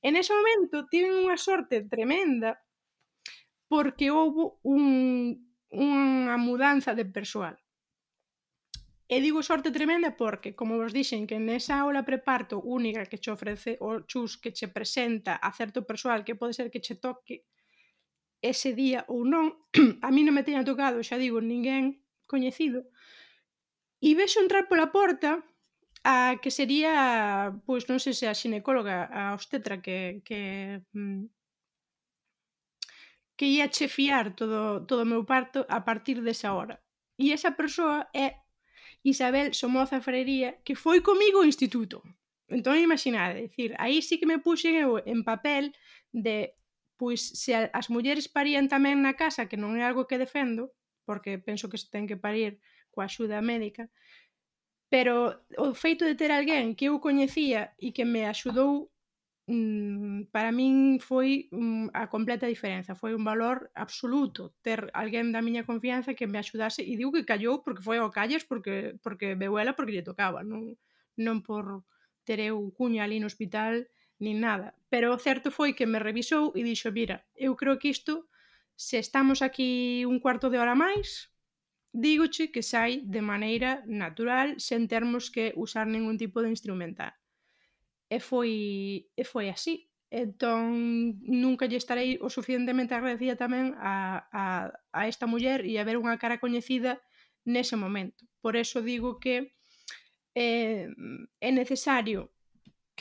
En 0.00 0.16
ese 0.16 0.32
momento 0.32 0.88
tiven 0.88 1.12
unha 1.12 1.36
sorte 1.36 1.84
tremenda 1.84 2.56
porque 3.68 4.08
houve 4.08 4.56
un, 4.64 4.84
unha 5.72 6.36
mudanza 6.40 6.96
de 6.96 7.04
persoal. 7.04 7.56
E 9.12 9.20
digo 9.20 9.44
sorte 9.44 9.68
tremenda 9.68 10.16
porque, 10.16 10.56
como 10.56 10.80
vos 10.80 10.96
dixen, 10.96 11.28
que 11.28 11.36
nesa 11.36 11.84
aula 11.84 12.00
preparto 12.00 12.64
única 12.64 13.04
que 13.04 13.20
che 13.20 13.28
ofrece 13.28 13.76
o 13.84 14.08
chus 14.08 14.40
que 14.40 14.56
che 14.56 14.72
presenta 14.72 15.36
a 15.36 15.52
certo 15.52 15.84
persoal 15.84 16.24
que 16.24 16.32
pode 16.32 16.56
ser 16.56 16.72
que 16.72 16.80
che 16.80 16.96
toque 16.96 17.44
ese 18.42 18.74
día 18.74 19.06
ou 19.08 19.24
non, 19.24 19.54
a 20.06 20.08
mí 20.10 20.26
non 20.26 20.34
me 20.34 20.42
teña 20.42 20.66
tocado, 20.66 21.00
xa 21.00 21.16
digo, 21.16 21.38
ninguén 21.40 22.02
coñecido, 22.26 22.84
e 24.02 24.18
vexo 24.18 24.42
entrar 24.42 24.66
pola 24.66 24.90
porta 24.90 25.46
a 26.02 26.42
que 26.42 26.50
sería, 26.50 27.54
pois 27.62 27.86
non 27.86 28.02
sei 28.02 28.14
se 28.18 28.26
a 28.26 28.34
xinecóloga, 28.34 29.06
a 29.06 29.32
obstetra 29.38 29.78
que, 29.78 30.20
que 30.26 30.82
mm, 30.90 31.30
que 33.38 33.46
ia 33.46 33.70
chefiar 33.70 34.34
todo, 34.34 34.86
todo 34.86 35.02
o 35.02 35.10
meu 35.12 35.22
parto 35.24 35.66
a 35.70 35.82
partir 35.86 36.22
desa 36.22 36.54
hora. 36.54 36.82
E 37.18 37.30
esa 37.30 37.54
persoa 37.54 38.10
é 38.14 38.42
Isabel 39.02 39.54
Somoza 39.54 39.98
Freiría, 40.00 40.62
que 40.66 40.74
foi 40.74 41.00
comigo 41.00 41.38
ao 41.38 41.48
instituto. 41.48 42.02
Entón, 42.46 42.78
imaginade, 42.78 43.48
decir, 43.48 43.74
aí 43.78 44.02
sí 44.02 44.18
que 44.18 44.30
me 44.30 44.38
puxen 44.38 44.74
eu 44.78 44.98
en 45.02 45.24
papel 45.24 45.74
de 46.12 46.54
pois 47.02 47.18
se 47.34 47.50
a, 47.58 47.66
as 47.74 47.90
mulleres 47.90 48.30
parían 48.30 48.70
tamén 48.70 49.02
na 49.02 49.18
casa, 49.18 49.50
que 49.50 49.58
non 49.58 49.74
é 49.74 49.82
algo 49.82 50.06
que 50.06 50.22
defendo, 50.22 50.70
porque 51.02 51.34
penso 51.42 51.66
que 51.66 51.74
se 51.74 51.90
ten 51.90 52.06
que 52.06 52.14
parir 52.14 52.62
coa 52.94 53.10
axuda 53.10 53.42
médica, 53.42 53.90
pero 54.86 55.42
o 55.58 55.74
feito 55.74 56.06
de 56.06 56.14
ter 56.14 56.30
alguén 56.30 56.78
que 56.78 56.86
eu 56.86 57.02
coñecía 57.02 57.74
e 57.82 57.90
que 57.90 58.06
me 58.06 58.22
axudou 58.22 58.94
mm, 59.50 60.30
para 60.30 60.54
min 60.54 61.02
foi 61.02 61.50
mm, 61.50 61.90
a 61.90 62.06
completa 62.06 62.46
diferenza, 62.46 62.94
foi 62.94 63.18
un 63.18 63.26
valor 63.26 63.74
absoluto 63.74 64.54
ter 64.62 64.86
alguén 64.94 65.34
da 65.34 65.42
miña 65.42 65.66
confianza 65.66 66.14
que 66.14 66.30
me 66.30 66.38
axudase 66.38 66.86
e 66.86 66.94
digo 66.94 67.10
que 67.10 67.26
callou 67.26 67.66
porque 67.66 67.82
foi 67.82 67.98
ao 67.98 68.14
calles 68.14 68.46
porque 68.46 68.94
porque 69.02 69.34
veu 69.34 69.58
ela 69.58 69.74
porque 69.74 69.90
lle 69.90 70.06
tocaba, 70.06 70.46
non 70.46 70.78
non 71.18 71.42
por 71.42 71.82
ter 72.22 72.38
eu 72.38 72.70
cuña 72.78 73.02
ali 73.02 73.18
no 73.18 73.26
hospital 73.26 73.90
nin 74.22 74.38
nada. 74.38 74.78
Pero 74.86 75.10
o 75.10 75.18
certo 75.18 75.50
foi 75.50 75.74
que 75.74 75.90
me 75.90 75.98
revisou 75.98 76.54
e 76.54 76.62
dixo, 76.62 76.94
mira, 76.94 77.26
eu 77.34 77.58
creo 77.58 77.82
que 77.82 77.90
isto, 77.90 78.30
se 78.78 79.02
estamos 79.02 79.42
aquí 79.42 80.06
un 80.06 80.22
cuarto 80.22 80.46
de 80.46 80.62
hora 80.62 80.78
máis, 80.78 81.34
dígoche 81.90 82.54
que 82.54 82.62
sai 82.62 83.02
de 83.04 83.20
maneira 83.20 83.82
natural, 83.84 84.62
sen 84.62 84.86
termos 84.86 85.28
que 85.34 85.52
usar 85.58 85.90
ningún 85.90 86.16
tipo 86.16 86.40
de 86.40 86.54
instrumental. 86.54 87.12
E 88.08 88.22
foi, 88.22 89.10
e 89.12 89.22
foi 89.26 89.50
así. 89.50 89.90
Entón, 90.12 91.16
nunca 91.24 91.64
lle 91.66 91.80
estarei 91.80 92.20
o 92.20 92.28
suficientemente 92.28 92.92
agradecida 92.92 93.34
tamén 93.34 93.72
a, 93.80 94.28
a, 94.28 94.44
a 94.92 95.00
esta 95.08 95.24
muller 95.24 95.64
e 95.64 95.80
a 95.80 95.86
ver 95.88 95.96
unha 95.96 96.20
cara 96.20 96.36
coñecida 96.36 97.00
nese 97.48 97.74
momento. 97.80 98.28
Por 98.44 98.54
eso 98.54 98.84
digo 98.84 99.16
que 99.16 99.56
eh, 100.36 100.88
é 101.40 101.50
necesario 101.50 102.31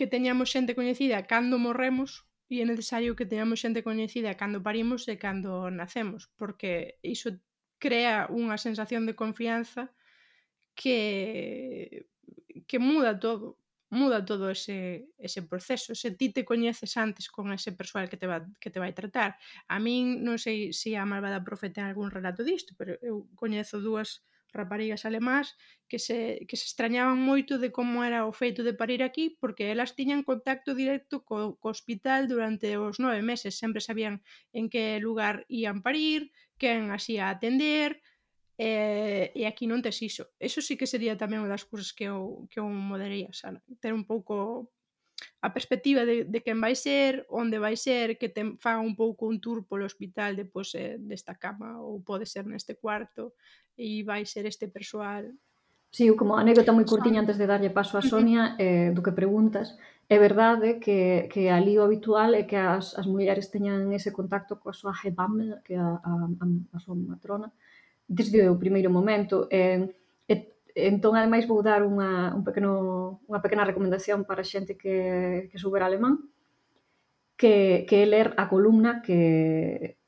que 0.01 0.09
teñamos 0.09 0.49
xente 0.49 0.73
coñecida 0.73 1.29
cando 1.29 1.61
morremos 1.61 2.25
e 2.49 2.57
é 2.57 2.65
necesario 2.65 3.13
que 3.13 3.29
teñamos 3.29 3.61
xente 3.61 3.85
coñecida 3.85 4.33
cando 4.33 4.65
parimos 4.65 5.05
e 5.05 5.21
cando 5.21 5.69
nacemos, 5.69 6.33
porque 6.41 6.97
iso 7.05 7.37
crea 7.77 8.25
unha 8.33 8.57
sensación 8.57 9.05
de 9.05 9.13
confianza 9.13 9.93
que 10.73 12.09
que 12.65 12.77
muda 12.81 13.21
todo, 13.21 13.61
muda 13.93 14.25
todo 14.25 14.49
ese, 14.49 15.05
ese 15.21 15.45
proceso. 15.45 15.93
Se 15.93 16.09
ti 16.17 16.33
te 16.33 16.41
coñeces 16.49 16.97
antes 16.97 17.29
con 17.29 17.53
ese 17.53 17.69
persoal 17.69 18.09
que 18.09 18.17
te, 18.17 18.25
va, 18.25 18.41
que 18.57 18.73
te 18.73 18.81
vai 18.81 18.97
tratar. 18.97 19.37
A 19.69 19.77
min 19.77 20.25
non 20.25 20.41
sei 20.41 20.73
se 20.73 20.97
a 20.97 21.05
malvada 21.05 21.45
profeta 21.45 21.85
en 21.85 21.93
algún 21.93 22.09
relato 22.09 22.41
disto, 22.41 22.73
pero 22.73 22.97
eu 23.05 23.29
coñezo 23.37 23.77
dúas 23.77 24.25
raparigas 24.53 25.05
alemás 25.05 25.55
que 25.87 25.99
se, 25.99 26.45
que 26.47 26.55
se 26.55 26.65
extrañaban 26.67 27.19
moito 27.19 27.57
de 27.57 27.71
como 27.71 28.03
era 28.03 28.27
o 28.27 28.35
feito 28.35 28.63
de 28.63 28.75
parir 28.75 29.01
aquí 29.03 29.35
porque 29.39 29.71
elas 29.71 29.95
tiñan 29.95 30.27
contacto 30.27 30.75
directo 30.75 31.23
co, 31.23 31.55
co 31.59 31.67
hospital 31.71 32.27
durante 32.27 32.75
os 32.75 32.99
nove 32.99 33.23
meses. 33.23 33.57
Sempre 33.57 33.81
sabían 33.81 34.23
en 34.51 34.67
que 34.71 34.99
lugar 34.99 35.47
ían 35.47 35.79
parir 35.81 36.31
quen 36.59 36.91
as 36.91 37.07
ia 37.09 37.31
atender 37.31 38.03
eh, 38.61 39.33
e 39.33 39.49
aquí 39.49 39.65
non 39.65 39.81
tes 39.81 39.97
iso. 40.05 40.29
Eso 40.37 40.61
sí 40.61 40.77
que 40.77 40.85
sería 40.85 41.17
tamén 41.17 41.41
unha 41.41 41.51
das 41.51 41.65
cousas 41.65 41.95
que 41.97 42.05
eu, 42.05 42.45
que 42.51 42.61
eu 42.61 42.67
moderaría 42.69 43.33
xa, 43.33 43.57
ter 43.81 43.95
un 43.95 44.05
pouco 44.05 44.69
a 45.41 45.49
perspectiva 45.53 46.05
de, 46.05 46.25
de 46.25 46.39
quen 46.45 46.61
vai 46.61 46.75
ser, 46.77 47.25
onde 47.29 47.57
vai 47.57 47.75
ser, 47.77 48.17
que 48.17 48.29
te 48.29 48.57
faga 48.57 48.81
un 48.81 48.95
pouco 48.95 49.25
un 49.25 49.41
tour 49.41 49.65
polo 49.65 49.85
hospital 49.85 50.37
de, 50.37 50.45
pois, 50.45 50.73
eh, 50.77 50.97
desta 51.01 51.33
cama 51.37 51.81
ou 51.81 52.01
pode 52.05 52.25
ser 52.29 52.45
neste 52.45 52.77
cuarto, 52.77 53.33
e 53.81 54.05
vai 54.05 54.21
ser 54.29 54.45
este 54.45 54.69
persoal 54.69 55.33
sí, 55.91 56.07
como 56.15 56.39
anécdota 56.39 56.71
moi 56.71 56.87
curtiña 56.87 57.19
antes 57.19 57.37
de 57.37 57.49
darlle 57.51 57.69
paso 57.69 57.99
a 57.99 58.05
Sonia, 58.05 58.55
eh, 58.55 58.95
do 58.95 59.03
que 59.03 59.11
preguntas, 59.11 59.75
é 60.07 60.17
verdade 60.17 60.79
que, 60.79 61.27
que 61.27 61.51
ali 61.51 61.75
o 61.75 61.83
habitual 61.83 62.31
é 62.33 62.43
que 62.47 62.55
as, 62.55 62.95
as 62.95 63.05
mulleres 63.07 63.51
teñan 63.51 63.91
ese 63.91 64.15
contacto 64.15 64.59
coa 64.59 64.71
súa 64.71 64.95
hebam, 64.95 65.59
que 65.67 65.75
a, 65.75 65.99
a, 65.99 66.11
a 66.75 66.77
súa 66.79 66.95
matrona, 66.95 67.51
desde 68.07 68.47
o 68.47 68.55
primeiro 68.55 68.87
momento. 68.87 69.47
Eh, 69.51 69.87
e, 70.31 70.35
entón, 70.75 71.15
ademais, 71.19 71.43
vou 71.43 71.59
dar 71.59 71.83
unha, 71.83 72.31
un 72.31 72.43
pequeno, 72.47 73.19
unha 73.27 73.43
pequena 73.43 73.67
recomendación 73.67 74.23
para 74.23 74.47
xente 74.47 74.79
que, 74.79 75.51
que 75.51 75.59
souber 75.59 75.83
alemán, 75.83 76.23
que, 77.35 77.83
que 77.87 78.03
é 78.03 78.05
ler 78.07 78.31
a 78.39 78.47
columna 78.47 79.03
que, 79.03 79.99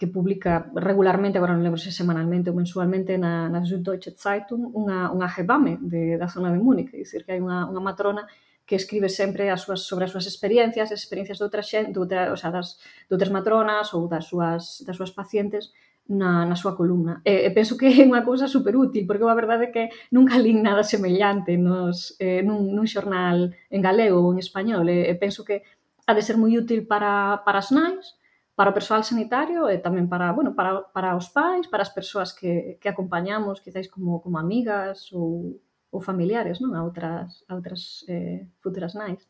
que 0.00 0.08
publica 0.08 0.72
regularmente, 0.72 1.36
agora 1.36 1.52
non 1.52 1.60
lembro 1.60 1.76
se 1.76 1.92
semanalmente 1.92 2.48
ou 2.48 2.56
mensualmente, 2.56 3.20
na, 3.20 3.52
na 3.52 3.60
Süddeutsche 3.60 4.16
Zeitung, 4.16 4.72
unha, 4.72 5.12
unha 5.12 5.28
hebame 5.28 5.76
de, 5.76 6.16
da 6.16 6.24
zona 6.24 6.48
de 6.48 6.56
Múnich, 6.56 6.88
é 6.96 7.04
dicir, 7.04 7.20
que 7.20 7.36
hai 7.36 7.40
unha, 7.44 7.68
unha 7.68 7.84
matrona 7.84 8.24
que 8.64 8.80
escribe 8.80 9.12
sempre 9.12 9.52
as 9.52 9.60
súas, 9.60 9.84
sobre 9.84 10.08
as 10.08 10.12
súas 10.16 10.24
experiencias, 10.24 10.88
as 10.88 11.04
experiencias 11.04 11.36
de 11.36 11.44
outra 11.44 11.60
xente, 11.60 11.92
de 11.92 12.00
outra, 12.00 12.32
o 12.32 12.38
sea, 12.40 12.48
das, 12.48 12.80
de 12.80 13.12
outras 13.12 13.28
matronas 13.28 13.92
ou 13.92 14.08
das 14.08 14.24
súas, 14.24 14.80
das 14.88 14.96
súas 14.96 15.12
pacientes 15.12 15.68
na, 16.08 16.48
na 16.48 16.56
súa 16.56 16.72
columna. 16.72 17.20
E, 17.20 17.44
e 17.44 17.50
penso 17.52 17.76
que 17.76 17.92
é 17.92 18.00
unha 18.00 18.24
cousa 18.24 18.48
super 18.48 18.80
útil, 18.80 19.04
porque 19.04 19.28
a 19.28 19.36
verdade 19.36 19.68
é 19.68 19.72
que 19.74 19.84
nunca 20.08 20.40
lín 20.40 20.64
nada 20.68 20.80
semellante 20.80 21.60
nos, 21.60 22.16
eh, 22.16 22.40
nun, 22.40 22.72
nun 22.72 22.88
xornal 22.88 23.52
en 23.68 23.80
galego 23.84 24.24
ou 24.24 24.32
en 24.32 24.40
español. 24.40 24.88
E, 24.88 25.12
e 25.12 25.14
penso 25.20 25.44
que 25.44 25.60
ha 26.08 26.16
de 26.16 26.24
ser 26.24 26.40
moi 26.40 26.56
útil 26.56 26.88
para, 26.88 27.44
para 27.44 27.60
as 27.60 27.68
nais, 27.68 28.16
para 28.60 28.72
o 28.72 28.76
persoal 28.76 29.00
sanitario 29.00 29.72
e 29.72 29.80
tamén 29.80 30.04
para, 30.04 30.36
bueno, 30.36 30.52
para, 30.52 30.84
para 30.92 31.16
os 31.16 31.32
pais, 31.32 31.64
para 31.64 31.80
as 31.80 31.88
persoas 31.88 32.36
que, 32.36 32.76
que 32.76 32.92
acompañamos, 32.92 33.64
quizáis 33.64 33.88
como, 33.88 34.20
como 34.20 34.36
amigas 34.36 35.08
ou, 35.16 35.56
ou 35.88 36.04
familiares, 36.04 36.60
non? 36.60 36.76
A 36.76 36.84
outras, 36.84 37.40
a 37.48 37.56
outras 37.56 38.04
eh, 38.04 38.52
futuras 38.60 38.92
nais. 38.92 39.24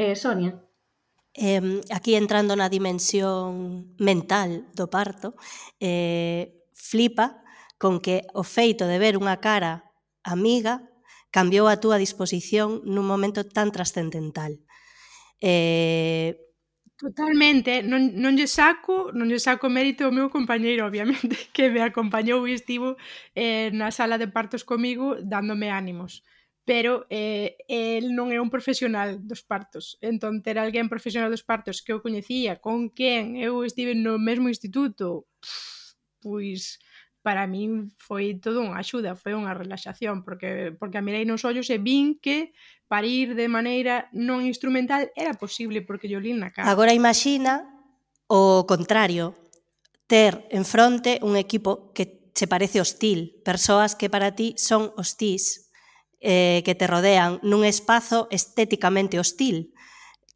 Eh, 0.00 0.16
Sonia? 0.16 0.56
Eh, 1.36 1.84
aquí 1.92 2.16
entrando 2.16 2.56
na 2.56 2.72
dimensión 2.72 3.92
mental 4.00 4.64
do 4.72 4.88
parto, 4.88 5.36
eh, 5.76 6.64
flipa 6.72 7.44
con 7.76 8.00
que 8.00 8.24
o 8.32 8.48
feito 8.48 8.88
de 8.88 8.96
ver 8.96 9.20
unha 9.20 9.36
cara 9.44 9.92
amiga 10.24 10.88
cambiou 11.28 11.68
a 11.68 11.76
túa 11.76 12.00
disposición 12.00 12.80
nun 12.88 13.04
momento 13.04 13.44
tan 13.44 13.68
trascendental. 13.68 14.56
Eh, 15.36 16.47
Totalmente, 16.98 17.80
non, 17.90 18.02
non 18.18 18.34
lle 18.34 18.48
saco, 18.50 18.94
non 19.14 19.30
lle 19.30 19.38
saco 19.38 19.66
mérito 19.70 20.02
ao 20.02 20.10
meu 20.18 20.26
compañeiro, 20.36 20.82
obviamente, 20.82 21.34
que 21.54 21.70
me 21.70 21.78
acompañou 21.88 22.42
e 22.42 22.52
estivo 22.58 22.88
eh, 23.38 23.70
na 23.70 23.94
sala 23.98 24.18
de 24.18 24.26
partos 24.36 24.66
comigo 24.66 25.14
dándome 25.22 25.70
ánimos. 25.70 26.12
Pero 26.66 27.06
eh, 27.08 27.54
el 27.70 28.04
non 28.18 28.34
é 28.34 28.38
un 28.42 28.50
profesional 28.50 29.22
dos 29.30 29.46
partos. 29.46 29.84
Entón, 30.02 30.42
ter 30.42 30.58
alguén 30.58 30.90
profesional 30.90 31.30
dos 31.30 31.46
partos 31.46 31.86
que 31.86 31.94
eu 31.94 32.02
coñecía, 32.02 32.58
con 32.58 32.90
quen 32.90 33.38
eu 33.38 33.62
estive 33.62 33.94
no 33.94 34.18
mesmo 34.18 34.50
instituto, 34.50 35.30
pois 36.18 36.82
para 37.22 37.46
min 37.46 37.90
foi 37.98 38.38
todo 38.38 38.62
unha 38.62 38.78
axuda, 38.78 39.18
foi 39.18 39.34
unha 39.34 39.52
relaxación, 39.52 40.22
porque, 40.22 40.72
porque 40.78 40.98
a 40.98 41.04
mirei 41.04 41.26
nos 41.26 41.44
ollos 41.44 41.68
e 41.68 41.78
vin 41.78 42.16
que 42.16 42.54
parir 42.88 43.36
de 43.36 43.46
maneira 43.46 44.08
non 44.16 44.46
instrumental 44.46 45.12
era 45.12 45.36
posible 45.36 45.84
porque 45.84 46.08
yo 46.08 46.22
lín 46.22 46.40
na 46.40 46.54
cara. 46.54 46.70
Agora 46.70 46.96
imagina 46.96 47.68
o 48.28 48.64
contrario, 48.68 49.36
ter 50.08 50.48
en 50.48 50.64
fronte 50.64 51.20
un 51.20 51.36
equipo 51.36 51.92
que 51.92 52.18
che 52.38 52.46
parece 52.46 52.80
hostil, 52.80 53.42
persoas 53.44 53.96
que 53.96 54.08
para 54.08 54.30
ti 54.30 54.54
son 54.56 54.94
hostís, 54.96 55.72
eh, 56.20 56.62
que 56.64 56.78
te 56.78 56.86
rodean 56.86 57.42
nun 57.42 57.66
espazo 57.66 58.30
estéticamente 58.30 59.18
hostil, 59.18 59.74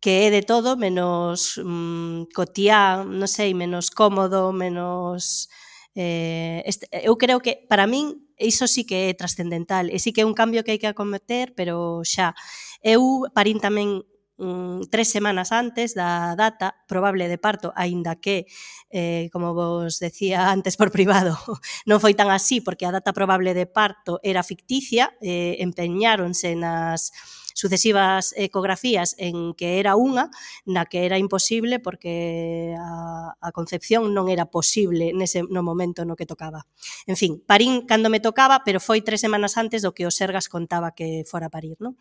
que 0.03 0.27
é 0.27 0.35
de 0.35 0.43
todo 0.43 0.75
menos 0.75 1.63
mm, 1.63 2.35
cotián, 2.35 3.07
non 3.23 3.31
sei, 3.31 3.55
menos 3.55 3.95
cómodo, 3.95 4.51
menos 4.51 5.47
Eh, 5.95 6.63
este, 6.65 6.89
eh, 6.91 7.05
eu 7.05 7.19
creo 7.21 7.41
que, 7.45 7.67
para 7.69 7.87
min, 7.87 8.25
iso 8.41 8.65
sí 8.67 8.85
que 8.89 9.13
é 9.13 9.15
trascendental, 9.15 9.93
e 9.93 10.01
sí 10.01 10.13
que 10.13 10.25
é 10.25 10.29
un 10.29 10.33
cambio 10.33 10.65
que 10.65 10.73
hai 10.73 10.81
que 10.81 10.89
acometer, 10.89 11.53
pero 11.53 12.01
xa. 12.07 12.33
Eu 12.81 13.29
parín 13.37 13.61
tamén 13.61 14.01
mm, 14.41 14.89
tres 14.89 15.13
semanas 15.13 15.53
antes 15.53 15.93
da 15.93 16.33
data 16.35 16.73
probable 16.89 17.29
de 17.29 17.37
parto, 17.37 17.77
aínda 17.77 18.17
que, 18.17 18.49
eh, 18.89 19.29
como 19.33 19.53
vos 19.53 20.01
decía 20.01 20.49
antes 20.57 20.81
por 20.81 20.89
privado, 20.91 21.37
non 21.89 22.01
foi 22.01 22.17
tan 22.17 22.33
así, 22.33 22.65
porque 22.65 22.89
a 22.89 22.95
data 22.97 23.13
probable 23.13 23.53
de 23.53 23.69
parto 23.69 24.17
era 24.25 24.41
ficticia, 24.41 25.13
eh, 25.21 25.61
empeñáronse 25.61 26.57
nas 26.57 27.13
sucesivas 27.55 28.35
ecografías 28.37 29.15
en 29.19 29.55
que 29.55 29.81
era 29.81 29.97
unha, 29.97 30.29
na 30.65 30.87
que 30.87 31.05
era 31.05 31.19
imposible 31.19 31.79
porque 31.79 32.75
a, 32.79 33.35
a 33.39 33.49
concepción 33.53 34.11
non 34.15 34.29
era 34.29 34.49
posible 34.49 35.13
nese 35.13 35.45
no 35.47 35.63
momento 35.63 36.05
no 36.05 36.17
que 36.17 36.27
tocaba. 36.29 36.67
En 37.07 37.17
fin, 37.17 37.43
parín 37.45 37.85
cando 37.85 38.09
me 38.09 38.21
tocaba, 38.21 38.63
pero 38.65 38.81
foi 38.81 39.03
tres 39.03 39.21
semanas 39.21 39.59
antes 39.59 39.83
do 39.83 39.93
que 39.93 40.07
o 40.07 40.13
Sergas 40.15 40.49
contaba 40.49 40.95
que 40.95 41.25
fora 41.27 41.51
parir. 41.53 41.77
Non? 41.83 41.99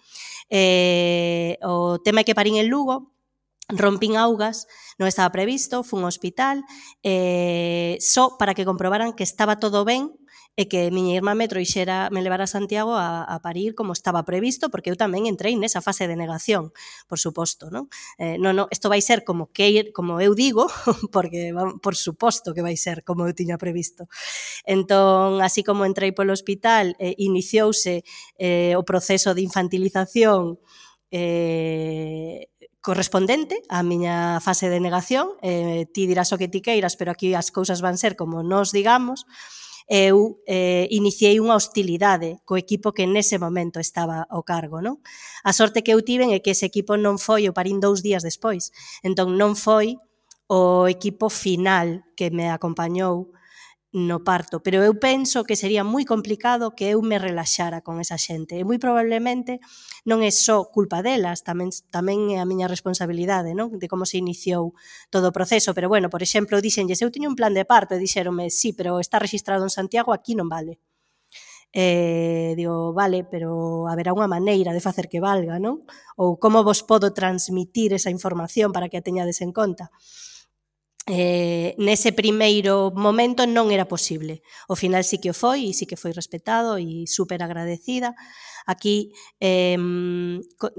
Eh, 0.47 1.57
o 1.65 1.99
tema 1.99 2.21
é 2.21 2.27
que 2.27 2.37
parín 2.37 2.57
en 2.61 2.69
Lugo, 2.69 3.11
rompín 3.71 4.19
augas, 4.19 4.67
non 4.99 5.07
estaba 5.07 5.31
previsto, 5.31 5.81
fun 5.81 6.03
ao 6.03 6.11
hospital, 6.11 6.61
eh, 7.01 7.95
só 8.03 8.35
para 8.35 8.53
que 8.53 8.67
comprobaran 8.67 9.15
que 9.15 9.23
estaba 9.23 9.57
todo 9.57 9.87
ben 9.87 10.20
e 10.59 10.67
que 10.67 10.91
miña 10.91 11.15
irmá 11.15 11.31
me 11.31 11.47
troixera, 11.47 12.11
me 12.11 12.19
levara 12.19 12.43
a 12.43 12.51
Santiago 12.51 12.99
a, 12.99 13.23
a 13.23 13.39
parir 13.39 13.71
como 13.71 13.95
estaba 13.95 14.27
previsto, 14.27 14.67
porque 14.67 14.91
eu 14.91 14.99
tamén 14.99 15.23
entrei 15.23 15.55
nesa 15.55 15.79
fase 15.79 16.11
de 16.11 16.19
negación, 16.19 16.75
por 17.07 17.23
suposto, 17.23 17.71
non? 17.71 17.87
Eh, 18.19 18.35
non, 18.35 18.53
non, 18.53 18.67
isto 18.67 18.91
vai 18.91 18.99
ser 18.99 19.23
como 19.23 19.49
que 19.55 19.95
como 19.95 20.19
eu 20.19 20.35
digo, 20.35 20.67
porque 21.15 21.55
por 21.79 21.95
suposto 21.95 22.51
que 22.51 22.59
vai 22.59 22.75
ser 22.75 23.07
como 23.07 23.23
eu 23.23 23.33
tiña 23.33 23.55
previsto. 23.55 24.11
Entón, 24.67 25.39
así 25.39 25.63
como 25.63 25.87
entrei 25.87 26.11
polo 26.11 26.35
hospital, 26.35 26.99
eh, 26.99 27.15
iniciouse 27.15 28.03
eh, 28.35 28.75
o 28.75 28.83
proceso 28.83 29.31
de 29.31 29.41
infantilización 29.47 30.59
eh, 31.11 32.47
correspondente 32.81 33.61
á 33.69 33.85
miña 33.85 34.41
fase 34.41 34.67
de 34.67 34.81
negación, 34.81 35.37
eh, 35.45 35.85
ti 35.93 36.09
dirás 36.09 36.33
o 36.33 36.39
que 36.41 36.49
ti 36.49 36.59
queiras, 36.65 36.97
pero 36.97 37.13
aquí 37.13 37.37
as 37.37 37.53
cousas 37.53 37.79
van 37.79 37.95
ser 37.95 38.17
como 38.17 38.41
nos 38.41 38.73
digamos, 38.73 39.29
eu 39.91 40.39
eh, 40.47 40.87
iniciei 40.87 41.35
unha 41.43 41.59
hostilidade 41.59 42.39
co 42.47 42.55
equipo 42.55 42.95
que 42.95 43.03
nese 43.03 43.35
momento 43.35 43.75
estaba 43.75 44.23
ao 44.31 44.39
cargo. 44.47 44.79
Non? 44.79 45.03
A 45.43 45.51
sorte 45.51 45.83
que 45.83 45.91
eu 45.91 45.99
tiven 45.99 46.31
é 46.31 46.39
que 46.39 46.55
ese 46.55 46.63
equipo 46.63 46.95
non 46.95 47.19
foi, 47.19 47.51
o 47.51 47.55
parín 47.57 47.83
dous 47.83 47.99
días 47.99 48.23
despois, 48.23 48.71
entón 49.03 49.35
non 49.35 49.51
foi 49.59 49.99
o 50.47 50.87
equipo 50.87 51.27
final 51.27 52.07
que 52.15 52.31
me 52.31 52.47
acompañou 52.47 53.35
no 53.93 54.23
parto, 54.23 54.63
pero 54.63 54.79
eu 54.87 54.95
penso 54.95 55.43
que 55.43 55.59
sería 55.59 55.83
moi 55.83 56.07
complicado 56.07 56.71
que 56.77 56.95
eu 56.95 57.03
me 57.03 57.19
relaxara 57.19 57.83
con 57.83 57.99
esa 57.99 58.15
xente. 58.15 58.55
E 58.55 58.63
moi 58.63 58.79
probablemente 58.79 59.59
non 60.07 60.23
é 60.23 60.31
só 60.31 60.63
culpa 60.71 61.03
delas, 61.03 61.43
tamén 61.43 61.69
tamén 61.91 62.31
é 62.31 62.39
a 62.39 62.47
miña 62.47 62.71
responsabilidade, 62.71 63.51
non? 63.51 63.67
De 63.75 63.91
como 63.91 64.07
se 64.07 64.15
iniciou 64.23 64.71
todo 65.11 65.27
o 65.31 65.35
proceso, 65.35 65.75
pero 65.75 65.91
bueno, 65.91 66.07
por 66.07 66.23
exemplo, 66.23 66.63
dixenlles, 66.63 67.03
eu 67.03 67.11
teño 67.11 67.27
un 67.27 67.35
plan 67.35 67.51
de 67.51 67.67
parto, 67.67 67.99
e 67.99 68.07
"Sí, 68.49 68.71
pero 68.71 68.99
está 69.03 69.19
registrado 69.19 69.63
en 69.67 69.71
Santiago, 69.73 70.15
aquí 70.15 70.33
non 70.39 70.47
vale." 70.47 70.79
Eh, 71.73 72.53
digo, 72.57 72.91
vale, 72.93 73.23
pero 73.23 73.87
haberá 73.87 74.11
unha 74.11 74.27
maneira 74.27 74.75
de 74.75 74.83
facer 74.83 75.07
que 75.07 75.23
valga, 75.23 75.55
non? 75.59 75.87
Ou 76.19 76.35
como 76.43 76.63
vos 76.67 76.83
podo 76.83 77.15
transmitir 77.15 77.95
esa 77.95 78.11
información 78.11 78.75
para 78.75 78.89
que 78.91 78.99
a 78.99 79.05
teñades 79.07 79.39
en 79.39 79.51
conta? 79.55 79.91
eh, 81.11 81.75
nese 81.75 82.15
primeiro 82.15 82.95
momento 82.95 83.43
non 83.43 83.67
era 83.67 83.83
posible. 83.83 84.39
O 84.71 84.79
final 84.79 85.03
sí 85.03 85.19
que 85.19 85.27
o 85.27 85.35
foi 85.35 85.67
e 85.67 85.75
sí 85.75 85.83
que 85.83 85.99
foi 85.99 86.15
respetado 86.15 86.79
e 86.79 87.03
super 87.03 87.43
agradecida. 87.43 88.15
Aquí, 88.63 89.11
eh, 89.43 89.75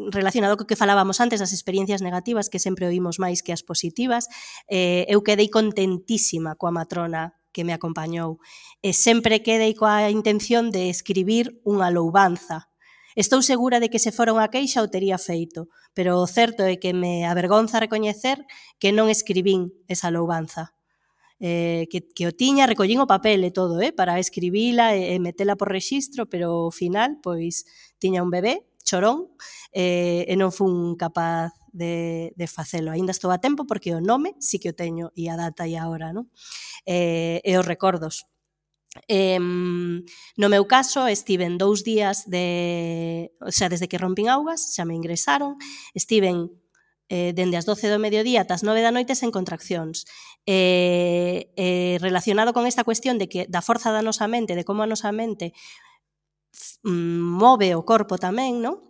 relacionado 0.08 0.56
co 0.56 0.64
que 0.64 0.80
falábamos 0.80 1.20
antes 1.20 1.44
das 1.44 1.52
experiencias 1.52 2.00
negativas 2.00 2.48
que 2.48 2.56
sempre 2.56 2.88
oímos 2.88 3.20
máis 3.20 3.44
que 3.44 3.52
as 3.52 3.60
positivas, 3.60 4.32
eh, 4.72 5.04
eu 5.04 5.20
quedei 5.20 5.52
contentísima 5.52 6.56
coa 6.56 6.72
matrona 6.72 7.36
que 7.52 7.68
me 7.68 7.76
acompañou. 7.76 8.40
E 8.80 8.96
sempre 8.96 9.44
quedei 9.44 9.76
coa 9.76 10.08
intención 10.08 10.72
de 10.72 10.88
escribir 10.88 11.60
unha 11.68 11.92
loubanza 11.92 12.71
Estou 13.14 13.42
segura 13.42 13.80
de 13.80 13.92
que 13.92 14.00
se 14.00 14.12
fora 14.12 14.32
unha 14.32 14.48
queixa 14.48 14.80
o 14.80 14.88
tería 14.88 15.20
feito, 15.20 15.68
pero 15.92 16.16
o 16.16 16.26
certo 16.26 16.64
é 16.64 16.80
que 16.80 16.96
me 16.96 17.28
avergonza 17.28 17.76
recoñecer 17.76 18.40
que 18.80 18.94
non 18.94 19.12
escribín 19.12 19.72
esa 19.88 20.08
loubanza. 20.08 20.72
Eh, 21.42 21.90
que, 21.90 22.06
que 22.06 22.24
o 22.24 22.32
tiña, 22.32 22.70
recollín 22.70 23.02
o 23.02 23.10
papel 23.10 23.42
e 23.42 23.50
todo, 23.50 23.82
eh, 23.82 23.90
para 23.90 24.22
escribila 24.22 24.94
e, 24.94 25.12
e 25.12 25.20
metela 25.20 25.58
por 25.58 25.74
rexistro, 25.74 26.30
pero 26.30 26.70
ao 26.70 26.72
final, 26.72 27.18
pois, 27.18 27.66
tiña 27.98 28.22
un 28.22 28.30
bebé, 28.30 28.62
chorón, 28.86 29.28
eh, 29.74 30.24
e 30.24 30.34
non 30.38 30.54
fun 30.54 30.94
capaz 30.94 31.52
de, 31.72 32.32
de 32.36 32.46
facelo. 32.46 32.92
Ainda 32.92 33.10
estou 33.10 33.34
a 33.34 33.42
tempo 33.42 33.66
porque 33.66 33.92
o 33.92 34.00
nome 34.00 34.36
sí 34.38 34.60
que 34.62 34.70
o 34.70 34.76
teño 34.76 35.10
e 35.18 35.28
a 35.28 35.36
data 35.36 35.66
e 35.66 35.74
a 35.74 35.88
hora, 35.88 36.12
non? 36.14 36.30
Eh, 36.86 37.42
e 37.42 37.52
os 37.58 37.66
recordos. 37.66 38.28
Eh, 39.08 39.40
no 39.40 40.48
meu 40.52 40.64
caso, 40.68 41.08
estiven 41.08 41.56
dous 41.56 41.80
días 41.80 42.28
de, 42.28 43.32
o 43.40 43.52
sea, 43.52 43.68
desde 43.72 43.88
que 43.88 43.96
rompín 43.96 44.28
augas, 44.28 44.76
xa 44.76 44.84
me 44.84 44.94
ingresaron, 44.94 45.56
estiven 45.96 46.52
eh, 47.12 47.32
dende 47.36 47.60
as 47.60 47.68
12 47.68 47.92
do 47.92 48.00
mediodía 48.00 48.40
ata 48.44 48.56
as 48.56 48.64
9 48.64 48.80
da 48.80 48.92
noite 48.92 49.12
sen 49.12 49.28
contraccións. 49.28 50.08
Eh, 50.48 51.52
eh, 51.60 52.00
relacionado 52.00 52.56
con 52.56 52.64
esta 52.64 52.84
cuestión 52.88 53.20
de 53.20 53.28
que 53.28 53.44
da 53.52 53.60
forza 53.60 53.92
da 53.92 54.00
nosa 54.00 54.28
mente, 54.28 54.56
de 54.56 54.64
como 54.64 54.80
a 54.80 54.88
nosa 54.88 55.12
mente 55.12 55.52
mm, 56.84 57.20
move 57.20 57.76
o 57.76 57.84
corpo 57.84 58.16
tamén, 58.16 58.64
non? 58.64 58.80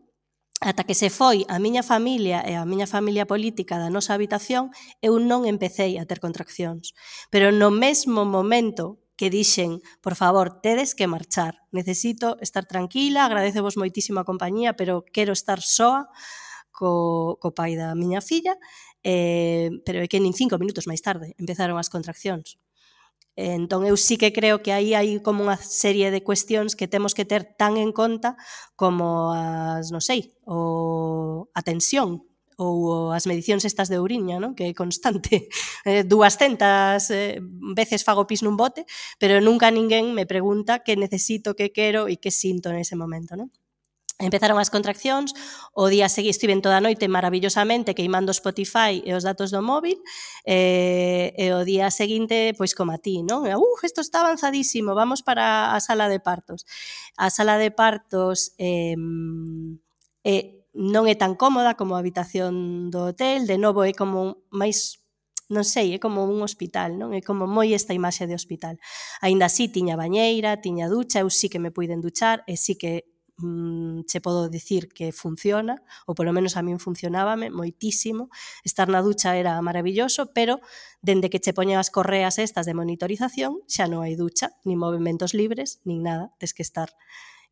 Ata 0.62 0.86
que 0.86 0.94
se 0.94 1.10
foi 1.10 1.42
a 1.50 1.58
miña 1.58 1.82
familia 1.82 2.46
e 2.46 2.54
a 2.54 2.62
miña 2.62 2.86
familia 2.86 3.26
política 3.26 3.82
da 3.82 3.90
nosa 3.90 4.14
habitación, 4.14 4.70
eu 5.02 5.18
non 5.18 5.42
empecéi 5.42 5.98
a 5.98 6.06
ter 6.06 6.22
contraccións. 6.22 6.94
Pero 7.34 7.50
no 7.50 7.74
mesmo 7.74 8.22
momento 8.22 9.01
que 9.16 9.30
dixen, 9.30 9.80
por 10.00 10.14
favor, 10.16 10.60
tedes 10.60 10.94
que 10.94 11.06
marchar, 11.06 11.62
necesito 11.70 12.36
estar 12.40 12.64
tranquila, 12.66 13.24
agradecevos 13.24 13.76
a 13.76 14.24
compañía, 14.24 14.74
pero 14.74 15.04
quero 15.04 15.32
estar 15.32 15.60
soa 15.60 16.08
co, 16.72 17.38
co 17.40 17.54
pai 17.54 17.76
da 17.76 17.94
miña 17.94 18.20
filla, 18.20 18.56
eh, 19.04 19.70
pero 19.84 20.02
é 20.02 20.08
que 20.08 20.22
nin 20.22 20.32
cinco 20.32 20.58
minutos 20.58 20.88
máis 20.88 21.04
tarde 21.04 21.36
empezaron 21.38 21.76
as 21.78 21.92
contraccións. 21.92 22.58
Eh, 23.36 23.56
entón, 23.56 23.88
eu 23.88 23.96
sí 23.96 24.16
que 24.20 24.32
creo 24.32 24.60
que 24.60 24.72
aí 24.72 24.92
hai 24.92 25.20
como 25.24 25.44
unha 25.44 25.56
serie 25.56 26.12
de 26.12 26.20
cuestións 26.20 26.76
que 26.76 26.88
temos 26.88 27.16
que 27.16 27.24
ter 27.24 27.48
tan 27.56 27.80
en 27.80 27.92
conta 27.92 28.36
como 28.76 29.32
as, 29.32 29.88
non 29.88 30.04
sei, 30.04 30.36
o, 30.44 31.48
a 31.56 31.60
tensión 31.64 32.31
ou 32.56 33.12
as 33.12 33.24
medicións 33.28 33.64
estas 33.64 33.88
de 33.88 34.00
Ouriña, 34.00 34.40
non? 34.40 34.52
que 34.56 34.70
é 34.70 34.72
constante, 34.74 35.48
eh, 35.88 36.04
200 36.04 36.58
eh, 37.12 37.40
veces 37.72 38.04
fago 38.04 38.26
pis 38.26 38.42
nun 38.44 38.56
bote, 38.56 38.84
pero 39.16 39.40
nunca 39.40 39.70
ninguén 39.70 40.12
me 40.12 40.26
pregunta 40.26 40.80
que 40.80 40.96
necesito, 40.96 41.54
que 41.54 41.72
quero 41.72 42.08
e 42.08 42.20
que 42.20 42.30
sinto 42.30 42.72
nese 42.72 42.98
momento. 42.98 43.36
Non? 43.36 43.48
Empezaron 44.22 44.60
as 44.62 44.70
contraccións, 44.70 45.34
o 45.74 45.90
día 45.90 46.06
seguí 46.06 46.30
estiven 46.30 46.62
toda 46.62 46.78
a 46.78 46.84
noite 46.84 47.10
maravillosamente 47.10 47.96
queimando 47.96 48.30
Spotify 48.30 49.02
e 49.02 49.10
os 49.18 49.26
datos 49.26 49.50
do 49.50 49.58
móvil, 49.66 49.98
e, 50.46 51.34
e 51.34 51.50
o 51.50 51.66
día 51.66 51.90
seguinte, 51.90 52.54
pois 52.54 52.70
como 52.78 52.94
a 52.94 53.02
ti, 53.02 53.26
non? 53.26 53.42
Uh, 53.42 53.76
isto 53.82 53.98
está 53.98 54.22
avanzadísimo, 54.22 54.94
vamos 54.94 55.26
para 55.26 55.74
a 55.74 55.78
sala 55.82 56.06
de 56.06 56.22
partos. 56.22 56.62
A 57.18 57.34
sala 57.34 57.58
de 57.58 57.74
partos 57.74 58.54
eh, 58.62 58.94
eh, 60.22 60.61
non 60.72 61.04
é 61.04 61.14
tan 61.14 61.36
cómoda 61.36 61.76
como 61.76 61.94
a 61.94 62.00
habitación 62.00 62.88
do 62.88 63.12
hotel, 63.12 63.44
de 63.44 63.60
novo 63.60 63.84
é 63.84 63.92
como 63.92 64.44
máis 64.48 65.02
non 65.52 65.68
sei, 65.68 65.92
é 65.92 65.98
como 66.00 66.24
un 66.24 66.40
hospital, 66.40 66.96
non? 66.96 67.12
É 67.12 67.20
como 67.20 67.44
moi 67.44 67.76
esta 67.76 67.92
imaxe 67.92 68.24
de 68.24 68.32
hospital. 68.32 68.80
Aínda 69.20 69.52
así 69.52 69.68
tiña 69.68 70.00
bañeira, 70.00 70.64
tiña 70.64 70.88
ducha, 70.88 71.20
eu 71.20 71.28
sí 71.28 71.52
que 71.52 71.60
me 71.60 71.70
puiden 71.70 72.00
duchar 72.00 72.40
e 72.48 72.56
sí 72.56 72.74
que 72.80 73.04
mm, 73.36 74.08
che 74.08 74.24
podo 74.24 74.48
dicir 74.48 74.88
que 74.88 75.12
funciona, 75.12 75.84
ou 76.08 76.16
polo 76.16 76.32
menos 76.32 76.56
a 76.56 76.64
min 76.64 76.80
funcionábame 76.80 77.52
moitísimo. 77.52 78.32
Estar 78.64 78.88
na 78.88 79.04
ducha 79.04 79.36
era 79.36 79.60
maravilloso, 79.60 80.32
pero 80.32 80.64
dende 81.04 81.28
que 81.28 81.40
che 81.44 81.52
poñen 81.52 81.76
as 81.76 81.92
correas 81.92 82.40
estas 82.40 82.64
de 82.64 82.72
monitorización, 82.72 83.60
xa 83.68 83.84
non 83.92 84.08
hai 84.08 84.16
ducha, 84.16 84.56
nin 84.64 84.80
movimentos 84.80 85.36
libres, 85.36 85.84
nin 85.84 86.00
nada, 86.00 86.32
tes 86.40 86.56
que 86.56 86.64
estar 86.64 86.88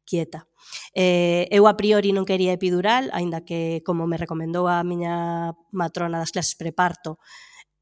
quieta. 0.05 0.49
Eh, 0.95 1.49
eu 1.51 1.67
a 1.67 1.77
priori 1.77 2.13
non 2.13 2.29
quería 2.29 2.55
epidural, 2.55 3.11
aínda 3.13 3.43
que, 3.43 3.83
como 3.87 4.07
me 4.07 4.21
recomendou 4.21 4.69
a 4.69 4.83
miña 4.85 5.53
matrona 5.73 6.21
das 6.21 6.33
clases 6.35 6.55
preparto, 6.55 7.19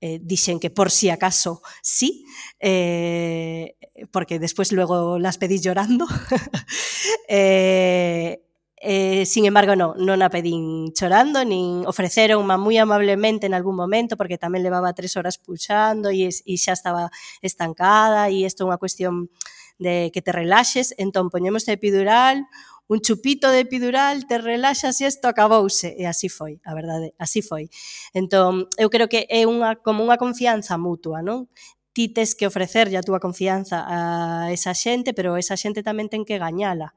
eh, 0.01 0.19
dixen 0.23 0.63
que 0.63 0.71
por 0.71 0.91
si 0.91 1.11
acaso 1.11 1.61
sí, 1.83 2.25
eh, 2.61 3.75
porque 4.15 4.39
despois 4.39 4.71
luego 4.73 5.19
las 5.19 5.39
pedí 5.39 5.59
llorando. 5.59 6.07
eh, 7.29 8.43
Eh, 8.81 9.27
sin 9.27 9.45
embargo, 9.45 9.75
no, 9.75 9.95
non 9.99 10.23
a 10.23 10.31
pedín 10.31 10.95
chorando, 10.95 11.43
nin 11.43 11.83
ofreceron 11.91 12.47
moi 12.47 12.79
amablemente 12.79 13.51
en 13.51 13.55
algún 13.59 13.75
momento, 13.75 14.15
porque 14.15 14.39
tamén 14.39 14.63
levaba 14.63 14.95
tres 14.95 15.19
horas 15.19 15.35
puxando 15.35 16.15
e, 16.15 16.31
e 16.31 16.55
xa 16.63 16.79
estaba 16.79 17.11
estancada, 17.43 18.31
e 18.31 18.47
isto 18.47 18.63
é 18.63 18.69
unha 18.71 18.79
cuestión 18.79 19.35
de 19.79 20.11
que 20.13 20.23
te 20.23 20.33
relaxes, 20.33 20.95
entón 20.99 21.31
poñemos 21.31 21.67
epidural, 21.69 22.47
un 22.89 23.01
chupito 23.01 23.51
de 23.51 23.61
epidural, 23.61 24.27
te 24.27 24.39
relaxas 24.39 25.01
e 25.01 25.07
isto 25.07 25.29
acabouse. 25.29 25.95
E 25.95 26.09
así 26.09 26.29
foi, 26.29 26.59
a 26.65 26.73
verdade, 26.75 27.15
así 27.21 27.45
foi. 27.45 27.69
Entón, 28.17 28.67
eu 28.81 28.89
creo 28.91 29.09
que 29.09 29.29
é 29.29 29.45
unha, 29.45 29.77
como 29.79 30.03
unha 30.03 30.17
confianza 30.17 30.81
mutua, 30.81 31.21
non? 31.21 31.53
Ti 31.93 32.11
tes 32.17 32.33
que 32.33 32.49
ofrecerlle 32.49 32.97
a 32.97 33.05
túa 33.05 33.21
confianza 33.21 33.85
a 33.85 34.51
esa 34.51 34.73
xente, 34.73 35.13
pero 35.13 35.37
esa 35.37 35.55
xente 35.55 35.85
tamén 35.85 36.09
ten 36.09 36.25
que 36.25 36.41
gañala. 36.41 36.97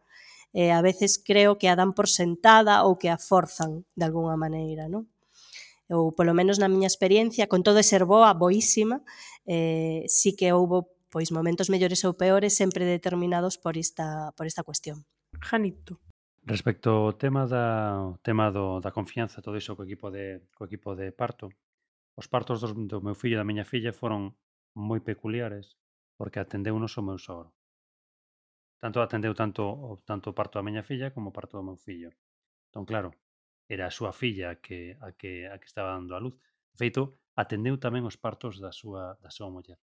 E 0.56 0.72
a 0.72 0.80
veces 0.84 1.20
creo 1.20 1.60
que 1.60 1.68
a 1.68 1.76
dan 1.76 1.92
por 1.92 2.08
sentada 2.08 2.84
ou 2.88 2.96
que 2.96 3.12
a 3.12 3.20
forzan 3.20 3.84
de 3.96 4.04
algunha 4.08 4.40
maneira, 4.40 4.88
non? 4.88 5.12
ou 5.92 6.16
polo 6.16 6.32
menos 6.32 6.56
na 6.56 6.72
miña 6.72 6.88
experiencia, 6.88 7.52
con 7.52 7.68
todo 7.68 7.84
ser 7.84 8.08
boa, 8.08 8.32
boísima, 8.32 9.04
eh, 9.44 10.08
sí 10.08 10.40
que 10.40 10.56
houbo 10.56 10.96
pois 11.12 11.30
momentos 11.30 11.68
mellores 11.68 12.02
ou 12.08 12.16
peores 12.16 12.56
sempre 12.56 12.88
determinados 12.88 13.60
por 13.60 13.76
esta, 13.76 14.32
por 14.40 14.48
esta 14.48 14.64
cuestión. 14.64 15.04
Janito. 15.44 16.00
Respecto 16.42 16.90
ao 16.90 17.14
tema 17.14 17.46
da 17.46 18.18
tema 18.26 18.50
do, 18.50 18.82
da 18.82 18.90
confianza, 18.90 19.46
todo 19.46 19.62
iso 19.62 19.78
co 19.78 19.86
equipo 19.86 20.10
de 20.10 20.42
co 20.58 20.66
equipo 20.66 20.98
de 20.98 21.14
parto, 21.14 21.54
os 22.18 22.26
partos 22.26 22.64
dos, 22.64 22.74
do 22.74 22.98
meu 23.06 23.14
fillo 23.14 23.38
e 23.38 23.42
da 23.42 23.46
miña 23.46 23.68
filla 23.68 23.94
foron 23.94 24.34
moi 24.74 25.04
peculiares 25.06 25.78
porque 26.18 26.42
atendeu 26.42 26.74
nos 26.82 26.98
o 26.98 27.06
meu 27.06 27.20
sogro. 27.22 27.54
Tanto 28.82 28.98
atendeu 29.06 29.34
tanto 29.38 29.62
o 29.70 30.02
tanto 30.02 30.34
o 30.34 30.38
parto 30.40 30.58
da 30.58 30.66
miña 30.66 30.82
filla 30.82 31.14
como 31.14 31.30
o 31.30 31.36
parto 31.38 31.62
do 31.62 31.68
meu 31.70 31.78
fillo. 31.78 32.10
Entón, 32.70 32.90
claro, 32.90 33.14
era 33.70 33.86
a 33.86 33.94
súa 33.94 34.12
filla 34.12 34.48
a 34.54 34.56
que 34.58 34.98
a 34.98 35.14
que 35.14 35.46
a 35.46 35.56
que 35.62 35.70
estaba 35.70 35.94
dando 35.94 36.16
a 36.16 36.24
luz. 36.26 36.36
De 36.74 36.78
feito, 36.82 37.22
atendeu 37.38 37.78
tamén 37.78 38.08
os 38.10 38.18
partos 38.18 38.58
da 38.58 38.72
súa 38.74 39.20
da 39.22 39.30
súa 39.30 39.54
muller. 39.54 39.78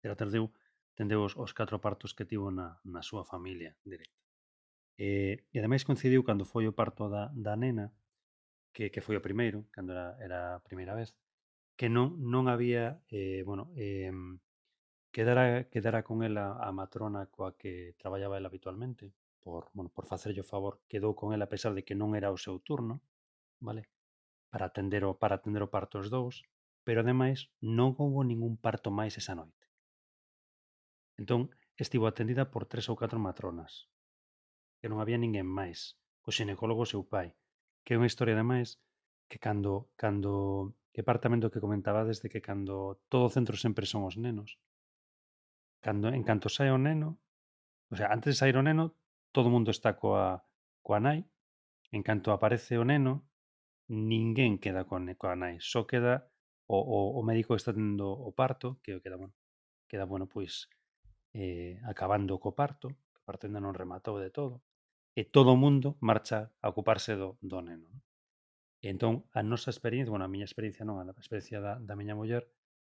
Pero 0.00 0.18
tardeu, 0.20 0.50
tendeu 0.98 1.20
os, 1.26 1.34
os 1.36 1.52
catro 1.58 1.78
partos 1.80 2.14
que 2.16 2.28
tivo 2.30 2.48
na, 2.50 2.78
na 2.84 3.02
súa 3.02 3.24
familia 3.24 3.76
directa. 3.84 4.18
E, 4.98 5.44
e 5.54 5.56
ademais 5.58 5.86
coincidiu 5.86 6.26
cando 6.26 6.44
foi 6.52 6.64
o 6.66 6.76
parto 6.80 7.06
da, 7.14 7.30
da 7.34 7.54
nena, 7.54 7.86
que, 8.74 8.90
que 8.92 9.04
foi 9.06 9.16
o 9.16 9.24
primeiro, 9.26 9.66
cando 9.74 9.90
era, 9.94 10.06
era 10.26 10.38
a 10.58 10.62
primeira 10.66 10.94
vez, 10.98 11.14
que 11.78 11.86
non, 11.86 12.18
non 12.18 12.50
había, 12.50 12.98
eh, 13.10 13.42
bueno, 13.46 13.70
eh, 13.78 14.10
quedara, 15.14 15.70
quedara 15.70 16.02
con 16.02 16.22
ela 16.22 16.58
a 16.58 16.70
matrona 16.72 17.26
coa 17.34 17.54
que 17.60 17.94
traballaba 17.98 18.38
ela 18.38 18.50
habitualmente, 18.50 19.14
por, 19.42 19.70
bueno, 19.72 19.90
por 19.90 20.04
facerlle 20.06 20.42
o 20.42 20.50
favor, 20.52 20.82
quedou 20.90 21.14
con 21.14 21.32
ela 21.34 21.46
a 21.46 21.52
pesar 21.54 21.72
de 21.74 21.86
que 21.86 21.98
non 21.98 22.14
era 22.18 22.34
o 22.34 22.38
seu 22.38 22.58
turno, 22.58 23.00
vale? 23.62 23.86
Para 24.50 24.70
atender 24.70 25.02
o, 25.06 25.14
para 25.22 25.38
atender 25.38 25.62
o 25.62 25.72
parto 25.74 26.02
os 26.02 26.10
dous, 26.10 26.42
pero 26.86 27.00
ademais 27.02 27.50
non 27.62 27.94
houve 27.98 28.22
ningún 28.26 28.54
parto 28.58 28.88
máis 28.90 29.14
esa 29.18 29.34
noite. 29.38 29.57
Entón 31.20 31.50
estivo 31.76 32.06
atendida 32.06 32.50
por 32.52 32.62
tres 32.70 32.86
ou 32.90 32.96
catro 32.96 33.18
matronas. 33.18 33.90
que 34.80 34.86
non 34.90 35.02
había 35.02 35.18
ninguén 35.18 35.46
máis, 35.46 35.98
o 36.22 36.30
xinecólogo 36.30 36.86
seu 36.86 37.02
pai, 37.02 37.34
que 37.82 37.94
é 37.94 37.98
unha 37.98 38.10
historia 38.10 38.38
de 38.38 38.46
máis 38.46 38.78
que 39.28 39.38
cando, 39.42 39.90
cando 39.98 40.30
que 40.94 41.02
parte 41.06 41.26
tamén 41.26 41.42
do 41.42 41.50
que 41.52 41.62
comentaba 41.62 42.06
desde 42.06 42.30
que 42.32 42.40
cando 42.40 43.02
todo 43.12 43.28
o 43.28 43.34
centro 43.34 43.58
sempre 43.58 43.84
son 43.90 44.06
os 44.06 44.16
nenos. 44.16 44.56
Cando, 45.84 46.10
en 46.14 46.22
canto 46.22 46.46
sai 46.46 46.70
o 46.70 46.78
neno, 46.78 47.18
o 47.92 47.94
sea, 47.98 48.10
antes 48.14 48.34
de 48.34 48.40
sair 48.40 48.56
o 48.56 48.64
neno, 48.64 48.94
todo 49.34 49.50
o 49.50 49.54
mundo 49.54 49.70
está 49.74 49.98
coa, 49.98 50.46
coa 50.86 50.98
nai, 51.02 51.26
en 51.90 52.02
canto 52.06 52.30
aparece 52.30 52.78
o 52.78 52.86
neno, 52.86 53.26
ninguén 53.90 54.62
queda 54.62 54.86
con, 54.86 55.10
coa 55.18 55.34
nai, 55.34 55.58
só 55.58 55.86
queda 55.90 56.30
o, 56.70 56.78
o, 56.78 56.98
o 57.18 57.20
médico 57.26 57.54
que 57.54 57.60
está 57.62 57.74
tendo 57.74 58.10
o 58.10 58.30
parto, 58.30 58.78
que 58.82 59.02
queda, 59.02 59.18
bueno, 59.18 59.34
queda, 59.90 60.04
bueno, 60.06 60.26
pois, 60.26 60.70
eh, 61.38 61.78
acabando 61.86 62.42
co 62.42 62.50
parto, 62.58 62.90
que 63.14 63.22
o 63.22 63.26
parto 63.28 63.46
ainda 63.46 63.62
non 63.62 63.70
rematou 63.70 64.18
de 64.18 64.34
todo, 64.34 64.58
e 65.14 65.22
todo 65.22 65.54
o 65.54 65.60
mundo 65.60 65.94
marcha 66.02 66.50
a 66.58 66.66
ocuparse 66.66 67.14
do, 67.14 67.38
do 67.38 67.62
neno. 67.62 67.86
Non? 67.86 68.02
E 68.82 68.90
entón, 68.90 69.26
a 69.30 69.42
nosa 69.46 69.70
experiencia, 69.70 70.10
bueno, 70.10 70.26
a 70.26 70.32
miña 70.32 70.46
experiencia 70.50 70.82
non, 70.82 70.98
a 70.98 71.06
experiencia 71.14 71.62
da, 71.62 71.78
da 71.78 71.94
miña 71.94 72.18
muller, 72.18 72.50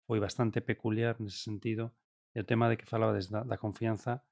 foi 0.07 0.23
bastante 0.23 0.63
peculiar 0.63 1.19
nese 1.19 1.43
sentido, 1.43 1.99
e 2.31 2.39
o 2.39 2.47
tema 2.47 2.71
de 2.71 2.79
que 2.79 2.87
falaba 2.87 3.11
desde 3.11 3.35
da, 3.35 3.43
da 3.43 3.59
confianza, 3.59 4.23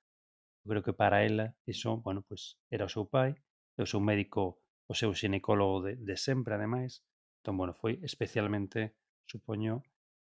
eu 0.62 0.70
creo 0.70 0.86
que 0.86 0.94
para 0.94 1.26
ela, 1.26 1.58
iso, 1.66 1.98
bueno, 1.98 2.22
pues, 2.22 2.62
era 2.70 2.86
o 2.86 2.90
seu 2.90 3.10
pai, 3.10 3.34
e 3.74 3.82
o 3.82 3.90
seu 3.90 3.98
médico, 3.98 4.62
o 4.86 4.94
seu 4.94 5.10
xinecólogo 5.10 5.82
de, 5.82 5.98
de 5.98 6.14
sempre, 6.14 6.54
ademais, 6.54 7.02
entón, 7.42 7.58
bueno, 7.58 7.74
foi 7.74 7.98
especialmente, 8.06 8.94
supoño, 9.26 9.82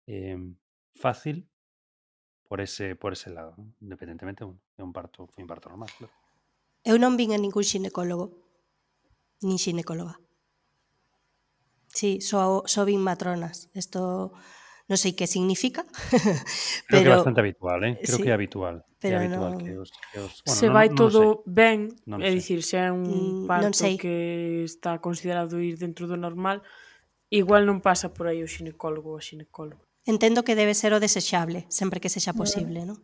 eh, 0.07 0.39
fácil 0.95 1.47
por 2.47 2.61
ese, 2.61 2.95
por 2.95 3.13
ese 3.13 3.29
lado, 3.29 3.55
¿no? 3.57 3.73
independentemente 3.81 4.43
de 4.43 4.51
un, 4.51 4.61
de 4.77 4.83
un 4.83 4.93
parto, 4.93 5.29
un 5.37 5.47
parto 5.47 5.69
normal. 5.69 5.89
Claro. 5.97 6.13
Eu 6.85 7.01
non 7.01 7.17
vin 7.17 7.33
a 7.33 7.41
ningún 7.41 7.65
xinecólogo, 7.65 8.37
nin 9.41 9.57
xinecóloga. 9.57 10.21
Sí, 11.89 12.21
só, 12.21 12.61
so, 12.61 12.67
só 12.69 12.81
so 12.83 12.85
vin 12.85 13.01
matronas. 13.01 13.73
Isto 13.73 14.35
non 14.85 15.01
sei 15.01 15.17
que 15.17 15.25
significa, 15.25 15.81
pero... 15.89 16.29
Creo 16.85 17.01
que 17.01 17.09
é 17.09 17.17
bastante 17.17 17.41
habitual, 17.41 17.79
eh? 17.81 17.97
Creo 17.97 18.17
sí, 18.17 18.21
que 18.21 18.29
é 18.29 18.35
habitual. 18.37 18.85
Pero 19.01 19.17
é 19.17 19.25
habitual 19.25 19.57
non... 19.57 19.61
que 19.65 19.73
os, 19.81 19.89
que 20.13 20.19
os... 20.21 20.45
Bueno, 20.45 20.59
se 20.61 20.67
non, 20.69 20.75
vai 20.77 20.87
non, 20.93 20.97
todo 21.01 21.21
sei. 21.41 21.49
ben, 21.49 21.79
non 22.05 22.21
é 22.21 22.29
dicir, 22.29 22.61
se 22.61 22.77
é 22.77 22.93
un 22.93 23.45
mm, 23.45 23.49
parto 23.49 23.65
non 23.65 23.73
sei. 23.73 23.97
que 23.97 24.61
está 24.61 25.01
considerado 25.01 25.57
ir 25.57 25.81
dentro 25.81 26.05
do 26.05 26.21
normal, 26.21 26.61
igual 27.33 27.65
non 27.65 27.81
pasa 27.81 28.13
por 28.13 28.29
aí 28.29 28.45
o 28.45 28.49
xinecólogo 28.49 29.13
ou 29.13 29.17
a 29.17 29.25
xinecóloga 29.25 29.84
entendo 30.05 30.45
que 30.45 30.55
debe 30.55 30.77
ser 30.77 30.93
o 30.93 31.01
desexable, 31.01 31.65
sempre 31.69 31.99
que 31.99 32.13
sexa 32.13 32.37
posible, 32.37 32.85
non? 32.85 33.01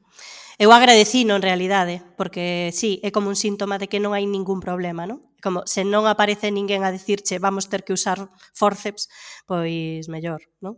Eu 0.62 0.70
agradecino 0.70 1.34
en 1.34 1.42
realidade, 1.42 2.06
porque 2.14 2.70
sí, 2.70 3.02
é 3.02 3.10
como 3.10 3.34
un 3.34 3.36
síntoma 3.36 3.82
de 3.82 3.90
que 3.90 3.98
non 3.98 4.14
hai 4.14 4.30
ningún 4.30 4.62
problema, 4.62 5.10
non? 5.10 5.26
Como 5.42 5.66
se 5.66 5.82
non 5.82 6.06
aparece 6.06 6.54
ninguén 6.54 6.86
a 6.86 6.94
dicirche 6.94 7.42
vamos 7.42 7.66
ter 7.66 7.82
que 7.82 7.98
usar 7.98 8.30
forceps, 8.54 9.10
pois 9.50 10.06
mellor, 10.06 10.46
non? 10.62 10.78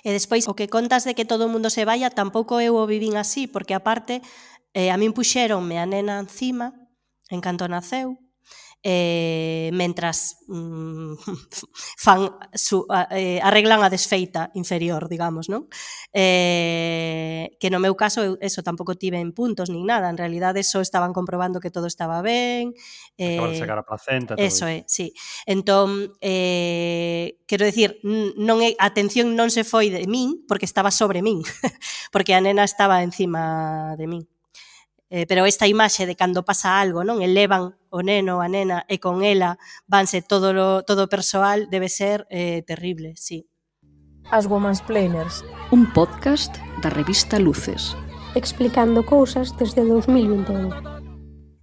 E 0.00 0.08
despois, 0.16 0.48
o 0.48 0.56
que 0.56 0.72
contas 0.72 1.04
de 1.04 1.12
que 1.12 1.28
todo 1.28 1.44
o 1.44 1.52
mundo 1.52 1.68
se 1.68 1.84
vaya, 1.84 2.08
tampouco 2.08 2.56
eu 2.64 2.80
o 2.80 2.88
vivín 2.88 3.20
así, 3.20 3.44
porque 3.44 3.76
aparte, 3.76 4.24
eh, 4.72 4.88
a 4.88 4.96
min 4.96 5.12
puxeronme 5.12 5.76
a 5.76 5.84
nena 5.84 6.16
encima, 6.16 6.72
en 7.28 7.44
canto 7.44 7.68
naceu, 7.68 8.16
eh, 8.82 9.70
mentras 9.72 10.38
mm, 10.46 11.14
fan 11.96 12.30
su, 12.54 12.86
a, 12.88 13.08
eh, 13.10 13.40
arreglan 13.42 13.82
a 13.82 13.90
desfeita 13.90 14.50
inferior, 14.54 15.08
digamos, 15.08 15.48
non? 15.48 15.66
Eh, 16.14 17.58
que 17.58 17.70
no 17.70 17.82
meu 17.82 17.98
caso 17.98 18.22
eu 18.22 18.34
eso 18.38 18.62
tampouco 18.62 18.94
tive 18.94 19.18
en 19.18 19.34
puntos 19.34 19.68
nin 19.68 19.82
nada, 19.82 20.06
en 20.08 20.16
realidade 20.16 20.62
só 20.62 20.80
estaban 20.80 21.12
comprobando 21.12 21.58
que 21.58 21.74
todo 21.74 21.86
estaba 21.90 22.22
ben. 22.22 22.72
Eh, 23.18 23.38
Acaban 23.38 23.52
de 23.52 23.58
sacar 23.58 23.78
a 23.78 23.84
placenta. 23.84 24.34
Eso 24.38 24.66
é, 24.66 24.82
eh, 24.82 24.84
sí. 24.86 25.12
Entón, 25.46 26.14
eh, 26.20 27.42
quero 27.46 27.66
decir, 27.66 27.98
non 28.04 28.62
é, 28.62 28.78
a 28.78 28.86
atención 28.90 29.34
non 29.34 29.50
se 29.50 29.66
foi 29.66 29.90
de 29.90 30.06
min, 30.06 30.46
porque 30.46 30.70
estaba 30.70 30.94
sobre 30.94 31.20
min, 31.20 31.42
porque 32.14 32.32
a 32.32 32.40
nena 32.40 32.62
estaba 32.62 33.02
encima 33.02 33.98
de 33.98 34.06
min. 34.06 34.24
Eh, 35.10 35.24
pero 35.26 35.46
esta 35.46 35.66
imaxe 35.66 36.04
de 36.04 36.16
cando 36.16 36.44
pasa 36.44 36.80
algo, 36.80 37.00
non? 37.00 37.24
Elevan 37.24 37.80
o 37.88 38.04
neno, 38.04 38.44
a 38.44 38.48
nena, 38.52 38.84
e 38.92 39.00
con 39.00 39.24
ela 39.24 39.56
vanse 39.88 40.20
todo 40.20 40.52
o 40.52 40.84
todo 40.84 41.08
persoal, 41.08 41.72
debe 41.72 41.88
ser 41.88 42.28
eh, 42.28 42.60
terrible, 42.68 43.16
sí. 43.16 43.48
As 44.28 44.44
Women's 44.44 44.84
Planers. 44.84 45.40
Un 45.72 45.88
podcast 45.96 46.52
da 46.84 46.92
revista 46.92 47.40
Luces. 47.40 47.96
Explicando 48.36 49.00
cousas 49.08 49.56
desde 49.56 49.80
2021. 49.80 50.68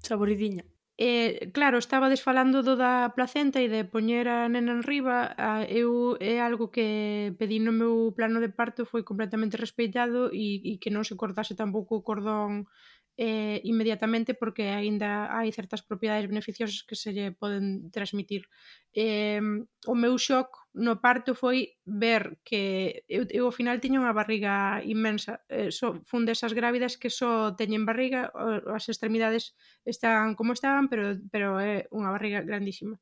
Saboridiña. 0.02 0.66
Eh, 0.98 1.52
claro, 1.52 1.78
estaba 1.78 2.10
desfalando 2.10 2.64
do 2.64 2.80
da 2.80 3.12
placenta 3.20 3.60
e 3.60 3.68
de 3.68 3.84
poñer 3.84 4.32
a 4.32 4.48
nena 4.48 4.72
en 4.72 4.80
riba 4.80 5.36
a, 5.36 5.68
eu 5.68 6.16
é 6.24 6.40
algo 6.40 6.72
que 6.72 7.36
pedí 7.36 7.60
no 7.60 7.76
meu 7.76 8.16
plano 8.16 8.40
de 8.40 8.48
parto 8.48 8.88
foi 8.88 9.04
completamente 9.04 9.60
respeitado 9.60 10.32
e, 10.32 10.64
e 10.64 10.80
que 10.80 10.96
non 10.96 11.04
se 11.04 11.20
cortase 11.20 11.52
tampouco 11.52 12.00
o 12.00 12.06
cordón 12.08 12.72
eh, 13.18 13.62
inmediatamente 13.64 14.34
porque 14.34 14.70
aínda 14.70 15.32
hai 15.32 15.48
certas 15.56 15.82
propiedades 15.82 16.28
beneficiosas 16.28 16.84
que 16.84 17.00
se 17.00 17.16
lle 17.16 17.32
poden 17.32 17.88
transmitir. 17.92 18.48
Eh, 18.92 19.40
o 19.88 19.96
meu 19.96 20.20
shock 20.20 20.68
no 20.76 21.00
parto 21.00 21.32
foi 21.36 21.80
ver 21.88 22.38
que 22.44 23.04
eu, 23.08 23.24
eu 23.32 23.48
ao 23.48 23.56
final 23.56 23.80
tiña 23.80 24.04
unha 24.04 24.12
barriga 24.12 24.84
inmensa. 24.84 25.40
Eh, 25.48 25.72
so, 25.72 26.04
fun 26.04 26.28
desas 26.28 26.52
grávidas 26.52 27.00
que 27.00 27.08
só 27.08 27.56
teñen 27.56 27.88
barriga, 27.88 28.32
as 28.68 28.86
extremidades 28.92 29.56
están 29.88 30.36
como 30.36 30.52
estaban, 30.52 30.92
pero, 30.92 31.16
pero 31.32 31.60
é 31.64 31.88
unha 31.96 32.12
barriga 32.12 32.44
grandísima. 32.44 33.00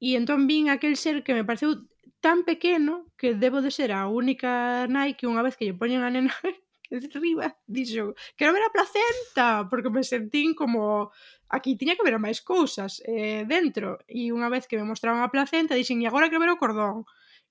E 0.00 0.16
entón 0.16 0.48
vin 0.48 0.68
aquel 0.68 0.96
ser 0.96 1.20
que 1.24 1.36
me 1.36 1.44
pareceu 1.44 1.84
tan 2.24 2.44
pequeno 2.44 3.12
que 3.20 3.36
debo 3.36 3.60
de 3.60 3.70
ser 3.70 3.92
a 3.92 4.08
única 4.08 4.84
nai 4.88 5.12
que 5.16 5.28
unha 5.28 5.44
vez 5.44 5.54
que 5.56 5.68
lle 5.68 5.76
poñen 5.76 6.02
a 6.04 6.10
nena 6.12 6.32
riba, 6.90 7.56
dixo, 7.66 8.14
quero 8.36 8.52
ver 8.52 8.64
a 8.64 8.74
placenta, 8.74 9.68
porque 9.68 9.90
me 9.90 10.02
sentín 10.02 10.54
como 10.54 11.10
aquí 11.48 11.76
tiña 11.76 11.96
que 11.96 12.06
ver 12.06 12.18
máis 12.18 12.42
cousas 12.42 13.02
eh, 13.06 13.44
dentro, 13.46 13.98
e 14.06 14.30
unha 14.34 14.50
vez 14.50 14.66
que 14.66 14.78
me 14.78 14.86
mostraron 14.86 15.22
a 15.22 15.30
placenta, 15.30 15.74
dixen, 15.74 16.02
e 16.02 16.06
agora 16.06 16.30
que 16.30 16.38
ver 16.38 16.50
o 16.50 16.60
cordón 16.60 17.06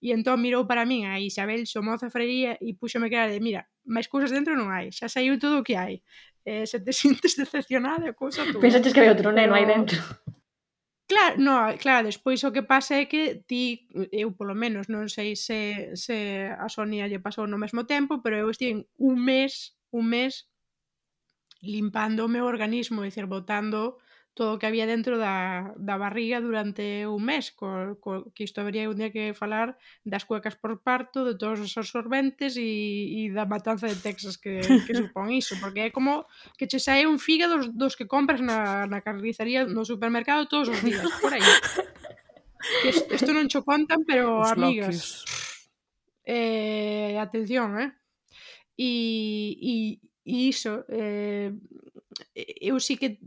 e 0.06 0.12
entón 0.14 0.38
mirou 0.38 0.68
para 0.68 0.86
min 0.86 1.08
a 1.08 1.18
Isabel 1.18 1.66
Somoza 1.66 2.12
Freiría 2.12 2.60
e 2.60 2.76
púxome 2.76 3.10
cara 3.10 3.32
de, 3.32 3.40
mira, 3.40 3.66
máis 3.88 4.06
cousas 4.12 4.30
dentro 4.30 4.54
non 4.54 4.70
hai, 4.70 4.92
xa 4.92 5.08
saiu 5.08 5.40
todo 5.40 5.64
o 5.64 5.66
que 5.66 5.80
hai. 5.80 6.04
Eh, 6.46 6.70
se 6.70 6.78
te 6.78 6.94
sintes 7.00 7.34
decepcionada, 7.34 8.14
cousa 8.14 8.46
tú. 8.46 8.62
Pensaches 8.62 8.94
que 8.94 9.02
había 9.02 9.16
outro 9.16 9.34
neno 9.34 9.58
aí 9.58 9.66
dentro. 9.66 9.98
Claro, 11.10 11.36
no, 11.38 11.54
claro, 11.84 12.08
despois 12.10 12.40
o 12.44 12.52
que 12.56 12.64
pasa 12.74 12.94
é 13.02 13.06
que 13.12 13.22
ti, 13.50 13.64
eu 14.22 14.30
polo 14.38 14.56
menos 14.64 14.86
non 14.94 15.06
sei 15.16 15.38
se, 15.46 15.60
se 16.04 16.18
a 16.50 16.66
Sonia 16.76 17.06
lle 17.10 17.22
pasou 17.26 17.46
no 17.46 17.62
mesmo 17.64 17.82
tempo, 17.94 18.14
pero 18.26 18.36
eu 18.42 18.50
estive 18.50 18.90
un 19.10 19.16
mes, 19.30 19.54
un 19.94 20.04
mes 20.14 20.34
limpando 21.62 22.26
o 22.26 22.32
meu 22.36 22.46
organismo, 22.54 23.04
é 23.04 23.08
dicir, 23.10 23.26
botando 23.36 23.98
todo 24.36 24.54
o 24.54 24.60
que 24.60 24.68
había 24.68 24.84
dentro 24.84 25.16
da, 25.16 25.72
da 25.80 25.96
barriga 25.96 26.44
durante 26.44 27.08
un 27.08 27.24
mes, 27.24 27.56
co, 27.56 27.96
co, 28.04 28.36
que 28.36 28.44
isto 28.44 28.60
habería 28.60 28.92
un 28.92 29.00
día 29.00 29.10
que 29.10 29.32
falar 29.32 29.80
das 30.04 30.28
cuecas 30.28 30.60
por 30.60 30.84
parto, 30.84 31.24
de 31.24 31.40
todos 31.40 31.64
os 31.64 31.72
absorbentes 31.80 32.60
e, 32.60 33.26
e 33.26 33.32
da 33.32 33.48
matanza 33.48 33.88
de 33.88 33.96
Texas 33.96 34.36
que, 34.36 34.60
que 34.60 34.94
supón 35.00 35.32
iso, 35.32 35.56
porque 35.64 35.88
é 35.88 35.90
como 35.90 36.28
que 36.60 36.68
che 36.68 36.84
sae 36.84 37.08
un 37.08 37.16
fígado 37.16 37.56
dos, 37.56 37.72
dos 37.72 37.94
que 37.96 38.12
compras 38.12 38.44
na, 38.44 38.84
na 38.86 39.00
carnicería 39.00 39.64
no 39.64 39.88
supermercado 39.88 40.52
todos 40.52 40.68
os 40.68 40.84
días, 40.84 41.08
por 41.24 41.32
aí. 41.32 41.48
Que 42.84 42.92
isto 42.92 43.32
non 43.32 43.48
cho 43.48 43.64
contan, 43.64 44.04
pero 44.04 44.36
os 44.44 44.52
amigas. 44.52 44.92
loquios. 44.92 45.26
Eh, 46.28 47.16
atención, 47.22 47.80
eh? 47.80 47.96
E, 48.76 48.92
e 49.64 49.74
E 50.26 50.50
iso, 50.54 50.74
eh, 50.90 51.54
eu 52.70 52.80
sí 52.80 52.98
que 53.02 53.20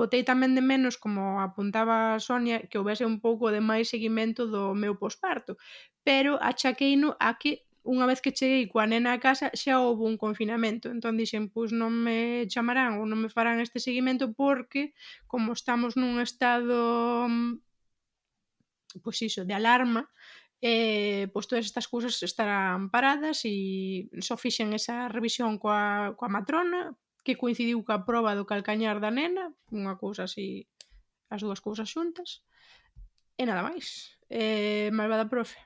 botei 0.00 0.22
tamén 0.30 0.52
de 0.56 0.62
menos, 0.72 0.94
como 1.02 1.40
apuntaba 1.40 2.20
Sonia, 2.20 2.58
que 2.68 2.78
houvese 2.78 3.04
un 3.12 3.18
pouco 3.24 3.48
de 3.54 3.60
máis 3.70 3.86
seguimento 3.94 4.42
do 4.54 4.62
meu 4.82 4.94
posparto, 5.02 5.52
pero 6.06 6.36
achaqueino 6.50 7.08
a 7.18 7.30
que 7.40 7.52
unha 7.82 8.06
vez 8.10 8.20
que 8.22 8.36
cheguei 8.38 8.70
coa 8.70 8.86
nena 8.86 9.10
a 9.14 9.22
casa 9.26 9.46
xa 9.60 9.82
houve 9.82 10.04
un 10.06 10.16
confinamento, 10.24 10.86
entón 10.94 11.18
dixen 11.18 11.44
pois 11.54 11.70
non 11.74 11.90
me 12.04 12.46
chamarán 12.52 13.00
ou 13.00 13.04
non 13.10 13.18
me 13.22 13.32
farán 13.36 13.58
este 13.58 13.78
seguimento 13.82 14.24
porque 14.42 14.94
como 15.26 15.48
estamos 15.58 15.92
nun 15.98 16.22
estado 16.22 17.26
mm, 17.26 17.58
pois 19.02 19.18
iso, 19.28 19.42
de 19.48 19.54
alarma, 19.54 20.02
eh, 20.62 21.26
pois 21.34 21.50
todas 21.50 21.66
estas 21.66 21.90
cousas 21.90 22.22
estarán 22.22 22.86
paradas 22.86 23.42
e 23.42 24.06
só 24.22 24.38
fixen 24.38 24.70
esa 24.70 25.10
revisión 25.10 25.58
coa, 25.58 26.14
coa 26.14 26.30
matrona 26.30 26.94
que 27.26 27.34
coincidiu 27.34 27.82
coa 27.82 28.06
proba 28.06 28.38
do 28.38 28.46
calcañar 28.46 29.02
da 29.02 29.10
nena, 29.10 29.50
unha 29.74 29.98
cousa 29.98 30.30
así, 30.30 30.70
as 31.26 31.42
dúas 31.42 31.58
cousas 31.58 31.90
xuntas, 31.90 32.46
e 33.34 33.42
nada 33.42 33.66
máis. 33.66 34.14
Eh, 34.30 34.94
malvada 34.94 35.26
profe. 35.26 35.58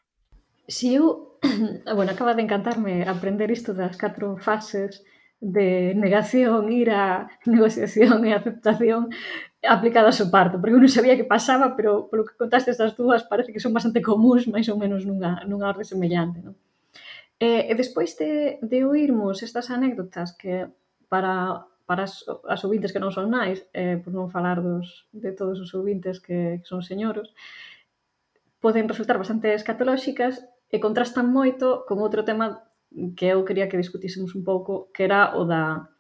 Si 0.65 0.97
eu, 0.97 1.37
bueno, 1.97 2.11
acaba 2.17 2.33
de 2.33 2.43
encantarme 2.49 3.05
aprender 3.05 3.53
isto 3.53 3.77
das 3.77 4.01
catro 4.01 4.41
fases 4.41 5.05
de 5.41 5.93
negación, 5.93 6.73
ira, 6.73 7.29
negociación 7.45 8.25
e 8.25 8.33
aceptación, 8.33 9.13
aplicadas 9.69 10.21
ao 10.23 10.31
parto, 10.31 10.57
porque 10.57 10.75
eu 10.75 10.83
non 10.83 10.91
sabía 10.91 11.19
que 11.19 11.27
pasaba, 11.27 11.75
pero 11.75 12.09
polo 12.09 12.25
que 12.25 12.39
contaste 12.39 12.71
estas 12.71 12.95
dúas 12.95 13.27
parece 13.27 13.53
que 13.53 13.63
son 13.63 13.75
bastante 13.75 14.01
comuns, 14.01 14.47
máis 14.47 14.67
ou 14.71 14.79
menos 14.79 15.05
nunha, 15.05 15.43
nunha 15.45 15.69
orde 15.69 15.85
semellante. 15.85 16.41
Non? 16.41 16.55
E, 17.37 17.69
e 17.69 17.73
despois 17.77 18.17
de, 18.17 18.63
de 18.65 18.79
oírmos 18.87 19.45
estas 19.45 19.69
anécdotas 19.69 20.33
que 20.39 20.71
para 21.11 21.67
para 21.87 22.03
as, 22.03 22.25
as 22.51 22.65
ouvintes 22.67 22.91
que 22.91 22.99
non 22.99 23.15
son 23.15 23.31
nais, 23.31 23.63
eh, 23.71 24.03
por 24.03 24.11
non 24.11 24.27
falar 24.27 24.59
dos, 24.59 25.07
de 25.15 25.31
todos 25.31 25.63
os 25.63 25.71
ouvintes 25.71 26.19
que, 26.19 26.59
que 26.59 26.67
son 26.67 26.83
señoros, 26.83 27.31
poden 28.59 28.91
resultar 28.91 29.15
bastante 29.23 29.55
escatolóxicas 29.55 30.43
e 30.67 30.83
contrastan 30.83 31.31
moito 31.31 31.87
con 31.87 32.03
outro 32.03 32.27
tema 32.27 32.67
que 33.15 33.31
eu 33.31 33.47
quería 33.47 33.71
que 33.71 33.79
discutísemos 33.79 34.35
un 34.35 34.43
pouco, 34.43 34.91
que 34.91 35.07
era 35.07 35.39
o 35.39 35.47
da 35.47 35.95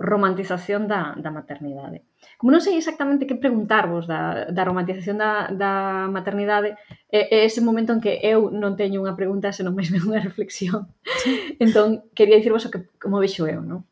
romantización 0.00 0.88
da, 0.88 1.12
da 1.20 1.28
maternidade. 1.28 2.08
Como 2.40 2.48
non 2.48 2.64
sei 2.64 2.80
exactamente 2.80 3.28
que 3.28 3.36
preguntarvos 3.36 4.08
da, 4.08 4.48
da 4.48 4.64
romantización 4.64 5.20
da, 5.20 5.52
da 5.52 6.08
maternidade, 6.08 6.72
é, 7.12 7.28
é 7.28 7.38
ese 7.44 7.60
momento 7.60 7.92
en 7.92 8.00
que 8.00 8.16
eu 8.24 8.48
non 8.48 8.80
teño 8.80 9.04
unha 9.04 9.12
pregunta, 9.12 9.52
senón 9.52 9.76
máis 9.76 9.92
ben 9.92 10.00
unha 10.08 10.24
reflexión. 10.24 10.88
entón, 11.64 12.08
quería 12.16 12.40
dicirvos 12.40 12.64
o 12.64 12.72
que 12.72 12.88
como 12.96 13.20
vexo 13.20 13.44
eu, 13.44 13.60
non? 13.60 13.84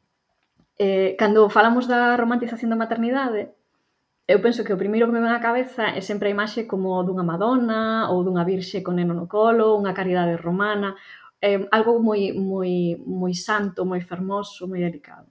Eh, 0.81 1.13
cando 1.21 1.53
falamos 1.53 1.85
da 1.85 2.17
romantización 2.17 2.73
da 2.73 2.81
maternidade, 2.81 3.53
eu 4.25 4.41
penso 4.41 4.65
que 4.65 4.73
o 4.73 4.81
primeiro 4.81 5.05
que 5.05 5.13
me 5.13 5.21
ven 5.21 5.37
á 5.37 5.45
cabeza 5.45 5.93
é 5.93 6.01
sempre 6.01 6.33
a 6.33 6.35
imaxe 6.37 6.65
como 6.65 7.05
dunha 7.05 7.25
Madonna 7.25 8.09
ou 8.09 8.25
dunha 8.25 8.49
virxe 8.49 8.81
con 8.81 8.97
neno 8.97 9.13
no 9.13 9.29
colo, 9.29 9.77
unha 9.77 9.93
caridade 9.93 10.41
romana, 10.41 10.97
eh, 11.45 11.69
algo 11.69 12.01
moi 12.01 12.33
moi 12.33 12.97
moi 13.05 13.37
santo, 13.37 13.85
moi 13.85 14.01
fermoso, 14.01 14.65
moi 14.65 14.81
delicado. 14.81 15.29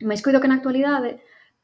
Mas 0.00 0.24
coido 0.24 0.40
que 0.40 0.48
na 0.48 0.58
actualidade 0.58 1.20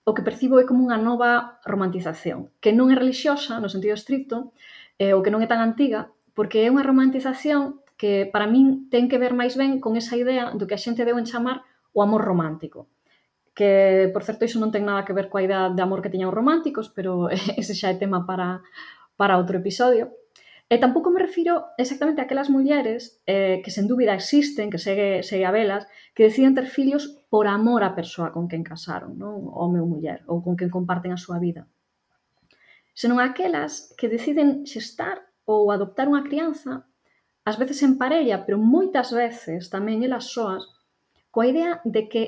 o 0.07 0.15
que 0.15 0.23
percibo 0.23 0.63
é 0.63 0.65
como 0.65 0.87
unha 0.87 1.03
nova 1.03 1.59
romantización, 1.67 2.55
que 2.63 2.71
non 2.71 2.95
é 2.95 2.97
relixiosa 2.97 3.59
no 3.59 3.67
sentido 3.67 3.99
estricto, 3.99 4.55
eh, 5.03 5.19
o 5.19 5.21
que 5.25 5.35
non 5.35 5.43
é 5.43 5.51
tan 5.51 5.59
antiga, 5.59 6.15
porque 6.31 6.63
é 6.63 6.71
unha 6.71 6.87
romantización 6.87 7.83
que 7.99 8.29
para 8.31 8.47
min 8.47 8.87
ten 8.93 9.11
que 9.11 9.19
ver 9.19 9.35
máis 9.35 9.59
ben 9.59 9.83
con 9.83 9.99
esa 9.99 10.15
idea 10.15 10.55
do 10.55 10.69
que 10.69 10.77
a 10.77 10.83
xente 10.83 11.03
deu 11.03 11.19
en 11.19 11.27
chamar 11.27 11.67
o 11.91 12.05
amor 12.07 12.23
romántico. 12.23 12.87
Que, 13.57 14.13
por 14.13 14.23
certo, 14.23 14.45
iso 14.45 14.61
non 14.61 14.71
ten 14.71 14.85
nada 14.85 15.03
que 15.03 15.17
ver 15.17 15.33
coa 15.33 15.43
idea 15.43 15.73
de 15.73 15.83
amor 15.83 16.05
que 16.05 16.13
tiñan 16.13 16.31
os 16.31 16.39
románticos, 16.39 16.93
pero 16.93 17.33
ese 17.61 17.75
xa 17.75 17.91
é 17.91 17.97
tema 17.97 18.29
para, 18.29 18.63
para 19.19 19.41
outro 19.41 19.59
episodio. 19.59 20.13
E 20.67 20.77
tampouco 20.83 21.15
me 21.15 21.23
refiro 21.23 21.67
exactamente 21.79 22.21
a 22.21 22.27
aquelas 22.27 22.51
mulleres 22.51 23.23
eh, 23.25 23.63
que 23.63 23.71
sen 23.71 23.87
dúbida 23.87 24.19
existen, 24.19 24.69
que 24.69 24.83
segue, 24.83 25.23
segue 25.23 25.47
a 25.47 25.55
velas, 25.55 25.87
que 26.13 26.27
deciden 26.27 26.59
ter 26.59 26.67
fillos 26.67 27.23
por 27.29 27.47
amor 27.51 27.83
á 27.83 27.91
persoa 27.99 28.31
con 28.31 28.47
quen 28.47 28.63
casaron, 28.63 29.19
non? 29.19 29.51
O 29.51 29.67
meu 29.67 29.85
muller, 29.85 30.23
ou 30.31 30.43
con 30.45 30.55
quen 30.55 30.71
comparten 30.71 31.11
a 31.11 31.19
súa 31.19 31.39
vida. 31.43 31.67
Senón 32.95 33.21
aquelas 33.21 33.93
que 33.99 34.09
deciden 34.09 34.65
xestar 34.65 35.27
ou 35.45 35.69
adoptar 35.75 36.07
unha 36.09 36.25
crianza, 36.25 36.89
ás 37.47 37.57
veces 37.61 37.83
en 37.87 37.99
parella, 38.01 38.47
pero 38.47 38.57
moitas 38.59 39.13
veces 39.13 39.69
tamén 39.69 40.03
elas 40.07 40.33
soas, 40.33 40.65
coa 41.35 41.47
idea 41.47 41.83
de 41.85 42.09
que 42.11 42.23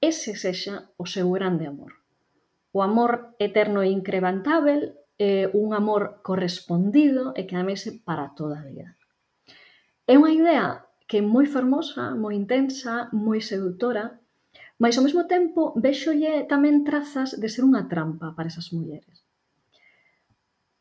ese 0.00 0.32
sexa 0.34 0.90
o 0.96 1.04
seu 1.04 1.28
grande 1.30 1.66
amor. 1.66 1.92
O 2.72 2.82
amor 2.82 3.36
eterno 3.38 3.80
e 3.82 3.92
increvantável, 3.92 4.96
eh, 5.18 5.48
un 5.52 5.72
amor 5.72 6.20
correspondido 6.22 7.32
e 7.36 7.48
que 7.48 7.56
amese 7.56 8.00
para 8.04 8.32
toda 8.36 8.60
a 8.60 8.66
vida. 8.66 8.96
É 10.06 10.14
unha 10.16 10.32
idea 10.32 10.86
que 11.06 11.18
é 11.18 11.24
moi 11.24 11.46
formosa, 11.46 12.14
moi 12.18 12.34
intensa, 12.34 13.08
moi 13.14 13.40
seductora, 13.40 14.18
Mais 14.76 14.96
ao 14.96 15.04
mesmo 15.04 15.24
tempo 15.24 15.72
véxolle 15.76 16.44
tamén 16.44 16.84
trazas 16.84 17.32
de 17.40 17.48
ser 17.48 17.64
unha 17.64 17.88
trampa 17.88 18.36
para 18.36 18.48
esas 18.52 18.68
mulleres. 18.76 19.24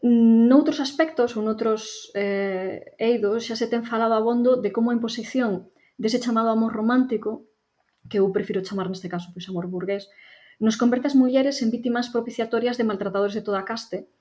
Noutros 0.03 0.83
aspectos 0.83 1.33
ou 1.33 1.41
noutros 1.41 2.11
eh, 2.13 2.93
eidos 2.99 3.47
xa 3.47 3.55
se 3.55 3.71
ten 3.71 3.87
falado 3.87 4.13
abondo 4.13 4.59
de 4.59 4.69
como 4.75 4.91
a 4.91 4.97
imposición 4.97 5.71
dese 5.95 6.19
chamado 6.19 6.51
amor 6.51 6.75
romántico, 6.75 7.47
que 8.11 8.19
eu 8.19 8.27
prefiro 8.35 8.61
chamar 8.67 8.91
neste 8.91 9.07
caso 9.07 9.31
pois 9.31 9.47
amor 9.47 9.71
burgués, 9.71 10.11
nos 10.59 10.75
converte 10.75 11.07
as 11.07 11.15
mulleres 11.15 11.63
en 11.63 11.71
vítimas 11.71 12.11
propiciatorias 12.11 12.75
de 12.75 12.83
maltratadores 12.83 13.33
de 13.33 13.41
toda 13.47 13.63
a 13.63 13.67
caste, 13.67 14.11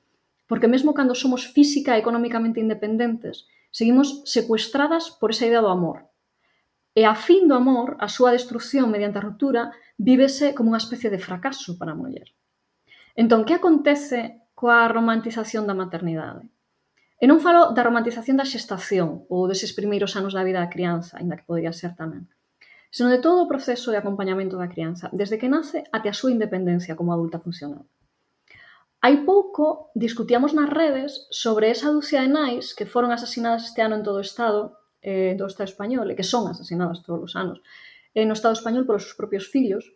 porque 0.46 0.70
mesmo 0.70 0.94
cando 0.94 1.18
somos 1.18 1.50
física 1.50 1.98
e 1.98 2.02
económicamente 2.02 2.62
independentes, 2.62 3.50
seguimos 3.74 4.22
secuestradas 4.24 5.10
por 5.10 5.34
esa 5.34 5.50
idea 5.50 5.60
do 5.60 5.68
amor, 5.68 6.06
E 6.94 7.02
a 7.02 7.18
fin 7.18 7.50
do 7.50 7.58
amor, 7.58 7.98
a 7.98 8.06
súa 8.06 8.30
destrucción 8.30 8.86
mediante 8.86 9.18
a 9.18 9.26
ruptura, 9.26 9.74
vívese 9.98 10.54
como 10.54 10.70
unha 10.70 10.78
especie 10.78 11.10
de 11.10 11.18
fracaso 11.18 11.74
para 11.74 11.90
a 11.90 11.98
muller. 11.98 12.30
Entón, 13.18 13.42
que 13.42 13.58
acontece 13.58 14.46
coa 14.54 14.86
romantización 14.86 15.66
da 15.66 15.74
maternidade? 15.74 16.46
E 17.18 17.26
non 17.26 17.42
falo 17.42 17.74
da 17.74 17.82
romantización 17.82 18.38
da 18.38 18.46
xestación 18.46 19.26
ou 19.26 19.50
deses 19.50 19.74
primeiros 19.74 20.14
anos 20.14 20.38
da 20.38 20.46
vida 20.46 20.62
da 20.62 20.70
crianza, 20.70 21.18
aínda 21.18 21.34
que 21.34 21.48
podría 21.50 21.74
ser 21.74 21.98
tamén, 21.98 22.30
senón 22.94 23.10
de 23.10 23.18
todo 23.18 23.42
o 23.42 23.50
proceso 23.50 23.90
de 23.90 23.98
acompañamento 23.98 24.54
da 24.54 24.70
crianza, 24.70 25.10
desde 25.10 25.34
que 25.34 25.50
nace 25.50 25.82
até 25.90 26.06
a 26.06 26.14
súa 26.14 26.30
independencia 26.30 26.94
como 26.94 27.10
adulta 27.10 27.42
funcional. 27.42 27.82
Hai 29.02 29.26
pouco 29.26 29.90
discutíamos 29.98 30.54
nas 30.54 30.70
redes 30.70 31.26
sobre 31.34 31.74
esa 31.74 31.90
dúcia 31.90 32.22
de 32.22 32.30
nais 32.30 32.70
que 32.70 32.86
foron 32.86 33.10
asasinadas 33.10 33.66
este 33.66 33.82
ano 33.82 33.98
en 33.98 34.06
todo 34.06 34.22
o 34.22 34.26
Estado 34.26 34.83
eh, 35.04 35.36
do 35.36 35.44
Estado 35.44 35.68
español 35.68 36.08
e 36.08 36.16
que 36.16 36.24
son 36.24 36.48
asasinadas 36.48 37.04
todos 37.04 37.20
os 37.20 37.32
anos 37.36 37.60
eh, 38.16 38.24
no 38.24 38.32
Estado 38.32 38.56
español 38.56 38.88
polos 38.88 39.04
seus 39.04 39.18
propios 39.20 39.44
fillos 39.52 39.92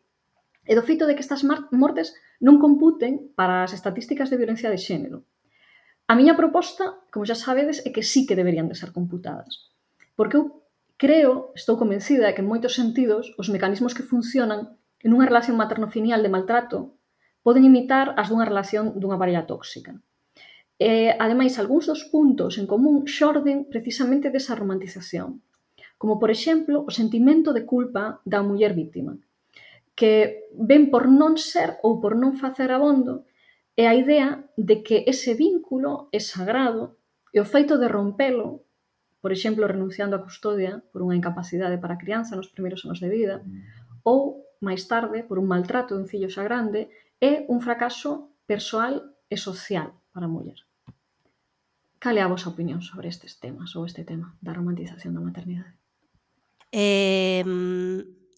e 0.69 0.77
do 0.77 0.85
feito 0.85 1.09
de 1.09 1.17
que 1.17 1.25
estas 1.25 1.43
mortes 1.73 2.13
non 2.45 2.61
computen 2.61 3.33
para 3.33 3.65
as 3.65 3.73
estatísticas 3.73 4.29
de 4.29 4.37
violencia 4.37 4.69
de 4.69 4.77
xénero. 4.77 5.25
A 6.09 6.13
miña 6.13 6.37
proposta, 6.37 7.01
como 7.09 7.25
xa 7.25 7.37
sabedes, 7.37 7.81
é 7.89 7.91
que 7.93 8.05
sí 8.05 8.29
que 8.29 8.37
deberían 8.37 8.69
de 8.69 8.77
ser 8.77 8.93
computadas. 8.93 9.73
Porque 10.13 10.37
eu 10.37 10.65
creo, 11.01 11.57
estou 11.57 11.81
convencida 11.81 12.29
de 12.29 12.35
que 12.37 12.45
en 12.45 12.51
moitos 12.53 12.77
sentidos 12.77 13.33
os 13.41 13.49
mecanismos 13.49 13.97
que 13.97 14.05
funcionan 14.05 14.77
en 15.01 15.11
unha 15.17 15.29
relación 15.31 15.57
materno-finial 15.57 16.21
de 16.21 16.33
maltrato 16.33 16.99
poden 17.47 17.65
imitar 17.65 18.13
as 18.21 18.29
dunha 18.29 18.45
relación 18.45 18.99
dunha 19.01 19.17
parella 19.17 19.49
tóxica. 19.49 19.97
E, 20.79 21.11
ademais, 21.19 21.59
algúns 21.59 21.91
dos 21.91 22.07
puntos 22.07 22.55
en 22.55 22.71
común 22.71 23.03
xorden 23.11 23.67
precisamente 23.67 24.31
desa 24.31 24.55
romantización, 24.55 25.43
como, 25.99 26.23
por 26.23 26.31
exemplo, 26.31 26.87
o 26.87 26.91
sentimento 26.95 27.51
de 27.51 27.67
culpa 27.67 28.23
da 28.23 28.47
muller 28.47 28.79
víctima, 28.79 29.19
que 29.99 30.47
ven 30.55 30.95
por 30.95 31.11
non 31.11 31.35
ser 31.35 31.83
ou 31.83 31.99
por 31.99 32.15
non 32.15 32.39
facer 32.39 32.71
abondo 32.71 33.27
e 33.75 33.91
a 33.91 33.99
idea 33.99 34.47
de 34.55 34.87
que 34.87 35.03
ese 35.11 35.35
vínculo 35.35 36.07
é 36.15 36.23
sagrado 36.23 36.95
e 37.35 37.43
o 37.43 37.47
feito 37.47 37.75
de 37.83 37.91
rompelo, 37.91 38.63
por 39.19 39.35
exemplo, 39.35 39.67
renunciando 39.67 40.15
á 40.15 40.23
custodia 40.23 40.79
por 40.95 41.03
unha 41.03 41.19
incapacidade 41.19 41.83
para 41.83 41.99
a 41.99 42.03
crianza 42.03 42.39
nos 42.39 42.47
primeiros 42.55 42.87
anos 42.87 43.03
de 43.03 43.11
vida, 43.11 43.43
ou 44.07 44.47
máis 44.63 44.87
tarde 44.87 45.27
por 45.27 45.43
un 45.43 45.51
maltrato 45.51 45.99
dun 45.99 46.07
fillo 46.07 46.31
xa 46.31 46.47
grande, 46.47 46.87
é 47.19 47.43
un 47.51 47.59
fracaso 47.59 48.31
persoal 48.47 49.03
e 49.27 49.35
social 49.35 49.91
para 50.15 50.27
a 50.27 50.31
muller. 50.31 50.68
Cal 51.99 52.15
é 52.15 52.23
a 52.23 52.31
vosa 52.31 52.51
opinión 52.55 52.79
sobre 52.79 53.11
estes 53.11 53.43
temas 53.43 53.75
ou 53.75 53.83
este 53.83 54.07
tema 54.07 54.39
da 54.39 54.55
romantización 54.55 55.19
da 55.19 55.25
maternidade? 55.25 55.75
Eh, 56.71 57.43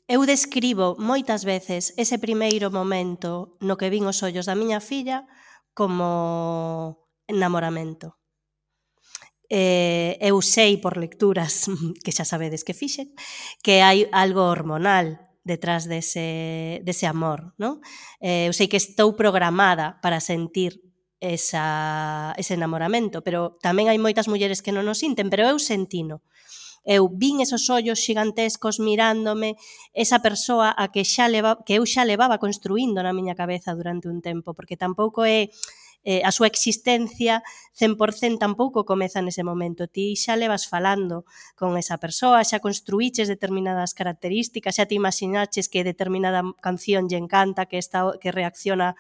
eu 0.09 0.21
describo 0.25 0.97
moitas 0.97 1.45
veces 1.45 1.93
ese 2.01 2.17
primeiro 2.17 2.73
momento 2.73 3.61
no 3.61 3.77
que 3.77 3.93
vin 3.93 4.09
os 4.09 4.25
ollos 4.25 4.49
da 4.49 4.57
miña 4.57 4.81
filla 4.81 5.29
como 5.77 7.05
enamoramento. 7.29 8.17
Eh, 9.53 10.17
eu 10.25 10.41
sei 10.41 10.81
por 10.81 10.97
lecturas 10.97 11.69
que 12.05 12.17
xa 12.17 12.25
sabedes 12.25 12.65
que 12.65 12.73
fixen 12.73 13.13
que 13.61 13.85
hai 13.85 14.09
algo 14.09 14.41
hormonal 14.41 15.21
detrás 15.45 15.85
dese, 15.85 16.81
dese 16.81 17.05
amor. 17.05 17.53
Non? 17.61 17.85
Eh, 18.25 18.49
eu 18.49 18.55
sei 18.57 18.73
que 18.73 18.81
estou 18.81 19.13
programada 19.21 20.01
para 20.01 20.17
sentir 20.25 20.90
esa, 21.21 22.35
ese 22.37 22.57
enamoramento, 22.57 23.21
pero 23.21 23.61
tamén 23.61 23.93
hai 23.93 24.01
moitas 24.01 24.27
mulleres 24.27 24.65
que 24.65 24.73
non 24.73 24.89
o 24.89 24.97
sinten, 24.97 25.29
pero 25.29 25.45
eu 25.47 25.61
sentino. 25.61 26.25
Eu 26.81 27.13
vin 27.13 27.45
esos 27.45 27.69
ollos 27.69 28.01
xigantescos 28.01 28.81
mirándome, 28.81 29.61
esa 29.93 30.25
persoa 30.25 30.73
a 30.73 30.89
que 30.89 31.05
xa 31.05 31.29
leva, 31.29 31.61
que 31.61 31.77
eu 31.77 31.85
xa 31.85 32.09
levaba 32.09 32.41
construindo 32.41 33.05
na 33.05 33.13
miña 33.13 33.37
cabeza 33.37 33.77
durante 33.77 34.09
un 34.09 34.25
tempo, 34.25 34.57
porque 34.57 34.81
tampouco 34.81 35.29
é 35.29 35.53
eh, 36.05 36.23
a 36.25 36.31
súa 36.33 36.49
existencia 36.49 37.45
100% 37.77 38.41
tampouco 38.41 38.85
comeza 38.85 39.21
nese 39.21 39.45
momento. 39.45 39.89
Ti 39.89 40.17
xa 40.17 40.37
levas 40.37 40.69
falando 40.69 41.25
con 41.57 41.77
esa 41.77 41.97
persoa, 42.01 42.45
xa 42.45 42.61
construíches 42.61 43.29
determinadas 43.29 43.93
características, 43.97 44.77
xa 44.77 44.89
te 44.89 44.97
imaginaches 44.97 45.69
que 45.69 45.85
determinada 45.85 46.45
canción 46.61 47.09
lle 47.09 47.21
encanta, 47.21 47.69
que 47.69 47.79
esta, 47.79 48.17
que 48.21 48.33
reacciona 48.33 48.97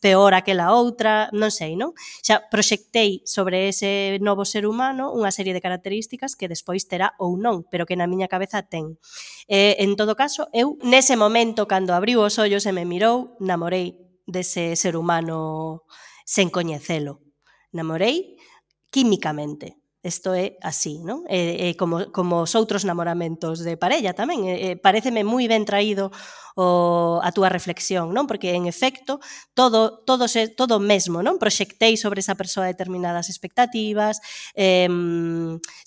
peor 0.00 0.34
aquela 0.34 0.74
outra, 0.74 1.30
non 1.32 1.54
sei, 1.54 1.78
non? 1.78 1.94
Xa 2.24 2.50
proxectei 2.50 3.22
sobre 3.22 3.70
ese 3.70 4.18
novo 4.18 4.42
ser 4.48 4.66
humano 4.66 5.14
unha 5.14 5.30
serie 5.30 5.54
de 5.54 5.62
características 5.62 6.34
que 6.34 6.50
despois 6.50 6.86
terá 6.90 7.14
ou 7.20 7.38
non, 7.38 7.62
pero 7.68 7.86
que 7.86 7.98
na 7.98 8.10
miña 8.10 8.30
cabeza 8.30 8.66
ten. 8.66 8.98
Eh, 9.46 9.78
en 9.80 9.94
todo 9.94 10.18
caso, 10.18 10.50
eu 10.50 10.76
nese 10.82 11.14
momento 11.14 11.68
cando 11.70 11.94
abriu 11.94 12.24
os 12.24 12.36
ollos 12.40 12.66
e 12.66 12.72
me 12.74 12.88
mirou, 12.88 13.38
namorei 13.38 13.94
dese 14.26 14.74
ser 14.74 14.96
humano 14.96 15.84
sen 16.24 16.50
coñecelo. 16.50 17.20
Namorei 17.72 18.36
químicamente. 18.90 19.83
Isto 20.04 20.36
é 20.36 20.60
así, 20.60 21.00
non? 21.00 21.24
E, 21.32 21.32
eh, 21.32 21.56
e 21.56 21.66
eh, 21.72 21.74
como, 21.80 22.12
como 22.12 22.44
os 22.44 22.52
outros 22.52 22.84
namoramentos 22.84 23.64
de 23.64 23.80
parella 23.80 24.12
tamén. 24.12 24.44
Eh, 24.44 24.76
e, 24.76 24.76
e 24.76 24.78
pareceme 24.78 25.24
moi 25.24 25.48
ben 25.48 25.64
traído 25.64 26.12
o, 26.60 27.24
a 27.24 27.32
túa 27.32 27.48
reflexión, 27.48 28.12
non? 28.12 28.28
Porque, 28.28 28.52
en 28.52 28.68
efecto, 28.68 29.16
todo 29.56 30.04
todo 30.04 30.28
se, 30.28 30.52
todo 30.52 30.76
mesmo, 30.76 31.24
non? 31.24 31.40
Proxectei 31.40 31.96
sobre 31.96 32.20
esa 32.20 32.36
persoa 32.36 32.68
determinadas 32.68 33.32
expectativas, 33.32 34.20
eh, 34.52 34.92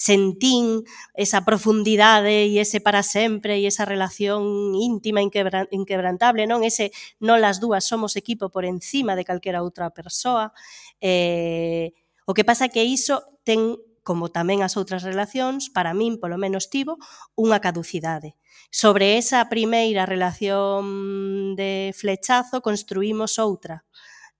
sentín 0.01 0.81
esa 1.13 1.45
profundidade 1.45 2.49
e 2.49 2.57
ese 2.57 2.81
para 2.81 3.05
sempre 3.05 3.61
e 3.61 3.69
esa 3.69 3.85
relación 3.85 4.73
íntima 4.73 5.21
inquebrantable, 5.21 6.49
non? 6.49 6.65
Ese 6.65 6.89
non 7.21 7.37
las 7.37 7.61
dúas 7.61 7.85
somos 7.85 8.17
equipo 8.17 8.49
por 8.49 8.65
encima 8.65 9.13
de 9.13 9.29
calquera 9.29 9.61
outra 9.61 9.93
persoa. 9.93 10.57
Eh, 11.05 11.93
o 12.25 12.33
que 12.33 12.41
pasa 12.41 12.67
que 12.73 12.81
iso 12.81 13.21
ten 13.45 13.77
como 14.07 14.31
tamén 14.31 14.63
as 14.63 14.79
outras 14.79 15.03
relacións, 15.03 15.67
para 15.67 15.91
min, 15.91 16.15
polo 16.15 16.39
menos 16.39 16.71
tivo, 16.71 16.95
unha 17.35 17.59
caducidade. 17.59 18.39
Sobre 18.71 19.19
esa 19.19 19.43
primeira 19.51 20.07
relación 20.07 21.59
de 21.59 21.91
flechazo 21.91 22.63
construímos 22.63 23.35
outra, 23.35 23.83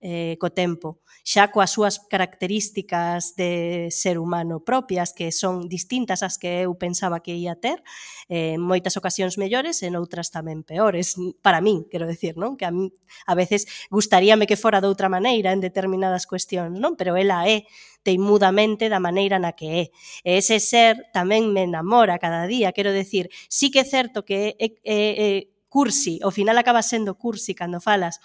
eh, 0.00 0.38
co 0.38 0.54
tempo, 0.54 1.02
xa 1.26 1.50
coas 1.50 1.74
súas 1.74 1.98
características 1.98 3.34
de 3.34 3.90
ser 3.90 4.16
humano 4.16 4.62
propias 4.62 5.12
que 5.12 5.34
son 5.34 5.66
distintas 5.66 6.22
ás 6.22 6.38
que 6.38 6.64
eu 6.64 6.72
pensaba 6.78 7.20
que 7.20 7.34
ia 7.34 7.58
ter, 7.58 7.82
eh, 8.30 8.54
en 8.54 8.62
moitas 8.62 8.94
ocasións 8.96 9.36
mellores 9.36 9.82
e 9.82 9.90
noutras 9.90 10.30
tamén 10.30 10.62
peores, 10.62 11.18
para 11.42 11.58
min, 11.60 11.84
quero 11.90 12.06
decir, 12.06 12.38
non? 12.38 12.54
Que 12.54 12.64
a, 12.64 12.72
mí, 12.72 12.94
a 13.26 13.34
veces 13.34 13.66
gustaríame 13.90 14.46
que 14.46 14.56
fora 14.56 14.80
doutra 14.80 15.10
maneira 15.10 15.50
en 15.50 15.60
determinadas 15.60 16.30
cuestións, 16.30 16.78
non? 16.78 16.94
Pero 16.94 17.18
ela 17.18 17.44
é 17.50 17.66
teimudamente 18.06 18.88
da 18.88 19.02
maneira 19.02 19.42
na 19.42 19.52
que 19.52 19.68
é. 19.82 19.84
E 20.22 20.38
ese 20.38 20.62
ser 20.62 21.10
tamén 21.10 21.50
me 21.50 21.66
enamora 21.66 22.22
cada 22.22 22.46
día, 22.46 22.72
quero 22.72 22.94
decir, 22.94 23.28
sí 23.50 23.68
que 23.74 23.82
é 23.82 23.86
certo 23.86 24.22
que 24.22 24.54
é, 24.56 24.72
é, 24.86 24.98
é 25.18 25.30
cursi, 25.68 26.16
ao 26.24 26.32
final 26.32 26.56
acaba 26.56 26.80
sendo 26.80 27.20
cursi 27.20 27.52
cando 27.52 27.80
falas 27.84 28.16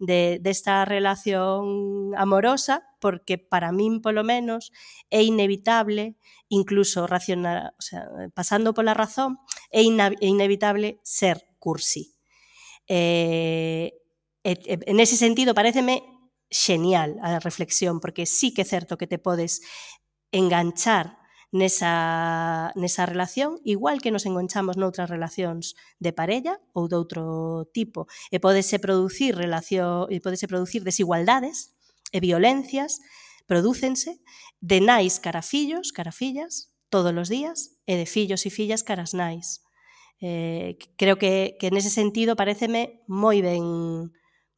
de, 0.00 0.40
esta 0.44 0.84
relación 0.84 2.12
amorosa, 2.16 2.82
porque 3.00 3.38
para 3.38 3.70
mí, 3.70 4.00
por 4.00 4.14
lo 4.14 4.24
menos, 4.24 4.72
es 5.10 5.24
inevitable, 5.24 6.16
incluso 6.48 7.06
racional, 7.06 7.72
o 7.78 7.82
sea, 7.82 8.08
pasando 8.34 8.74
por 8.74 8.84
la 8.84 8.94
razón, 8.94 9.38
es, 9.70 9.86
inevitable 10.20 11.00
ser 11.04 11.46
cursi. 11.58 12.16
Eh, 12.88 13.92
e, 14.42 14.52
e, 14.52 14.78
en 14.86 15.00
ese 15.00 15.16
sentido, 15.16 15.54
pareceme 15.54 16.02
genial 16.50 17.16
la 17.22 17.38
reflexión, 17.38 18.00
porque 18.00 18.26
sí 18.26 18.52
que 18.52 18.62
es 18.62 18.68
cierto 18.68 18.96
que 18.98 19.06
te 19.06 19.18
puedes 19.18 19.60
enganchar 20.32 21.19
nesa, 21.52 22.72
nesa 22.76 23.06
relación, 23.06 23.58
igual 23.64 24.00
que 24.00 24.10
nos 24.10 24.26
enganchamos 24.26 24.78
noutras 24.78 25.10
relacións 25.10 25.74
de 25.98 26.14
parella 26.14 26.62
ou 26.72 26.86
de 26.86 26.96
outro 26.96 27.66
tipo. 27.74 28.06
E 28.30 28.38
podese 28.38 28.78
producir 28.78 29.34
relación, 29.34 30.06
e 30.10 30.22
podese 30.22 30.46
producir 30.46 30.86
desigualdades 30.86 31.74
e 32.14 32.18
violencias, 32.22 33.02
prodúcense 33.50 34.22
de 34.62 34.78
nais 34.78 35.18
cara 35.18 35.42
fillos, 35.42 35.90
cara 35.90 36.14
fillas, 36.14 36.70
todos 36.90 37.10
os 37.10 37.28
días, 37.28 37.74
e 37.86 37.98
de 37.98 38.06
fillos 38.06 38.46
e 38.46 38.50
fillas 38.50 38.86
caras 38.86 39.10
nais. 39.14 39.66
Eh, 40.22 40.78
creo 40.94 41.16
que, 41.18 41.56
que 41.58 41.72
nese 41.74 41.90
sentido 41.90 42.36
pareceme 42.36 43.02
moi 43.08 43.42
ben 43.42 43.64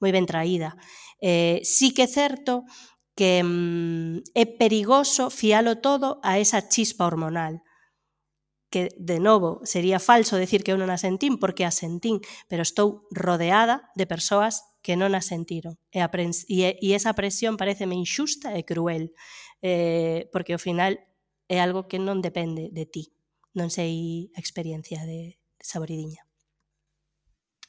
moi 0.02 0.10
ben 0.10 0.26
traída. 0.26 0.76
Eh, 1.22 1.62
sí 1.62 1.94
que 1.94 2.04
é 2.04 2.10
certo 2.10 2.66
que 3.22 3.38
mm, 3.38 4.34
é 4.34 4.44
perigoso 4.50 5.30
fialo 5.30 5.78
todo 5.78 6.18
a 6.26 6.42
esa 6.42 6.66
chispa 6.66 7.06
hormonal 7.06 7.62
que 8.66 8.88
de 8.98 9.20
novo 9.20 9.60
sería 9.62 10.00
falso 10.00 10.34
decir 10.34 10.64
que 10.64 10.74
eu 10.74 10.80
non 10.80 10.90
a 10.90 10.98
sentín 10.98 11.38
porque 11.38 11.62
a 11.62 11.70
sentín, 11.70 12.18
pero 12.50 12.66
estou 12.66 13.06
rodeada 13.14 13.92
de 13.94 14.10
persoas 14.10 14.66
que 14.82 14.98
non 14.98 15.14
a 15.14 15.22
sentiron. 15.22 15.78
E, 15.94 16.02
a 16.02 16.10
e, 16.10 16.74
e 16.82 16.88
esa 16.98 17.14
presión 17.14 17.54
pareceme 17.54 17.94
injusta 17.94 18.58
e 18.58 18.66
cruel, 18.66 19.14
eh, 19.62 20.26
porque 20.34 20.56
ao 20.56 20.58
final 20.58 20.98
é 21.46 21.62
algo 21.62 21.86
que 21.86 22.02
non 22.02 22.24
depende 22.24 22.74
de 22.74 22.90
ti. 22.90 23.14
Non 23.54 23.70
sei 23.70 24.34
a 24.34 24.42
experiencia 24.42 25.06
de, 25.06 25.38
de 25.38 25.64
Saboridiña 25.68 26.21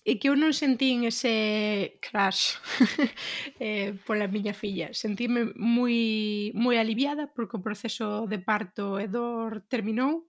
e 0.04 0.20
que 0.20 0.28
eu 0.28 0.36
non 0.36 0.52
sentín 0.52 1.08
ese 1.08 1.96
crash 2.04 2.60
eh, 3.64 3.96
pola 4.04 4.28
miña 4.28 4.52
filla. 4.52 4.92
Sentíme 4.92 5.56
moi, 5.56 6.52
moi 6.52 6.76
aliviada 6.76 7.32
porque 7.32 7.56
o 7.56 7.64
proceso 7.64 8.28
de 8.28 8.40
parto 8.44 9.00
e 9.00 9.08
dor 9.08 9.64
terminou. 9.72 10.28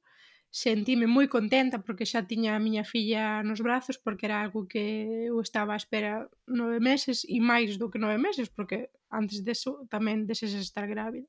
Sentíme 0.55 1.11
moi 1.11 1.27
contenta 1.27 1.83
porque 1.83 2.07
xa 2.07 2.23
tiña 2.23 2.55
a 2.55 2.63
miña 2.63 2.87
filla 2.87 3.43
nos 3.43 3.59
brazos 3.59 3.99
porque 3.99 4.31
era 4.31 4.39
algo 4.39 4.71
que 4.71 5.27
eu 5.27 5.43
estaba 5.43 5.75
a 5.75 5.81
espera 5.83 6.31
nove 6.47 6.79
meses 6.79 7.27
e 7.27 7.43
máis 7.43 7.75
do 7.75 7.91
que 7.91 7.99
nove 7.99 8.19
meses 8.23 8.47
porque 8.47 8.95
antes 9.11 9.43
deso 9.43 9.91
tamén 9.91 10.23
deses 10.31 10.55
estar 10.55 10.87
grávida. 10.87 11.27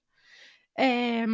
Eh, 0.77 1.25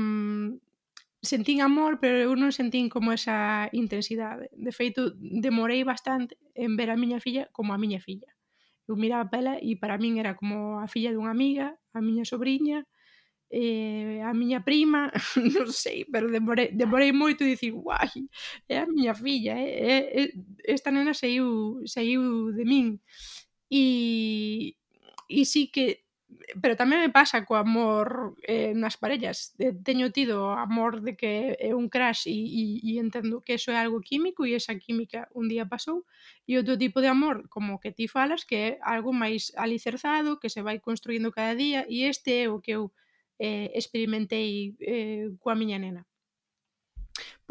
sentín 1.22 1.62
amor, 1.62 2.00
pero 2.02 2.18
eu 2.18 2.34
non 2.34 2.50
sentín 2.50 2.90
como 2.90 3.14
esa 3.14 3.70
intensidade. 3.72 4.50
De 4.58 4.74
feito, 4.74 5.14
demorei 5.18 5.86
bastante 5.86 6.38
en 6.58 6.74
ver 6.76 6.90
a 6.90 6.98
miña 6.98 7.22
filla 7.22 7.48
como 7.54 7.74
a 7.74 7.82
miña 7.82 8.02
filla. 8.02 8.30
Eu 8.90 8.98
miraba 8.98 9.30
para 9.30 9.42
ela 9.42 9.54
e 9.62 9.78
para 9.78 10.02
min 10.02 10.18
era 10.18 10.34
como 10.36 10.82
a 10.82 10.88
filla 10.90 11.14
dunha 11.14 11.32
amiga, 11.32 11.78
a 11.94 12.02
miña 12.02 12.26
sobrinha, 12.26 12.84
eh, 13.52 14.22
a 14.26 14.34
miña 14.34 14.66
prima, 14.66 15.12
non 15.56 15.70
sei, 15.70 16.10
pero 16.10 16.32
demorei, 16.32 16.74
demorei 16.74 17.12
moito 17.14 17.46
e 17.46 17.54
dicir, 17.54 17.78
guai, 17.78 18.10
é 18.68 18.82
a 18.82 18.90
miña 18.90 19.14
filla, 19.14 19.54
é, 19.60 19.70
é, 19.70 19.98
é, 20.20 20.24
esta 20.66 20.90
nena 20.90 21.14
saiu, 21.14 21.80
saiu 21.86 22.52
de 22.56 22.64
min. 22.66 22.98
E, 23.70 24.76
e 25.30 25.46
sí 25.46 25.70
que 25.72 26.04
pero 26.62 26.76
tamén 26.76 27.00
me 27.04 27.12
pasa 27.12 27.46
co 27.48 27.56
amor 27.56 28.36
eh, 28.44 28.74
nas 28.76 29.00
parellas. 29.00 29.56
Teño 29.84 30.12
tido 30.12 30.52
amor 30.52 31.02
de 31.06 31.16
que 31.16 31.56
é 31.60 31.72
un 31.76 31.88
crash 31.88 32.28
e, 32.28 32.36
e, 32.36 32.64
e 32.84 32.92
entendo 33.00 33.42
que 33.46 33.56
eso 33.56 33.72
é 33.72 33.78
algo 33.80 34.02
químico 34.02 34.46
e 34.46 34.56
esa 34.56 34.76
química 34.76 35.28
un 35.32 35.48
día 35.48 35.66
pasou. 35.68 36.04
E 36.48 36.58
outro 36.60 36.76
tipo 36.76 37.00
de 37.00 37.10
amor, 37.10 37.48
como 37.48 37.80
que 37.80 37.96
ti 37.96 38.08
falas, 38.08 38.44
que 38.44 38.58
é 38.58 38.70
algo 38.84 39.12
máis 39.16 39.56
alicerzado, 39.56 40.40
que 40.42 40.52
se 40.52 40.62
vai 40.62 40.80
construindo 40.80 41.32
cada 41.32 41.56
día 41.56 41.88
e 41.88 42.08
este 42.08 42.44
é 42.44 42.46
o 42.50 42.60
que 42.64 42.74
eu 42.78 42.92
eh, 43.40 43.72
experimentei 43.74 44.76
eh, 44.80 45.32
coa 45.42 45.56
miña 45.58 45.80
nena 45.82 46.06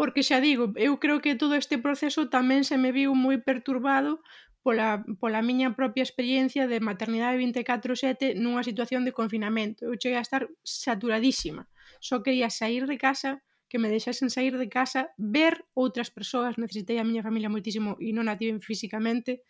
porque 0.01 0.23
xa 0.23 0.41
digo, 0.41 0.73
eu 0.81 0.97
creo 0.97 1.21
que 1.21 1.37
todo 1.37 1.55
este 1.61 1.77
proceso 1.77 2.33
tamén 2.33 2.65
se 2.65 2.81
me 2.81 2.89
viu 2.89 3.13
moi 3.13 3.37
perturbado 3.37 4.25
pola, 4.63 5.05
pola 5.19 5.43
miña 5.43 5.75
propia 5.75 6.05
experiencia 6.05 6.69
de 6.69 6.81
maternidade 6.81 7.41
24-7 7.41 8.37
nunha 8.37 8.63
situación 8.63 9.05
de 9.05 9.17
confinamento. 9.17 9.89
Eu 9.89 9.97
cheguei 9.97 10.21
a 10.21 10.27
estar 10.27 10.49
saturadísima. 10.63 11.69
Só 12.01 12.23
quería 12.23 12.51
sair 12.51 12.85
de 12.87 12.99
casa, 12.99 13.43
que 13.71 13.79
me 13.79 13.89
deixasen 13.89 14.29
sair 14.29 14.59
de 14.59 14.69
casa, 14.69 15.15
ver 15.17 15.65
outras 15.73 16.11
persoas. 16.11 16.59
Necesitei 16.61 17.01
a 17.01 17.07
miña 17.07 17.25
familia 17.25 17.49
moitísimo 17.49 17.97
e 18.03 18.13
non 18.13 18.29
a 18.29 18.37
tiven 18.37 18.61
físicamente. 18.61 19.47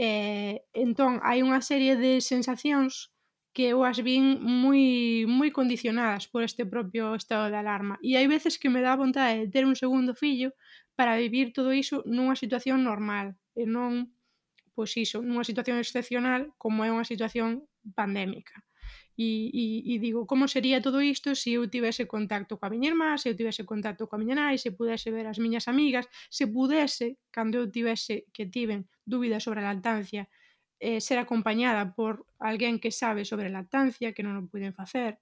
Eh, 0.00 0.64
entón, 0.72 1.20
hai 1.20 1.44
unha 1.44 1.60
serie 1.60 1.98
de 2.00 2.24
sensacións 2.24 3.12
que 3.52 3.74
eu 3.74 3.82
as 3.82 3.98
vin 3.98 4.38
moi 4.38 5.26
moi 5.26 5.50
condicionadas 5.50 6.30
por 6.30 6.46
este 6.46 6.64
propio 6.64 7.18
estado 7.18 7.50
de 7.50 7.58
alarma. 7.58 7.98
E 8.00 8.16
hai 8.16 8.30
veces 8.30 8.56
que 8.56 8.70
me 8.70 8.80
dá 8.80 8.94
vontade 8.94 9.44
de 9.44 9.50
ter 9.50 9.66
un 9.66 9.74
segundo 9.74 10.14
fillo 10.14 10.54
para 10.94 11.18
vivir 11.18 11.52
todo 11.52 11.74
iso 11.74 12.06
nunha 12.06 12.38
situación 12.38 12.86
normal 12.86 13.34
e 13.58 13.66
non 13.66 14.14
pois 14.80 14.96
iso, 14.96 15.20
nunha 15.20 15.44
situación 15.44 15.76
excepcional 15.76 16.56
como 16.56 16.88
é 16.88 16.90
unha 16.96 17.04
situación 17.04 17.68
pandémica. 17.92 18.64
E, 19.20 19.52
e, 19.52 19.64
e 19.92 19.94
digo, 20.00 20.24
como 20.24 20.48
sería 20.48 20.80
todo 20.80 21.04
isto 21.04 21.36
se 21.36 21.60
eu 21.60 21.68
tivese 21.68 22.08
contacto 22.08 22.56
coa 22.56 22.72
miña 22.72 22.88
irmá, 22.88 23.20
se 23.20 23.28
eu 23.28 23.36
tivese 23.36 23.68
contacto 23.68 24.08
coa 24.08 24.16
miña 24.16 24.40
nai, 24.40 24.56
se 24.56 24.72
pudese 24.72 25.12
ver 25.12 25.28
as 25.28 25.36
miñas 25.36 25.68
amigas, 25.68 26.08
se 26.32 26.48
pudese, 26.48 27.20
cando 27.28 27.60
eu 27.60 27.68
tivese 27.68 28.24
que 28.32 28.48
tiven 28.48 28.88
dúbidas 29.04 29.44
sobre 29.44 29.60
a 29.60 29.68
lactancia, 29.68 30.24
eh, 30.80 31.04
ser 31.04 31.20
acompañada 31.20 31.92
por 31.92 32.24
alguén 32.40 32.80
que 32.80 32.88
sabe 32.88 33.28
sobre 33.28 33.52
a 33.52 33.54
lactancia, 33.60 34.16
que 34.16 34.24
non 34.24 34.40
o 34.40 34.48
puden 34.48 34.72
facer. 34.72 35.20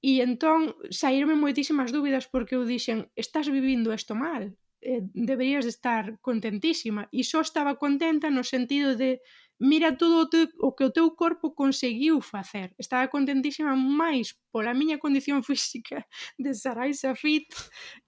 E 0.00 0.24
entón 0.24 0.72
saírme 0.88 1.36
moitísimas 1.36 1.92
dúbidas 1.92 2.24
porque 2.32 2.56
eu 2.56 2.64
dixen, 2.64 3.12
estás 3.12 3.52
vivindo 3.52 3.92
isto 3.92 4.16
mal, 4.16 4.56
eh, 4.80 5.02
deberías 5.14 5.66
estar 5.66 6.18
contentísima 6.20 7.08
e 7.12 7.24
só 7.24 7.40
estaba 7.40 7.78
contenta 7.78 8.30
no 8.30 8.44
sentido 8.44 8.94
de 8.94 9.20
mira 9.58 9.96
todo 9.96 10.22
o, 10.22 10.28
te, 10.30 10.48
o 10.60 10.74
que 10.74 10.84
o 10.84 10.92
teu 10.92 11.10
corpo 11.18 11.54
conseguiu 11.54 12.20
facer. 12.22 12.74
Estaba 12.78 13.10
contentísima 13.10 13.74
máis 13.74 14.38
pola 14.54 14.74
miña 14.74 15.02
condición 15.02 15.42
física 15.48 16.06
de 16.38 16.54
Saraisa 16.54 17.14
Fit 17.18 17.50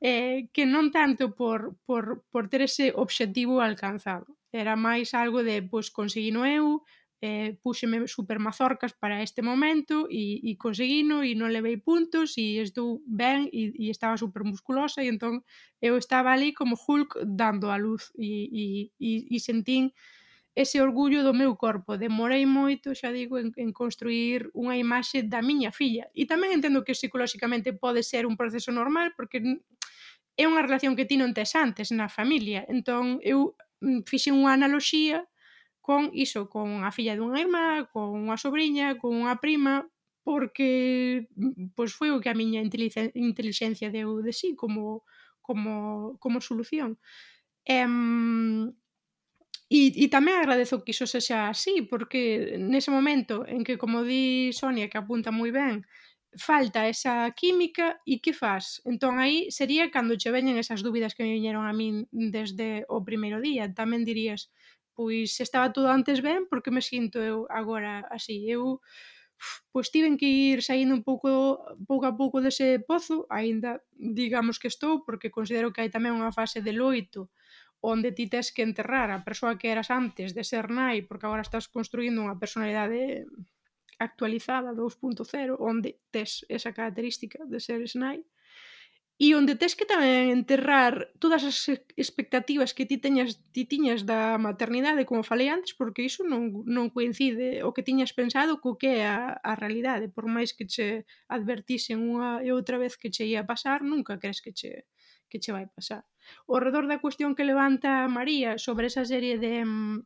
eh, 0.01 0.47
que 0.55 0.65
non 0.67 0.95
tanto 0.95 1.35
por, 1.35 1.75
por, 1.87 2.23
por 2.31 2.47
ter 2.49 2.63
ese 2.63 2.95
obxectivo 2.95 3.59
alcanzado. 3.61 4.39
Era 4.55 4.75
máis 4.75 5.15
algo 5.15 5.43
de, 5.43 5.63
pois, 5.63 5.91
conseguino 5.91 6.47
eu, 6.47 6.83
eh, 7.21 7.57
púxeme 7.63 8.09
super 8.09 8.39
mazorcas 8.39 8.93
para 8.93 9.23
este 9.23 9.43
momento 9.43 10.09
e, 10.11 10.41
e 10.41 10.57
conseguino 10.57 11.21
e 11.21 11.37
non 11.37 11.53
levei 11.53 11.77
puntos 11.77 12.41
e 12.41 12.57
estou 12.65 13.05
ben 13.05 13.49
e, 13.53 13.77
e 13.77 13.93
estaba 13.93 14.17
super 14.17 14.41
musculosa 14.43 15.05
e 15.05 15.13
entón 15.13 15.45
eu 15.85 16.01
estaba 16.01 16.33
ali 16.33 16.57
como 16.57 16.81
Hulk 16.81 17.21
dando 17.29 17.69
a 17.69 17.77
luz 17.77 18.09
e, 18.17 18.49
e, 18.49 18.65
e, 18.97 19.11
e 19.29 19.37
sentín 19.37 19.93
ese 20.55 20.83
orgullo 20.83 21.23
do 21.23 21.33
meu 21.33 21.55
corpo. 21.55 21.97
Demorei 21.97 22.45
moito, 22.45 22.91
xa 22.91 23.15
digo, 23.15 23.39
en, 23.39 23.55
en 23.55 23.71
construir 23.71 24.51
unha 24.51 24.75
imaxe 24.75 25.23
da 25.23 25.41
miña 25.41 25.71
filla. 25.71 26.11
E 26.11 26.27
tamén 26.27 26.51
entendo 26.51 26.83
que 26.83 26.99
psicolóxicamente 26.99 27.71
pode 27.71 28.03
ser 28.03 28.27
un 28.27 28.35
proceso 28.35 28.75
normal, 28.75 29.15
porque 29.15 29.39
é 30.35 30.45
unha 30.51 30.65
relación 30.65 30.99
que 30.99 31.07
ti 31.07 31.15
non 31.15 31.31
tes 31.31 31.55
antes 31.55 31.95
na 31.95 32.11
familia. 32.11 32.67
Entón, 32.67 33.23
eu 33.23 33.55
mm, 33.79 34.03
fixe 34.11 34.35
unha 34.35 34.59
analoxía 34.59 35.23
con 35.81 36.11
iso, 36.15 36.49
con 36.49 36.85
a 36.85 36.91
filla 36.93 37.17
dunha 37.17 37.41
irmá, 37.41 37.89
con 37.93 38.15
unha 38.15 38.37
sobrinha, 38.37 38.97
con 39.01 39.17
unha 39.17 39.41
prima, 39.41 39.89
porque 40.23 41.27
mm, 41.37 41.75
pois 41.77 41.93
foi 41.97 42.11
o 42.13 42.21
que 42.23 42.31
a 42.31 42.39
miña 42.39 42.61
intelixencia 42.63 43.89
deu 43.91 44.21
de 44.23 44.33
sí 44.33 44.55
como 44.57 45.03
como 45.43 46.17
como 46.23 46.39
solución. 46.41 46.99
Em, 47.65 48.73
E, 49.71 49.95
e 50.05 50.07
tamén 50.11 50.35
agradezo 50.35 50.83
que 50.83 50.91
iso 50.91 51.07
sexa 51.07 51.47
así, 51.47 51.87
porque 51.87 52.59
nese 52.59 52.91
momento 52.91 53.47
en 53.47 53.63
que, 53.63 53.79
como 53.79 54.03
di 54.03 54.51
Sonia, 54.51 54.91
que 54.91 54.99
apunta 54.99 55.31
moi 55.31 55.55
ben, 55.55 55.87
falta 56.35 56.91
esa 56.91 57.31
química 57.39 58.03
e 58.03 58.19
que 58.19 58.35
faz? 58.35 58.83
Entón 58.83 59.23
aí 59.23 59.47
sería 59.55 59.95
cando 59.95 60.19
che 60.19 60.35
veñen 60.35 60.59
esas 60.59 60.83
dúbidas 60.83 61.15
que 61.15 61.23
me 61.23 61.35
viñeron 61.39 61.71
a 61.71 61.75
min 61.81 62.11
desde 62.11 62.83
o 62.91 63.07
primeiro 63.07 63.39
día. 63.39 63.71
Tamén 63.71 64.03
dirías, 64.03 64.51
pois 65.01 65.33
se 65.33 65.49
estaba 65.49 65.73
todo 65.73 65.89
antes 65.89 66.21
ben, 66.21 66.45
porque 66.45 66.69
me 66.69 66.85
sinto 66.85 67.25
eu 67.25 67.49
agora 67.49 68.05
así? 68.13 68.45
Eu 68.45 68.85
pois 69.73 69.89
tiven 69.89 70.21
que 70.21 70.29
ir 70.29 70.61
saindo 70.61 70.93
un 70.93 71.01
pouco 71.01 71.57
pouco 71.89 72.05
a 72.05 72.13
pouco 72.13 72.45
dese 72.45 72.85
pozo, 72.85 73.25
aínda 73.33 73.81
digamos 73.97 74.61
que 74.61 74.69
estou, 74.69 75.01
porque 75.09 75.33
considero 75.33 75.73
que 75.73 75.81
hai 75.81 75.89
tamén 75.89 76.13
unha 76.13 76.37
fase 76.37 76.61
de 76.61 76.77
loito 76.77 77.33
onde 77.81 78.13
ti 78.13 78.29
tes 78.29 78.53
que 78.53 78.61
enterrar 78.61 79.09
a 79.09 79.25
persoa 79.25 79.57
que 79.57 79.73
eras 79.73 79.89
antes 79.89 80.37
de 80.37 80.45
ser 80.45 80.69
nai, 80.69 81.01
porque 81.09 81.25
agora 81.25 81.41
estás 81.41 81.65
construindo 81.73 82.21
unha 82.21 82.37
personalidade 82.37 83.25
actualizada 83.97 84.77
2.0, 84.77 85.57
onde 85.57 85.97
tes 86.13 86.45
esa 86.53 86.77
característica 86.77 87.41
de 87.49 87.57
ser 87.57 87.81
nai, 87.97 88.21
e 89.21 89.37
onde 89.37 89.53
tes 89.61 89.77
que 89.77 89.85
tamén 89.85 90.33
enterrar 90.33 91.13
todas 91.21 91.45
as 91.45 91.69
expectativas 92.01 92.73
que 92.73 92.89
ti 92.89 92.97
teñas 92.97 93.37
ti 93.53 93.69
tiñas 93.69 94.09
da 94.09 94.41
maternidade, 94.41 95.05
como 95.05 95.29
falei 95.31 95.53
antes, 95.53 95.77
porque 95.77 96.09
iso 96.09 96.25
non, 96.25 96.65
non 96.65 96.89
coincide 96.89 97.61
o 97.61 97.77
que 97.77 97.85
tiñas 97.85 98.17
pensado 98.17 98.65
co 98.65 98.81
que 98.81 99.05
é 99.05 99.05
a, 99.05 99.37
a 99.45 99.53
realidade, 99.61 100.09
por 100.09 100.25
máis 100.25 100.57
que 100.57 100.65
che 100.65 101.05
advertisen 101.29 102.01
unha 102.01 102.41
e 102.41 102.49
outra 102.49 102.81
vez 102.81 102.97
que 102.97 103.13
che 103.13 103.29
ia 103.29 103.45
pasar, 103.45 103.85
nunca 103.85 104.17
crees 104.17 104.41
que 104.41 104.57
che 104.57 104.89
que 105.29 105.37
che 105.37 105.53
vai 105.53 105.69
pasar. 105.69 106.03
O 106.49 106.57
redor 106.57 106.89
da 106.89 107.05
cuestión 107.05 107.37
que 107.37 107.45
levanta 107.45 108.09
María 108.09 108.57
sobre 108.57 108.89
esa 108.89 109.05
serie 109.05 109.37
de 109.37 109.69
mm, 109.69 110.01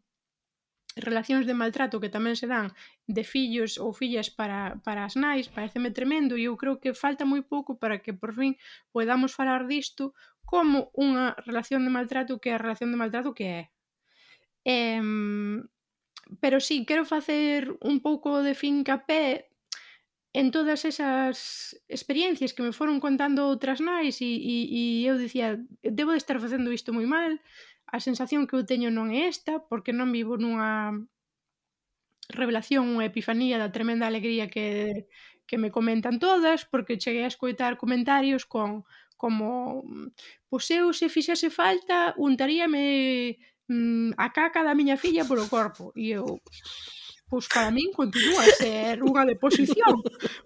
relacións 0.97 1.47
de 1.47 1.59
maltrato 1.59 1.99
que 1.99 2.13
tamén 2.13 2.39
se 2.39 2.47
dan 2.47 2.71
de 3.11 3.27
fillos 3.27 3.83
ou 3.83 3.91
fillas 3.91 4.31
para, 4.31 4.79
para 4.87 5.03
as 5.03 5.19
nais, 5.19 5.51
pareceme 5.51 5.91
tremendo 5.91 6.39
e 6.39 6.47
eu 6.47 6.55
creo 6.55 6.79
que 6.79 6.95
falta 6.95 7.27
moi 7.27 7.43
pouco 7.43 7.75
para 7.75 7.99
que 7.99 8.15
por 8.15 8.31
fin 8.35 8.55
podamos 8.95 9.35
falar 9.35 9.67
disto 9.67 10.15
como 10.47 10.95
unha 10.95 11.35
relación 11.43 11.83
de 11.83 11.91
maltrato 11.91 12.39
que 12.39 12.51
é 12.51 12.55
a 12.55 12.63
relación 12.63 12.95
de 12.95 13.01
maltrato 13.01 13.35
que 13.35 13.47
é. 13.47 13.63
Eh, 14.65 15.03
pero 16.41 16.61
sí, 16.61 16.87
quero 16.87 17.05
facer 17.05 17.75
un 17.83 18.01
pouco 18.01 18.43
de 18.43 18.55
fincapé 18.55 19.51
en 20.35 20.51
todas 20.51 20.85
esas 20.85 21.79
experiencias 21.89 22.53
que 22.53 22.63
me 22.63 22.75
foron 22.75 22.99
contando 22.99 23.47
outras 23.47 23.79
nais 23.79 24.19
e, 24.19 24.35
e, 24.35 24.57
e 24.67 24.83
eu 25.07 25.15
dicía, 25.15 25.63
debo 25.83 26.11
de 26.11 26.19
estar 26.19 26.43
facendo 26.43 26.75
isto 26.75 26.91
moi 26.91 27.07
mal, 27.07 27.39
a 27.95 28.01
sensación 28.03 28.47
que 28.49 28.59
eu 28.59 28.67
teño 28.67 28.91
non 28.91 29.15
é 29.15 29.31
esta, 29.31 29.63
porque 29.71 29.95
non 29.95 30.11
vivo 30.11 30.35
nunha 30.35 30.91
revelación, 32.27 32.91
unha 32.91 33.07
epifanía 33.07 33.55
da 33.63 33.71
tremenda 33.71 34.11
alegría 34.11 34.51
que, 34.51 35.07
que 35.47 35.61
me 35.63 35.71
comentan 35.71 36.19
todas, 36.19 36.67
porque 36.67 36.99
cheguei 36.99 37.23
a 37.23 37.31
escoitar 37.31 37.79
comentarios 37.79 38.43
con 38.51 38.83
como 39.15 39.87
pois 40.51 40.67
eu 40.75 40.91
se 40.91 41.07
fixese 41.07 41.49
falta 41.49 42.19
untaríame 42.19 43.39
mm, 43.71 44.19
a 44.19 44.27
caca 44.35 44.67
da 44.67 44.75
miña 44.75 44.99
filla 44.99 45.23
polo 45.23 45.47
corpo 45.47 45.95
e 45.95 46.11
eu 46.19 46.27
pois 47.29 47.49
para 47.49 47.71
min 47.73 47.91
continúa 47.93 48.43
a 48.45 48.55
ser 48.55 49.01
unha 49.01 49.25
deposición, 49.25 50.01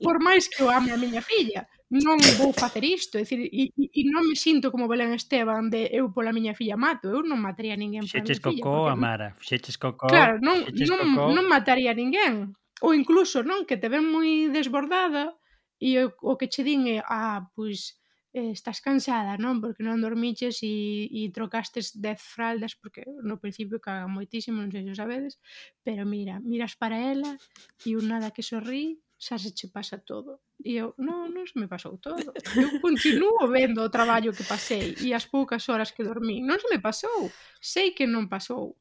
por 0.04 0.22
máis 0.22 0.46
que 0.46 0.62
o 0.62 0.70
ame 0.70 0.94
a 0.94 1.00
miña 1.00 1.20
filla. 1.20 1.66
Non 1.88 2.20
vou 2.36 2.52
facer 2.52 2.84
isto, 2.84 3.16
é 3.16 3.24
dicir, 3.24 3.48
e, 3.48 3.72
e 3.72 4.00
non 4.12 4.28
me 4.28 4.36
sinto 4.36 4.68
como 4.68 4.92
Belén 4.92 5.16
Esteban 5.16 5.72
de 5.72 5.88
eu 5.88 6.12
pola 6.12 6.36
miña 6.36 6.52
filla 6.52 6.76
mato, 6.76 7.08
eu 7.08 7.24
non 7.24 7.40
mataría 7.40 7.74
a 7.74 7.80
ninguén 7.80 8.04
pola 8.04 8.20
miña 8.20 8.36
cocó 8.36 8.52
filla. 8.52 8.64
cocó, 8.64 8.92
Amara, 8.92 9.28
fixeches 9.40 9.76
cocó... 9.80 10.06
Claro, 10.12 10.36
non, 10.44 10.68
non, 10.68 11.00
cocó. 11.16 11.32
non 11.32 11.44
mataría 11.48 11.96
a 11.96 11.98
ninguén. 11.98 12.52
Ou 12.84 12.92
incluso, 12.94 13.40
non, 13.42 13.64
que 13.64 13.80
te 13.80 13.88
ven 13.88 14.04
moi 14.04 14.52
desbordada 14.52 15.34
e 15.80 15.96
o, 15.98 16.12
o 16.22 16.36
que 16.36 16.52
che 16.52 16.62
din 16.62 16.86
é, 16.86 17.02
ah, 17.02 17.48
pois, 17.56 17.96
eh, 18.38 18.50
estás 18.54 18.78
cansada, 18.78 19.34
non? 19.34 19.58
Porque 19.58 19.82
non 19.82 19.98
dormiches 19.98 20.62
e, 20.62 21.10
e 21.10 21.34
trocastes 21.34 21.98
10 21.98 22.22
fraldas 22.22 22.78
porque 22.78 23.02
no 23.26 23.42
principio 23.42 23.82
cagan 23.82 24.14
moitísimo, 24.14 24.62
non 24.62 24.70
sei 24.70 24.86
se 24.86 24.94
o 24.94 25.00
sabedes, 25.02 25.34
pero 25.82 26.06
mira, 26.06 26.38
miras 26.38 26.78
para 26.78 27.02
ela 27.02 27.34
e 27.82 27.98
un 27.98 28.06
nada 28.06 28.30
que 28.30 28.46
sorrí 28.46 29.02
xa 29.18 29.34
se 29.34 29.50
che 29.50 29.66
pasa 29.66 29.98
todo. 29.98 30.46
E 30.62 30.78
eu, 30.78 30.94
non, 31.02 31.34
non 31.34 31.44
se 31.50 31.58
me 31.58 31.66
pasou 31.66 31.98
todo. 31.98 32.30
Eu 32.54 32.78
continuo 32.78 33.42
vendo 33.50 33.82
o 33.82 33.90
traballo 33.90 34.30
que 34.30 34.46
pasei 34.46 34.94
e 35.02 35.10
as 35.10 35.26
poucas 35.26 35.66
horas 35.66 35.90
que 35.90 36.06
dormí. 36.06 36.38
Non 36.38 36.62
se 36.62 36.70
me 36.70 36.78
pasou. 36.78 37.26
Sei 37.58 37.90
que 37.90 38.06
non 38.06 38.30
pasou. 38.30 38.78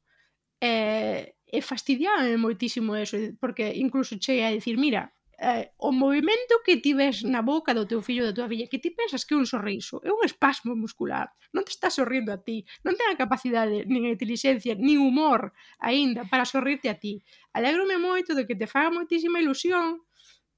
Eh, 0.62 1.34
e, 1.50 1.58
e 1.58 1.62
fastidiábame 1.62 2.38
moitísimo 2.38 2.94
eso, 2.94 3.18
porque 3.42 3.74
incluso 3.74 4.18
cheguei 4.22 4.46
a 4.46 4.54
dicir, 4.54 4.78
mira, 4.78 5.10
eh, 5.38 5.70
o 5.78 5.92
movimento 5.92 6.62
que 6.66 6.78
tives 6.82 7.22
na 7.22 7.42
boca 7.42 7.70
do 7.72 7.86
teu 7.86 8.02
fillo 8.02 8.26
ou 8.26 8.28
da 8.30 8.34
tua 8.34 8.48
filla, 8.50 8.66
que 8.66 8.82
ti 8.82 8.90
pensas 8.90 9.22
que 9.24 9.34
é 9.34 9.38
un 9.38 9.46
sorriso, 9.46 10.02
é 10.02 10.10
un 10.10 10.26
espasmo 10.26 10.74
muscular, 10.74 11.30
non 11.54 11.62
te 11.62 11.70
estás 11.70 11.94
sorrindo 11.94 12.34
a 12.34 12.42
ti, 12.42 12.66
non 12.82 12.98
ten 12.98 13.06
a 13.14 13.16
capacidade, 13.16 13.86
nin 13.86 14.02
a 14.06 14.14
inteligencia, 14.14 14.74
nin 14.74 14.98
humor 14.98 15.54
aínda 15.78 16.26
para 16.26 16.42
sorrirte 16.42 16.90
a 16.90 16.98
ti. 16.98 17.22
Alegrome 17.54 18.02
moito 18.02 18.34
de 18.34 18.50
que 18.50 18.58
te 18.58 18.66
faga 18.66 18.90
moitísima 18.90 19.38
ilusión, 19.38 20.02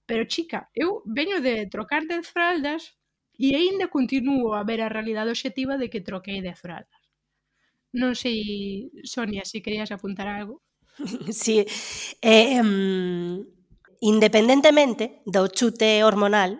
pero 0.08 0.24
chica, 0.24 0.72
eu 0.72 1.04
veño 1.04 1.44
de 1.44 1.68
trocar 1.68 2.08
de 2.08 2.24
fraldas 2.24 2.96
e 3.36 3.52
aínda 3.52 3.92
continuo 3.92 4.56
a 4.56 4.64
ver 4.64 4.80
a 4.80 4.88
realidade 4.88 5.28
obxectiva 5.28 5.76
de 5.76 5.92
que 5.92 6.00
troquei 6.00 6.40
de 6.40 6.56
fraldas. 6.56 7.04
Non 7.92 8.16
sei, 8.16 8.88
Sonia, 9.04 9.44
se 9.44 9.60
querías 9.60 9.92
apuntar 9.92 10.28
algo. 10.28 10.64
Sí, 11.32 11.64
eh, 12.22 12.60
um 12.60 13.59
independentemente 14.00 15.22
do 15.24 15.48
chute 15.48 16.02
hormonal, 16.04 16.58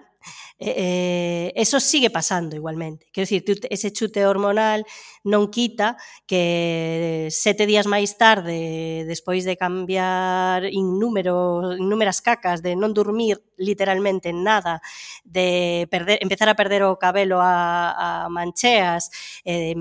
eh, 0.63 0.75
eh, 0.77 1.53
eso 1.57 1.81
sigue 1.81 2.11
pasando 2.11 2.55
igualmente. 2.55 3.07
Quero 3.13 3.27
dicir, 3.27 3.43
ese 3.71 3.93
chute 3.97 4.27
hormonal 4.27 4.85
non 5.25 5.49
quita 5.49 5.97
que 6.29 7.33
sete 7.33 7.65
días 7.65 7.89
máis 7.89 8.21
tarde, 8.21 9.09
despois 9.09 9.49
de 9.49 9.57
cambiar 9.57 10.69
innúmero, 10.69 11.73
innúmeras 11.81 12.21
cacas, 12.21 12.61
de 12.61 12.77
non 12.77 12.93
dormir 12.93 13.41
literalmente 13.57 14.37
nada, 14.37 14.85
de 15.25 15.89
perder, 15.89 16.21
empezar 16.21 16.53
a 16.53 16.57
perder 16.61 16.85
o 16.85 17.01
cabelo 17.01 17.41
a, 17.41 17.97
a 17.97 18.09
mancheas, 18.29 19.09
eh, 19.49 19.73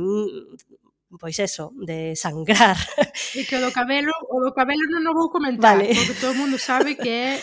pois 1.18 1.40
eso, 1.40 1.74
de 1.82 2.14
sangrar. 2.16 2.78
E 3.38 3.46
que 3.46 3.58
o 3.58 3.64
do 3.64 3.72
cabelo, 3.74 4.14
o 4.30 4.38
do 4.46 4.54
cabelo 4.54 4.86
non 4.94 5.10
o 5.10 5.18
vou 5.18 5.34
comentar, 5.34 5.78
vale. 5.80 5.96
porque 5.96 6.20
todo 6.22 6.36
o 6.36 6.40
mundo 6.42 6.62
sabe 6.62 6.94
que 6.94 7.10
é 7.34 7.42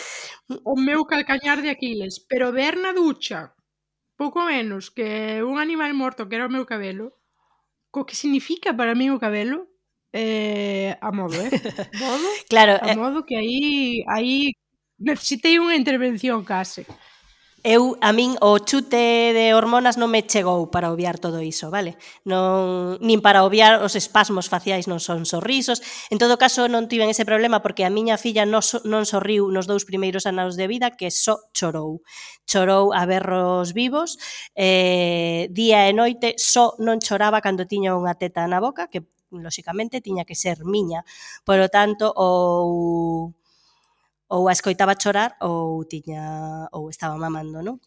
o 0.63 0.79
meu 0.79 1.03
calcañar 1.03 1.59
de 1.59 1.71
Aquiles, 1.71 2.23
pero 2.23 2.55
ver 2.55 2.79
na 2.79 2.95
ducha 2.95 3.51
pouco 4.17 4.43
menos 4.43 4.89
que 4.89 5.39
un 5.45 5.61
animal 5.61 5.93
morto 5.93 6.27
que 6.27 6.35
era 6.35 6.49
o 6.49 6.51
meu 6.51 6.65
cabelo, 6.65 7.13
co 7.93 8.03
que 8.03 8.17
significa 8.17 8.73
para 8.73 8.97
mí 8.97 9.13
o 9.13 9.21
cabelo, 9.21 9.69
eh, 10.11 10.97
a 10.99 11.11
modo, 11.13 11.37
eh? 11.37 11.51
Modo, 12.01 12.27
claro, 12.49 12.75
a 12.81 12.91
eh. 12.91 12.95
modo 12.97 13.23
que 13.23 13.37
aí 13.37 14.03
aí 14.09 14.51
necesitei 14.97 15.61
unha 15.61 15.77
intervención 15.77 16.41
case. 16.43 16.83
Eu, 17.63 17.97
a 18.01 18.13
min, 18.13 18.37
o 18.39 18.61
chute 18.61 19.33
de 19.33 19.45
hormonas 19.57 19.97
non 19.97 20.13
me 20.13 20.21
chegou 20.21 20.69
para 20.69 20.93
obviar 20.93 21.17
todo 21.17 21.41
iso, 21.41 21.73
vale? 21.73 21.97
Non, 22.21 23.01
nin 23.01 23.17
para 23.17 23.41
obviar 23.41 23.81
os 23.81 23.97
espasmos 23.97 24.45
faciais 24.45 24.85
non 24.85 25.01
son 25.01 25.25
sorrisos. 25.25 25.81
En 26.13 26.21
todo 26.21 26.37
caso, 26.37 26.69
non 26.69 26.85
tiven 26.85 27.09
ese 27.09 27.25
problema 27.25 27.65
porque 27.65 27.81
a 27.81 27.89
miña 27.89 28.21
filla 28.21 28.45
non, 28.45 28.61
non 28.85 29.09
sorriu 29.09 29.49
nos 29.49 29.65
dous 29.65 29.89
primeiros 29.89 30.29
anos 30.29 30.53
de 30.53 30.69
vida 30.69 30.93
que 30.93 31.09
só 31.09 31.49
chorou. 31.49 32.05
Chorou 32.45 32.93
a 32.93 33.09
berros 33.09 33.73
vivos, 33.73 34.21
eh, 34.53 35.49
día 35.49 35.89
e 35.89 35.97
noite 35.97 36.37
só 36.37 36.77
non 36.77 37.01
choraba 37.01 37.41
cando 37.41 37.65
tiña 37.65 37.97
unha 37.97 38.13
teta 38.13 38.45
na 38.45 38.61
boca, 38.61 38.85
que 38.85 39.01
lóxicamente 39.33 39.97
tiña 39.99 40.29
que 40.29 40.37
ser 40.37 40.61
miña. 40.61 41.01
Por 41.41 41.57
lo 41.57 41.67
tanto, 41.73 42.13
ou 42.13 43.33
ou 44.27 44.47
a 44.47 44.53
escoitaba 44.55 44.99
chorar 44.99 45.35
ou 45.41 45.83
tiña 45.87 46.67
ou 46.75 46.89
estaba 46.91 47.15
mamando, 47.15 47.63
non? 47.63 47.79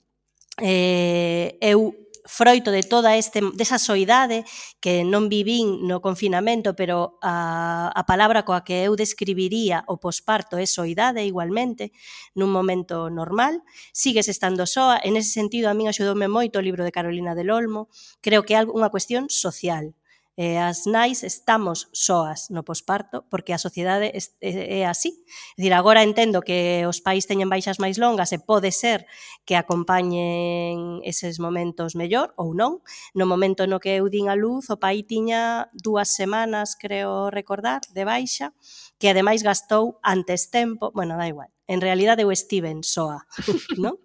Eh, 0.61 1.57
eu 1.61 1.93
froito 2.25 2.71
de 2.71 2.83
toda 2.83 3.17
este 3.17 3.41
desa 3.55 3.79
soidade 3.79 4.45
que 4.81 5.05
non 5.05 5.27
vivín 5.33 5.89
no 5.89 6.05
confinamento, 6.05 6.77
pero 6.77 7.19
a, 7.25 7.91
a 7.91 8.03
palabra 8.05 8.45
coa 8.45 8.65
que 8.65 8.87
eu 8.87 8.95
describiría 8.95 9.83
o 9.89 9.99
posparto 9.99 10.61
é 10.61 10.67
soidade 10.69 11.25
igualmente, 11.25 11.93
nun 12.37 12.53
momento 12.53 13.09
normal, 13.09 13.65
sigues 13.91 14.29
estando 14.29 14.69
soa, 14.69 15.01
en 15.03 15.17
ese 15.17 15.33
sentido 15.33 15.69
a 15.69 15.77
min 15.77 15.89
axudoume 15.89 16.29
moito 16.29 16.61
o 16.61 16.65
libro 16.65 16.85
de 16.85 16.95
Carolina 16.95 17.35
del 17.35 17.51
Olmo, 17.51 17.89
creo 18.21 18.45
que 18.45 18.55
é 18.55 18.62
unha 18.62 18.93
cuestión 18.93 19.27
social, 19.33 19.97
E 20.41 20.57
as 20.57 20.89
nais 20.89 21.21
estamos 21.21 21.93
soas 21.93 22.49
no 22.49 22.65
posparto 22.65 23.29
porque 23.29 23.53
a 23.53 23.61
sociedade 23.61 24.09
é 24.41 24.89
así. 24.89 25.12
É 25.12 25.61
dicir, 25.61 25.77
agora 25.77 26.01
entendo 26.01 26.41
que 26.41 26.89
os 26.89 27.05
pais 27.05 27.29
teñen 27.29 27.53
baixas 27.53 27.77
máis 27.77 28.01
longas 28.01 28.33
e 28.33 28.41
pode 28.41 28.73
ser 28.73 29.05
que 29.45 29.53
acompañen 29.53 31.05
eses 31.05 31.37
momentos 31.45 31.93
mellor 31.93 32.33
ou 32.41 32.57
non. 32.57 32.81
No 33.12 33.29
momento 33.29 33.69
no 33.69 33.85
que 33.85 34.01
eu 34.01 34.09
din 34.09 34.33
a 34.33 34.37
luz, 34.41 34.73
o 34.73 34.81
pai 34.81 35.05
tiña 35.05 35.69
dúas 35.77 36.09
semanas, 36.17 36.73
creo 36.73 37.29
recordar, 37.29 37.85
de 37.93 38.09
baixa, 38.09 38.57
que 38.97 39.12
ademais 39.12 39.45
gastou 39.45 40.01
antes 40.01 40.49
tempo, 40.49 40.89
bueno, 40.97 41.21
da 41.21 41.29
igual. 41.29 41.53
En 41.69 41.85
realidade 41.85 42.25
eu 42.25 42.33
estiven 42.33 42.81
soa, 42.81 43.29
non? 43.77 44.01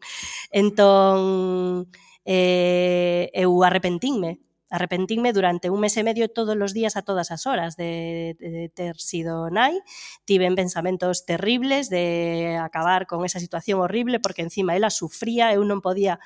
Entón, 0.52 1.88
eh, 2.28 3.32
eu 3.32 3.56
arrepentinme 3.64 4.44
arrepentinme 4.76 5.32
durante 5.32 5.72
un 5.72 5.80
mes 5.80 5.96
e 5.96 6.04
medio 6.04 6.28
todos 6.28 6.60
os 6.60 6.76
días 6.76 7.00
a 7.00 7.08
todas 7.08 7.32
as 7.32 7.48
horas 7.48 7.80
de, 7.80 8.36
de, 8.36 8.48
de 8.52 8.66
ter 8.68 9.00
sido 9.00 9.48
nai, 9.48 9.80
tiven 10.28 10.60
pensamentos 10.60 11.24
terribles 11.24 11.88
de 11.88 12.60
acabar 12.60 13.08
con 13.08 13.24
esa 13.24 13.40
situación 13.40 13.80
horrible 13.80 14.20
porque 14.20 14.44
encima 14.44 14.76
ela 14.76 14.92
sufría, 14.92 15.56
eu 15.56 15.64
non 15.64 15.80
podía 15.80 16.20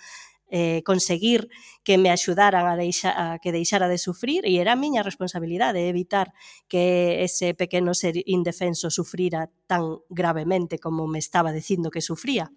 eh, 0.49 0.81
conseguir 0.84 1.49
que 1.84 1.97
me 1.97 2.09
axudaran 2.09 2.65
a, 2.65 2.76
deixa, 2.76 3.13
a 3.13 3.38
que 3.38 3.53
deixara 3.53 3.85
de 3.85 4.01
sufrir 4.01 4.45
e 4.49 4.57
era 4.57 4.73
a 4.73 4.81
miña 4.81 5.05
responsabilidade 5.05 5.85
evitar 5.85 6.34
que 6.65 7.21
ese 7.21 7.53
pequeno 7.53 7.93
ser 7.93 8.17
indefenso 8.26 8.89
sufrira 8.89 9.53
tan 9.69 10.01
gravemente 10.09 10.81
como 10.81 11.05
me 11.05 11.21
estaba 11.21 11.53
dicindo 11.53 11.93
que 11.93 12.01
sufría. 12.01 12.49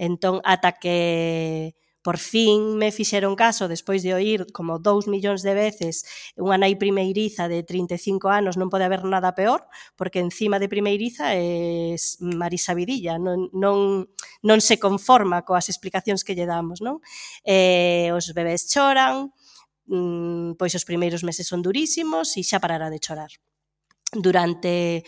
Entón, 0.00 0.40
ata 0.44 0.80
que 0.80 1.76
por 2.02 2.18
fin 2.18 2.78
me 2.78 2.92
fixeron 2.92 3.34
caso 3.34 3.66
despois 3.66 4.02
de 4.02 4.14
oír 4.14 4.46
como 4.52 4.78
dous 4.78 5.10
millóns 5.10 5.42
de 5.42 5.54
veces 5.54 6.06
unha 6.38 6.56
nai 6.56 6.78
primeiriza 6.78 7.50
de 7.50 7.66
35 7.66 8.30
anos 8.30 8.54
non 8.54 8.70
pode 8.70 8.86
haber 8.86 9.02
nada 9.02 9.34
peor 9.34 9.66
porque 9.98 10.22
encima 10.22 10.62
de 10.62 10.70
primeiriza 10.70 11.34
é 11.34 11.98
Marisa 12.22 12.72
Vidilla 12.78 13.18
non, 13.18 13.50
non, 13.50 14.06
non 14.46 14.58
se 14.62 14.78
conforma 14.78 15.42
coas 15.42 15.66
explicacións 15.66 16.22
que 16.22 16.38
lle 16.38 16.46
damos 16.46 16.78
non? 16.78 17.02
Eh, 17.42 18.14
os 18.14 18.30
bebés 18.30 18.70
choran 18.70 19.34
mm, 19.90 20.54
pois 20.54 20.72
os 20.78 20.86
primeiros 20.86 21.26
meses 21.26 21.50
son 21.50 21.66
durísimos 21.66 22.38
e 22.38 22.46
xa 22.46 22.62
parará 22.62 22.88
de 22.94 23.02
chorar 23.02 23.32
durante 24.12 25.04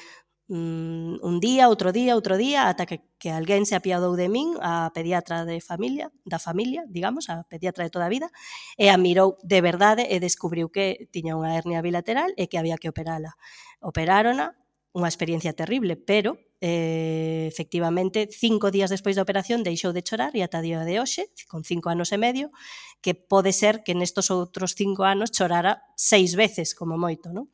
mm, 0.51 1.23
un 1.23 1.37
día, 1.39 1.71
outro 1.71 1.95
día, 1.95 2.19
outro 2.19 2.35
día, 2.35 2.67
ata 2.67 2.85
que, 2.85 3.07
que 3.23 3.31
alguén 3.31 3.63
se 3.65 3.79
apiadou 3.79 4.19
de 4.19 4.27
min, 4.27 4.59
a 4.59 4.91
pediatra 4.91 5.47
de 5.47 5.63
familia, 5.63 6.11
da 6.27 6.43
familia, 6.43 6.83
digamos, 6.91 7.31
a 7.31 7.47
pediatra 7.47 7.87
de 7.87 7.95
toda 7.95 8.11
a 8.11 8.13
vida, 8.13 8.29
e 8.75 8.91
a 8.91 8.99
mirou 8.99 9.39
de 9.47 9.63
verdade 9.63 10.11
e 10.11 10.19
descubriu 10.19 10.75
que 10.75 11.07
tiña 11.15 11.39
unha 11.39 11.55
hernia 11.55 11.81
bilateral 11.81 12.35
e 12.35 12.51
que 12.51 12.59
había 12.59 12.77
que 12.83 12.91
operala. 12.91 13.39
Operárona, 13.79 14.59
unha 14.91 15.07
experiencia 15.07 15.55
terrible, 15.55 15.95
pero 15.95 16.35
eh, 16.59 17.47
efectivamente 17.47 18.27
cinco 18.27 18.75
días 18.75 18.91
despois 18.91 19.15
da 19.15 19.23
operación 19.23 19.63
deixou 19.63 19.95
de 19.95 20.03
chorar 20.03 20.35
e 20.35 20.43
ata 20.43 20.59
día 20.59 20.83
de 20.83 20.99
hoxe, 20.99 21.31
con 21.47 21.63
cinco 21.63 21.95
anos 21.95 22.11
e 22.11 22.19
medio, 22.19 22.51
que 22.99 23.15
pode 23.15 23.55
ser 23.55 23.87
que 23.87 23.95
nestos 23.95 24.35
outros 24.35 24.75
cinco 24.75 25.07
anos 25.07 25.31
chorara 25.31 25.87
seis 25.95 26.35
veces 26.35 26.75
como 26.75 26.99
moito. 26.99 27.31
Non? 27.31 27.47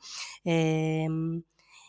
Eh, 0.48 1.06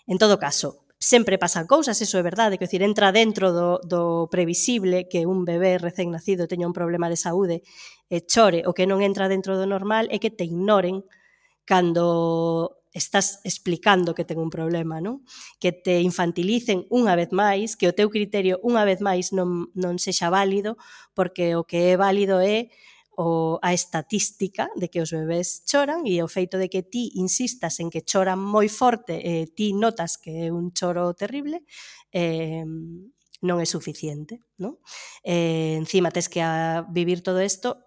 en 0.07 0.17
todo 0.19 0.35
caso, 0.35 0.86
sempre 0.99 1.37
pasan 1.37 1.69
cousas, 1.69 2.01
eso 2.01 2.17
é 2.17 2.23
verdade, 2.25 2.57
que 2.57 2.65
decir, 2.65 2.81
entra 2.81 3.13
dentro 3.13 3.53
do, 3.53 3.79
do 3.85 4.27
previsible 4.33 5.07
que 5.07 5.29
un 5.29 5.45
bebé 5.45 5.77
recén 5.77 6.09
nacido 6.09 6.49
teña 6.49 6.65
un 6.65 6.73
problema 6.73 7.07
de 7.07 7.21
saúde 7.21 7.61
e 8.09 8.25
chore, 8.25 8.65
o 8.65 8.73
que 8.73 8.89
non 8.89 9.05
entra 9.05 9.29
dentro 9.29 9.55
do 9.55 9.69
normal 9.69 10.09
é 10.09 10.17
que 10.17 10.33
te 10.33 10.49
ignoren 10.49 11.05
cando 11.67 12.77
estás 12.97 13.39
explicando 13.43 14.15
que 14.15 14.25
ten 14.25 14.41
un 14.41 14.49
problema, 14.49 14.97
non? 14.97 15.21
Que 15.61 15.69
te 15.69 16.01
infantilicen 16.01 16.89
unha 16.89 17.13
vez 17.13 17.29
máis, 17.29 17.77
que 17.77 17.85
o 17.85 17.93
teu 17.93 18.09
criterio 18.09 18.57
unha 18.65 18.81
vez 18.81 18.99
máis 18.99 19.29
non, 19.29 19.69
non 19.77 20.01
sexa 20.01 20.33
válido, 20.33 20.81
porque 21.13 21.53
o 21.53 21.61
que 21.61 21.93
é 21.93 21.95
válido 21.95 22.41
é 22.41 22.73
o 23.17 23.57
a 23.65 23.73
estatística 23.73 24.69
de 24.75 24.89
que 24.89 25.01
os 25.01 25.09
bebés 25.09 25.65
choran 25.65 26.05
e 26.05 26.21
o 26.21 26.29
feito 26.29 26.61
de 26.61 26.69
que 26.69 26.85
ti 26.85 27.09
insistas 27.17 27.81
en 27.81 27.89
que 27.89 28.05
choran 28.05 28.37
moi 28.37 28.69
forte 28.69 29.17
e 29.17 29.49
ti 29.49 29.73
notas 29.73 30.21
que 30.21 30.47
é 30.47 30.53
un 30.53 30.69
choro 30.69 31.17
terrible 31.17 31.65
eh, 32.13 32.61
non 33.41 33.57
é 33.57 33.65
suficiente 33.65 34.45
non? 34.61 34.77
Eh, 35.25 35.81
encima 35.81 36.13
tes 36.13 36.29
que 36.29 36.45
a 36.45 36.85
vivir 36.93 37.25
todo 37.25 37.41
isto 37.41 37.81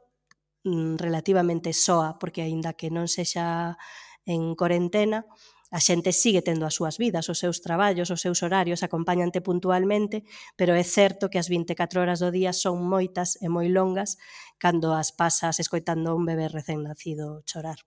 mm, 0.67 0.99
relativamente 0.99 1.71
soa 1.79 2.19
porque 2.19 2.43
aínda 2.43 2.75
que 2.75 2.91
non 2.91 3.07
sexa 3.07 3.79
en 4.27 4.59
corentena 4.59 5.31
A 5.71 5.81
xente 5.87 6.11
sigue 6.23 6.43
tendo 6.49 6.65
as 6.67 6.75
súas 6.79 6.97
vidas, 7.05 7.29
os 7.33 7.39
seus 7.43 7.59
traballos, 7.67 8.11
os 8.15 8.21
seus 8.25 8.43
horarios 8.45 8.83
acompáñante 8.83 9.39
puntualmente, 9.49 10.17
pero 10.59 10.73
é 10.75 10.85
certo 10.99 11.31
que 11.31 11.41
as 11.43 11.49
24 11.55 12.01
horas 12.03 12.19
do 12.23 12.31
día 12.39 12.53
son 12.63 12.77
moitas 12.93 13.29
e 13.45 13.47
moi 13.55 13.69
longas 13.79 14.11
cando 14.63 14.89
as 15.03 15.09
pasas 15.21 15.57
escoitando 15.65 16.09
un 16.19 16.25
bebé 16.31 16.47
recén 16.57 16.81
nacido 16.89 17.27
chorar. 17.51 17.79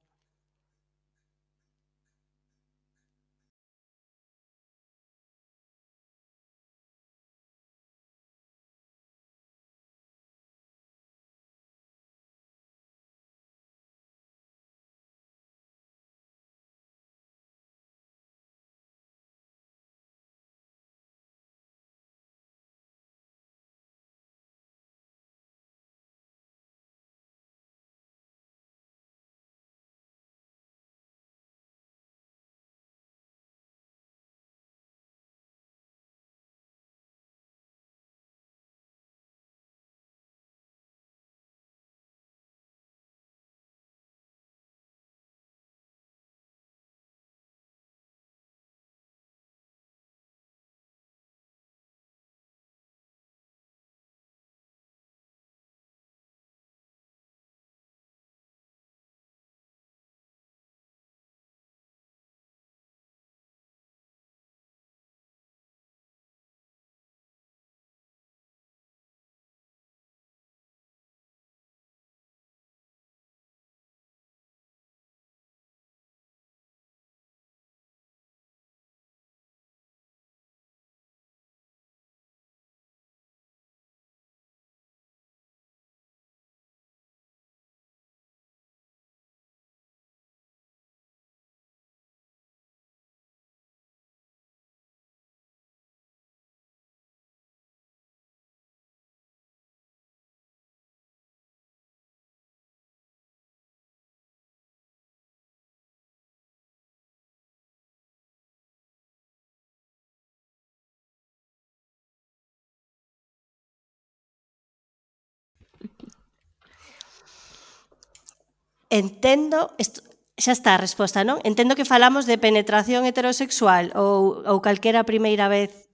entendo, 118.94 119.74
isto, 119.82 120.06
xa 120.38 120.54
está 120.54 120.78
a 120.78 120.82
resposta, 120.82 121.26
non? 121.26 121.42
Entendo 121.42 121.74
que 121.74 121.90
falamos 121.90 122.30
de 122.30 122.38
penetración 122.38 123.10
heterosexual 123.10 123.90
ou, 123.98 124.46
ou 124.46 124.62
calquera 124.62 125.02
primeira 125.02 125.50
vez. 125.50 125.90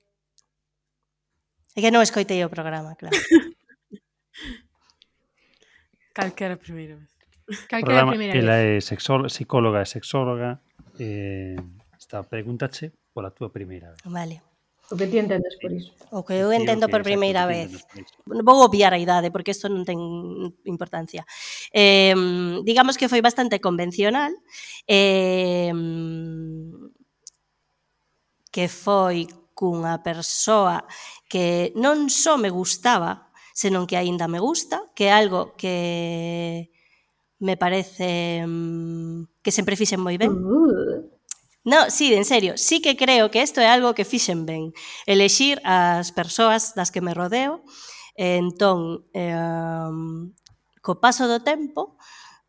É 1.76 1.80
que 1.80 1.96
non 1.96 2.04
escoitei 2.04 2.44
o 2.44 2.52
programa, 2.52 3.00
claro. 3.00 3.16
calquera 6.18 6.60
primeira 6.60 7.00
vez. 7.00 7.12
Calquera 7.72 8.04
programa, 8.04 8.12
primeira 8.12 8.36
vez. 8.36 8.44
Ela 8.44 8.58
é 8.60 8.84
sexóloga, 8.84 9.32
psicóloga 9.32 9.80
e 9.80 9.88
sexóloga. 9.88 10.50
Eh, 11.00 11.56
está, 11.96 12.20
pregúntache 12.28 12.92
pola 13.16 13.32
túa 13.32 13.48
primeira 13.52 13.96
vez. 13.96 14.04
Vale. 14.04 14.49
O 14.92 14.98
que 14.98 15.06
ti 15.06 15.22
entendes 15.22 15.54
por 15.62 15.70
iso. 15.70 15.94
O 16.10 16.26
que 16.26 16.34
eu 16.34 16.50
entendo 16.50 16.90
por 16.90 17.06
primeira 17.06 17.46
vez. 17.46 17.86
Vou 18.26 18.66
obviar 18.66 18.94
a 18.94 18.98
idade, 18.98 19.30
porque 19.30 19.54
isto 19.54 19.70
non 19.70 19.86
ten 19.86 20.02
importancia. 20.66 21.22
Eh, 21.70 22.18
digamos 22.66 22.98
que 22.98 23.06
foi 23.06 23.22
bastante 23.22 23.62
convencional. 23.62 24.34
Eh, 24.90 25.70
que 28.50 28.66
foi 28.66 29.30
cunha 29.54 30.02
persoa 30.02 30.90
que 31.30 31.70
non 31.78 32.10
só 32.10 32.42
me 32.42 32.50
gustaba, 32.50 33.30
senón 33.54 33.86
que 33.86 33.94
aínda 33.94 34.26
me 34.26 34.42
gusta, 34.42 34.90
que 34.98 35.06
é 35.06 35.14
algo 35.14 35.54
que 35.54 36.74
me 37.38 37.62
parece 37.62 38.42
que 39.46 39.52
sempre 39.54 39.78
fixen 39.78 40.02
moi 40.02 40.18
ben. 40.18 40.34
Uh 40.34 41.14
-huh 41.14 41.19
No, 41.66 41.90
sí, 41.92 42.14
en 42.14 42.24
serio, 42.26 42.54
sí 42.58 42.82
que 42.82 42.96
creo 42.96 43.30
que 43.32 43.42
isto 43.44 43.60
é 43.62 43.68
algo 43.68 43.94
que 43.94 44.06
fixen 44.06 44.46
ben. 44.46 44.72
Elexir 45.06 45.60
as 45.66 46.12
persoas 46.16 46.74
das 46.74 46.90
que 46.92 47.02
me 47.02 47.14
rodeo, 47.14 47.64
e 48.16 48.40
entón, 48.40 49.04
eh, 49.14 49.92
co 50.82 51.00
paso 51.04 51.28
do 51.28 51.44
tempo, 51.44 52.00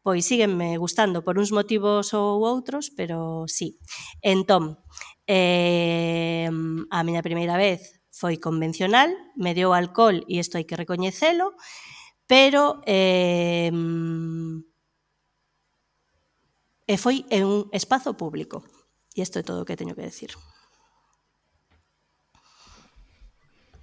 pois 0.06 0.22
síguenme 0.26 0.78
gustando 0.78 1.24
por 1.26 1.38
uns 1.42 1.50
motivos 1.50 2.14
ou 2.14 2.42
outros, 2.46 2.94
pero 2.94 3.44
sí. 3.50 3.78
Entón, 4.22 4.78
eh, 5.26 6.46
a 6.90 6.98
miña 7.02 7.26
primeira 7.26 7.58
vez 7.58 7.98
foi 8.14 8.38
convencional, 8.38 9.10
me 9.34 9.54
deu 9.58 9.74
alcohol 9.74 10.22
e 10.30 10.38
isto 10.38 10.54
hai 10.56 10.64
que 10.68 10.78
recoñecelo, 10.78 11.58
pero 12.30 12.78
eh, 12.86 13.74
e 16.92 16.94
foi 17.04 17.16
en 17.36 17.42
un 17.54 17.60
espazo 17.78 18.10
público. 18.22 18.56
E 19.16 19.22
isto 19.22 19.38
é 19.38 19.42
todo 19.42 19.62
o 19.62 19.66
que 19.66 19.76
teño 19.76 19.94
que 19.94 20.06
decir. 20.06 20.32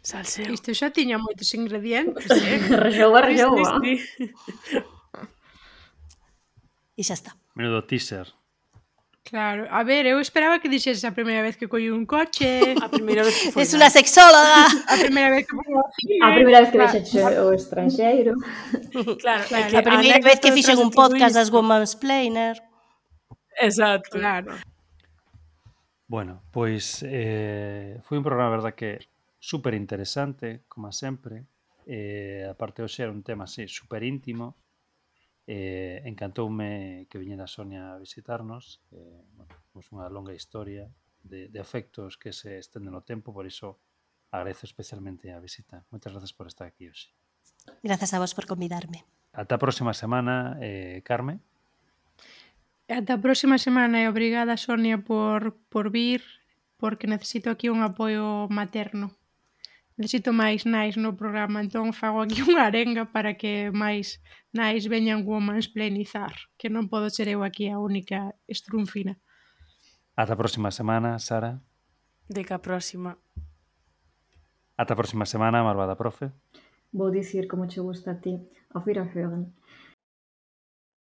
Salseo. 0.08 0.48
Isto 0.56 0.72
xa 0.72 0.88
tiña 0.88 1.20
moitos 1.20 1.52
ingredientes, 1.52 2.32
eh? 2.32 2.64
rejoa, 2.72 3.20
rejoa. 3.20 3.84
E 6.96 7.02
xa 7.04 7.16
está. 7.20 7.36
Menudo 7.60 7.84
teaser. 7.84 8.32
Claro, 9.28 9.68
a 9.70 9.84
ver, 9.84 10.06
eu 10.06 10.24
esperaba 10.24 10.56
que 10.64 10.72
dixeses 10.72 11.04
a 11.04 11.12
primeira 11.12 11.44
vez 11.44 11.60
que 11.60 11.68
collí 11.68 11.92
un 11.92 12.08
coche, 12.08 12.72
a 12.80 12.88
primeira 12.88 13.28
vez 13.28 13.36
que 13.36 13.52
foi. 13.52 13.68
Es 13.68 13.76
unha 13.76 13.92
sexóloga. 13.92 14.72
A 14.88 14.96
primeira 14.96 15.28
vez 15.36 15.44
que 15.44 15.52
foi. 15.60 15.68
A 16.24 16.32
primeira 16.32 16.64
vez 16.64 16.72
que 16.72 16.80
vexeche 16.80 17.20
o 17.44 17.52
estranxeiro. 17.52 18.40
Claro, 19.20 19.44
claro. 19.44 19.76
A 19.76 19.84
primeira 19.84 20.24
vez 20.24 20.40
que 20.40 20.56
fixen 20.56 20.80
un 20.80 20.96
podcast 20.96 21.36
das 21.36 21.52
Women's 21.52 22.00
Planer. 22.00 22.56
Exacto. 23.60 24.16
Claro. 24.16 24.56
Bueno, 26.08 26.42
pois 26.56 27.04
eh, 27.04 28.00
foi 28.08 28.18
un 28.18 28.24
programa, 28.24 28.56
verdad, 28.56 28.74
que 28.74 29.12
super 29.40 29.74
interesante, 29.76 30.64
como 30.72 30.92
sempre. 30.96 31.44
Eh, 31.86 32.48
aparte, 32.48 32.80
hoxe 32.80 33.04
era 33.04 33.12
un 33.12 33.24
tema 33.24 33.44
así, 33.44 33.68
super 33.68 34.04
íntimo. 34.04 34.56
Eh, 35.48 36.04
encantoume 36.08 37.08
que 37.12 37.20
viñera 37.20 37.48
Sonia 37.48 37.92
a 37.92 38.00
visitarnos. 38.00 38.80
Eh, 38.96 39.24
bueno, 39.36 39.52
pues 39.76 39.92
unha 39.92 40.08
longa 40.08 40.32
historia 40.32 40.88
de, 41.28 41.52
de 41.52 41.60
afectos 41.60 42.16
que 42.16 42.32
se 42.32 42.56
estenden 42.56 42.96
no 42.96 43.04
tempo, 43.04 43.36
por 43.36 43.44
iso 43.44 43.84
agradezo 44.32 44.64
especialmente 44.64 45.36
a 45.36 45.44
visita. 45.44 45.84
Moitas 45.92 46.16
gracias 46.16 46.32
por 46.32 46.48
estar 46.48 46.68
aquí 46.72 46.88
hoxe. 46.88 47.12
Grazas 47.84 48.16
a 48.16 48.20
vos 48.24 48.32
por 48.32 48.48
convidarme. 48.48 49.04
Ata 49.36 49.56
a 49.56 49.64
próxima 49.64 49.92
semana, 49.92 50.56
eh, 50.64 51.04
Carme. 51.04 51.44
Ata 52.88 53.14
a 53.16 53.22
próxima 53.22 53.60
semana 53.60 54.00
e 54.00 54.08
obrigada, 54.08 54.56
Sonia, 54.56 54.98
por, 55.04 55.60
por 55.68 55.92
vir, 55.92 56.24
porque 56.80 57.06
necesito 57.06 57.52
aquí 57.52 57.68
un 57.68 57.84
apoio 57.84 58.48
materno. 58.48 59.12
Necesito 60.00 60.32
máis 60.32 60.64
nais 60.64 60.96
no 60.96 61.20
programa, 61.20 61.60
entón 61.60 61.92
fago 61.92 62.24
aquí 62.24 62.40
unha 62.48 62.64
arenga 62.64 63.12
para 63.12 63.36
que 63.36 63.76
máis 63.76 64.24
nais 64.56 64.88
veñan 64.88 65.28
woman's 65.28 65.68
plenizar, 65.68 66.32
que 66.56 66.72
non 66.72 66.88
podo 66.88 67.12
ser 67.12 67.28
eu 67.28 67.44
aquí 67.44 67.68
a 67.68 67.76
única 67.76 68.32
estrunfina. 68.48 69.20
Ata 70.16 70.34
a 70.34 70.40
próxima 70.40 70.72
semana, 70.72 71.20
Sara. 71.20 71.60
De 72.32 72.48
que 72.48 72.56
a 72.56 72.64
próxima. 72.64 73.20
Ata 74.80 74.96
a 74.96 75.00
próxima 75.00 75.28
semana, 75.28 75.60
Marvada 75.60 76.00
Profe. 76.00 76.32
Vou 76.96 77.12
dicir 77.12 77.52
como 77.52 77.68
che 77.68 77.84
gusta 77.84 78.16
a 78.16 78.20
ti. 78.24 78.40
Auf 78.72 78.88
Wiederhören. 78.88 79.52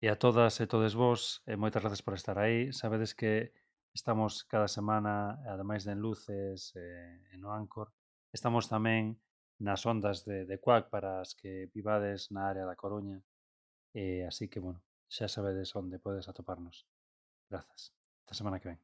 E 0.02 0.10
a 0.10 0.16
todas 0.16 0.60
e 0.60 0.66
todes 0.66 0.98
vos, 0.98 1.46
e 1.46 1.54
moitas 1.54 1.86
gracias 1.86 2.02
por 2.02 2.18
estar 2.18 2.42
aí. 2.42 2.74
Sabedes 2.74 3.14
que 3.14 3.54
estamos 3.94 4.42
cada 4.50 4.66
semana, 4.66 5.38
ademais 5.46 5.86
de 5.86 5.94
en 5.94 6.02
Luces 6.02 6.74
e, 6.74 6.82
eh, 6.82 7.34
e 7.34 7.38
no 7.38 7.54
Anchor, 7.54 7.94
estamos 8.34 8.66
tamén 8.66 9.22
nas 9.62 9.86
ondas 9.86 10.26
de, 10.26 10.50
de 10.50 10.58
Quack 10.58 10.90
para 10.90 11.22
as 11.22 11.38
que 11.38 11.70
vivades 11.70 12.34
na 12.34 12.50
área 12.50 12.66
da 12.66 12.74
Coruña. 12.74 13.22
E, 13.94 14.26
así 14.26 14.50
que, 14.50 14.58
bueno, 14.58 14.82
xa 15.06 15.30
sabedes 15.30 15.70
onde 15.78 16.02
podes 16.02 16.26
atoparnos. 16.26 16.90
Grazas. 17.46 17.94
Esta 18.26 18.34
semana 18.34 18.58
que 18.58 18.74
ven. 18.74 18.82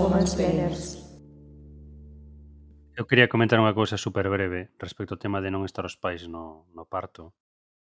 women's 0.00 0.34
banners. 0.34 0.96
Eu 2.96 3.04
quería 3.04 3.28
comentar 3.28 3.60
unha 3.60 3.76
cousa 3.76 4.00
super 4.00 4.28
breve 4.32 4.72
respecto 4.80 5.16
ao 5.16 5.22
tema 5.22 5.44
de 5.44 5.52
non 5.52 5.68
estar 5.68 5.84
os 5.84 5.96
pais 5.96 6.24
no, 6.24 6.64
no 6.72 6.88
parto 6.88 7.36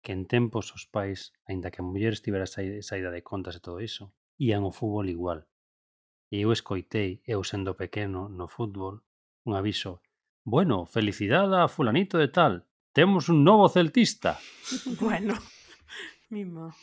que 0.03 0.13
en 0.13 0.27
tempos 0.27 0.75
os 0.75 0.85
pais, 0.85 1.33
aínda 1.47 1.71
que 1.71 1.81
a 1.81 1.87
muller 1.87 2.13
estivera 2.13 2.45
saída 2.45 3.11
de 3.15 3.23
contas 3.23 3.55
e 3.57 3.63
todo 3.63 3.79
iso, 3.79 4.11
ían 4.37 4.67
ao 4.67 4.75
fútbol 4.75 5.07
igual. 5.09 5.47
E 6.29 6.43
eu 6.43 6.51
escoitei, 6.51 7.23
eu 7.23 7.41
sendo 7.47 7.79
pequeno, 7.79 8.27
no 8.29 8.51
fútbol, 8.51 9.07
un 9.47 9.55
aviso. 9.55 10.03
Bueno, 10.43 10.91
felicidade 10.91 11.55
a 11.55 11.71
fulanito 11.71 12.19
de 12.19 12.29
tal. 12.29 12.67
Temos 12.91 13.31
un 13.31 13.47
novo 13.47 13.71
celtista. 13.71 14.43
bueno, 15.01 15.39
mimo. 16.29 16.75